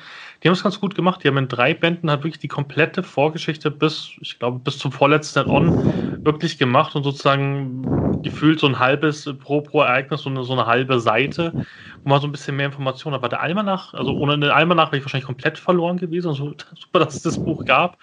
die 0.44 0.48
haben 0.48 0.54
es 0.54 0.64
ganz 0.64 0.80
gut 0.80 0.96
gemacht. 0.96 1.24
Die 1.24 1.28
haben 1.28 1.38
in 1.38 1.48
drei 1.48 1.74
Bänden 1.74 2.10
halt 2.10 2.24
wirklich 2.24 2.40
die 2.40 2.48
komplette 2.48 3.04
Vorgeschichte 3.04 3.72
bis, 3.72 4.12
ich 4.22 4.40
glaube, 4.40 4.60
bis 4.60 4.78
zum 4.78 4.92
vorletzten 4.92 5.46
On 5.48 5.78
wirklich 6.24 6.58
gemacht 6.58 6.96
und 6.96 7.04
sozusagen 7.04 8.22
gefühlt 8.22 8.60
so 8.60 8.68
ein 8.68 8.80
halbes 8.80 9.30
pro, 9.40 9.62
pro 9.62 9.82
Ereignis, 9.82 10.22
so 10.22 10.30
eine, 10.30 10.44
so 10.44 10.54
eine 10.54 10.66
halbe 10.66 11.00
Seite, 11.00 11.56
wo 12.04 12.10
man 12.10 12.22
so 12.22 12.28
ein 12.28 12.32
bisschen 12.32 12.56
mehr 12.56 12.68
Informationen 12.68 13.14
hat. 13.16 13.20
Aber 13.22 13.30
der 13.30 13.42
Almanach, 13.42 13.94
also 13.94 14.14
ohne 14.16 14.38
den 14.40 14.50
Almanach 14.52 14.88
wäre 14.92 14.98
ich 14.98 15.04
wahrscheinlich 15.04 15.26
komplett 15.28 15.58
verloren 15.58 15.98
gewesen. 15.98 16.30
Also 16.30 16.54
super, 16.80 17.00
dass 17.00 17.16
es 17.18 17.22
das 17.24 17.40
Buch 17.40 17.66
gab. 17.66 17.98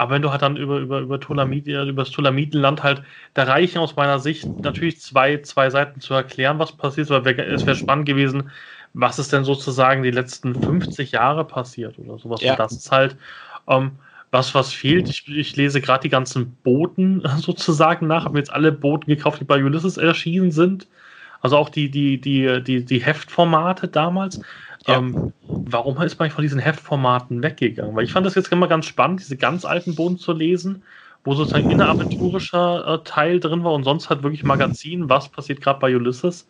Aber 0.00 0.14
wenn 0.14 0.22
du 0.22 0.30
halt 0.30 0.40
dann 0.40 0.56
über, 0.56 0.78
über, 0.78 1.00
über 1.00 1.20
Tolamid, 1.20 1.66
über 1.66 1.92
das 1.92 2.10
Tolamitenland 2.10 2.82
halt, 2.82 3.02
da 3.34 3.42
reichen 3.42 3.80
aus 3.80 3.96
meiner 3.96 4.18
Sicht 4.18 4.48
natürlich 4.62 4.98
zwei, 4.98 5.42
zwei 5.42 5.68
Seiten 5.68 6.00
zu 6.00 6.14
erklären, 6.14 6.58
was 6.58 6.72
passiert, 6.72 7.10
weil 7.10 7.38
es 7.38 7.66
wäre 7.66 7.76
spannend 7.76 8.06
gewesen, 8.06 8.50
was 8.94 9.18
ist 9.18 9.30
denn 9.30 9.44
sozusagen 9.44 10.02
die 10.02 10.10
letzten 10.10 10.54
50 10.54 11.12
Jahre 11.12 11.44
passiert 11.44 11.98
oder 11.98 12.18
sowas. 12.18 12.40
Ja. 12.40 12.52
Und 12.52 12.60
das 12.60 12.72
ist 12.72 12.90
halt, 12.90 13.14
ähm, 13.68 13.90
was, 14.30 14.54
was 14.54 14.72
fehlt. 14.72 15.10
Ich, 15.10 15.28
ich 15.28 15.56
lese 15.56 15.82
gerade 15.82 16.00
die 16.00 16.08
ganzen 16.08 16.56
Boten 16.64 17.22
sozusagen 17.36 18.06
nach, 18.06 18.24
habe 18.24 18.38
jetzt 18.38 18.54
alle 18.54 18.72
Boten 18.72 19.06
gekauft, 19.06 19.40
die 19.40 19.44
bei 19.44 19.62
Ulysses 19.62 19.98
erschienen 19.98 20.50
sind. 20.50 20.88
Also 21.42 21.58
auch 21.58 21.68
die, 21.68 21.90
die, 21.90 22.18
die, 22.18 22.62
die, 22.64 22.86
die 22.86 23.04
Heftformate 23.04 23.86
damals. 23.86 24.40
Ja. 24.90 24.98
Ähm, 24.98 25.32
warum 25.48 26.00
ist 26.02 26.18
man 26.18 26.30
von 26.30 26.42
diesen 26.42 26.58
Heftformaten 26.58 27.42
weggegangen? 27.42 27.94
Weil 27.94 28.04
ich 28.04 28.12
fand 28.12 28.26
das 28.26 28.34
jetzt 28.34 28.52
immer 28.52 28.68
ganz 28.68 28.86
spannend, 28.86 29.20
diese 29.20 29.36
ganz 29.36 29.64
alten 29.64 29.94
Boden 29.94 30.18
zu 30.18 30.32
lesen, 30.32 30.82
wo 31.24 31.34
sozusagen 31.34 31.70
inneraventurischer 31.70 32.86
äh, 32.86 33.04
Teil 33.04 33.40
drin 33.40 33.64
war 33.64 33.72
und 33.72 33.84
sonst 33.84 34.10
halt 34.10 34.22
wirklich 34.22 34.44
Magazin, 34.44 35.08
was 35.08 35.28
passiert 35.28 35.60
gerade 35.60 35.80
bei 35.80 35.94
Ulysses. 35.94 36.48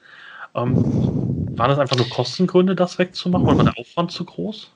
Ähm, 0.54 1.56
waren 1.56 1.70
das 1.70 1.78
einfach 1.78 1.96
nur 1.96 2.08
Kostengründe, 2.08 2.74
das 2.74 2.98
wegzumachen 2.98 3.46
oder 3.46 3.58
war 3.58 3.64
der 3.64 3.78
Aufwand 3.78 4.12
zu 4.12 4.24
groß? 4.24 4.70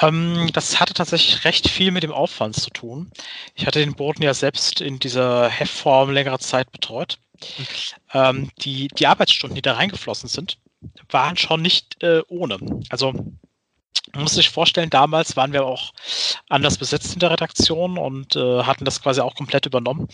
Ähm, 0.00 0.50
das 0.52 0.80
hatte 0.80 0.94
tatsächlich 0.94 1.44
recht 1.44 1.68
viel 1.68 1.90
mit 1.90 2.02
dem 2.02 2.12
Aufwand 2.12 2.56
zu 2.56 2.70
tun. 2.70 3.10
Ich 3.54 3.66
hatte 3.66 3.80
den 3.80 3.94
Boden 3.94 4.22
ja 4.22 4.34
selbst 4.34 4.80
in 4.80 4.98
dieser 4.98 5.48
Heftform 5.48 6.10
längere 6.10 6.38
Zeit 6.38 6.70
betreut. 6.70 7.18
Okay. 7.34 7.94
Ähm, 8.12 8.50
die, 8.60 8.88
die 8.88 9.06
Arbeitsstunden, 9.06 9.54
die 9.54 9.62
da 9.62 9.74
reingeflossen 9.74 10.28
sind, 10.28 10.58
waren 11.10 11.36
schon 11.36 11.62
nicht 11.62 12.02
äh, 12.02 12.22
ohne. 12.28 12.58
Also 12.90 13.12
man 14.12 14.22
muss 14.22 14.34
sich 14.34 14.50
vorstellen, 14.50 14.90
damals 14.90 15.36
waren 15.36 15.52
wir 15.52 15.64
auch 15.64 15.92
anders 16.48 16.78
besetzt 16.78 17.12
in 17.14 17.20
der 17.20 17.30
Redaktion 17.30 17.98
und 17.98 18.36
äh, 18.36 18.62
hatten 18.62 18.84
das 18.84 19.02
quasi 19.02 19.20
auch 19.20 19.34
komplett 19.34 19.66
übernommen. 19.66 20.08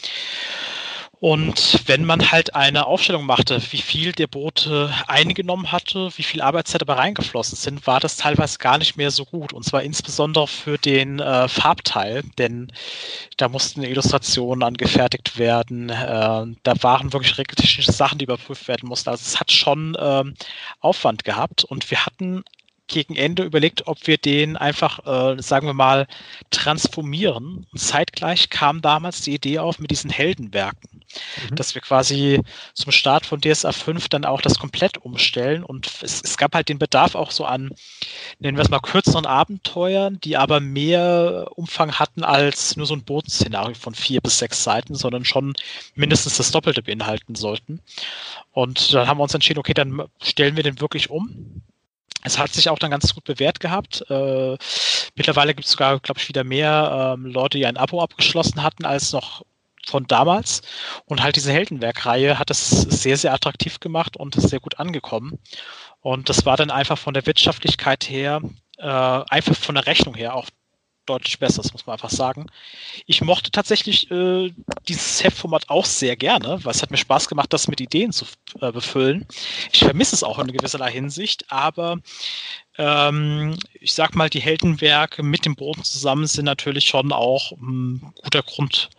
Und 1.20 1.82
wenn 1.86 2.04
man 2.04 2.32
halt 2.32 2.54
eine 2.54 2.86
Aufstellung 2.86 3.24
machte, 3.24 3.60
wie 3.70 3.80
viel 3.80 4.12
der 4.12 4.26
Bote 4.26 4.92
eingenommen 5.06 5.72
hatte, 5.72 6.10
wie 6.16 6.22
viel 6.22 6.42
Arbeitszeit 6.42 6.82
dabei 6.82 6.94
reingeflossen 6.94 7.56
sind, 7.56 7.86
war 7.86 8.00
das 8.00 8.16
teilweise 8.16 8.58
gar 8.58 8.78
nicht 8.78 8.96
mehr 8.96 9.10
so 9.10 9.24
gut. 9.24 9.52
Und 9.52 9.64
zwar 9.64 9.82
insbesondere 9.82 10.46
für 10.46 10.76
den 10.76 11.20
äh, 11.20 11.48
Farbteil, 11.48 12.24
denn 12.38 12.72
da 13.36 13.48
mussten 13.48 13.82
Illustrationen 13.82 14.62
angefertigt 14.62 15.38
werden. 15.38 15.88
Äh, 15.88 16.46
da 16.62 16.82
waren 16.82 17.12
wirklich 17.12 17.34
technische 17.34 17.92
Sachen, 17.92 18.18
die 18.18 18.24
überprüft 18.24 18.68
werden 18.68 18.88
mussten. 18.88 19.10
Also 19.10 19.22
es 19.24 19.40
hat 19.40 19.52
schon 19.52 19.94
äh, 19.94 20.24
Aufwand 20.80 21.24
gehabt 21.24 21.64
und 21.64 21.90
wir 21.90 22.04
hatten 22.04 22.44
gegen 22.86 23.16
Ende 23.16 23.44
überlegt, 23.44 23.86
ob 23.86 24.06
wir 24.06 24.18
den 24.18 24.56
einfach, 24.56 25.06
äh, 25.06 25.40
sagen 25.42 25.66
wir 25.66 25.74
mal, 25.74 26.06
transformieren. 26.50 27.66
Und 27.72 27.78
zeitgleich 27.78 28.50
kam 28.50 28.82
damals 28.82 29.22
die 29.22 29.34
Idee 29.34 29.58
auf 29.58 29.78
mit 29.78 29.90
diesen 29.90 30.10
Heldenwerken, 30.10 31.02
mhm. 31.50 31.54
dass 31.56 31.74
wir 31.74 31.80
quasi 31.82 32.40
zum 32.74 32.92
Start 32.92 33.24
von 33.24 33.40
DSA 33.40 33.72
5 33.72 34.08
dann 34.10 34.24
auch 34.26 34.42
das 34.42 34.58
komplett 34.58 34.98
umstellen. 34.98 35.64
Und 35.64 35.90
es, 36.02 36.20
es 36.22 36.36
gab 36.36 36.54
halt 36.54 36.68
den 36.68 36.78
Bedarf 36.78 37.14
auch 37.14 37.30
so 37.30 37.46
an, 37.46 37.70
nennen 38.38 38.58
wir 38.58 38.62
es 38.62 38.70
mal, 38.70 38.80
kürzeren 38.80 39.26
Abenteuern, 39.26 40.20
die 40.22 40.36
aber 40.36 40.60
mehr 40.60 41.46
Umfang 41.54 41.98
hatten 41.98 42.22
als 42.22 42.76
nur 42.76 42.86
so 42.86 42.94
ein 42.94 43.04
Bodenszenario 43.04 43.74
von 43.74 43.94
vier 43.94 44.20
bis 44.20 44.38
sechs 44.38 44.62
Seiten, 44.62 44.94
sondern 44.94 45.24
schon 45.24 45.54
mindestens 45.94 46.36
das 46.36 46.50
Doppelte 46.50 46.82
beinhalten 46.82 47.34
sollten. 47.34 47.80
Und 48.52 48.92
dann 48.92 49.08
haben 49.08 49.18
wir 49.18 49.22
uns 49.22 49.34
entschieden, 49.34 49.58
okay, 49.58 49.74
dann 49.74 50.02
stellen 50.22 50.56
wir 50.56 50.62
den 50.62 50.80
wirklich 50.80 51.08
um 51.08 51.62
es 52.24 52.38
hat 52.38 52.52
sich 52.52 52.68
auch 52.68 52.78
dann 52.78 52.90
ganz 52.90 53.14
gut 53.14 53.24
bewährt 53.24 53.60
gehabt. 53.60 54.04
Äh, 54.08 54.56
mittlerweile 55.14 55.54
gibt 55.54 55.66
es 55.66 55.72
sogar, 55.72 56.00
glaube 56.00 56.20
ich, 56.20 56.28
wieder 56.28 56.42
mehr 56.42 57.14
ähm, 57.16 57.26
Leute, 57.26 57.58
die 57.58 57.66
ein 57.66 57.76
Abo 57.76 58.02
abgeschlossen 58.02 58.62
hatten, 58.62 58.84
als 58.84 59.12
noch 59.12 59.44
von 59.86 60.06
damals. 60.06 60.62
Und 61.04 61.22
halt 61.22 61.36
diese 61.36 61.52
Heldenwerk-Reihe 61.52 62.38
hat 62.38 62.50
es 62.50 62.70
sehr, 62.70 63.18
sehr 63.18 63.34
attraktiv 63.34 63.78
gemacht 63.78 64.16
und 64.16 64.36
ist 64.36 64.48
sehr 64.48 64.60
gut 64.60 64.78
angekommen. 64.78 65.38
Und 66.00 66.30
das 66.30 66.46
war 66.46 66.56
dann 66.56 66.70
einfach 66.70 66.98
von 66.98 67.14
der 67.14 67.26
Wirtschaftlichkeit 67.26 68.08
her, 68.08 68.40
äh, 68.78 68.86
einfach 68.86 69.54
von 69.54 69.74
der 69.74 69.86
Rechnung 69.86 70.14
her 70.14 70.34
auch 70.34 70.48
deutlich 71.06 71.38
besser, 71.38 71.62
das 71.62 71.72
muss 71.72 71.86
man 71.86 71.94
einfach 71.94 72.10
sagen. 72.10 72.46
Ich 73.06 73.20
mochte 73.20 73.50
tatsächlich 73.50 74.10
äh, 74.10 74.52
dieses 74.88 75.22
Heftformat 75.22 75.68
auch 75.68 75.84
sehr 75.84 76.16
gerne, 76.16 76.58
weil 76.64 76.72
es 76.72 76.82
hat 76.82 76.90
mir 76.90 76.96
Spaß 76.96 77.28
gemacht, 77.28 77.52
das 77.52 77.68
mit 77.68 77.80
Ideen 77.80 78.12
zu 78.12 78.26
äh, 78.60 78.72
befüllen. 78.72 79.26
Ich 79.72 79.80
vermisse 79.80 80.14
es 80.14 80.22
auch 80.22 80.38
in 80.38 80.52
gewisser 80.52 80.84
Hinsicht, 80.86 81.50
aber 81.50 81.98
ähm, 82.78 83.56
ich 83.80 83.94
sag 83.94 84.14
mal, 84.14 84.30
die 84.30 84.40
Heldenwerke 84.42 85.22
mit 85.22 85.44
dem 85.44 85.56
Boden 85.56 85.84
zusammen 85.84 86.26
sind 86.26 86.44
natürlich 86.44 86.86
schon 86.86 87.12
auch 87.12 87.52
ein 87.52 88.12
guter 88.22 88.42
Grund, 88.42 88.90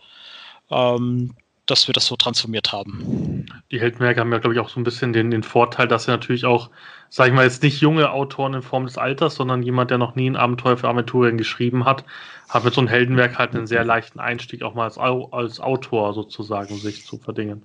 ähm, 0.70 1.36
dass 1.66 1.88
wir 1.88 1.92
das 1.92 2.06
so 2.06 2.16
transformiert 2.16 2.72
haben. 2.72 3.46
Die 3.70 3.80
Heldenwerke 3.80 4.20
haben 4.20 4.32
ja, 4.32 4.38
glaube 4.38 4.54
ich, 4.54 4.60
auch 4.60 4.68
so 4.68 4.78
ein 4.80 4.84
bisschen 4.84 5.12
den, 5.12 5.30
den 5.30 5.42
Vorteil, 5.42 5.88
dass 5.88 6.04
sie 6.04 6.10
natürlich 6.10 6.44
auch, 6.44 6.70
sage 7.10 7.30
ich 7.30 7.36
mal, 7.36 7.44
jetzt 7.44 7.62
nicht 7.62 7.80
junge 7.80 8.10
Autoren 8.10 8.54
in 8.54 8.62
Form 8.62 8.84
des 8.86 8.96
Alters, 8.98 9.34
sondern 9.34 9.62
jemand, 9.62 9.90
der 9.90 9.98
noch 9.98 10.14
nie 10.14 10.30
ein 10.30 10.36
Abenteuer 10.36 10.76
für 10.76 10.88
Aventurien 10.88 11.36
geschrieben 11.36 11.84
hat, 11.84 12.04
hat 12.48 12.64
mit 12.64 12.74
so 12.74 12.80
einem 12.80 12.88
Heldenwerk 12.88 13.38
halt 13.38 13.54
einen 13.54 13.66
sehr 13.66 13.84
leichten 13.84 14.20
Einstieg 14.20 14.62
auch 14.62 14.74
mal 14.74 14.84
als, 14.84 14.98
als 14.98 15.60
Autor 15.60 16.14
sozusagen 16.14 16.76
sich 16.76 17.04
zu 17.04 17.18
verdingen. 17.18 17.62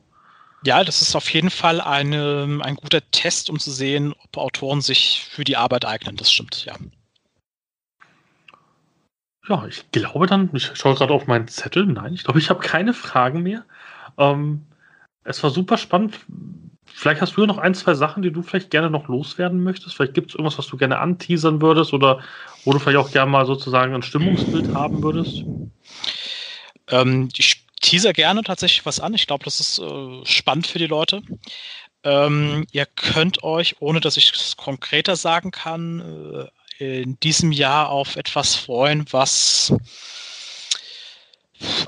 Ja, 0.64 0.84
das 0.84 1.02
ist 1.02 1.16
auf 1.16 1.32
jeden 1.32 1.50
Fall 1.50 1.82
eine, 1.82 2.60
ein 2.62 2.76
guter 2.76 3.02
Test, 3.12 3.50
um 3.50 3.60
zu 3.60 3.72
sehen, 3.72 4.14
ob 4.24 4.38
Autoren 4.38 4.82
sich 4.82 5.26
für 5.30 5.44
die 5.44 5.58
Arbeit 5.58 5.86
eignen. 5.86 6.18
Das 6.18 6.32
stimmt, 6.32 6.66
ja. 6.66 6.76
Ja, 9.48 9.66
ich 9.66 9.90
glaube 9.92 10.28
dann, 10.28 10.50
ich 10.54 10.72
schaue 10.76 10.96
gerade 10.96 11.14
auf 11.14 11.26
meinen 11.26 11.48
Zettel. 11.48 11.86
Nein, 11.88 12.14
ich 12.14 12.24
glaube, 12.24 12.40
ich 12.40 12.50
habe 12.52 12.60
keine 12.60 12.94
Fragen 12.94 13.42
mehr. 13.42 13.66
Ähm, 14.18 14.66
es 15.24 15.42
war 15.44 15.50
super 15.50 15.78
spannend. 15.78 16.20
Vielleicht 16.86 17.22
hast 17.22 17.38
du 17.38 17.42
ja 17.42 17.48
noch 17.48 17.58
ein, 17.58 17.74
zwei 17.74 17.94
Sachen, 17.94 18.22
die 18.24 18.32
du 18.32 18.42
vielleicht 18.42 18.70
gerne 18.70 18.90
noch 18.90 19.08
loswerden 19.08 19.64
möchtest. 19.64 19.96
Vielleicht 19.96 20.14
gibt 20.14 20.32
es 20.32 20.36
irgendwas, 20.36 20.58
was 20.58 20.68
du 20.68 20.78
gerne 20.78 21.00
anteasern 21.00 21.62
würdest 21.62 21.94
oder 21.94 22.22
wo 22.66 22.74
du 22.74 22.80
vielleicht 22.80 22.98
auch 22.98 23.12
gerne 23.12 23.32
mal 23.32 23.46
sozusagen 23.46 23.94
ein 23.94 24.04
Stimmungsbild 24.04 24.68
haben 24.74 25.02
würdest. 25.02 25.44
Ähm, 26.90 27.30
ich 27.38 27.66
teaser 27.82 28.14
gerne 28.14 28.44
tatsächlich 28.44 28.86
was 28.86 29.00
an. 29.00 29.14
Ich 29.14 29.28
glaube, 29.28 29.46
das 29.46 29.60
ist 29.60 29.80
äh, 29.80 30.26
spannend 30.26 30.68
für 30.68 30.80
die 30.80 30.88
Leute. 30.88 31.22
Ähm, 32.04 32.66
ihr 32.72 32.86
könnt 32.86 33.44
euch, 33.44 33.76
ohne 33.80 34.00
dass 34.00 34.18
ich 34.18 34.32
es 34.34 34.58
konkreter 34.58 35.16
sagen 35.16 35.52
kann, 35.52 36.50
äh, 36.80 37.04
in 37.04 37.20
diesem 37.20 37.52
Jahr 37.52 37.90
auf 37.90 38.16
etwas 38.16 38.56
freuen, 38.56 39.06
was 39.12 39.74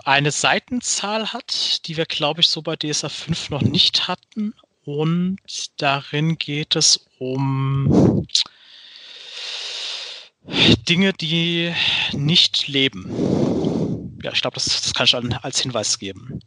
eine 0.04 0.32
Seitenzahl 0.32 1.34
hat, 1.34 1.88
die 1.88 1.98
wir, 1.98 2.06
glaube 2.06 2.42
ich, 2.42 2.50
so 2.50 2.62
bei 2.62 2.76
DSA 2.76 3.10
5 3.10 3.50
noch 3.50 3.62
nicht 3.62 4.08
hatten. 4.08 4.54
Und 4.86 5.40
darin 5.78 6.38
geht 6.38 6.76
es 6.76 7.06
um 7.18 8.28
Dinge, 10.90 11.14
die 11.14 11.74
nicht 12.12 12.68
leben. 12.68 14.20
Ja, 14.24 14.32
ich 14.34 14.42
glaube, 14.42 14.56
das, 14.56 14.66
das 14.66 14.94
kann 14.94 15.06
ich 15.06 15.16
als 15.16 15.62
Hinweis 15.62 16.00
geben. 16.00 16.40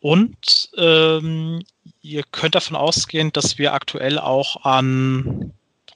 Und 0.00 0.68
ähm, 0.76 1.64
ihr 2.02 2.22
könnt 2.30 2.54
davon 2.54 2.76
ausgehen, 2.76 3.32
dass 3.32 3.58
wir 3.58 3.72
aktuell 3.72 4.18
auch 4.18 4.64
an 4.64 5.52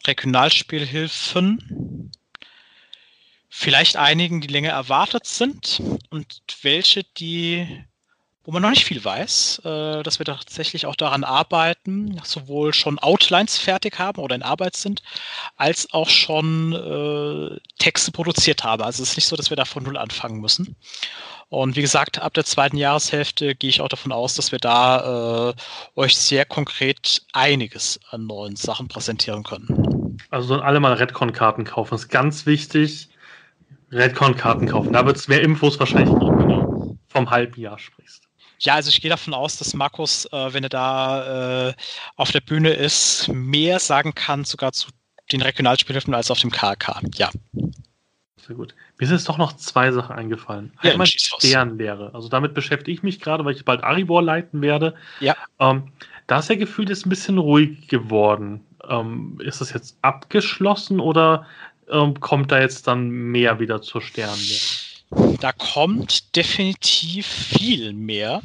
Regionalspielhilfen 0.07 1.80
vielleicht 3.51 3.97
einigen, 3.97 4.41
die 4.41 4.49
länger 4.49 4.71
erwartet 4.71 5.27
sind 5.27 5.83
und 6.09 6.43
welche, 6.63 7.05
die 7.19 7.85
wo 8.45 8.53
man 8.53 8.63
noch 8.63 8.71
nicht 8.71 8.87
viel 8.87 9.05
weiß, 9.05 9.61
äh, 9.65 10.03
dass 10.03 10.19
wir 10.19 10.27
tatsächlich 10.27 10.87
auch 10.87 10.97
daran 10.97 11.25
arbeiten, 11.25 12.21
sowohl 12.25 12.73
schon 12.73 12.99
Outlines 12.99 13.59
fertig 13.59 13.99
haben 13.99 14.21
oder 14.21 14.35
in 14.35 14.43
Arbeit 14.43 14.77
sind, 14.77 15.03
als 15.57 15.93
auch 15.93 16.09
schon 16.09 16.73
äh, 16.73 17.61
Texte 17.79 18.13
produziert 18.13 18.65
haben. 18.65 18.83
Also 18.83 19.03
es 19.03 19.11
ist 19.11 19.17
nicht 19.17 19.27
so, 19.27 19.37
dass 19.37 19.51
wir 19.51 19.57
da 19.57 19.67
von 19.67 19.83
null 19.83 19.99
anfangen 19.99 20.41
müssen. 20.41 20.75
Und 21.49 21.77
wie 21.77 21.83
gesagt, 21.83 22.21
ab 22.21 22.33
der 22.33 22.45
zweiten 22.45 22.77
Jahreshälfte 22.77 23.55
gehe 23.55 23.71
ich 23.71 23.81
auch 23.83 23.89
davon 23.89 24.13
aus, 24.13 24.35
dass 24.35 24.53
wir 24.53 24.59
da 24.59 25.51
äh, 25.51 25.55
euch 25.97 26.17
sehr 26.17 26.45
konkret 26.45 27.23
einiges 27.33 28.01
an 28.11 28.27
neuen 28.27 28.57
Sachen 28.57 28.89
präsentieren 28.89 29.43
können. 29.43 30.19
Also 30.31 30.49
sollen 30.49 30.63
alle 30.63 30.81
mal 30.81 30.95
Redcon-Karten 30.95 31.65
kaufen. 31.65 31.91
Das 31.91 32.03
ist 32.03 32.09
ganz 32.09 32.47
wichtig. 32.47 33.11
Redcon-Karten 33.93 34.67
kaufen. 34.67 34.93
Da 34.93 35.05
wird 35.07 35.17
es 35.17 35.29
mehr 35.29 35.43
Infos 35.43 35.79
wahrscheinlich 35.79 36.19
geben, 36.19 36.39
wenn 36.39 36.49
du 36.49 36.99
vom 37.09 37.31
halben 37.31 37.61
Jahr 37.61 37.79
sprichst. 37.79 38.25
Ja, 38.61 38.75
also 38.75 38.91
ich 38.91 39.01
gehe 39.01 39.11
davon 39.11 39.33
aus, 39.33 39.57
dass 39.57 39.73
Markus, 39.73 40.27
äh, 40.27 40.53
wenn 40.53 40.63
er 40.63 40.69
da 40.69 41.69
äh, 41.69 41.75
auf 42.17 42.31
der 42.31 42.41
Bühne 42.41 42.71
ist, 42.71 43.29
mehr 43.29 43.79
sagen 43.79 44.15
kann, 44.15 44.45
sogar 44.45 44.73
zu 44.73 44.91
den 45.33 45.41
Regionalspielhilfen 45.41 46.15
als 46.15 46.31
auf 46.31 46.41
dem 46.41 46.51
KK. 46.51 47.01
Ja. 47.15 47.31
Sehr 48.37 48.57
gut. 48.57 48.75
Mir 48.99 49.07
sind 49.07 49.17
jetzt 49.17 49.29
doch 49.29 49.39
noch 49.39 49.55
zwei 49.55 49.93
Sachen 49.93 50.15
eingefallen. 50.15 50.73
Ja, 50.83 50.93
Einmal 50.93 51.07
Sternlehre. 51.07 52.11
Also 52.15 52.29
damit 52.29 52.53
beschäftige 52.53 52.93
ich 52.93 53.03
mich 53.03 53.21
gerade, 53.21 53.45
weil 53.45 53.55
ich 53.55 53.65
bald 53.65 53.83
Aribor 53.83 54.23
leiten 54.23 54.61
werde. 54.61 54.95
Ja. 55.21 55.37
Ähm, 55.59 55.93
da 56.27 56.41
ist 56.41 56.51
ja 56.51 56.57
gefühlt 56.57 56.89
jetzt 56.91 57.07
ein 57.07 57.11
bisschen 57.11 57.39
ruhig 57.39 57.89
geworden. 57.89 58.65
Ähm, 58.89 59.39
ist 59.43 59.61
das 59.61 59.73
jetzt 59.73 59.99
abgeschlossen 60.03 61.01
oder 61.01 61.47
ähm, 61.91 62.19
kommt 62.21 62.53
da 62.53 62.61
jetzt 62.61 62.87
dann 62.87 63.09
mehr 63.09 63.59
wieder 63.61 63.83
zur 63.83 64.03
Sternlehre? 64.03 64.61
Da 65.41 65.53
kommt 65.53 66.37
definitiv 66.37 67.27
viel 67.27 67.93
mehr. 67.93 68.43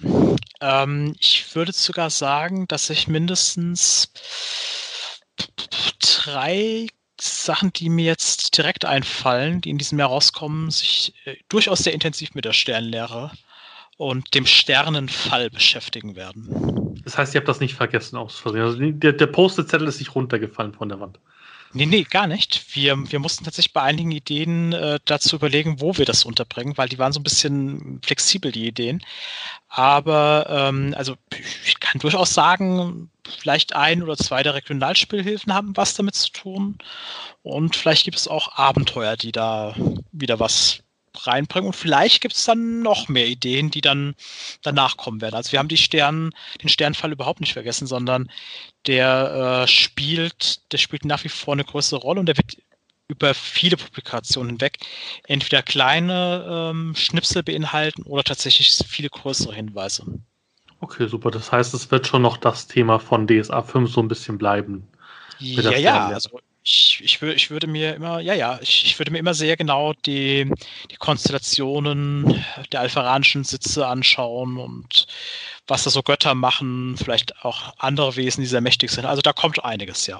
Ähm, 0.61 1.15
ich 1.19 1.55
würde 1.55 1.71
sogar 1.71 2.09
sagen, 2.09 2.67
dass 2.67 2.89
ich 2.89 3.07
mindestens 3.07 4.11
drei 5.99 6.87
Sachen, 7.21 7.71
die 7.71 7.89
mir 7.89 8.05
jetzt 8.05 8.57
direkt 8.57 8.83
einfallen, 8.83 9.61
die 9.61 9.69
in 9.69 9.77
diesem 9.77 9.99
Jahr 9.99 10.09
rauskommen, 10.09 10.71
sich 10.71 11.13
äh, 11.25 11.35
durchaus 11.49 11.79
sehr 11.79 11.93
intensiv 11.93 12.33
mit 12.33 12.45
der 12.45 12.53
Sternlehre 12.53 13.31
und 13.97 14.33
dem 14.33 14.45
Sternenfall 14.45 15.49
beschäftigen 15.49 16.15
werden. 16.15 17.01
Das 17.03 17.17
heißt, 17.17 17.33
ihr 17.33 17.39
habt 17.39 17.47
das 17.47 17.59
nicht 17.59 17.75
vergessen 17.75 18.17
aus 18.17 18.37
Versehen. 18.37 18.61
Also 18.61 18.79
der, 18.79 19.13
der 19.13 19.27
Post-it-Zettel 19.27 19.87
ist 19.87 19.99
nicht 19.99 20.15
runtergefallen 20.15 20.73
von 20.73 20.89
der 20.89 20.99
Wand. 20.99 21.19
Nee, 21.73 21.85
nee, 21.85 22.03
gar 22.03 22.27
nicht. 22.27 22.73
Wir, 22.73 22.95
wir 23.11 23.19
mussten 23.19 23.43
tatsächlich 23.43 23.73
bei 23.73 23.81
einigen 23.81 24.11
Ideen 24.11 24.71
äh, 24.71 24.99
dazu 25.03 25.35
überlegen, 25.35 25.81
wo 25.81 25.97
wir 25.97 26.05
das 26.05 26.23
unterbringen, 26.23 26.77
weil 26.77 26.87
die 26.87 26.99
waren 26.99 27.11
so 27.11 27.19
ein 27.19 27.23
bisschen 27.23 27.99
flexibel, 28.01 28.51
die 28.51 28.67
Ideen. 28.67 29.03
Aber 29.67 30.47
ähm, 30.49 30.93
also 30.97 31.15
ich 31.65 31.79
kann 31.81 31.99
durchaus 31.99 32.33
sagen, 32.33 33.09
vielleicht 33.41 33.75
ein 33.75 34.03
oder 34.03 34.15
zwei 34.15 34.41
der 34.41 34.53
Regionalspielhilfen 34.53 35.53
haben 35.53 35.75
was 35.75 35.95
damit 35.95 36.15
zu 36.15 36.31
tun. 36.31 36.77
Und 37.43 37.75
vielleicht 37.75 38.05
gibt 38.05 38.17
es 38.17 38.29
auch 38.29 38.57
Abenteuer, 38.57 39.17
die 39.17 39.33
da 39.33 39.75
wieder 40.13 40.39
was 40.39 40.84
reinbringen. 41.15 41.67
Und 41.67 41.75
vielleicht 41.75 42.21
gibt 42.21 42.35
es 42.35 42.45
dann 42.45 42.81
noch 42.81 43.07
mehr 43.07 43.27
Ideen, 43.27 43.71
die 43.71 43.81
dann 43.81 44.15
danach 44.61 44.97
kommen 44.97 45.21
werden. 45.21 45.35
Also 45.35 45.51
wir 45.51 45.59
haben 45.59 45.67
die 45.67 45.77
Stern, 45.77 46.31
den 46.61 46.69
Sternfall 46.69 47.11
überhaupt 47.11 47.41
nicht 47.41 47.53
vergessen, 47.53 47.87
sondern 47.87 48.29
der 48.87 49.63
äh, 49.63 49.67
spielt, 49.67 50.71
der 50.71 50.77
spielt 50.77 51.05
nach 51.05 51.23
wie 51.23 51.29
vor 51.29 51.53
eine 51.53 51.63
größere 51.63 51.99
Rolle 51.99 52.19
und 52.19 52.27
der 52.27 52.37
wird 52.37 52.57
über 53.07 53.33
viele 53.33 53.77
Publikationen 53.77 54.51
hinweg 54.51 54.79
entweder 55.27 55.61
kleine 55.61 56.45
ähm, 56.49 56.95
Schnipsel 56.95 57.43
beinhalten 57.43 58.03
oder 58.03 58.23
tatsächlich 58.23 58.71
viele 58.87 59.09
größere 59.09 59.53
Hinweise. 59.53 60.05
Okay, 60.79 61.07
super. 61.07 61.31
Das 61.31 61.51
heißt, 61.51 61.73
es 61.73 61.91
wird 61.91 62.07
schon 62.07 62.21
noch 62.21 62.37
das 62.37 62.67
Thema 62.67 62.99
von 62.99 63.27
DSA 63.27 63.61
5 63.61 63.91
so 63.91 64.01
ein 64.01 64.07
bisschen 64.07 64.37
bleiben. 64.37 64.87
Ja, 65.39 65.77
ja, 65.77 66.07
also 66.07 66.39
ich, 66.65 66.99
ich, 67.03 67.21
ich 67.21 67.51
würde 67.51 67.67
mir 67.67 67.93
immer, 67.93 68.19
ja, 68.19 68.33
ja, 68.33 68.59
ich, 68.61 68.85
ich 68.85 68.99
würde 68.99 69.11
mir 69.11 69.19
immer 69.19 69.35
sehr 69.35 69.55
genau 69.55 69.93
die, 70.05 70.51
die 70.89 70.95
Konstellationen 70.95 72.43
der 72.71 72.79
alpharanischen 72.81 73.43
Sitze 73.43 73.85
anschauen 73.85 74.57
und 74.57 75.05
was 75.67 75.83
da 75.83 75.91
so 75.91 76.01
Götter 76.01 76.33
machen, 76.33 76.95
vielleicht 76.97 77.45
auch 77.45 77.73
andere 77.77 78.15
Wesen, 78.15 78.41
die 78.41 78.47
sehr 78.47 78.61
mächtig 78.61 78.89
sind. 78.89 79.05
Also 79.05 79.21
da 79.21 79.31
kommt 79.31 79.63
einiges, 79.63 80.07
ja 80.07 80.19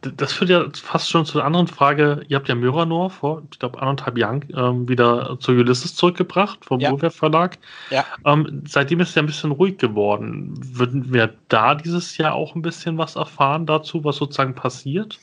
das 0.00 0.32
führt 0.32 0.50
ja 0.50 0.64
fast 0.74 1.10
schon 1.10 1.24
zu 1.26 1.38
einer 1.38 1.46
anderen 1.46 1.66
Frage. 1.66 2.22
Ihr 2.28 2.36
habt 2.36 2.48
ja 2.48 2.54
Myranor 2.54 3.10
vor, 3.10 3.42
ich 3.50 3.58
glaube, 3.58 3.80
anderthalb 3.80 4.16
Jahren 4.16 4.44
ähm, 4.56 4.88
wieder 4.88 5.38
zu 5.40 5.52
Ulysses 5.52 5.96
zurückgebracht 5.96 6.64
vom 6.64 6.78
ja. 6.78 6.96
Verlag. 7.10 7.58
Ja. 7.90 8.04
Ähm, 8.24 8.62
seitdem 8.66 9.00
ist 9.00 9.10
es 9.10 9.14
ja 9.16 9.22
ein 9.22 9.26
bisschen 9.26 9.50
ruhig 9.50 9.78
geworden. 9.78 10.54
Würden 10.56 11.12
wir 11.12 11.34
da 11.48 11.74
dieses 11.74 12.16
Jahr 12.16 12.34
auch 12.34 12.54
ein 12.54 12.62
bisschen 12.62 12.96
was 12.96 13.16
erfahren 13.16 13.66
dazu, 13.66 14.04
was 14.04 14.16
sozusagen 14.16 14.54
passiert? 14.54 15.18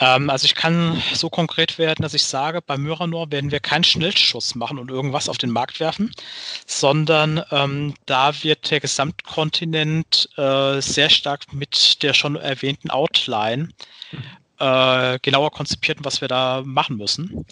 Ähm, 0.00 0.30
also 0.30 0.46
ich 0.46 0.54
kann 0.54 1.00
so 1.12 1.28
konkret 1.30 1.78
werden, 1.78 2.02
dass 2.02 2.14
ich 2.14 2.24
sage, 2.24 2.62
bei 2.62 2.76
Myranor 2.76 3.30
werden 3.30 3.50
wir 3.50 3.60
keinen 3.60 3.84
Schnellschuss 3.84 4.54
machen 4.54 4.78
und 4.78 4.90
irgendwas 4.90 5.28
auf 5.28 5.38
den 5.38 5.50
Markt 5.50 5.78
werfen, 5.78 6.12
sondern 6.66 7.44
ähm, 7.50 7.94
da 8.06 8.42
wird 8.42 8.70
der 8.70 8.80
Gesamtkontinent 8.80 10.30
äh, 10.36 10.80
sehr 10.80 11.10
stark 11.10 11.52
mit 11.52 12.02
der 12.02 12.14
schon 12.14 12.36
erwähnten 12.36 12.90
Outline 12.90 13.68
äh, 14.58 15.18
genauer 15.20 15.50
konzipiert, 15.50 15.98
was 16.02 16.20
wir 16.20 16.28
da 16.28 16.62
machen 16.64 16.96
müssen. 16.96 17.46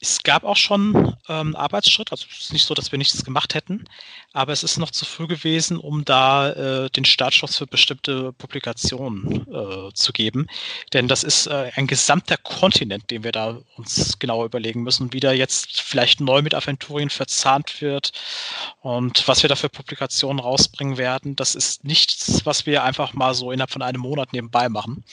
Es 0.00 0.22
gab 0.22 0.44
auch 0.44 0.56
schon 0.56 1.16
ähm, 1.28 1.56
Arbeitsschritt, 1.56 2.12
also 2.12 2.24
es 2.30 2.42
ist 2.42 2.52
nicht 2.52 2.64
so, 2.64 2.74
dass 2.74 2.92
wir 2.92 2.98
nichts 2.98 3.24
gemacht 3.24 3.54
hätten, 3.54 3.84
aber 4.32 4.52
es 4.52 4.62
ist 4.62 4.78
noch 4.78 4.92
zu 4.92 5.04
früh 5.04 5.26
gewesen, 5.26 5.76
um 5.76 6.04
da 6.04 6.50
äh, 6.84 6.90
den 6.90 7.04
Startschuss 7.04 7.56
für 7.56 7.66
bestimmte 7.66 8.32
Publikationen 8.32 9.46
äh, 9.52 9.92
zu 9.94 10.12
geben. 10.12 10.46
Denn 10.92 11.08
das 11.08 11.24
ist 11.24 11.48
äh, 11.48 11.72
ein 11.74 11.88
gesamter 11.88 12.36
Kontinent, 12.36 13.10
den 13.10 13.24
wir 13.24 13.32
da 13.32 13.58
uns 13.76 14.20
genauer 14.20 14.44
überlegen 14.44 14.84
müssen, 14.84 15.12
wie 15.12 15.20
der 15.20 15.34
jetzt 15.34 15.80
vielleicht 15.80 16.20
neu 16.20 16.42
mit 16.42 16.54
Aventurien 16.54 17.10
verzahnt 17.10 17.80
wird 17.80 18.12
und 18.82 19.26
was 19.26 19.42
wir 19.42 19.48
da 19.48 19.56
für 19.56 19.68
Publikationen 19.68 20.38
rausbringen 20.38 20.96
werden. 20.96 21.34
Das 21.34 21.56
ist 21.56 21.84
nichts, 21.84 22.46
was 22.46 22.66
wir 22.66 22.84
einfach 22.84 23.14
mal 23.14 23.34
so 23.34 23.50
innerhalb 23.50 23.72
von 23.72 23.82
einem 23.82 24.02
Monat 24.02 24.32
nebenbei 24.32 24.68
machen. 24.68 25.04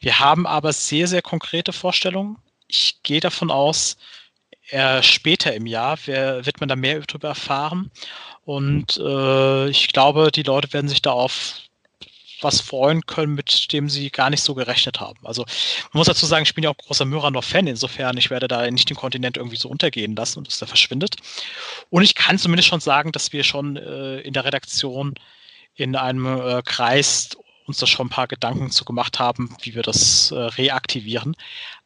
Wir 0.00 0.18
haben 0.18 0.46
aber 0.46 0.72
sehr, 0.72 1.08
sehr 1.08 1.22
konkrete 1.22 1.74
Vorstellungen 1.74 2.38
ich 2.74 3.02
gehe 3.02 3.20
davon 3.20 3.50
aus, 3.50 3.96
äh, 4.70 5.02
später 5.02 5.54
im 5.54 5.66
Jahr 5.66 5.98
wird 6.06 6.60
man 6.60 6.68
da 6.68 6.76
mehr 6.76 7.00
darüber 7.00 7.28
erfahren. 7.28 7.90
Und 8.44 8.98
äh, 8.98 9.68
ich 9.68 9.88
glaube, 9.88 10.30
die 10.32 10.42
Leute 10.42 10.72
werden 10.72 10.88
sich 10.88 11.02
da 11.02 11.12
auf 11.12 11.60
was 12.40 12.60
freuen 12.60 13.06
können, 13.06 13.34
mit 13.34 13.72
dem 13.72 13.88
sie 13.88 14.10
gar 14.10 14.28
nicht 14.28 14.42
so 14.42 14.54
gerechnet 14.54 15.00
haben. 15.00 15.18
Also 15.22 15.44
man 15.92 16.00
muss 16.00 16.08
dazu 16.08 16.26
sagen, 16.26 16.42
ich 16.42 16.54
bin 16.54 16.64
ja 16.64 16.70
auch 16.70 16.76
großer 16.76 17.06
Myranor-Fan, 17.06 17.66
insofern 17.66 18.18
ich 18.18 18.28
werde 18.28 18.48
da 18.48 18.70
nicht 18.70 18.90
den 18.90 18.96
Kontinent 18.96 19.38
irgendwie 19.38 19.56
so 19.56 19.70
untergehen 19.70 20.14
lassen 20.14 20.40
und 20.40 20.46
dass 20.46 20.58
der 20.58 20.68
verschwindet. 20.68 21.16
Und 21.88 22.02
ich 22.02 22.14
kann 22.14 22.38
zumindest 22.38 22.68
schon 22.68 22.80
sagen, 22.80 23.12
dass 23.12 23.32
wir 23.32 23.44
schon 23.44 23.76
äh, 23.76 24.20
in 24.20 24.34
der 24.34 24.44
Redaktion 24.44 25.14
in 25.74 25.96
einem 25.96 26.26
äh, 26.26 26.62
Kreis 26.62 27.30
uns 27.66 27.78
da 27.78 27.86
schon 27.86 28.06
ein 28.06 28.10
paar 28.10 28.28
Gedanken 28.28 28.70
zu 28.70 28.84
gemacht 28.84 29.18
haben, 29.18 29.56
wie 29.62 29.74
wir 29.74 29.82
das 29.82 30.30
äh, 30.30 30.34
reaktivieren. 30.36 31.34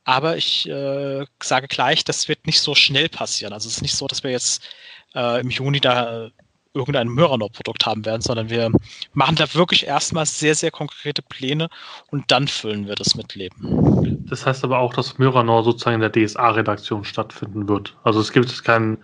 Aber 0.04 0.36
ich 0.36 0.68
äh, 0.68 1.24
sage 1.42 1.68
gleich, 1.68 2.04
das 2.04 2.28
wird 2.28 2.46
nicht 2.46 2.60
so 2.60 2.74
schnell 2.74 3.08
passieren. 3.08 3.52
Also 3.52 3.68
es 3.68 3.76
ist 3.76 3.82
nicht 3.82 3.94
so, 3.94 4.06
dass 4.06 4.22
wir 4.22 4.30
jetzt 4.30 4.62
äh, 5.14 5.40
im 5.40 5.50
Juni 5.50 5.80
da 5.80 6.30
irgendein 6.74 7.08
Myranor-Produkt 7.08 7.86
haben 7.86 8.04
werden, 8.04 8.22
sondern 8.22 8.50
wir 8.50 8.70
machen 9.12 9.36
da 9.36 9.52
wirklich 9.54 9.86
erstmal 9.86 10.26
sehr, 10.26 10.54
sehr 10.54 10.70
konkrete 10.70 11.22
Pläne 11.22 11.68
und 12.10 12.30
dann 12.30 12.48
füllen 12.48 12.86
wir 12.86 12.94
das 12.94 13.14
mit 13.14 13.34
Leben. 13.34 14.26
Das 14.28 14.46
heißt 14.46 14.64
aber 14.64 14.78
auch, 14.78 14.94
dass 14.94 15.18
Myranor 15.18 15.64
sozusagen 15.64 16.00
in 16.00 16.12
der 16.12 16.12
DSA-Redaktion 16.12 17.04
stattfinden 17.04 17.68
wird. 17.68 17.96
Also 18.04 18.20
es 18.20 18.32
gibt 18.32 18.64
kein, 18.64 18.98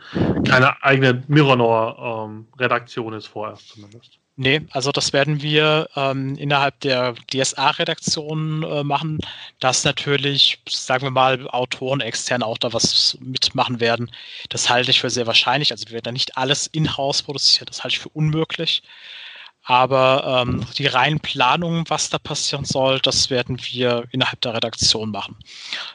keine 0.47 0.83
eigene 0.83 1.23
Myranor-Redaktion 1.29 3.09
ähm, 3.09 3.15
jetzt 3.15 3.29
vorerst 3.29 3.69
zumindest. 3.69 4.19
Nee, 4.37 4.63
also 4.73 4.91
das 4.91 5.13
werden 5.13 5.43
wir 5.43 5.89
ähm, 5.95 6.35
innerhalb 6.37 6.81
der 6.81 7.15
DSA-Redaktion 7.33 8.65
äh, 8.65 8.83
machen, 8.83 9.19
dass 9.61 9.85
natürlich, 9.85 10.61
sagen 10.69 11.05
wir 11.05 11.11
mal, 11.13 11.49
Autoren 11.51 12.01
extern 12.01 12.43
auch 12.43 12.59
da 12.59 12.73
was 12.73 13.17
mitmachen 13.21 13.79
werden. 13.79 14.11
Das 14.49 14.69
halte 14.69 14.91
ich 14.91 15.01
für 15.01 15.11
sehr 15.11 15.29
wahrscheinlich. 15.29 15.71
Also 15.71 15.87
wir 15.87 15.93
werden 15.93 16.05
da 16.05 16.13
nicht 16.13 16.37
alles 16.37 16.67
in-house 16.67 17.23
produzieren, 17.23 17.67
das 17.67 17.85
halte 17.85 17.95
ich 17.95 18.01
für 18.01 18.09
unmöglich. 18.09 18.83
Aber 19.67 20.45
ähm, 20.47 20.67
die 20.77 20.87
reinen 20.87 21.21
Planungen, 21.21 21.85
was 21.89 22.11
da 22.11 22.19
passieren 22.19 22.67
soll, 22.67 23.01
das 23.01 23.31
werden 23.31 23.59
wir 23.71 24.05
innerhalb 24.11 24.41
der 24.43 24.55
Redaktion 24.55 25.11
machen. 25.11 25.37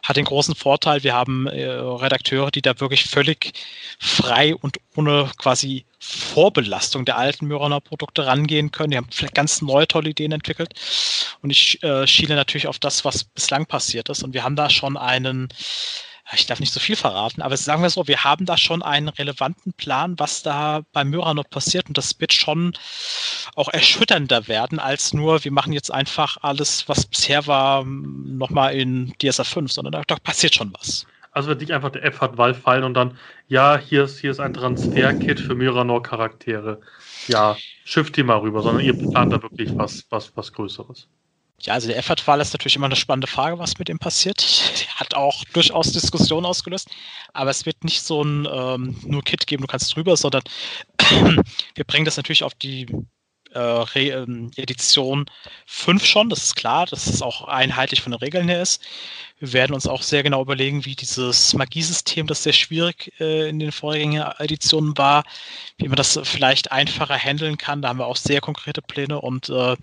Hat 0.02 0.18
den 0.18 0.26
großen 0.26 0.56
Vorteil, 0.56 1.04
wir 1.04 1.14
haben 1.14 1.46
äh, 1.46 1.66
Redakteure, 1.66 2.50
die 2.50 2.64
da 2.64 2.80
wirklich 2.80 3.06
völlig 3.06 3.54
frei 4.00 4.56
und 4.56 4.78
ohne 4.96 5.30
quasi 5.38 5.86
Vorbelastung 6.00 7.06
der 7.06 7.18
alten 7.18 7.46
Myroner 7.46 7.80
Produkte 7.80 8.26
rangehen 8.26 8.72
können. 8.72 8.91
Die 8.91 8.98
haben 8.98 9.08
vielleicht 9.12 9.36
ganz 9.36 9.62
neue 9.62 9.88
tolle 9.88 10.10
Ideen 10.10 10.32
entwickelt. 10.32 10.74
Und 11.41 11.52
ich 11.52 11.84
äh, 11.84 12.08
schiele 12.08 12.36
natürlich 12.36 12.68
auf 12.68 12.80
das, 12.80 13.06
was 13.06 13.24
bislang 13.24 13.68
passiert 13.68 14.10
ist. 14.10 14.24
Und 14.24 14.34
wir 14.34 14.44
haben 14.44 14.56
da 14.56 14.70
schon 14.70 14.98
einen 14.98 15.50
ich 16.34 16.45
darf 16.45 16.60
nicht 16.60 16.73
so 16.73 16.80
viel 16.80 16.95
verraten, 16.95 17.41
aber 17.41 17.57
sagen 17.57 17.81
wir 17.81 17.89
so, 17.89 18.07
wir 18.07 18.23
haben 18.23 18.45
da 18.45 18.57
schon 18.57 18.84
einen 18.84 19.10
relevanten 19.10 19.73
Plan, 19.73 20.18
was 20.19 20.43
da 20.43 20.81
bei 20.93 21.03
Myra 21.03 21.34
noch 21.34 21.49
passiert 21.49 21.88
und 21.88 21.97
das 21.97 22.19
wird 22.19 22.34
schon 22.34 22.73
auch 23.56 23.69
erschütternder 23.69 24.47
werden, 24.47 24.80
als 24.80 25.14
nur, 25.14 25.43
wir 25.43 25.51
machen 25.51 25.73
jetzt 25.73 25.91
einfach 25.91 26.38
alles, 26.41 26.88
was 26.88 27.06
bisher 27.06 27.47
war, 27.47 27.84
nochmal 27.85 28.76
in 28.76 29.14
DSA 29.22 29.43
5, 29.43 29.72
sondern 29.72 29.93
da, 29.93 30.03
da 30.06 30.15
passiert 30.18 30.56
schon 30.56 30.73
was. 30.80 31.06
Also 31.31 31.49
wird 31.49 31.61
nicht 31.61 31.72
einfach 31.72 31.91
der 31.91 32.03
App 32.03 32.22
hat 32.22 32.38
Valve 32.38 32.60
fallen 32.60 32.84
und 32.84 32.95
dann, 32.95 33.18
ja, 33.47 33.77
hier 33.77 34.03
ist, 34.03 34.19
hier 34.19 34.31
ist 34.31 34.39
ein 34.39 34.53
Transfer-Kit 34.53 35.39
für 35.39 35.56
Myranor-Charaktere. 35.56 36.81
Ja, 37.27 37.56
schifft 37.85 38.18
die 38.18 38.23
mal 38.23 38.39
rüber, 38.39 38.61
sondern 38.61 38.84
ihr 38.84 38.93
plant 38.93 39.31
da 39.31 39.41
wirklich 39.41 39.77
was, 39.77 40.06
was, 40.10 40.35
was 40.35 40.51
Größeres. 40.53 41.07
Ja, 41.61 41.73
also 41.73 41.88
der 41.88 41.98
Effort-Wahl 41.98 42.40
ist 42.40 42.53
natürlich 42.53 42.76
immer 42.76 42.86
eine 42.86 42.95
spannende 42.95 43.27
Frage, 43.27 43.60
was 43.60 43.77
mit 43.77 43.90
ihm 43.90 43.99
passiert. 43.99 44.41
Hat 44.95 45.14
auch 45.14 45.44
durchaus 45.53 45.91
Diskussionen 45.91 46.45
ausgelöst, 46.45 46.90
aber 47.34 47.49
es 47.49 47.65
wird 47.65 47.84
nicht 47.84 48.02
so 48.02 48.23
ein 48.23 48.48
ähm, 48.52 48.98
nur 49.06 49.23
Kit 49.23 49.48
geben, 49.48 49.61
du 49.61 49.68
kannst 49.68 49.95
drüber, 49.95 50.15
sondern 50.15 50.44
wir 51.76 51.84
bringen 51.86 52.06
das 52.06 52.18
natürlich 52.18 52.44
auf 52.44 52.53
die 52.56 52.88
äh, 53.53 54.09
ähm, 54.09 54.51
Edition 54.55 55.26
5 55.65 56.05
schon, 56.05 56.30
das 56.30 56.43
ist 56.43 56.55
klar, 56.55 56.85
dass 56.85 57.07
es 57.07 57.21
auch 57.21 57.47
einheitlich 57.47 58.01
von 58.01 58.11
den 58.11 58.19
Regeln 58.19 58.47
her 58.47 58.61
ist. 58.61 58.81
Wir 59.39 59.53
werden 59.53 59.73
uns 59.73 59.88
auch 59.88 60.01
sehr 60.01 60.21
genau 60.23 60.41
überlegen, 60.41 60.85
wie 60.85 60.95
dieses 60.95 61.53
Magiesystem, 61.53 62.27
das 62.27 62.43
sehr 62.43 62.53
schwierig 62.53 63.13
äh, 63.19 63.49
in 63.49 63.59
den 63.59 63.71
vorigen 63.71 64.21
Editionen 64.38 64.97
war, 64.97 65.23
wie 65.77 65.88
man 65.88 65.95
das 65.95 66.19
vielleicht 66.23 66.71
einfacher 66.71 67.17
handeln 67.17 67.57
kann. 67.57 67.81
Da 67.81 67.89
haben 67.89 67.99
wir 67.99 68.07
auch 68.07 68.17
sehr 68.17 68.41
konkrete 68.41 68.81
Pläne 68.81 69.21
und 69.21 69.49
äh, 69.49 69.76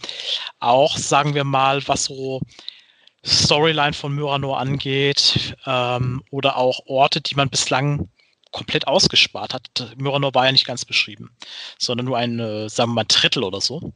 auch, 0.61 0.97
sagen 0.99 1.35
wir 1.35 1.45
mal, 1.45 1.87
was 1.89 2.05
so 2.05 2.43
Storyline 3.25 3.95
von 3.95 4.15
Myranor 4.15 4.59
angeht 4.61 5.57
ähm, 5.67 6.23
oder 6.31 6.57
auch 6.57 6.81
Orte, 6.87 7.21
die 7.21 7.35
man 7.35 7.49
bislang 7.49 8.09
komplett 8.53 8.87
ausgespart 8.87 9.55
hat. 9.55 9.95
Myranor 9.97 10.35
war 10.35 10.47
ja 10.47 10.53
nicht 10.53 10.67
ganz 10.67 10.85
beschrieben, 10.85 11.31
sondern 11.79 12.07
nur 12.07 12.17
ein, 12.17 12.39
äh, 12.39 12.69
sagen 12.69 12.91
wir 12.91 12.95
mal, 12.95 13.05
Drittel 13.05 13.45
oder 13.45 13.61
so 13.61 13.93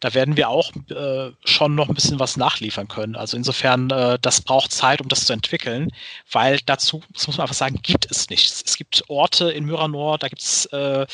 da 0.00 0.12
werden 0.12 0.36
wir 0.36 0.50
auch 0.50 0.72
äh, 0.90 1.32
schon 1.44 1.74
noch 1.74 1.88
ein 1.88 1.94
bisschen 1.94 2.20
was 2.20 2.36
nachliefern 2.36 2.86
können. 2.86 3.16
Also 3.16 3.36
insofern, 3.36 3.90
äh, 3.90 4.18
das 4.20 4.42
braucht 4.42 4.72
Zeit, 4.72 5.00
um 5.00 5.08
das 5.08 5.24
zu 5.24 5.32
entwickeln, 5.32 5.90
weil 6.30 6.58
dazu, 6.66 7.02
das 7.14 7.26
muss 7.26 7.38
man 7.38 7.44
einfach 7.44 7.54
sagen, 7.54 7.80
gibt 7.82 8.10
es 8.10 8.28
nichts. 8.28 8.62
Es 8.64 8.76
gibt 8.76 9.04
Orte 9.08 9.50
in 9.50 9.64
Myranor, 9.64 10.18
da 10.18 10.28
gibt 10.28 10.42
es 10.42 10.66
äh, 10.66 11.06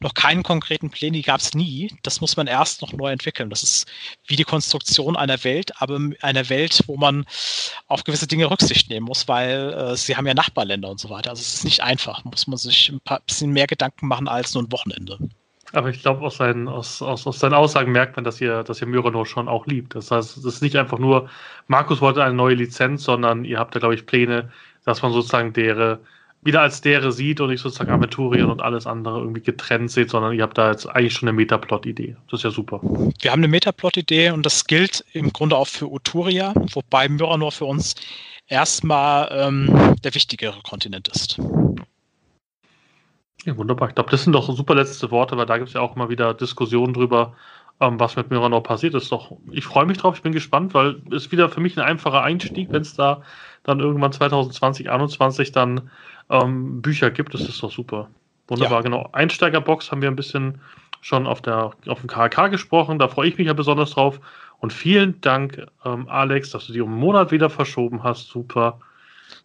noch 0.00 0.14
keinen 0.14 0.42
konkreten 0.42 0.90
Plan, 0.90 1.12
die 1.12 1.22
gab 1.22 1.40
es 1.40 1.52
nie. 1.52 1.92
Das 2.02 2.22
muss 2.22 2.36
man 2.36 2.46
erst 2.46 2.80
noch 2.80 2.92
neu 2.94 3.10
entwickeln. 3.10 3.50
Das 3.50 3.62
ist 3.62 3.86
wie 4.26 4.36
die 4.36 4.44
Konstruktion 4.44 5.16
einer 5.16 5.44
Welt, 5.44 5.72
aber 5.80 6.00
einer 6.22 6.48
Welt, 6.48 6.82
wo 6.86 6.96
man 6.96 7.26
auf 7.88 8.04
gewisse 8.04 8.26
Dinge 8.26 8.50
Rücksicht 8.50 8.88
nehmen 8.88 9.06
muss, 9.06 9.28
weil 9.28 9.74
äh, 9.74 9.96
sie 9.96 10.16
haben 10.16 10.26
ja 10.26 10.34
Nachbarländer 10.34 10.88
und 10.88 10.98
so 10.98 11.10
weiter. 11.10 11.30
Also 11.30 11.40
es 11.42 11.54
ist 11.54 11.64
nicht 11.64 11.82
einfach, 11.82 12.24
muss 12.30 12.46
man 12.46 12.56
sich 12.56 12.90
ein 12.90 13.00
paar, 13.00 13.20
bisschen 13.26 13.52
mehr 13.52 13.66
Gedanken 13.66 14.06
machen 14.08 14.28
als 14.28 14.54
nur 14.54 14.62
ein 14.62 14.72
Wochenende. 14.72 15.18
Aber 15.72 15.88
ich 15.90 16.02
glaube, 16.02 16.24
aus 16.24 16.36
seinen, 16.38 16.66
aus, 16.66 17.00
aus, 17.00 17.26
aus 17.26 17.38
seinen 17.38 17.54
Aussagen 17.54 17.92
merkt 17.92 18.16
man, 18.16 18.24
dass 18.24 18.40
ihr, 18.40 18.64
dass 18.64 18.80
ihr 18.80 18.88
Myrano 18.88 19.24
schon 19.24 19.48
auch 19.48 19.66
liebt. 19.66 19.94
Das 19.94 20.10
heißt, 20.10 20.36
es 20.36 20.44
ist 20.44 20.62
nicht 20.62 20.76
einfach 20.76 20.98
nur, 20.98 21.28
Markus 21.68 22.00
wollte 22.00 22.24
eine 22.24 22.34
neue 22.34 22.56
Lizenz, 22.56 23.04
sondern 23.04 23.44
ihr 23.44 23.58
habt 23.58 23.74
da, 23.74 23.78
glaube 23.78 23.94
ich, 23.94 24.06
Pläne, 24.06 24.50
dass 24.84 25.02
man 25.02 25.12
sozusagen 25.12 25.52
dere 25.52 26.00
wieder 26.42 26.62
als 26.62 26.80
dere 26.80 27.12
sieht 27.12 27.40
und 27.40 27.50
nicht 27.50 27.60
sozusagen 27.60 27.90
Aventurien 27.90 28.46
und 28.46 28.62
alles 28.62 28.86
andere 28.86 29.18
irgendwie 29.18 29.42
getrennt 29.42 29.90
seht, 29.90 30.10
sondern 30.10 30.32
ihr 30.32 30.42
habt 30.42 30.56
da 30.56 30.70
jetzt 30.70 30.86
eigentlich 30.86 31.12
schon 31.12 31.28
eine 31.28 31.36
Metaplot-Idee. 31.36 32.16
Das 32.30 32.40
ist 32.40 32.44
ja 32.44 32.50
super. 32.50 32.80
Wir 32.82 33.30
haben 33.30 33.40
eine 33.40 33.48
Metaplot-Idee 33.48 34.30
und 34.30 34.46
das 34.46 34.64
gilt 34.64 35.04
im 35.12 35.32
Grunde 35.32 35.56
auch 35.56 35.66
für 35.66 35.90
Uturia, 35.90 36.54
wobei 36.72 37.08
Myranor 37.08 37.52
für 37.52 37.66
uns 37.66 37.94
erstmal 38.46 39.28
ähm, 39.32 39.96
der 40.02 40.14
wichtigere 40.14 40.60
Kontinent 40.62 41.08
ist. 41.08 41.38
Ja, 43.44 43.56
wunderbar. 43.56 43.88
Ich 43.88 43.94
glaube, 43.94 44.10
das 44.10 44.24
sind 44.24 44.32
doch 44.32 44.50
super 44.54 44.74
letzte 44.74 45.10
Worte, 45.10 45.36
weil 45.36 45.46
da 45.46 45.56
gibt 45.56 45.68
es 45.68 45.74
ja 45.74 45.80
auch 45.80 45.96
immer 45.96 46.10
wieder 46.10 46.34
Diskussionen 46.34 46.92
drüber, 46.92 47.34
ähm, 47.80 47.98
was 47.98 48.16
mit 48.16 48.30
Miranor 48.30 48.62
passiert 48.62 48.94
ist. 48.94 49.10
Doch, 49.10 49.32
ich 49.50 49.64
freue 49.64 49.86
mich 49.86 49.98
drauf, 49.98 50.16
ich 50.16 50.22
bin 50.22 50.32
gespannt, 50.32 50.74
weil 50.74 51.00
es 51.10 51.32
wieder 51.32 51.48
für 51.48 51.60
mich 51.60 51.76
ein 51.76 51.84
einfacher 51.84 52.22
Einstieg, 52.22 52.70
wenn 52.70 52.82
es 52.82 52.94
da 52.94 53.22
dann 53.62 53.80
irgendwann 53.80 54.12
2020, 54.12 54.86
2021 54.86 55.52
dann 55.52 55.90
ähm, 56.28 56.82
Bücher 56.82 57.10
gibt. 57.10 57.34
Das 57.34 57.42
ist 57.42 57.62
doch 57.62 57.72
super. 57.72 58.08
Wunderbar, 58.48 58.78
ja. 58.78 58.82
genau. 58.82 59.08
Einsteigerbox 59.12 59.90
haben 59.90 60.02
wir 60.02 60.10
ein 60.10 60.16
bisschen 60.16 60.60
schon 61.00 61.26
auf, 61.26 61.40
der, 61.40 61.70
auf 61.86 62.00
dem 62.00 62.08
KK 62.08 62.48
gesprochen. 62.48 62.98
Da 62.98 63.08
freue 63.08 63.28
ich 63.28 63.38
mich 63.38 63.46
ja 63.46 63.52
besonders 63.52 63.92
drauf. 63.92 64.20
Und 64.58 64.72
vielen 64.72 65.20
Dank, 65.22 65.66
ähm, 65.84 66.08
Alex, 66.08 66.50
dass 66.50 66.66
du 66.66 66.72
die 66.72 66.80
um 66.82 66.90
einen 66.90 67.00
Monat 67.00 67.30
wieder 67.30 67.48
verschoben 67.48 68.02
hast. 68.02 68.28
Super. 68.28 68.78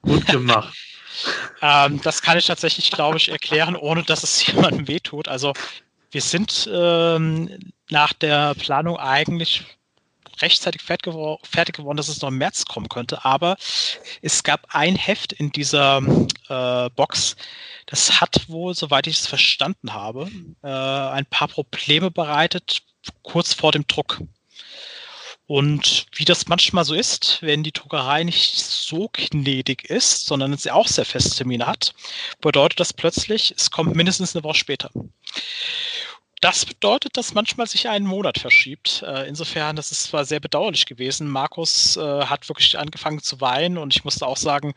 Gut 0.06 0.26
gemacht. 0.28 0.76
ähm, 1.62 2.02
das 2.02 2.22
kann 2.22 2.38
ich 2.38 2.46
tatsächlich, 2.46 2.92
glaube 2.92 3.18
ich, 3.18 3.30
erklären, 3.30 3.76
ohne 3.76 4.04
dass 4.04 4.24
es 4.24 4.46
jemandem 4.48 4.88
wehtut. 4.88 5.28
Also 5.28 5.54
wir 6.12 6.22
sind 6.22 6.70
ähm, 6.72 7.74
nach 7.90 8.14
der 8.14 8.56
Planung 8.56 8.98
eigentlich 8.98 9.64
rechtzeitig 10.42 10.82
fertig, 10.82 11.06
gewor 11.06 11.40
fertig 11.44 11.78
geworden, 11.78 11.98
dass 11.98 12.10
es 12.10 12.22
noch 12.22 12.30
im 12.30 12.38
März 12.38 12.66
kommen 12.66 12.90
könnte. 12.90 13.24
Aber 13.24 13.58
es 14.22 14.44
gab 14.44 14.68
ein 14.70 14.96
Heft 14.96 15.34
in 15.34 15.52
dieser 15.52 16.02
äh, 16.50 16.90
Box, 16.92 17.36
das 17.86 18.20
hat 18.20 18.50
wohl, 18.50 18.74
soweit 18.74 19.08
ich 19.08 19.18
es 19.18 19.28
verstanden 19.28 19.94
habe, 19.94 20.30
äh, 20.64 20.68
ein 20.68 21.26
paar 21.26 21.48
Probleme 21.48 22.12
bereitet, 22.12 22.82
kurz 23.24 23.54
vor 23.54 23.72
dem 23.72 23.86
Druck. 23.88 24.20
Und 25.48 26.08
wie 26.16 26.26
das 26.26 26.48
manchmal 26.48 26.86
so 26.86 26.96
ist, 26.96 27.38
wenn 27.42 27.62
die 27.64 27.72
Druckerei 27.72 28.24
nicht 28.24 28.58
so 28.58 29.10
gnädig 29.14 29.90
ist, 29.90 30.26
sondern 30.26 30.58
sie 30.58 30.72
auch 30.72 30.88
sehr 30.88 31.06
feste 31.06 31.36
Termine 31.36 31.68
hat, 31.68 31.94
bedeutet 32.42 32.80
das 32.80 32.94
plötzlich, 32.94 33.54
es 33.56 33.70
kommt 33.70 33.96
mindestens 33.96 34.36
eine 34.36 34.44
Woche 34.44 34.58
später. 34.58 34.90
Das 36.42 36.66
bedeutet, 36.66 37.16
dass 37.18 37.34
manchmal 37.34 37.66
sich 37.66 37.88
einen 37.88 38.06
Monat 38.06 38.38
verschiebt. 38.38 39.04
Äh, 39.08 39.28
insofern, 39.28 39.76
das 39.76 39.92
ist 39.92 40.04
zwar 40.04 40.26
sehr 40.26 40.40
bedauerlich 40.40 40.86
gewesen. 40.86 41.30
Markus 41.30 41.96
äh, 41.98 42.02
hat 42.02 42.50
wirklich 42.50 42.78
angefangen 42.78 43.22
zu 43.22 43.40
weinen 43.42 43.78
und 43.78 43.96
ich 43.96 44.04
musste 44.04 44.28
auch 44.28 44.38
sagen, 44.38 44.74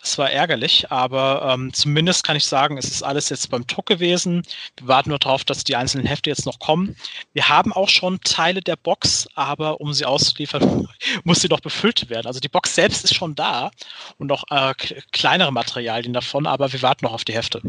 das 0.00 0.18
war 0.18 0.30
ärgerlich, 0.30 0.90
aber 0.90 1.54
ähm, 1.54 1.72
zumindest 1.72 2.24
kann 2.24 2.36
ich 2.36 2.44
sagen, 2.44 2.76
es 2.78 2.86
ist 2.86 3.02
alles 3.02 3.28
jetzt 3.28 3.48
beim 3.48 3.66
Druck 3.66 3.86
gewesen. 3.86 4.42
Wir 4.76 4.88
warten 4.88 5.10
nur 5.10 5.18
darauf, 5.20 5.44
dass 5.44 5.64
die 5.64 5.76
einzelnen 5.76 6.06
Hefte 6.06 6.30
jetzt 6.30 6.46
noch 6.46 6.58
kommen. 6.58 6.96
Wir 7.32 7.48
haben 7.48 7.72
auch 7.72 7.88
schon 7.88 8.20
Teile 8.20 8.60
der 8.60 8.76
Box, 8.76 9.28
aber 9.34 9.80
um 9.80 9.92
sie 9.92 10.04
auszuliefern, 10.04 10.88
muss 11.24 11.40
sie 11.40 11.48
noch 11.48 11.60
befüllt 11.60 12.10
werden. 12.10 12.26
Also 12.26 12.40
die 12.40 12.48
Box 12.48 12.74
selbst 12.74 13.04
ist 13.04 13.14
schon 13.14 13.34
da 13.36 13.70
und 14.18 14.32
auch 14.32 14.44
äh, 14.50 14.74
kleinere 15.12 15.52
Materialien 15.52 16.12
davon, 16.12 16.46
aber 16.46 16.72
wir 16.72 16.82
warten 16.82 17.04
noch 17.04 17.12
auf 17.12 17.24
die 17.24 17.34
Hefte. 17.34 17.62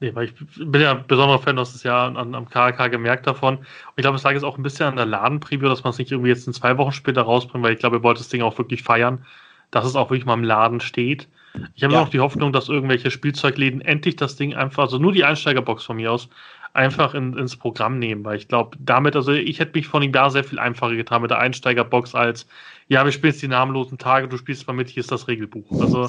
Nee, 0.00 0.14
weil 0.14 0.24
ich 0.24 0.34
bin 0.56 0.80
ja 0.80 0.92
ein 0.92 1.06
besonderer 1.06 1.38
Fan, 1.38 1.56
das 1.56 1.74
ist 1.74 1.84
ja 1.84 2.06
an, 2.06 2.34
am 2.34 2.48
KK 2.48 2.88
gemerkt 2.88 3.26
davon. 3.26 3.58
Und 3.58 3.66
ich 3.96 4.02
glaube, 4.02 4.16
es 4.16 4.22
lag 4.22 4.32
jetzt 4.32 4.44
auch 4.44 4.56
ein 4.56 4.62
bisschen 4.62 4.86
an 4.86 4.96
der 4.96 5.04
Ladenpreview, 5.04 5.68
dass 5.68 5.84
man 5.84 5.90
es 5.90 5.98
nicht 5.98 6.10
irgendwie 6.10 6.30
jetzt 6.30 6.46
in 6.46 6.54
zwei 6.54 6.78
Wochen 6.78 6.92
später 6.92 7.22
rausbringt, 7.22 7.62
weil 7.62 7.74
ich 7.74 7.78
glaube, 7.78 7.96
ihr 7.96 8.02
wollt 8.02 8.18
das 8.18 8.28
Ding 8.28 8.40
auch 8.40 8.56
wirklich 8.56 8.82
feiern, 8.82 9.26
dass 9.70 9.84
es 9.84 9.96
auch 9.96 10.08
wirklich 10.08 10.24
mal 10.24 10.34
im 10.34 10.44
Laden 10.44 10.80
steht. 10.80 11.28
Ich 11.74 11.84
habe 11.84 11.92
ja. 11.92 12.00
noch 12.00 12.08
die 12.08 12.20
Hoffnung, 12.20 12.52
dass 12.52 12.70
irgendwelche 12.70 13.10
Spielzeugläden 13.10 13.82
endlich 13.82 14.16
das 14.16 14.36
Ding 14.36 14.54
einfach, 14.54 14.84
also 14.84 14.98
nur 14.98 15.12
die 15.12 15.24
Einsteigerbox 15.24 15.84
von 15.84 15.96
mir 15.96 16.12
aus, 16.12 16.30
einfach 16.72 17.14
in, 17.14 17.36
ins 17.36 17.56
Programm 17.56 17.98
nehmen, 17.98 18.24
weil 18.24 18.36
ich 18.36 18.48
glaube, 18.48 18.76
damit, 18.80 19.16
also 19.16 19.32
ich 19.32 19.58
hätte 19.58 19.72
mich 19.74 19.88
von 19.88 20.02
ihm 20.02 20.12
da 20.12 20.30
sehr 20.30 20.44
viel 20.44 20.58
einfacher 20.58 20.94
getan 20.94 21.20
mit 21.20 21.30
der 21.30 21.40
Einsteigerbox 21.40 22.14
als, 22.14 22.46
ja, 22.88 23.04
wir 23.04 23.12
spielen 23.12 23.32
jetzt 23.32 23.42
die 23.42 23.48
namenlosen 23.48 23.98
Tage, 23.98 24.28
du 24.28 24.36
spielst 24.36 24.66
mal 24.66 24.72
mit, 24.72 24.88
hier 24.88 25.00
ist 25.00 25.10
das 25.10 25.28
Regelbuch. 25.28 25.68
Also 25.80 26.08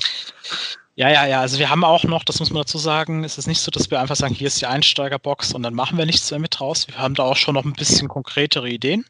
ja, 1.01 1.09
ja, 1.09 1.25
ja. 1.25 1.41
Also 1.41 1.57
wir 1.57 1.71
haben 1.71 1.83
auch 1.83 2.03
noch, 2.03 2.23
das 2.23 2.39
muss 2.39 2.51
man 2.51 2.61
dazu 2.61 2.77
sagen, 2.77 3.23
es 3.23 3.39
ist 3.39 3.47
nicht 3.47 3.59
so, 3.59 3.71
dass 3.71 3.89
wir 3.89 3.99
einfach 3.99 4.15
sagen, 4.15 4.35
hier 4.35 4.45
ist 4.45 4.61
die 4.61 4.67
Einsteigerbox 4.67 5.51
und 5.51 5.63
dann 5.63 5.73
machen 5.73 5.97
wir 5.97 6.05
nichts 6.05 6.29
mehr 6.29 6.39
mit 6.39 6.61
raus. 6.61 6.87
Wir 6.87 6.99
haben 6.99 7.15
da 7.15 7.23
auch 7.23 7.37
schon 7.37 7.55
noch 7.55 7.65
ein 7.65 7.73
bisschen 7.73 8.07
konkretere 8.07 8.69
Ideen. 8.69 9.05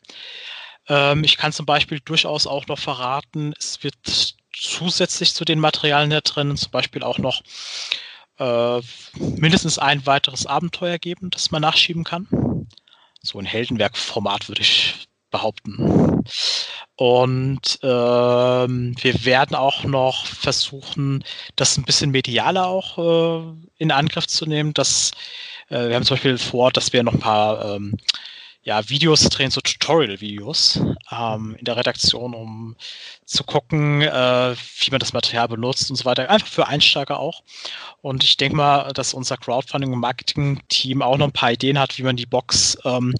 Ähm, 0.87 1.25
ich 1.25 1.35
kann 1.35 1.51
zum 1.51 1.65
Beispiel 1.65 1.99
durchaus 1.99 2.47
auch 2.47 2.65
noch 2.67 2.79
verraten, 2.79 3.53
es 3.59 3.83
wird 3.83 3.95
zusätzlich 4.53 5.33
zu 5.33 5.43
den 5.43 5.59
Materialien 5.59 6.11
da 6.11 6.21
drin 6.21 6.55
zum 6.55 6.71
Beispiel 6.71 7.03
auch 7.03 7.17
noch 7.17 7.41
äh, 8.39 8.79
mindestens 9.17 9.77
ein 9.77 10.05
weiteres 10.05 10.45
Abenteuer 10.45 10.97
geben, 10.97 11.29
das 11.29 11.51
man 11.51 11.61
nachschieben 11.61 12.05
kann. 12.05 12.25
So 13.21 13.37
ein 13.37 13.45
Heldenwerk-Format 13.45 14.47
würde 14.47 14.61
ich 14.61 15.09
behaupten. 15.31 16.23
Und 16.95 17.79
ähm, 17.81 18.95
wir 19.01 19.25
werden 19.25 19.55
auch 19.55 19.83
noch 19.83 20.25
versuchen, 20.27 21.23
das 21.55 21.77
ein 21.77 21.83
bisschen 21.83 22.11
medialer 22.11 22.67
auch 22.67 22.97
äh, 22.97 23.53
in 23.77 23.91
Angriff 23.91 24.27
zu 24.27 24.45
nehmen. 24.45 24.73
Dass, 24.73 25.11
äh, 25.69 25.87
wir 25.87 25.95
haben 25.95 26.05
zum 26.05 26.15
Beispiel 26.15 26.37
vor, 26.37 26.71
dass 26.71 26.93
wir 26.93 27.01
noch 27.03 27.13
ein 27.13 27.19
paar 27.19 27.75
ähm, 27.75 27.97
ja, 28.63 28.87
Videos 28.87 29.27
drehen, 29.29 29.49
so 29.49 29.61
Tutorial-Videos 29.61 30.79
ähm, 31.11 31.55
in 31.57 31.65
der 31.65 31.77
Redaktion, 31.77 32.35
um 32.35 32.75
zu 33.25 33.43
gucken, 33.43 34.01
äh, 34.01 34.55
wie 34.79 34.91
man 34.91 34.99
das 34.99 35.13
Material 35.13 35.47
benutzt 35.47 35.89
und 35.89 35.95
so 35.95 36.05
weiter. 36.05 36.29
Einfach 36.29 36.47
für 36.47 36.67
Einsteiger 36.67 37.19
auch. 37.19 37.41
Und 38.01 38.23
ich 38.23 38.37
denke 38.37 38.57
mal, 38.57 38.93
dass 38.93 39.15
unser 39.15 39.35
Crowdfunding- 39.35 39.93
und 39.93 39.99
Marketing-Team 39.99 41.01
auch 41.01 41.17
noch 41.17 41.27
ein 41.27 41.31
paar 41.31 41.51
Ideen 41.51 41.79
hat, 41.79 41.97
wie 41.97 42.03
man 42.03 42.15
die 42.15 42.27
Box 42.27 42.77
ähm, 42.85 43.15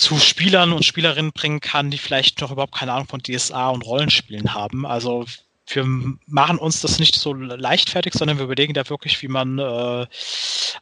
zu 0.00 0.18
Spielern 0.18 0.72
und 0.72 0.84
Spielerinnen 0.84 1.32
bringen 1.32 1.60
kann, 1.60 1.90
die 1.90 1.98
vielleicht 1.98 2.40
noch 2.40 2.50
überhaupt 2.50 2.74
keine 2.74 2.92
Ahnung 2.92 3.06
von 3.06 3.22
DSA 3.22 3.68
und 3.68 3.84
Rollenspielen 3.84 4.54
haben. 4.54 4.86
Also 4.86 5.26
wir 5.66 5.84
machen 6.26 6.58
uns 6.58 6.80
das 6.80 6.98
nicht 6.98 7.14
so 7.14 7.32
leichtfertig, 7.34 8.14
sondern 8.14 8.38
wir 8.38 8.44
überlegen 8.44 8.74
da 8.74 8.88
wirklich, 8.88 9.20
wie 9.22 9.28
man 9.28 9.58
äh, 9.58 10.06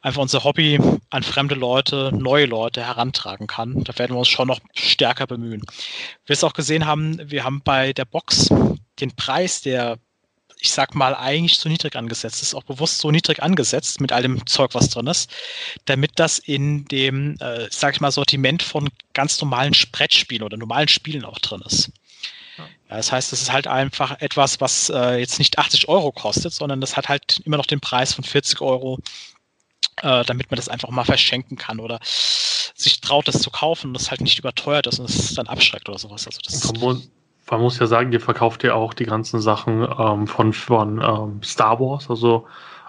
einfach 0.00 0.22
unser 0.22 0.44
Hobby 0.44 0.80
an 1.10 1.22
fremde 1.22 1.56
Leute, 1.56 2.10
neue 2.14 2.46
Leute 2.46 2.80
herantragen 2.80 3.48
kann. 3.48 3.82
Da 3.84 3.98
werden 3.98 4.14
wir 4.14 4.20
uns 4.20 4.28
schon 4.28 4.48
noch 4.48 4.60
stärker 4.74 5.26
bemühen. 5.26 5.62
Wir 6.24 6.34
es 6.34 6.44
auch 6.44 6.54
gesehen 6.54 6.86
haben, 6.86 7.18
wir 7.30 7.44
haben 7.44 7.60
bei 7.62 7.92
der 7.92 8.04
Box 8.04 8.48
den 9.00 9.14
Preis, 9.16 9.60
der 9.60 9.98
ich 10.60 10.72
sag 10.72 10.94
mal, 10.94 11.14
eigentlich 11.14 11.58
zu 11.58 11.68
niedrig 11.68 11.96
angesetzt 11.96 12.42
ist, 12.42 12.54
auch 12.54 12.64
bewusst 12.64 12.98
so 12.98 13.10
niedrig 13.10 13.42
angesetzt 13.42 14.00
mit 14.00 14.12
all 14.12 14.22
dem 14.22 14.46
Zeug, 14.46 14.74
was 14.74 14.88
drin 14.88 15.06
ist, 15.06 15.30
damit 15.84 16.12
das 16.16 16.38
in 16.38 16.84
dem, 16.86 17.36
äh, 17.40 17.68
sag 17.70 17.94
ich 17.94 18.00
mal, 18.00 18.10
Sortiment 18.10 18.62
von 18.62 18.88
ganz 19.14 19.40
normalen 19.40 19.74
Brettspielen 19.92 20.42
oder 20.42 20.56
normalen 20.56 20.88
Spielen 20.88 21.24
auch 21.24 21.38
drin 21.38 21.62
ist. 21.64 21.92
Ja, 22.90 22.96
das 22.96 23.12
heißt, 23.12 23.32
es 23.32 23.42
ist 23.42 23.52
halt 23.52 23.66
einfach 23.66 24.20
etwas, 24.20 24.60
was 24.60 24.90
äh, 24.90 25.18
jetzt 25.18 25.38
nicht 25.38 25.58
80 25.58 25.88
Euro 25.88 26.10
kostet, 26.10 26.52
sondern 26.52 26.80
das 26.80 26.96
hat 26.96 27.08
halt 27.08 27.40
immer 27.44 27.56
noch 27.56 27.66
den 27.66 27.80
Preis 27.80 28.14
von 28.14 28.24
40 28.24 28.60
Euro, 28.60 28.98
äh, 30.02 30.24
damit 30.24 30.50
man 30.50 30.56
das 30.56 30.68
einfach 30.68 30.88
mal 30.90 31.04
verschenken 31.04 31.56
kann 31.56 31.80
oder 31.80 32.00
sich 32.02 33.00
traut, 33.00 33.28
das 33.28 33.40
zu 33.40 33.50
kaufen 33.50 33.88
und 33.88 33.94
das 33.94 34.10
halt 34.10 34.20
nicht 34.20 34.38
überteuert 34.38 34.86
ist 34.86 34.98
und 34.98 35.08
es 35.08 35.34
dann 35.34 35.48
abschreckt 35.48 35.88
oder 35.88 35.98
sowas. 35.98 36.26
Also 36.26 36.40
das 36.42 36.72
man, 37.50 37.60
muss, 37.60 37.78
ja 37.78 37.86
sagen, 37.86 38.12
ihr 38.12 38.20
verkauft 38.20 38.64
ja 38.64 38.74
auch 38.74 38.94
die 38.94 39.04
ganzen 39.04 39.40
Sachen 39.40 39.86
ähm, 39.98 40.26
von, 40.26 40.52
von 40.52 41.00
ähm, 41.00 41.42
Star 41.42 41.80
Wars, 41.80 42.10
also 42.10 42.46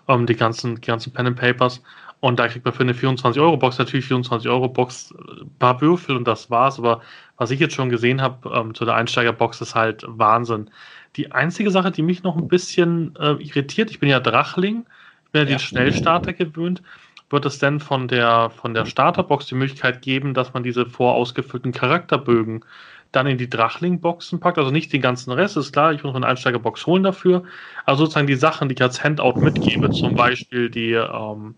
ähm, 0.08 0.26
die 0.26 0.36
ganzen, 0.36 0.76
die 0.76 0.88
ganzen 0.88 1.14
Pen 1.14 1.28
and 1.28 1.40
Papers. 1.40 1.82
Und 2.22 2.38
da 2.38 2.50
kriegt 2.50 2.66
man 2.66 2.74
für 2.74 2.84
eine 2.84 2.94
24-Euro-Box 2.94 3.78
natürlich 3.78 4.06
24-Euro-Box 4.08 5.14
ein 5.14 5.42
äh, 5.42 5.46
paar 5.60 5.80
Würfel 5.80 6.18
und 6.18 6.28
das 6.28 6.50
war's. 6.50 6.78
Aber 6.78 7.02
was 7.38 7.52
ich 7.52 7.60
jetzt 7.60 7.76
schon 7.76 7.90
gesehen 7.90 8.22
habe 8.22 8.50
ähm, 8.54 8.74
zu 8.76 8.84
der 8.86 8.96
Einsteigerbox 8.96 9.62
ist 9.62 9.76
halt 9.76 10.04
Wahnsinn. 10.08 10.70
Die 11.16 11.32
einzige 11.32 11.72
Sache, 11.72 11.92
die 11.92 12.02
mich 12.02 12.24
noch 12.24 12.36
ein 12.36 12.48
bisschen 12.48 13.16
äh, 13.16 13.34
irritiert, 13.42 13.90
ich 13.90 14.00
bin 14.00 14.10
ja 14.10 14.20
Drachling, 14.20 14.86
ich 15.26 15.32
bin 15.32 15.44
ja, 15.44 15.50
ja. 15.52 15.56
den 15.56 15.60
Schnellstarter 15.60 16.34
gewöhnt. 16.34 16.82
Wird 17.30 17.46
es 17.46 17.60
denn 17.60 17.80
von 17.80 18.08
der, 18.08 18.50
von 18.50 18.74
der 18.74 18.86
Starterbox 18.86 19.46
die 19.46 19.56
Möglichkeit 19.56 20.02
geben, 20.02 20.34
dass 20.34 20.54
man 20.54 20.64
diese 20.64 20.88
vorausgefüllten 20.88 21.72
Charakterbögen 21.72 22.66
dann 23.12 23.28
in 23.28 23.38
die 23.38 23.50
Drachling-Boxen 23.50 24.40
packt? 24.40 24.58
Also 24.58 24.72
nicht 24.72 24.94
den 24.94 25.02
ganzen 25.02 25.32
Rest, 25.32 25.58
ist 25.58 25.72
klar, 25.72 25.94
ich 25.94 26.04
muss 26.04 26.16
eine 26.16 26.28
Einsteigerbox 26.28 26.86
holen 26.86 27.04
dafür. 27.04 27.44
Also 27.86 28.06
sozusagen 28.06 28.28
die 28.28 28.36
Sachen, 28.36 28.70
die 28.70 28.76
ich 28.76 28.82
als 28.82 29.04
Handout 29.04 29.38
mitgebe, 29.40 29.90
zum 29.90 30.16
Beispiel 30.16 30.70
die, 30.70 30.94
ähm, 30.94 31.56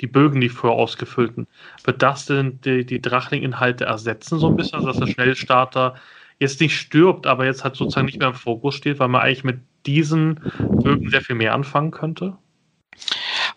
die 0.00 0.06
Bögen, 0.06 0.40
die 0.40 0.48
vorher 0.48 0.78
ausgefüllten, 0.78 1.46
wird 1.84 2.02
das 2.02 2.26
denn 2.26 2.60
die, 2.62 2.84
die 2.84 3.00
Drachling-Inhalte 3.00 3.84
ersetzen 3.84 4.38
so 4.38 4.48
ein 4.48 4.56
bisschen, 4.56 4.76
also 4.76 4.88
dass 4.88 4.98
der 4.98 5.06
Schnellstarter 5.06 5.94
jetzt 6.38 6.60
nicht 6.60 6.76
stirbt, 6.76 7.26
aber 7.26 7.44
jetzt 7.44 7.64
halt 7.64 7.76
sozusagen 7.76 8.06
nicht 8.06 8.18
mehr 8.18 8.28
im 8.28 8.34
Fokus 8.34 8.74
steht, 8.74 8.98
weil 8.98 9.08
man 9.08 9.20
eigentlich 9.20 9.44
mit 9.44 9.60
diesen 9.86 10.40
Bögen 10.82 11.10
sehr 11.10 11.20
viel 11.20 11.36
mehr 11.36 11.54
anfangen 11.54 11.90
könnte? 11.90 12.36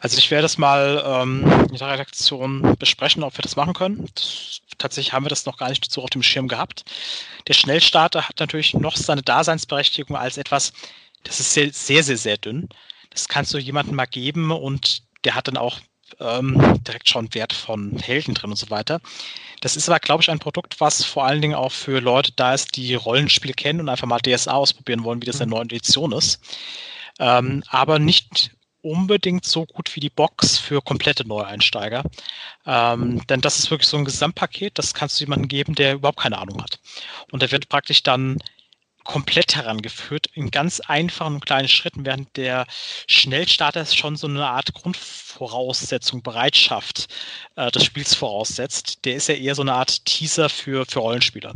Also 0.04 0.18
ich 0.18 0.30
werde 0.32 0.42
das 0.42 0.58
mal 0.58 1.02
ähm, 1.06 1.50
in 1.72 1.78
der 1.78 1.88
Redaktion 1.88 2.76
besprechen, 2.78 3.24
ob 3.24 3.38
wir 3.38 3.42
das 3.42 3.56
machen 3.56 3.74
können. 3.74 4.06
Das, 4.14 4.60
tatsächlich 4.78 5.14
haben 5.14 5.24
wir 5.24 5.30
das 5.30 5.46
noch 5.46 5.56
gar 5.56 5.70
nicht 5.70 5.90
so 5.90 6.04
auf 6.04 6.10
dem 6.10 6.22
Schirm 6.22 6.50
gehabt. 6.50 6.84
Der 7.48 7.54
Schnellstarter 7.54 8.28
hat 8.28 8.38
natürlich 8.42 8.74
noch 8.74 8.98
seine 8.98 9.22
Daseinsberechtigung 9.22 10.18
als 10.18 10.38
etwas, 10.38 10.74
das 11.24 11.40
ist 11.40 11.54
sehr, 11.54 11.72
sehr, 11.72 12.04
sehr, 12.04 12.18
sehr 12.18 12.38
dünn. 12.38 12.68
Das 13.12 13.30
kannst 13.30 13.54
du 13.54 13.58
jemandem 13.58 13.96
mal 13.96 14.06
geben 14.06 14.52
und 14.52 15.04
der 15.24 15.36
hat 15.36 15.48
dann 15.48 15.56
auch 15.56 15.80
ähm, 16.20 16.84
direkt 16.84 17.08
schon 17.08 17.34
Wert 17.34 17.54
von 17.54 17.98
Helden 17.98 18.34
drin 18.34 18.50
und 18.50 18.58
so 18.58 18.70
weiter. 18.70 19.00
Das 19.62 19.78
ist 19.78 19.88
aber, 19.88 20.02
glaube 20.02 20.22
ich, 20.22 20.30
ein 20.30 20.40
Produkt, 20.40 20.82
was 20.82 21.06
vor 21.06 21.24
allen 21.24 21.42
Dingen 21.42 21.56
auch 21.56 21.72
für 21.72 22.02
Leute 22.02 22.34
da 22.36 22.54
ist, 22.54 22.76
die 22.76 22.94
Rollenspiele 22.94 23.54
kennen 23.54 23.80
und 23.80 23.88
einfach 23.88 24.08
mal 24.08 24.20
DSA 24.20 24.52
ausprobieren 24.52 25.06
wollen, 25.06 25.22
wie 25.22 25.28
das 25.28 25.36
in 25.36 25.40
der 25.40 25.48
mhm. 25.48 25.54
neuen 25.54 25.70
Edition 25.70 26.12
ist. 26.12 26.42
Ähm, 27.20 27.64
aber 27.70 28.00
nicht 28.00 28.52
unbedingt 28.84 29.46
so 29.46 29.66
gut 29.66 29.96
wie 29.96 30.00
die 30.00 30.10
Box 30.10 30.58
für 30.60 30.82
komplette 30.82 31.28
Neueinsteiger. 31.28 32.04
Ähm, 32.66 33.26
denn 33.28 33.42
das 33.42 33.58
ist 33.60 33.72
wirklich 33.72 33.88
so 33.88 33.98
ein 33.98 34.06
Gesamtpaket, 34.06 34.78
das 34.78 34.94
kannst 34.94 35.20
du 35.20 35.24
jemandem 35.24 35.48
geben, 35.48 35.76
der 35.76 35.96
überhaupt 35.96 36.20
keine 36.20 36.38
Ahnung 36.38 36.62
hat. 36.62 36.80
Und 37.32 37.42
der 37.42 37.52
wird 37.52 37.70
praktisch 37.70 38.04
dann 38.04 38.38
komplett 39.04 39.56
herangeführt 39.56 40.28
in 40.34 40.52
ganz 40.52 40.80
einfachen 40.80 41.36
und 41.36 41.46
kleinen 41.46 41.68
Schritten, 41.68 42.06
während 42.06 42.36
der 42.38 42.66
Schnellstarter 43.08 43.86
schon 43.86 44.16
so 44.16 44.28
eine 44.28 44.48
Art 44.48 44.74
Grundvoraussetzung, 44.74 46.22
Bereitschaft 46.24 47.08
äh, 47.56 47.72
des 47.72 47.84
Spiels 47.86 48.16
voraussetzt. 48.16 49.06
Der 49.06 49.16
ist 49.16 49.28
ja 49.28 49.36
eher 49.36 49.56
so 49.56 49.62
eine 49.62 49.74
Art 49.74 50.06
Teaser 50.06 50.50
für, 50.50 50.86
für 50.86 51.00
Rollenspieler. 51.00 51.54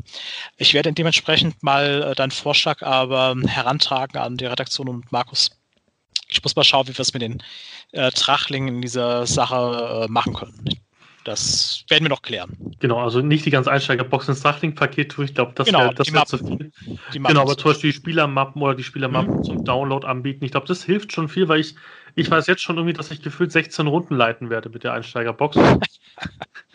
Ich 0.58 0.74
werde 0.74 0.92
dementsprechend 0.94 1.64
mal 1.64 2.04
äh, 2.04 2.16
deinen 2.16 2.32
Vorschlag 2.32 2.82
aber 2.82 3.36
herantragen 3.46 4.20
an 4.20 4.38
die 4.38 4.46
Redaktion 4.46 4.90
und 4.90 5.12
Markus. 5.12 5.52
Ich 6.28 6.44
muss 6.44 6.56
mal 6.56 6.64
schauen, 6.64 6.88
wie 6.88 6.98
wir 6.98 7.02
es 7.02 7.14
mit 7.14 7.22
den 7.22 7.42
äh, 7.92 8.12
Trachlingen 8.12 8.76
in 8.76 8.82
dieser 8.82 9.26
Sache 9.26 10.06
äh, 10.06 10.12
machen 10.12 10.34
können. 10.34 10.64
Das 11.28 11.84
werden 11.90 12.06
wir 12.06 12.10
noch 12.10 12.22
klären. 12.22 12.56
Genau, 12.80 13.00
also 13.00 13.20
nicht 13.20 13.46
die 13.46 13.50
ganze 13.50 13.70
Einsteigerbox 13.70 14.30
ins 14.30 14.42
Drachling-Paket 14.44 15.12
tue. 15.12 15.26
Ich 15.26 15.36
glaube, 15.36 15.52
das 15.56 15.66
genau, 15.66 15.80
wäre 15.80 15.98
wär 15.98 16.26
zu 16.26 16.38
viel. 16.38 16.72
Genau, 17.12 17.42
aber 17.42 17.58
zum 17.58 17.72
Beispiel 17.72 17.92
die 17.92 17.98
Spielermappen 17.98 18.62
oder 18.62 18.76
die 18.76 18.84
Spielermappen 18.84 19.36
mhm. 19.36 19.44
zum 19.44 19.66
Download 19.66 20.08
anbieten. 20.08 20.46
Ich 20.46 20.52
glaube, 20.52 20.68
das 20.68 20.86
hilft 20.86 21.12
schon 21.12 21.28
viel, 21.28 21.50
weil 21.50 21.60
ich, 21.60 21.76
ich 22.16 22.32
weiß 22.32 22.48
jetzt 22.48 22.62
schon 22.62 22.78
irgendwie, 22.78 22.94
dass 22.94 23.12
ich 23.12 23.22
gefühlt 23.22 23.52
16 23.52 23.88
Runden 23.88 24.16
leiten 24.16 24.50
werde 24.50 24.70
mit 24.70 24.86
der 24.86 24.94
Einsteigerbox. 24.94 25.58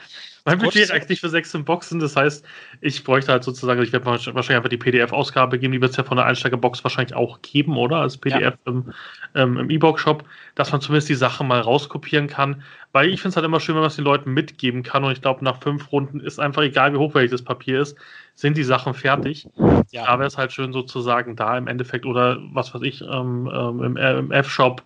Mein 0.44 0.59
Budget 0.59 0.90
reicht 0.90 1.09
nicht 1.09 1.20
für 1.20 1.28
16 1.28 1.64
Boxen, 1.64 2.01
das 2.01 2.16
heißt, 2.16 2.44
ich 2.81 3.05
bräuchte 3.05 3.31
halt 3.31 3.44
sozusagen, 3.44 3.81
ich 3.82 3.93
werde 3.93 4.06
wahrscheinlich 4.06 4.51
einfach 4.51 4.69
die 4.69 4.77
PDF-Ausgabe 4.77 5.59
geben, 5.59 5.73
die 5.73 5.81
wird 5.81 5.93
es 5.93 5.97
ja 5.97 6.05
von 6.05 6.16
der 6.16 6.27
Einsteigerbox 6.27 6.82
wahrscheinlich 6.82 7.14
auch 7.14 7.43
geben, 7.43 7.77
oder? 7.77 7.97
Als 7.97 8.16
PDF 8.16 8.43
ja. 8.43 8.52
im, 8.64 8.93
ähm, 9.35 9.56
im 9.59 9.70
E-Book-Shop, 9.70 10.24
dass 10.55 10.73
man 10.73 10.81
zumindest 10.81 11.09
die 11.09 11.14
Sachen 11.14 11.47
mal 11.47 11.60
rauskopieren 11.60 12.27
kann. 12.27 12.62
Weil 12.93 13.09
ich 13.09 13.23
finde 13.23 13.31
es 13.31 13.36
halt 13.36 13.47
immer 13.47 13.60
schön, 13.60 13.74
wenn 13.74 13.82
man 13.82 13.89
es 13.89 13.97
den 13.97 14.05
Leuten 14.05 14.32
mitgeben 14.32 14.82
kann 14.82 15.05
und 15.05 15.12
ich 15.12 15.23
glaube, 15.23 15.44
nach 15.44 15.62
fünf 15.62 15.90
Runden 15.93 16.20
ist 16.20 16.39
einfach 16.39 16.62
egal, 16.62 16.93
wie 16.93 16.98
hochwertig 16.98 17.31
das 17.31 17.43
Papier 17.43 17.81
ist, 17.81 17.97
sind 18.35 18.56
die 18.56 18.64
Sachen 18.64 18.94
fertig. 18.94 19.48
Ja. 19.90 20.06
Da 20.06 20.19
wäre 20.19 20.27
es 20.27 20.36
halt 20.36 20.52
schön 20.52 20.73
sozusagen 20.73 21.36
da 21.36 21.56
im 21.56 21.69
Endeffekt 21.69 22.05
oder 22.05 22.39
was 22.52 22.74
weiß 22.74 22.82
ich, 22.82 23.01
ähm, 23.02 23.51
ähm, 23.52 23.82
im, 23.82 23.97
äh, 23.97 24.19
im 24.19 24.31
F-Shop 24.31 24.82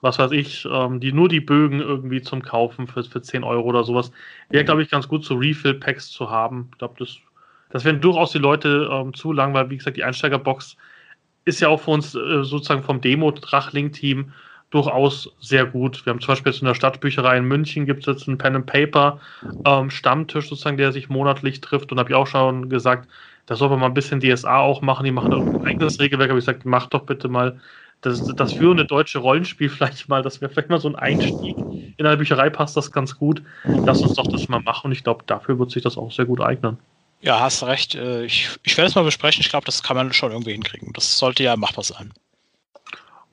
was 0.00 0.18
weiß 0.18 0.32
ich, 0.32 0.66
ähm, 0.70 1.00
die 1.00 1.12
nur 1.12 1.28
die 1.28 1.40
Bögen 1.40 1.80
irgendwie 1.80 2.22
zum 2.22 2.42
Kaufen 2.42 2.86
für, 2.86 3.02
für 3.02 3.22
10 3.22 3.44
Euro 3.44 3.68
oder 3.68 3.84
sowas. 3.84 4.10
Wäre, 4.50 4.64
glaube 4.64 4.82
ich, 4.82 4.90
ganz 4.90 5.08
gut, 5.08 5.24
so 5.24 5.34
Refill-Packs 5.34 6.10
zu 6.10 6.30
haben. 6.30 6.68
Ich 6.72 6.78
glaube, 6.78 6.94
das, 6.98 7.18
das 7.70 7.84
wären 7.84 8.00
durchaus 8.00 8.32
die 8.32 8.38
Leute 8.38 8.88
ähm, 8.90 9.14
zu 9.14 9.32
lang, 9.32 9.54
weil, 9.54 9.70
wie 9.70 9.76
gesagt, 9.76 9.96
die 9.96 10.04
Einsteigerbox 10.04 10.76
ist 11.44 11.60
ja 11.60 11.68
auch 11.68 11.80
für 11.80 11.92
uns 11.92 12.14
äh, 12.14 12.44
sozusagen 12.44 12.82
vom 12.82 13.00
Demo-Drachling-Team 13.00 14.32
durchaus 14.70 15.34
sehr 15.40 15.64
gut. 15.64 16.04
Wir 16.04 16.12
haben 16.12 16.20
zum 16.20 16.32
Beispiel 16.32 16.52
jetzt 16.52 16.60
in 16.60 16.66
der 16.66 16.74
Stadtbücherei 16.74 17.38
in 17.38 17.44
München 17.44 17.86
gibt 17.86 18.00
es 18.00 18.06
jetzt 18.06 18.28
einen 18.28 18.38
Pen 18.38 18.56
and 18.56 18.66
Paper 18.66 19.18
ähm, 19.64 19.90
Stammtisch 19.90 20.48
sozusagen, 20.48 20.76
der 20.76 20.92
sich 20.92 21.08
monatlich 21.08 21.60
trifft 21.60 21.90
und 21.90 21.98
habe 21.98 22.10
ich 22.10 22.14
auch 22.14 22.26
schon 22.26 22.68
gesagt, 22.68 23.08
da 23.46 23.56
soll 23.56 23.70
man 23.70 23.80
mal 23.80 23.86
ein 23.86 23.94
bisschen 23.94 24.20
DSA 24.20 24.58
auch 24.58 24.82
machen. 24.82 25.04
Die 25.04 25.10
machen 25.10 25.32
ein 25.32 25.64
eigenes 25.64 26.00
Regelwerk, 26.00 26.30
aber 26.30 26.38
ich 26.38 26.44
gesagt, 26.44 26.66
macht 26.66 26.92
doch 26.92 27.06
bitte 27.06 27.28
mal 27.28 27.58
das, 28.00 28.24
das 28.24 28.52
führende 28.52 28.84
deutsche 28.86 29.18
Rollenspiel 29.18 29.68
vielleicht 29.70 30.08
mal, 30.08 30.22
das 30.22 30.40
wäre 30.40 30.50
vielleicht 30.50 30.70
mal 30.70 30.80
so 30.80 30.88
ein 30.88 30.96
Einstieg. 30.96 31.64
In 31.96 32.06
einer 32.06 32.16
Bücherei 32.16 32.50
passt 32.50 32.76
das 32.76 32.92
ganz 32.92 33.16
gut. 33.18 33.42
Lass 33.84 34.02
uns 34.02 34.14
doch 34.14 34.26
das 34.28 34.48
mal 34.48 34.60
machen 34.60 34.86
und 34.86 34.92
ich 34.92 35.04
glaube, 35.04 35.24
dafür 35.26 35.58
wird 35.58 35.70
sich 35.70 35.82
das 35.82 35.96
auch 35.98 36.12
sehr 36.12 36.26
gut 36.26 36.40
eignen. 36.40 36.78
Ja, 37.20 37.40
hast 37.40 37.62
recht. 37.64 37.94
Äh, 37.94 38.24
ich, 38.24 38.48
ich 38.64 38.76
werde 38.76 38.88
es 38.88 38.94
mal 38.94 39.04
besprechen. 39.04 39.40
Ich 39.42 39.48
glaube, 39.50 39.66
das 39.66 39.82
kann 39.82 39.96
man 39.96 40.12
schon 40.12 40.32
irgendwie 40.32 40.52
hinkriegen. 40.52 40.92
Das 40.94 41.18
sollte 41.18 41.42
ja 41.42 41.56
machbar 41.56 41.84
sein. 41.84 42.12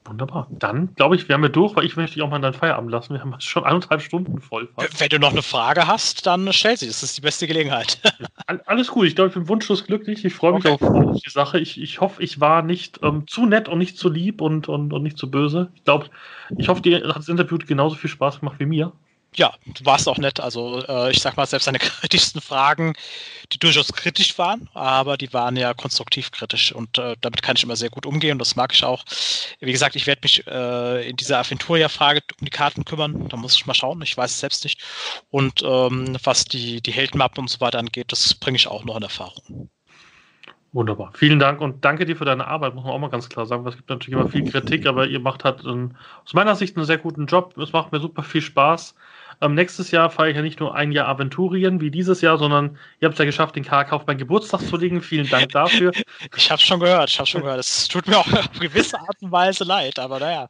Wunderbar. 0.06 0.48
Dann 0.52 0.94
glaube 0.96 1.16
ich, 1.16 1.28
wären 1.30 1.42
wir 1.42 1.50
durch, 1.50 1.76
weil 1.76 1.84
ich 1.84 1.96
möchte 1.96 2.14
dich 2.14 2.24
auch 2.24 2.30
mal 2.30 2.36
in 2.36 2.44
deinen 2.44 2.54
Feierabend 2.54 2.92
lassen. 2.92 3.14
Wir 3.14 3.22
haben 3.22 3.36
schon 3.40 3.64
eineinhalb 3.64 4.02
Stunden 4.02 4.40
voll. 4.40 4.70
Fast. 4.76 5.00
Wenn 5.00 5.10
du 5.10 5.20
noch 5.20 5.32
eine 5.32 5.42
Frage 5.42 5.88
hast, 5.88 6.28
dann 6.28 6.54
stell 6.54 6.78
sie. 6.78 6.86
Das 6.86 7.02
ist 7.02 7.18
die 7.18 7.22
beste 7.22 7.48
Gelegenheit. 7.48 8.00
Alles 8.68 8.90
gut. 8.90 9.08
Ich 9.08 9.16
glaube, 9.16 9.30
ich 9.30 9.34
bin 9.34 9.50
wunschlos 9.50 9.86
glücklich. 9.86 10.24
Ich 10.24 10.36
freue 10.36 10.54
mich 10.54 10.66
okay. 10.66 10.88
auf, 10.88 11.22
die 11.22 11.30
Sache. 11.30 11.60
Ich, 11.60 11.82
ich 11.82 12.02
hoffe, 12.02 12.22
ich 12.22 12.40
war 12.40 12.62
nicht 12.62 13.00
ähm, 13.02 13.26
zu 13.28 13.48
nett 13.48 13.68
und 13.68 13.80
nicht 13.80 13.98
zu 13.98 14.10
lieb 14.10 14.42
und, 14.42 14.70
und, 14.70 14.94
und 14.94 15.02
nicht 15.02 15.18
zu 15.18 15.32
böse. 15.32 15.72
Ich 15.74 15.84
glaube, 15.84 16.08
ich 16.56 16.70
hoffe, 16.70 16.82
dir 16.84 17.08
hat 17.08 17.16
das 17.16 17.28
Interview 17.28 17.58
genauso 17.58 17.96
viel 17.96 18.10
Spaß 18.10 18.42
gemacht 18.42 18.60
wie 18.60 18.68
mir. 18.68 18.92
Ja, 19.38 19.54
du 19.66 19.86
warst 19.86 20.08
auch 20.08 20.18
nett. 20.18 20.40
Also 20.40 20.84
äh, 20.88 21.12
ich 21.12 21.22
sag 21.22 21.38
mal, 21.38 21.46
selbst 21.46 21.68
deine 21.68 21.80
kritischsten 21.80 22.42
Fragen, 22.42 22.94
die 23.52 23.60
durchaus 23.60 23.92
kritisch 23.94 24.38
waren, 24.38 24.70
aber 24.74 25.18
die 25.18 25.32
waren 25.34 25.56
ja 25.56 25.74
konstruktiv 25.74 26.32
kritisch 26.32 26.72
und 26.72 26.98
äh, 26.98 27.16
damit 27.22 27.42
kann 27.42 27.56
ich 27.56 27.64
immer 27.64 27.76
sehr 27.76 27.90
gut 27.90 28.06
umgehen 28.06 28.34
und 28.34 28.40
das 28.40 28.56
mag 28.56 28.74
ich 28.74 28.84
auch. 28.84 29.04
Wie 29.60 29.72
gesagt, 29.72 29.96
ich 29.96 30.08
werde 30.08 30.22
mich 30.24 30.46
äh, 30.48 31.10
in 31.10 31.16
dieser 31.16 31.40
Aventuria-Frage 31.40 32.22
um 32.40 32.46
die 32.46 32.52
Karten 32.52 32.86
kümmern. 32.86 33.28
Da 33.30 33.38
muss 33.38 33.56
ich 33.56 33.66
mal 33.66 33.74
schauen. 33.74 34.02
Ich 34.02 34.16
weiß 34.18 34.32
es 34.32 34.40
selbst 34.40 34.64
nicht. 34.64 34.82
Und 35.30 35.62
ähm, 35.64 36.18
was 36.24 36.46
die, 36.46 36.82
die 36.82 36.92
Heldenmappen 36.92 37.42
und 37.42 37.50
so 37.50 37.60
weiter 37.62 37.80
angeht, 37.80 38.12
das 38.12 38.34
bringe 38.34 38.58
ich 38.58 38.68
auch 38.68 38.84
noch 38.86 38.98
in 38.98 39.04
Erfahrung. 39.04 39.70
Wunderbar. 40.76 41.12
Vielen 41.14 41.40
Dank 41.40 41.62
und 41.62 41.86
danke 41.86 42.04
dir 42.04 42.18
für 42.18 42.26
deine 42.26 42.48
Arbeit, 42.48 42.76
muss 42.76 42.84
man 42.84 42.92
auch 42.92 43.00
mal 43.00 43.10
ganz 43.10 43.30
klar 43.30 43.46
sagen. 43.46 43.66
Es 43.66 43.78
gibt 43.78 43.90
natürlich 43.90 44.20
immer 44.20 44.30
viel 44.30 44.44
Kritik, 44.44 44.86
aber 44.86 45.08
ihr 45.08 45.22
macht 45.22 45.46
halt 45.46 45.66
einen, 45.66 45.96
aus 46.26 46.34
meiner 46.34 46.54
Sicht 46.56 46.76
einen 46.76 46.86
sehr 46.86 46.98
guten 46.98 47.28
Job. 47.28 47.58
Es 47.58 47.72
macht 47.72 47.94
mir 47.94 48.02
super 48.02 48.24
viel 48.24 48.42
Spaß. 48.42 48.94
Ähm, 49.42 49.56
nächstes 49.56 49.92
Jahr 49.92 50.10
fahre 50.10 50.30
ich 50.30 50.36
ja 50.36 50.42
nicht 50.42 50.60
nur 50.60 50.76
ein 50.76 50.92
Jahr 50.92 51.08
Aventurien 51.08 51.82
wie 51.82 51.92
dieses 51.92 52.22
Jahr, 52.22 52.38
sondern 52.38 52.78
ihr 53.00 53.08
habt 53.08 53.14
es 53.14 53.20
ja 53.20 53.26
geschafft, 53.26 53.56
den 53.56 53.64
KK 53.64 53.92
auf 53.92 54.06
meinen 54.08 54.18
Geburtstag 54.18 54.62
zu 54.62 54.78
legen. 54.78 55.02
Vielen 55.02 55.30
Dank 55.30 55.50
dafür. 55.52 55.92
Ich 56.38 56.52
habe 56.52 56.62
schon 56.62 56.80
gehört, 56.80 57.10
ich 57.10 57.18
habe 57.20 57.28
schon 57.28 57.42
gehört. 57.42 57.60
Es 57.60 57.88
tut 57.88 58.08
mir 58.08 58.18
auch 58.18 58.32
auf 58.32 58.60
gewisse 58.60 59.00
Art 59.00 59.16
und 59.22 59.32
Weise 59.32 59.64
leid, 59.64 60.00
aber 60.00 60.20
naja. 60.20 60.50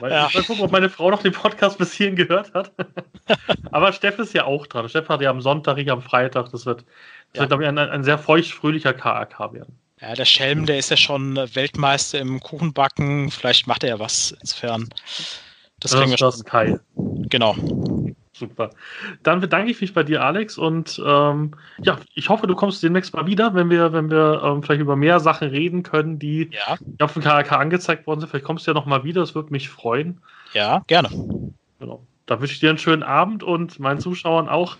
Ja, 0.00 0.08
ja. 0.08 0.26
Ich 0.28 0.34
mal 0.34 0.42
gucken, 0.42 0.64
ob 0.64 0.72
meine 0.72 0.90
Frau 0.90 1.10
noch 1.10 1.22
den 1.22 1.32
Podcast 1.32 1.78
bis 1.78 1.92
hierhin 1.92 2.16
gehört 2.16 2.52
hat. 2.54 2.72
aber 3.70 3.92
Steff 3.92 4.18
ist 4.18 4.34
ja 4.34 4.44
auch 4.44 4.66
dran. 4.66 4.88
Steff 4.88 5.08
hat 5.08 5.20
ja 5.20 5.30
am 5.30 5.40
Sonntag, 5.40 5.78
ich 5.78 5.90
am 5.90 6.02
Freitag. 6.02 6.50
Das 6.50 6.66
wird, 6.66 6.80
das 6.80 6.86
ja. 7.34 7.40
wird 7.40 7.50
glaube 7.50 7.64
ich, 7.64 7.68
ein, 7.68 7.78
ein 7.78 8.04
sehr 8.04 8.18
feucht-fröhlicher 8.18 8.94
KAK 8.94 9.52
werden. 9.52 9.78
Ja, 10.00 10.14
der 10.14 10.26
Schelm, 10.26 10.66
der 10.66 10.78
ist 10.78 10.90
ja 10.90 10.96
schon 10.96 11.36
Weltmeister 11.36 12.18
im 12.18 12.40
Kuchenbacken. 12.40 13.30
Vielleicht 13.30 13.66
macht 13.66 13.82
er 13.82 13.90
ja 13.90 13.98
was 13.98 14.36
insofern. 14.40 14.88
Das, 15.80 15.92
das, 15.92 16.08
wir 16.08 16.16
das 16.16 16.44
Kai. 16.44 16.78
Genau. 17.28 17.54
Super. 18.32 18.70
Dann 19.22 19.40
bedanke 19.40 19.70
ich 19.70 19.80
mich 19.80 19.94
bei 19.94 20.02
dir, 20.02 20.22
Alex, 20.22 20.58
und 20.58 21.00
ähm, 21.04 21.52
ja, 21.82 21.98
ich 22.14 22.28
hoffe, 22.28 22.46
du 22.46 22.54
kommst 22.54 22.82
demnächst 22.82 23.14
mal 23.14 23.26
wieder, 23.26 23.54
wenn 23.54 23.70
wir, 23.70 23.92
wenn 23.92 24.10
wir 24.10 24.42
ähm, 24.44 24.62
vielleicht 24.62 24.82
über 24.82 24.94
mehr 24.94 25.20
Sachen 25.20 25.48
reden 25.48 25.82
können, 25.82 26.18
die 26.18 26.50
ja. 26.52 26.76
auf 27.00 27.14
dem 27.14 27.22
KRK 27.22 27.56
angezeigt 27.56 28.06
worden 28.06 28.20
sind. 28.20 28.28
Vielleicht 28.28 28.44
kommst 28.44 28.66
du 28.66 28.70
ja 28.70 28.74
noch 28.74 28.86
mal 28.86 29.04
wieder, 29.04 29.20
das 29.22 29.34
würde 29.34 29.52
mich 29.52 29.70
freuen. 29.70 30.20
Ja, 30.52 30.82
gerne. 30.86 31.08
Genau. 31.78 32.06
Da 32.26 32.40
wünsche 32.40 32.54
ich 32.54 32.60
dir 32.60 32.70
einen 32.70 32.78
schönen 32.78 33.02
Abend 33.02 33.42
und 33.42 33.78
meinen 33.78 34.00
Zuschauern 34.00 34.48
auch 34.48 34.76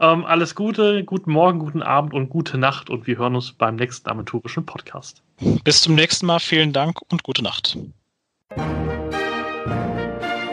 ähm, 0.00 0.24
alles 0.24 0.54
Gute, 0.54 1.04
guten 1.04 1.32
Morgen, 1.32 1.60
guten 1.60 1.82
Abend 1.82 2.12
und 2.12 2.28
gute 2.28 2.58
Nacht 2.58 2.90
und 2.90 3.06
wir 3.06 3.18
hören 3.18 3.34
uns 3.34 3.52
beim 3.52 3.76
nächsten 3.76 4.08
aventurischen 4.08 4.66
Podcast. 4.66 5.22
Bis 5.64 5.82
zum 5.82 5.94
nächsten 5.94 6.26
Mal, 6.26 6.40
vielen 6.40 6.72
Dank 6.72 7.00
und 7.10 7.22
gute 7.22 7.42
Nacht. 7.42 7.78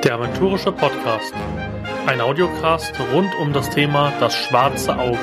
Der 0.05 0.13
Aventurische 0.13 0.71
Podcast. 0.71 1.33
Ein 2.05 2.21
Audiocast 2.21 2.93
rund 3.11 3.33
um 3.41 3.53
das 3.53 3.71
Thema 3.71 4.13
das 4.19 4.35
schwarze 4.35 4.95
Auge. 4.95 5.17